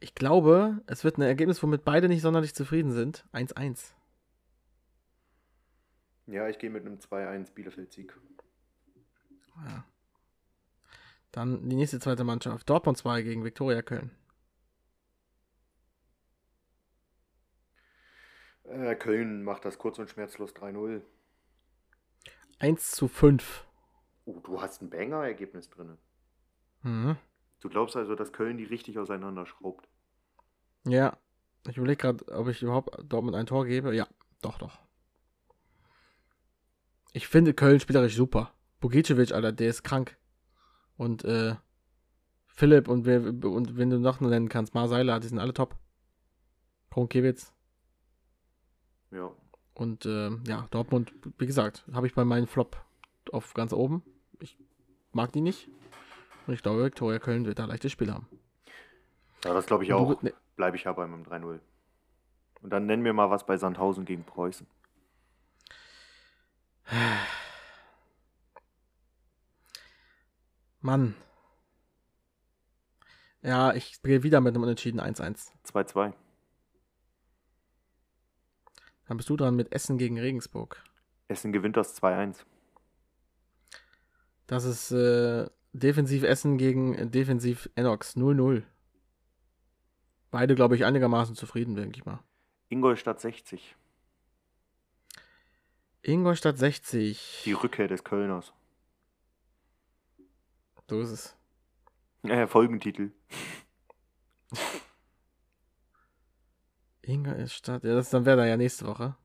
Ich 0.01 0.15
glaube, 0.15 0.83
es 0.87 1.03
wird 1.03 1.17
ein 1.17 1.23
Ergebnis, 1.23 1.63
womit 1.63 1.85
beide 1.85 2.09
nicht 2.09 2.21
sonderlich 2.21 2.55
zufrieden 2.55 2.93
sind. 2.93 3.25
1-1. 3.33 3.93
Ja, 6.27 6.47
ich 6.47 6.59
gehe 6.59 6.69
mit 6.69 6.85
einem 6.85 6.99
2-1 6.99 7.55
Bielefeld-Sieg. 7.55 8.15
Ja. 9.65 9.85
Dann 11.33 11.69
die 11.71 11.77
nächste 11.77 12.01
zweite 12.01 12.25
Mannschaft. 12.25 12.69
Dortmund 12.69 12.99
2 12.99 13.23
gegen 13.23 13.45
Viktoria 13.45 13.81
Köln. 13.81 14.11
Äh, 18.71 18.95
Köln 18.97 19.43
macht 19.45 19.65
das 19.65 19.79
kurz 19.79 19.99
und 19.99 20.11
schmerzlos 20.11 20.55
3-0. 20.55 21.03
1 22.59 22.91
zu 22.91 23.09
5. 23.09 23.67
Oh, 24.25 24.41
du 24.41 24.61
hast 24.61 24.83
ein 24.83 24.91
Banger-Ergebnis 24.91 25.71
drin. 25.71 25.97
Mhm. 26.83 27.17
Du 27.61 27.69
glaubst 27.69 27.97
also, 27.97 28.15
dass 28.15 28.33
Köln 28.33 28.59
die 28.59 28.65
richtig 28.65 28.99
auseinanderschraubt? 28.99 29.89
Ja. 30.87 31.17
Ich 31.69 31.77
überlege 31.77 31.97
gerade, 31.97 32.29
ob 32.29 32.49
ich 32.49 32.63
überhaupt 32.63 32.97
Dortmund 33.09 33.37
ein 33.37 33.47
Tor 33.47 33.67
gebe. 33.67 33.95
Ja, 33.95 34.07
doch, 34.43 34.59
doch. 34.59 34.79
Ich 37.13 37.27
finde 37.27 37.55
Köln 37.55 37.81
spielerisch 37.81 38.15
super. 38.15 38.53
Bogicevic, 38.81 39.33
Alter, 39.33 39.53
der 39.53 39.71
ist 39.71 39.83
krank. 39.83 40.17
Und, 40.97 41.25
äh, 41.25 41.57
Philipp 42.47 42.89
und, 42.89 43.07
wer, 43.07 43.21
und 43.21 43.77
wenn 43.77 43.91
du 43.91 43.99
noch 43.99 44.21
nennen 44.21 44.49
kannst, 44.49 44.75
Marseiler, 44.75 45.21
die 45.21 45.29
sind 45.29 45.39
alle 45.39 45.55
top. 45.55 45.77
Kronkiewicz. 46.91 47.53
Ja. 49.11 49.31
Und 49.75 50.07
äh, 50.07 50.31
ja, 50.47 50.67
Dortmund, 50.71 51.13
wie 51.39 51.47
gesagt, 51.47 51.85
habe 51.93 52.07
ich 52.07 52.15
bei 52.15 52.25
meinem 52.25 52.47
Flop 52.47 52.77
auf 53.33 53.55
ganz 53.55 53.73
oben. 53.73 54.03
Ich 54.41 54.57
mag 55.13 55.33
die 55.33 55.41
nicht. 55.41 55.69
Und 56.47 56.55
ich 56.55 56.63
glaube, 56.63 56.85
Viktoria 56.85 57.19
Köln 57.19 57.47
wird 57.47 57.59
da 57.59 57.65
leichtes 57.67 57.93
Spiel 57.93 58.13
haben. 58.13 58.27
Ja, 59.45 59.55
das 59.55 59.67
glaube 59.67 59.85
ich 59.85 59.93
auch. 59.93 60.21
ne- 60.23 60.35
Bleibe 60.57 60.77
ich 60.77 60.85
ja 60.85 60.93
bei 60.93 61.07
meinem 61.07 61.23
3-0. 61.23 61.61
Und 62.63 62.71
dann 62.71 62.87
nennen 62.87 63.05
wir 63.05 63.13
mal 63.13 63.31
was 63.31 63.47
bei 63.47 63.57
Sandhausen 63.57 64.05
gegen 64.05 64.25
Preußen. 64.25 64.67
Mann. 70.81 71.15
Ja, 73.43 73.73
ich 73.75 74.03
gehe 74.03 74.23
wieder 74.25 74.41
mit 74.41 74.55
einem 74.55 74.65
Unentschieden 74.65 75.01
1-1. 75.01 75.53
2-2. 75.65 76.13
Dann 79.09 79.17
bist 79.17 79.31
du 79.31 79.37
dran 79.37 79.57
mit 79.57 79.73
Essen 79.73 79.97
gegen 79.97 80.19
Regensburg. 80.19 80.85
Essen 81.29 81.51
gewinnt 81.51 81.79
das 81.79 82.01
2-1. 82.01 82.45
Das 84.47 84.65
ist 84.65 84.93
äh, 84.93 85.49
Defensiv 85.73 86.23
Essen 86.23 86.59
gegen 86.59 86.95
äh, 86.95 87.07
Defensiv 87.07 87.71
Enox 87.75 88.17
0-0. 88.17 88.63
Beide, 90.31 90.55
glaube 90.55 90.77
ich, 90.77 90.85
einigermaßen 90.85 91.35
zufrieden, 91.35 91.75
denke 91.75 91.99
ich 91.99 92.05
mal. 92.05 92.21
Ingolstadt 92.69 93.19
60. 93.21 93.77
Ingolstadt 96.03 96.59
60. 96.59 97.43
Die 97.47 97.53
Rückkehr 97.55 97.89
des 97.89 98.05
Kölners. 98.05 98.53
So 100.89 101.01
ist 101.01 101.11
es. 101.11 101.37
Äh, 102.25 102.47
Folgentitel. 102.47 103.13
Ingolstadt, 107.09 107.85
ja, 107.85 107.95
das 107.95 108.11
dann 108.11 108.27
wäre 108.27 108.37
da 108.37 108.47
ja 108.47 108.59
nächste 108.59 108.87
Woche. 108.87 109.17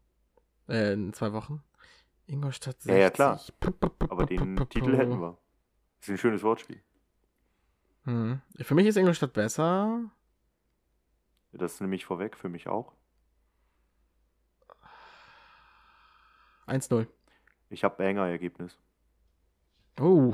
Äh, 0.69 0.93
in 0.93 1.11
zwei 1.11 1.33
Wochen. 1.33 1.61
Ingolstadt 2.27 2.81
60. 2.81 2.89
Ja, 2.91 2.97
ja, 2.97 3.09
klar. 3.09 3.41
Aber 4.09 4.25
den 4.25 4.55
Titel 4.69 4.95
hätten 4.95 5.19
wir. 5.19 5.37
ist 5.99 6.09
ein 6.09 6.17
schönes 6.17 6.43
Wortspiel. 6.43 6.81
Hm. 8.05 8.41
Für 8.61 8.75
mich 8.75 8.87
ist 8.87 8.95
Ingolstadt 8.95 9.33
besser. 9.33 10.09
Das 11.51 11.81
nehme 11.81 11.95
ich 11.95 12.05
vorweg, 12.05 12.37
für 12.37 12.47
mich 12.47 12.69
auch. 12.69 12.93
1-0. 16.67 17.05
Ich 17.69 17.83
habe 17.83 17.97
Banger-Ergebnis. 17.97 18.77
Oh. 19.99 20.33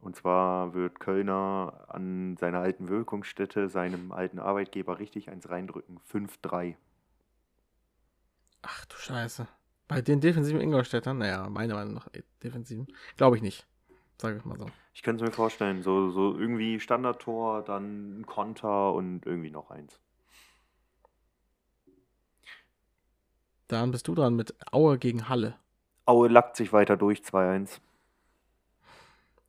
Und 0.00 0.16
zwar 0.16 0.72
wird 0.74 0.98
Kölner 0.98 1.84
an 1.88 2.36
seiner 2.38 2.60
alten 2.60 2.88
Wirkungsstätte 2.88 3.68
seinem 3.68 4.12
alten 4.12 4.38
Arbeitgeber 4.38 4.98
richtig 4.98 5.28
eins 5.30 5.48
reindrücken. 5.50 6.00
5-3. 6.10 6.74
Ach 8.62 8.84
du 8.86 8.96
Scheiße. 8.96 9.46
Bei 9.88 10.00
den 10.00 10.20
defensiven 10.20 10.60
Ingolstädtern, 10.60 11.18
naja, 11.18 11.48
meiner 11.48 11.74
Meinung 11.74 11.94
nach 11.94 12.06
äh, 12.12 12.22
defensiven, 12.42 12.86
glaube 13.16 13.36
ich 13.36 13.42
nicht. 13.42 13.66
Sag 14.18 14.36
ich 14.36 14.44
mal 14.44 14.58
so. 14.58 14.66
Ich 14.94 15.02
könnte 15.02 15.24
es 15.24 15.30
mir 15.30 15.34
vorstellen, 15.34 15.82
so, 15.82 16.10
so 16.10 16.38
irgendwie 16.38 16.78
Standardtor, 16.78 17.62
dann 17.62 18.20
ein 18.20 18.26
Konter 18.26 18.92
und 18.92 19.26
irgendwie 19.26 19.50
noch 19.50 19.70
eins. 19.70 19.98
Dann 23.66 23.90
bist 23.90 24.08
du 24.08 24.14
dran 24.14 24.34
mit 24.34 24.54
Aue 24.72 24.98
gegen 24.98 25.28
Halle. 25.28 25.56
Aue 26.06 26.28
lackt 26.28 26.56
sich 26.56 26.72
weiter 26.72 26.96
durch, 26.96 27.20
2-1. 27.20 27.80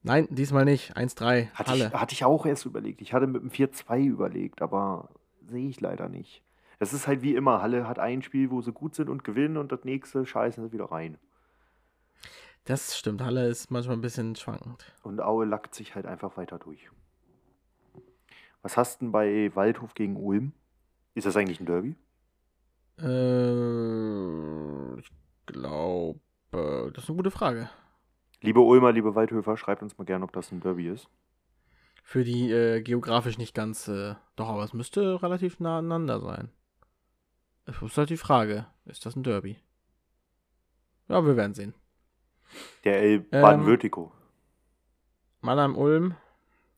Nein, 0.04 0.28
diesmal 0.32 0.66
nicht. 0.66 0.98
1-3. 0.98 1.52
Hatte, 1.54 1.72
Halle. 1.72 1.88
ich, 1.88 1.94
hatte 1.94 2.14
ich 2.14 2.26
auch 2.26 2.46
erst 2.46 2.66
überlegt. 2.66 3.02
Ich 3.02 3.14
hatte 3.14 3.28
mit 3.28 3.42
dem 3.42 3.52
4-2 3.52 4.04
überlegt, 4.04 4.62
aber 4.62 5.10
sehe 5.48 5.70
ich 5.70 5.80
leider 5.80 6.10
nicht. 6.10 6.44
Das 6.80 6.94
ist 6.94 7.08
halt 7.08 7.22
wie 7.22 7.36
immer. 7.36 7.62
Halle 7.62 7.88
hat 7.88 8.00
ein 8.00 8.24
Spiel, 8.24 8.50
wo 8.50 8.62
sie 8.62 8.72
gut 8.72 8.96
sind 8.96 9.10
und 9.10 9.24
gewinnen 9.24 9.58
und 9.58 9.72
das 9.72 9.84
nächste 9.84 10.26
scheißen 10.26 10.64
sie 10.64 10.74
wieder 10.74 10.86
rein. 10.86 11.18
Das 12.66 12.98
stimmt. 12.98 13.22
Halle 13.22 13.48
ist 13.48 13.70
manchmal 13.70 13.98
ein 13.98 14.02
bisschen 14.02 14.36
schwankend. 14.36 14.92
Und 15.04 15.22
Aue 15.22 15.46
lackt 15.46 15.76
sich 15.76 15.94
halt 15.94 16.08
einfach 16.08 16.38
weiter 16.38 16.58
durch. 16.58 16.90
Was 18.64 18.78
hast 18.78 19.02
du 19.02 19.06
denn 19.06 19.12
bei 19.12 19.56
Waldhof 19.56 19.94
gegen 19.94 20.16
Ulm? 20.16 20.54
Ist 21.14 21.28
das 21.28 21.36
eigentlich 21.36 21.60
ein 21.60 21.66
Derby? 21.66 21.96
Äh, 23.00 25.00
ich 25.00 25.12
glaube, 25.46 26.20
das 26.52 27.04
ist 27.04 27.10
eine 27.10 27.18
gute 27.18 27.32
Frage. 27.32 27.70
Liebe 28.42 28.60
Ulmer, 28.60 28.92
liebe 28.92 29.14
Waldhöfer, 29.14 29.56
schreibt 29.56 29.84
uns 29.84 29.98
mal 29.98 30.04
gerne, 30.04 30.26
ob 30.26 30.34
das 30.34 30.52
ein 30.52 30.62
Derby 30.62 30.88
ist. 30.88 31.08
Für 32.04 32.24
die 32.24 32.52
äh, 32.52 32.82
geografisch 32.82 33.38
nicht 33.38 33.54
ganz, 33.54 33.88
äh, 33.88 34.16
doch, 34.36 34.50
aber 34.50 34.64
es 34.64 34.74
müsste 34.74 35.22
relativ 35.22 35.60
nah 35.60 35.78
aneinander 35.78 36.20
sein. 36.20 36.52
Es 37.66 37.80
ist 37.82 37.98
halt 37.98 38.10
die 38.10 38.18
Frage, 38.18 38.66
ist 38.86 39.06
das 39.06 39.16
ein 39.16 39.24
Derby? 39.24 39.58
Ja, 41.08 41.24
wir 41.24 41.38
werden 41.38 41.54
sehen. 41.54 41.76
Der 42.84 43.00
El 43.02 43.26
Ähm, 43.32 43.42
Baden-Würtiko. 43.42 44.12
Mannheim-Ulm, 45.42 46.16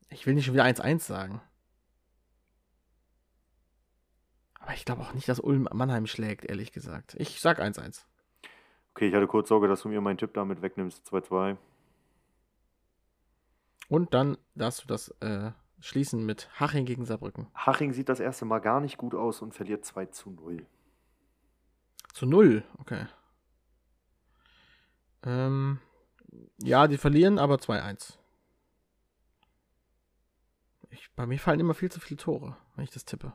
ich 0.10 0.26
will 0.26 0.34
nicht 0.34 0.46
schon 0.46 0.54
wieder 0.54 0.66
1-1 0.66 1.00
sagen. 1.00 1.42
Aber 4.60 4.74
ich 4.74 4.86
glaube 4.86 5.02
auch 5.02 5.14
nicht, 5.14 5.28
dass 5.30 5.40
Ulm 5.40 5.68
Mannheim 5.74 6.08
schlägt, 6.08 6.46
ehrlich 6.46 6.72
gesagt. 6.74 7.16
Ich 7.18 7.40
sag 7.40 7.60
1-1. 7.62 8.04
Okay, 8.96 9.08
ich 9.08 9.16
hatte 9.16 9.28
kurz 9.28 9.50
Sorge, 9.50 9.68
dass 9.68 9.82
du 9.82 9.90
mir 9.90 10.02
meinen 10.02 10.18
Tipp 10.18 10.34
damit 10.34 10.62
wegnimmst. 10.62 11.08
2-2. 11.08 11.58
Und 13.90 14.14
dann 14.14 14.38
darfst 14.56 14.84
du 14.84 14.88
das 14.88 15.10
äh, 15.20 15.52
schließen 15.80 16.26
mit 16.26 16.50
Haching 16.60 16.86
gegen 16.86 17.06
Saarbrücken. 17.06 17.48
Haching 17.56 17.92
sieht 17.92 18.10
das 18.10 18.20
erste 18.20 18.46
Mal 18.46 18.60
gar 18.60 18.80
nicht 18.80 18.98
gut 18.98 19.16
aus 19.16 19.42
und 19.42 19.54
verliert 19.54 19.84
2 19.84 20.06
zu 20.08 20.30
0. 20.30 20.66
Zu 22.14 22.28
null, 22.28 22.64
okay. 22.78 23.08
Ähm, 25.24 25.80
ja, 26.62 26.88
die 26.88 26.98
verlieren, 26.98 27.40
aber 27.40 27.56
2-1. 27.56 28.18
Ich, 30.92 31.12
bei 31.16 31.26
mir 31.26 31.40
fallen 31.40 31.60
immer 31.60 31.74
viel 31.74 31.92
zu 31.92 32.00
viele 32.00 32.18
Tore, 32.20 32.56
wenn 32.76 32.84
ich 32.84 32.92
das 32.92 33.06
tippe. 33.06 33.34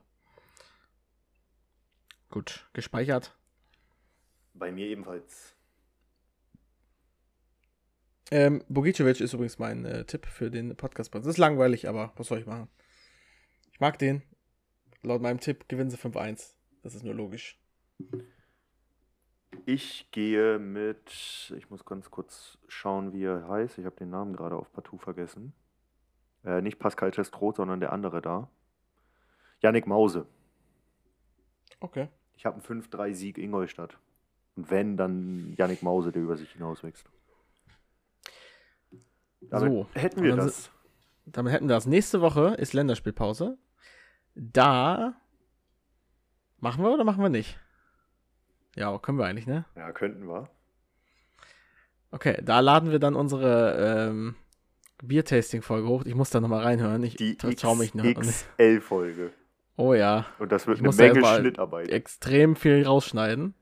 Gut, 2.31 2.69
gespeichert. 2.73 3.37
Bei 4.59 4.73
mir 4.73 4.87
ebenfalls. 4.87 5.55
Ähm, 8.31 8.63
Bogicevic 8.69 9.21
ist 9.21 9.33
übrigens 9.33 9.59
mein 9.59 9.85
äh, 9.85 10.05
Tipp 10.05 10.27
für 10.27 10.51
den 10.51 10.77
Podcast. 10.77 11.15
Das 11.15 11.27
ist 11.27 11.39
langweilig, 11.39 11.89
aber 11.89 12.13
was 12.17 12.27
soll 12.27 12.39
ich 12.39 12.47
machen? 12.47 12.69
Ich 13.73 13.81
mag 13.81 13.99
den. 13.99 14.23
Laut 15.03 15.23
meinem 15.23 15.41
Tipp 15.41 15.69
gewinnen 15.69 15.91
sie 15.91 15.97
5-1. 15.97 16.55
Das 16.83 16.95
ist 16.95 17.05
nur 17.05 17.15
logisch. 17.15 17.59
Ich 19.65 20.11
gehe 20.11 20.59
mit, 20.59 21.53
ich 21.57 21.71
muss 21.71 21.85
ganz 21.85 22.11
kurz 22.11 22.59
schauen, 22.69 23.13
wie 23.13 23.25
er 23.25 23.49
heißt. 23.49 23.79
Ich 23.79 23.85
habe 23.87 23.97
den 23.97 24.11
Namen 24.11 24.37
gerade 24.37 24.57
auf 24.57 24.73
Partout 24.73 24.99
vergessen. 24.99 25.55
Äh, 26.45 26.61
nicht 26.61 26.79
Pascal 26.79 27.11
Testroth, 27.11 27.57
sondern 27.57 27.81
der 27.81 27.93
andere 27.93 28.21
da. 28.21 28.51
Yannick 29.61 29.87
Mause. 29.87 30.27
Okay. 31.81 32.09
Ich 32.37 32.47
habe 32.47 32.57
einen 32.57 32.83
5-3-Sieg 32.83 33.39
Ingolstadt. 33.39 33.99
Und 34.59 34.73
wenn, 34.73 34.97
dann 34.97 35.55
Yannick 35.57 35.85
Mause, 35.85 36.11
der 36.11 36.21
über 36.21 36.37
sich 36.37 36.51
hinauswächst. 36.51 37.09
Damit 39.41 39.73
So, 39.73 39.87
hätten 39.95 40.21
wir 40.25 40.31
dann 40.35 40.47
das. 40.47 40.73
Damit 41.27 41.53
hätten 41.53 41.69
wir 41.69 41.77
das. 41.77 41.87
Nächste 41.87 42.21
Woche 42.21 42.57
ist 42.59 42.73
Länderspielpause. 42.73 43.57
Da 44.35 45.15
machen 46.59 46.83
wir 46.83 46.91
oder 46.91 47.05
machen 47.05 47.23
wir 47.23 47.29
nicht? 47.29 47.57
Ja, 48.75 48.99
können 48.99 49.19
wir 49.19 49.27
eigentlich, 49.27 49.47
ne? 49.47 49.65
Ja, 49.77 49.93
könnten 49.93 50.27
wir. 50.27 50.51
Okay, 52.11 52.41
da 52.43 52.59
laden 52.59 52.91
wir 52.91 52.99
dann 52.99 53.15
unsere 53.15 54.09
ähm, 54.09 54.35
Biertasting-Folge 55.05 55.87
hoch. 55.87 56.05
Ich 56.05 56.17
muss 56.17 56.31
da 56.31 56.41
nochmal 56.41 56.65
reinhören. 56.65 57.05
Ich 57.05 57.15
Die 57.15 57.37
traue 57.37 57.77
mich 57.77 57.95
noch. 57.95 58.05
XL-Folge. 58.05 59.31
Oh 59.77 59.95
ja, 59.95 60.27
Und 60.41 60.51
das 60.51 60.67
wird 60.67 60.79
Ich 60.81 60.85
eine 60.85 61.13
Menge 61.15 61.25
Schnittarbeit. 61.39 61.91
extrem 61.91 62.57
viel 62.57 62.85
rausschneiden. 62.85 63.55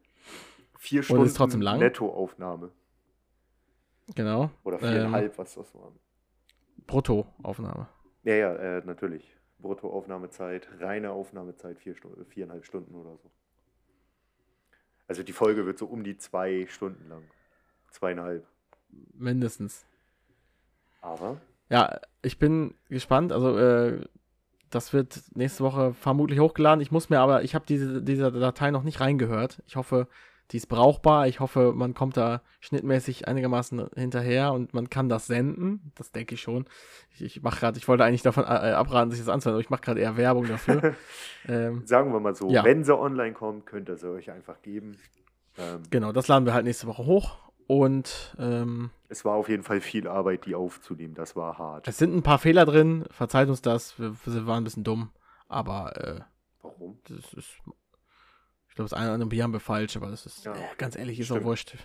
Vier 0.78 1.00
und 1.00 1.04
Stunden 1.04 1.26
ist 1.26 1.36
trotzdem 1.36 1.60
lang. 1.62 1.78
Nettoaufnahme. 1.78 2.70
Genau. 4.14 4.50
Oder 4.64 4.80
Ähm, 4.82 4.88
viereinhalb, 4.88 5.38
was 5.38 5.54
das 5.54 5.74
war. 5.74 5.92
Brutto-Aufnahme. 6.86 7.88
Ja, 8.22 8.34
ja, 8.34 8.54
äh, 8.54 8.82
natürlich. 8.84 9.36
Bruttoaufnahmezeit, 9.58 10.68
reine 10.80 11.10
Aufnahmezeit, 11.10 11.78
vier 11.78 11.94
Stunden, 11.96 12.24
viereinhalb 12.26 12.64
Stunden 12.64 12.94
oder 12.94 13.16
so. 13.16 13.30
Also 15.08 15.22
die 15.22 15.32
Folge 15.32 15.66
wird 15.66 15.78
so 15.78 15.86
um 15.86 16.04
die 16.04 16.18
zwei 16.18 16.66
Stunden 16.68 17.08
lang. 17.08 17.22
Zweieinhalb. 17.90 18.46
Mindestens. 19.14 19.86
Aber 21.00 21.40
Ja, 21.68 22.00
ich 22.22 22.38
bin 22.38 22.74
gespannt. 22.88 23.32
Also, 23.32 23.56
äh, 23.58 24.04
das 24.70 24.92
wird 24.92 25.22
nächste 25.34 25.64
Woche 25.64 25.94
vermutlich 25.94 26.38
hochgeladen. 26.40 26.80
Ich 26.80 26.90
muss 26.90 27.08
mir 27.08 27.20
aber, 27.20 27.42
ich 27.44 27.54
habe 27.54 27.64
diese, 27.66 28.02
diese 28.02 28.30
Datei 28.32 28.70
noch 28.70 28.82
nicht 28.82 29.00
reingehört. 29.00 29.62
Ich 29.66 29.76
hoffe, 29.76 30.08
die 30.52 30.58
ist 30.58 30.66
brauchbar. 30.66 31.26
Ich 31.26 31.40
hoffe, 31.40 31.72
man 31.74 31.94
kommt 31.94 32.16
da 32.16 32.42
schnittmäßig 32.60 33.26
einigermaßen 33.26 33.88
hinterher 33.96 34.52
und 34.52 34.74
man 34.74 34.90
kann 34.90 35.08
das 35.08 35.26
senden. 35.26 35.92
Das 35.96 36.12
denke 36.12 36.34
ich 36.34 36.40
schon. 36.40 36.66
Ich, 37.14 37.22
ich 37.22 37.42
mache 37.42 37.60
gerade, 37.60 37.78
ich 37.78 37.88
wollte 37.88 38.04
eigentlich 38.04 38.22
davon 38.22 38.44
äh, 38.44 38.46
abraten, 38.46 39.10
sich 39.10 39.20
das 39.20 39.28
anzuhören, 39.28 39.56
aber 39.56 39.60
ich 39.62 39.70
mache 39.70 39.82
gerade 39.82 40.00
eher 40.00 40.16
Werbung 40.16 40.46
dafür. 40.46 40.94
ähm, 41.48 41.82
Sagen 41.86 42.12
wir 42.12 42.20
mal 42.20 42.34
so, 42.34 42.48
ja. 42.50 42.64
wenn 42.64 42.84
sie 42.84 42.96
online 42.96 43.32
kommt, 43.32 43.66
könnt 43.66 43.88
ihr 43.88 43.96
sie 43.96 44.10
euch 44.10 44.30
einfach 44.30 44.62
geben. 44.62 44.96
Ähm, 45.58 45.82
genau, 45.90 46.12
das 46.12 46.28
laden 46.28 46.46
wir 46.46 46.54
halt 46.54 46.64
nächste 46.64 46.86
Woche 46.86 47.06
hoch. 47.06 47.38
Und 47.66 48.36
ähm, 48.38 48.90
es 49.08 49.24
war 49.24 49.34
auf 49.34 49.48
jeden 49.48 49.64
Fall 49.64 49.80
viel 49.80 50.06
Arbeit, 50.06 50.46
die 50.46 50.54
aufzunehmen. 50.54 51.14
Das 51.14 51.34
war 51.34 51.58
hart. 51.58 51.88
Es 51.88 51.98
sind 51.98 52.14
ein 52.14 52.22
paar 52.22 52.38
Fehler 52.38 52.64
drin. 52.64 53.04
Verzeiht 53.10 53.48
uns 53.48 53.60
das. 53.60 53.98
Wir, 53.98 54.14
wir 54.24 54.46
waren 54.46 54.58
ein 54.58 54.64
bisschen 54.64 54.84
dumm. 54.84 55.10
Aber 55.48 55.96
äh, 55.96 56.20
warum? 56.62 56.98
Das 57.08 57.34
ist 57.34 57.60
glaube, 58.76 58.88
das 58.88 58.92
eine 58.92 59.06
oder 59.06 59.14
andere 59.14 59.28
Bier 59.30 59.42
haben 59.42 59.52
wir 59.52 59.60
falsch, 59.60 59.96
aber 59.96 60.08
das 60.08 60.26
ist, 60.26 60.44
ja, 60.44 60.54
äh, 60.54 60.76
ganz 60.78 60.96
ehrlich, 60.96 61.18
ist 61.18 61.26
Stimmt. 61.26 61.40
auch 61.40 61.44
wurscht. 61.44 61.76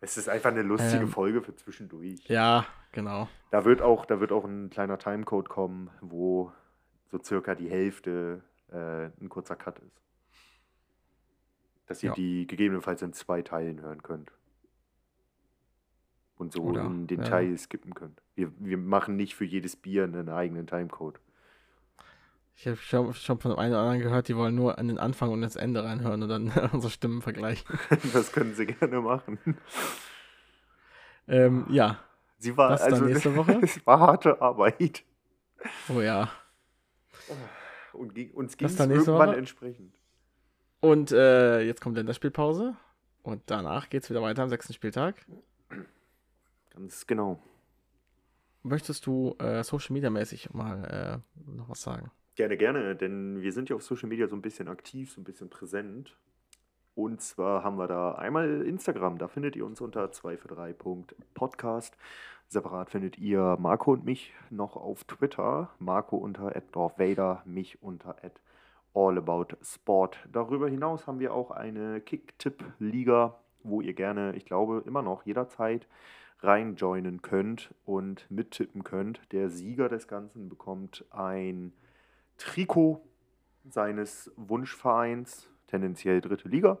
Es 0.00 0.16
ist 0.16 0.28
einfach 0.28 0.50
eine 0.50 0.62
lustige 0.62 1.02
ähm, 1.02 1.08
Folge 1.08 1.42
für 1.42 1.54
zwischendurch. 1.54 2.24
Ja, 2.28 2.66
genau. 2.92 3.28
Da 3.50 3.64
wird 3.64 3.82
auch, 3.82 4.06
da 4.06 4.20
wird 4.20 4.32
auch 4.32 4.44
ein 4.44 4.70
kleiner 4.70 4.98
Timecode 4.98 5.48
kommen, 5.48 5.90
wo 6.00 6.52
so 7.10 7.20
circa 7.22 7.54
die 7.54 7.68
Hälfte 7.68 8.42
äh, 8.70 9.10
ein 9.20 9.28
kurzer 9.28 9.56
Cut 9.56 9.78
ist. 9.80 10.00
Dass 11.86 12.02
ihr 12.02 12.10
ja. 12.10 12.14
die 12.14 12.46
gegebenenfalls 12.46 13.02
in 13.02 13.12
zwei 13.12 13.42
Teilen 13.42 13.80
hören 13.80 14.02
könnt. 14.02 14.30
Und 16.36 16.52
so 16.52 16.62
Oder, 16.62 16.84
in 16.84 17.08
den 17.08 17.22
ja. 17.22 17.24
Teil 17.24 17.58
skippen 17.58 17.94
könnt. 17.94 18.22
Wir, 18.36 18.52
wir 18.58 18.78
machen 18.78 19.16
nicht 19.16 19.34
für 19.34 19.44
jedes 19.44 19.74
Bier 19.74 20.04
einen 20.04 20.28
eigenen 20.28 20.68
Timecode. 20.68 21.18
Ich 22.60 22.66
habe 22.66 22.76
schon, 22.76 23.14
schon 23.14 23.38
von 23.38 23.52
einem 23.52 23.70
oder 23.70 23.82
anderen 23.82 24.00
gehört, 24.00 24.26
die 24.26 24.36
wollen 24.36 24.56
nur 24.56 24.78
an 24.78 24.88
den 24.88 24.98
Anfang 24.98 25.30
und 25.30 25.42
das 25.42 25.54
Ende 25.54 25.84
reinhören 25.84 26.24
und 26.24 26.28
dann 26.28 26.48
unsere 26.72 26.90
Stimmen 26.90 27.22
vergleichen. 27.22 27.78
das 28.12 28.32
können 28.32 28.52
sie 28.54 28.66
gerne 28.66 29.00
machen. 29.00 29.38
Ähm, 31.28 31.66
ja. 31.70 32.00
Sie 32.38 32.56
war 32.56 32.70
das 32.70 32.82
also 32.82 33.04
nächste 33.04 33.36
Woche. 33.36 33.60
es 33.62 33.86
war 33.86 34.00
harte 34.00 34.42
Arbeit. 34.42 35.04
Oh 35.88 36.00
ja. 36.00 36.32
Und 37.92 38.18
uns 38.34 38.56
ging 38.56 38.66
es 38.66 38.80
irgendwann 38.80 39.28
Woche. 39.28 39.36
entsprechend. 39.36 39.94
Und 40.80 41.12
äh, 41.12 41.60
jetzt 41.60 41.80
kommt 41.80 41.96
Länderspielpause. 41.96 42.74
Und 43.22 43.42
danach 43.46 43.88
geht 43.88 44.02
es 44.02 44.10
wieder 44.10 44.22
weiter 44.22 44.42
am 44.42 44.48
sechsten 44.48 44.72
Spieltag. 44.72 45.14
Ganz 46.70 47.06
genau. 47.06 47.40
Möchtest 48.64 49.06
du 49.06 49.36
äh, 49.38 49.62
Social 49.62 49.92
Media 49.92 50.10
mäßig 50.10 50.52
mal 50.52 51.22
äh, 51.36 51.50
noch 51.56 51.68
was 51.68 51.82
sagen? 51.82 52.10
Gerne, 52.38 52.56
gerne, 52.56 52.94
denn 52.94 53.42
wir 53.42 53.52
sind 53.52 53.68
ja 53.68 53.74
auf 53.74 53.82
Social 53.82 54.08
Media 54.08 54.28
so 54.28 54.36
ein 54.36 54.42
bisschen 54.42 54.68
aktiv, 54.68 55.10
so 55.10 55.20
ein 55.20 55.24
bisschen 55.24 55.50
präsent. 55.50 56.16
Und 56.94 57.20
zwar 57.20 57.64
haben 57.64 57.78
wir 57.78 57.88
da 57.88 58.12
einmal 58.12 58.62
Instagram, 58.62 59.18
da 59.18 59.26
findet 59.26 59.56
ihr 59.56 59.66
uns 59.66 59.80
unter 59.80 60.04
243.podcast. 60.04 61.96
Separat 62.46 62.90
findet 62.90 63.18
ihr 63.18 63.56
Marco 63.58 63.90
und 63.90 64.04
mich 64.04 64.32
noch 64.50 64.76
auf 64.76 65.02
Twitter. 65.02 65.70
Marco 65.80 66.16
unter 66.16 66.54
Vader, 66.72 67.42
mich 67.44 67.82
unter 67.82 68.14
allaboutsport. 68.94 70.28
Darüber 70.30 70.68
hinaus 70.68 71.08
haben 71.08 71.18
wir 71.18 71.34
auch 71.34 71.50
eine 71.50 72.00
Kick-Tipp-Liga, 72.00 73.36
wo 73.64 73.80
ihr 73.80 73.94
gerne, 73.94 74.36
ich 74.36 74.44
glaube, 74.44 74.84
immer 74.86 75.02
noch 75.02 75.26
jederzeit 75.26 75.88
reinjoinen 76.38 77.20
könnt 77.20 77.74
und 77.84 78.30
mittippen 78.30 78.84
könnt. 78.84 79.20
Der 79.32 79.50
Sieger 79.50 79.88
des 79.88 80.06
Ganzen 80.06 80.48
bekommt 80.48 81.04
ein 81.10 81.72
Trikot 82.38 83.02
seines 83.68 84.32
Wunschvereins, 84.36 85.48
tendenziell 85.66 86.20
dritte 86.20 86.48
Liga. 86.48 86.78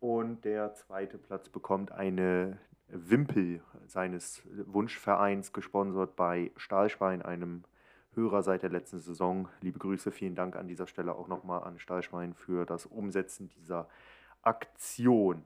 Und 0.00 0.44
der 0.44 0.74
zweite 0.74 1.18
Platz 1.18 1.48
bekommt 1.48 1.92
eine 1.92 2.58
Wimpel 2.88 3.62
seines 3.86 4.42
Wunschvereins, 4.66 5.52
gesponsert 5.52 6.14
bei 6.16 6.52
Stahlschwein, 6.56 7.22
einem 7.22 7.64
Hörer 8.14 8.42
seit 8.42 8.62
der 8.62 8.70
letzten 8.70 8.98
Saison. 8.98 9.48
Liebe 9.62 9.78
Grüße, 9.78 10.12
vielen 10.12 10.34
Dank 10.34 10.56
an 10.56 10.68
dieser 10.68 10.86
Stelle 10.86 11.14
auch 11.14 11.28
nochmal 11.28 11.64
an 11.64 11.78
Stahlschwein 11.78 12.34
für 12.34 12.66
das 12.66 12.84
Umsetzen 12.84 13.48
dieser 13.48 13.88
Aktion. 14.42 15.44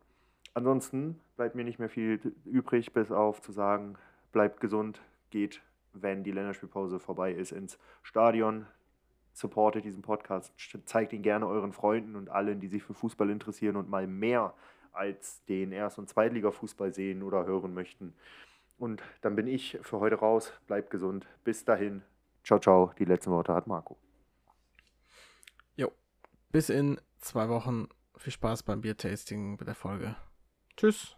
Ansonsten 0.54 1.20
bleibt 1.36 1.54
mir 1.54 1.64
nicht 1.64 1.78
mehr 1.78 1.88
viel 1.88 2.34
übrig, 2.44 2.92
bis 2.92 3.12
auf 3.12 3.40
zu 3.42 3.52
sagen, 3.52 3.96
bleibt 4.32 4.60
gesund, 4.60 5.00
geht, 5.30 5.62
wenn 5.92 6.24
die 6.24 6.32
Länderspielpause 6.32 6.98
vorbei 6.98 7.32
ist, 7.32 7.52
ins 7.52 7.78
Stadion, 8.02 8.66
supportet 9.36 9.84
diesen 9.84 10.00
Podcast, 10.00 10.52
zeigt 10.86 11.12
ihn 11.12 11.22
gerne 11.22 11.46
euren 11.46 11.72
Freunden 11.72 12.16
und 12.16 12.30
allen, 12.30 12.58
die 12.58 12.68
sich 12.68 12.82
für 12.82 12.94
Fußball 12.94 13.28
interessieren 13.28 13.76
und 13.76 13.90
mal 13.90 14.06
mehr 14.06 14.54
als 14.92 15.44
den 15.44 15.72
Erst- 15.72 15.98
und 15.98 16.08
Zweitliga-Fußball 16.08 16.94
sehen 16.94 17.22
oder 17.22 17.44
hören 17.44 17.74
möchten. 17.74 18.14
Und 18.78 19.02
dann 19.20 19.36
bin 19.36 19.46
ich 19.46 19.78
für 19.82 20.00
heute 20.00 20.16
raus. 20.16 20.52
Bleibt 20.66 20.90
gesund. 20.90 21.26
Bis 21.44 21.64
dahin. 21.64 22.02
Ciao, 22.44 22.58
ciao. 22.58 22.92
Die 22.98 23.04
letzten 23.04 23.30
Worte 23.30 23.52
hat 23.52 23.66
Marco. 23.66 23.98
Jo. 25.76 25.92
Bis 26.50 26.70
in 26.70 26.98
zwei 27.18 27.50
Wochen. 27.50 27.88
Viel 28.16 28.32
Spaß 28.32 28.62
beim 28.62 28.80
Biertasting 28.80 29.58
bei 29.58 29.66
der 29.66 29.74
Folge. 29.74 30.16
Tschüss. 30.78 31.16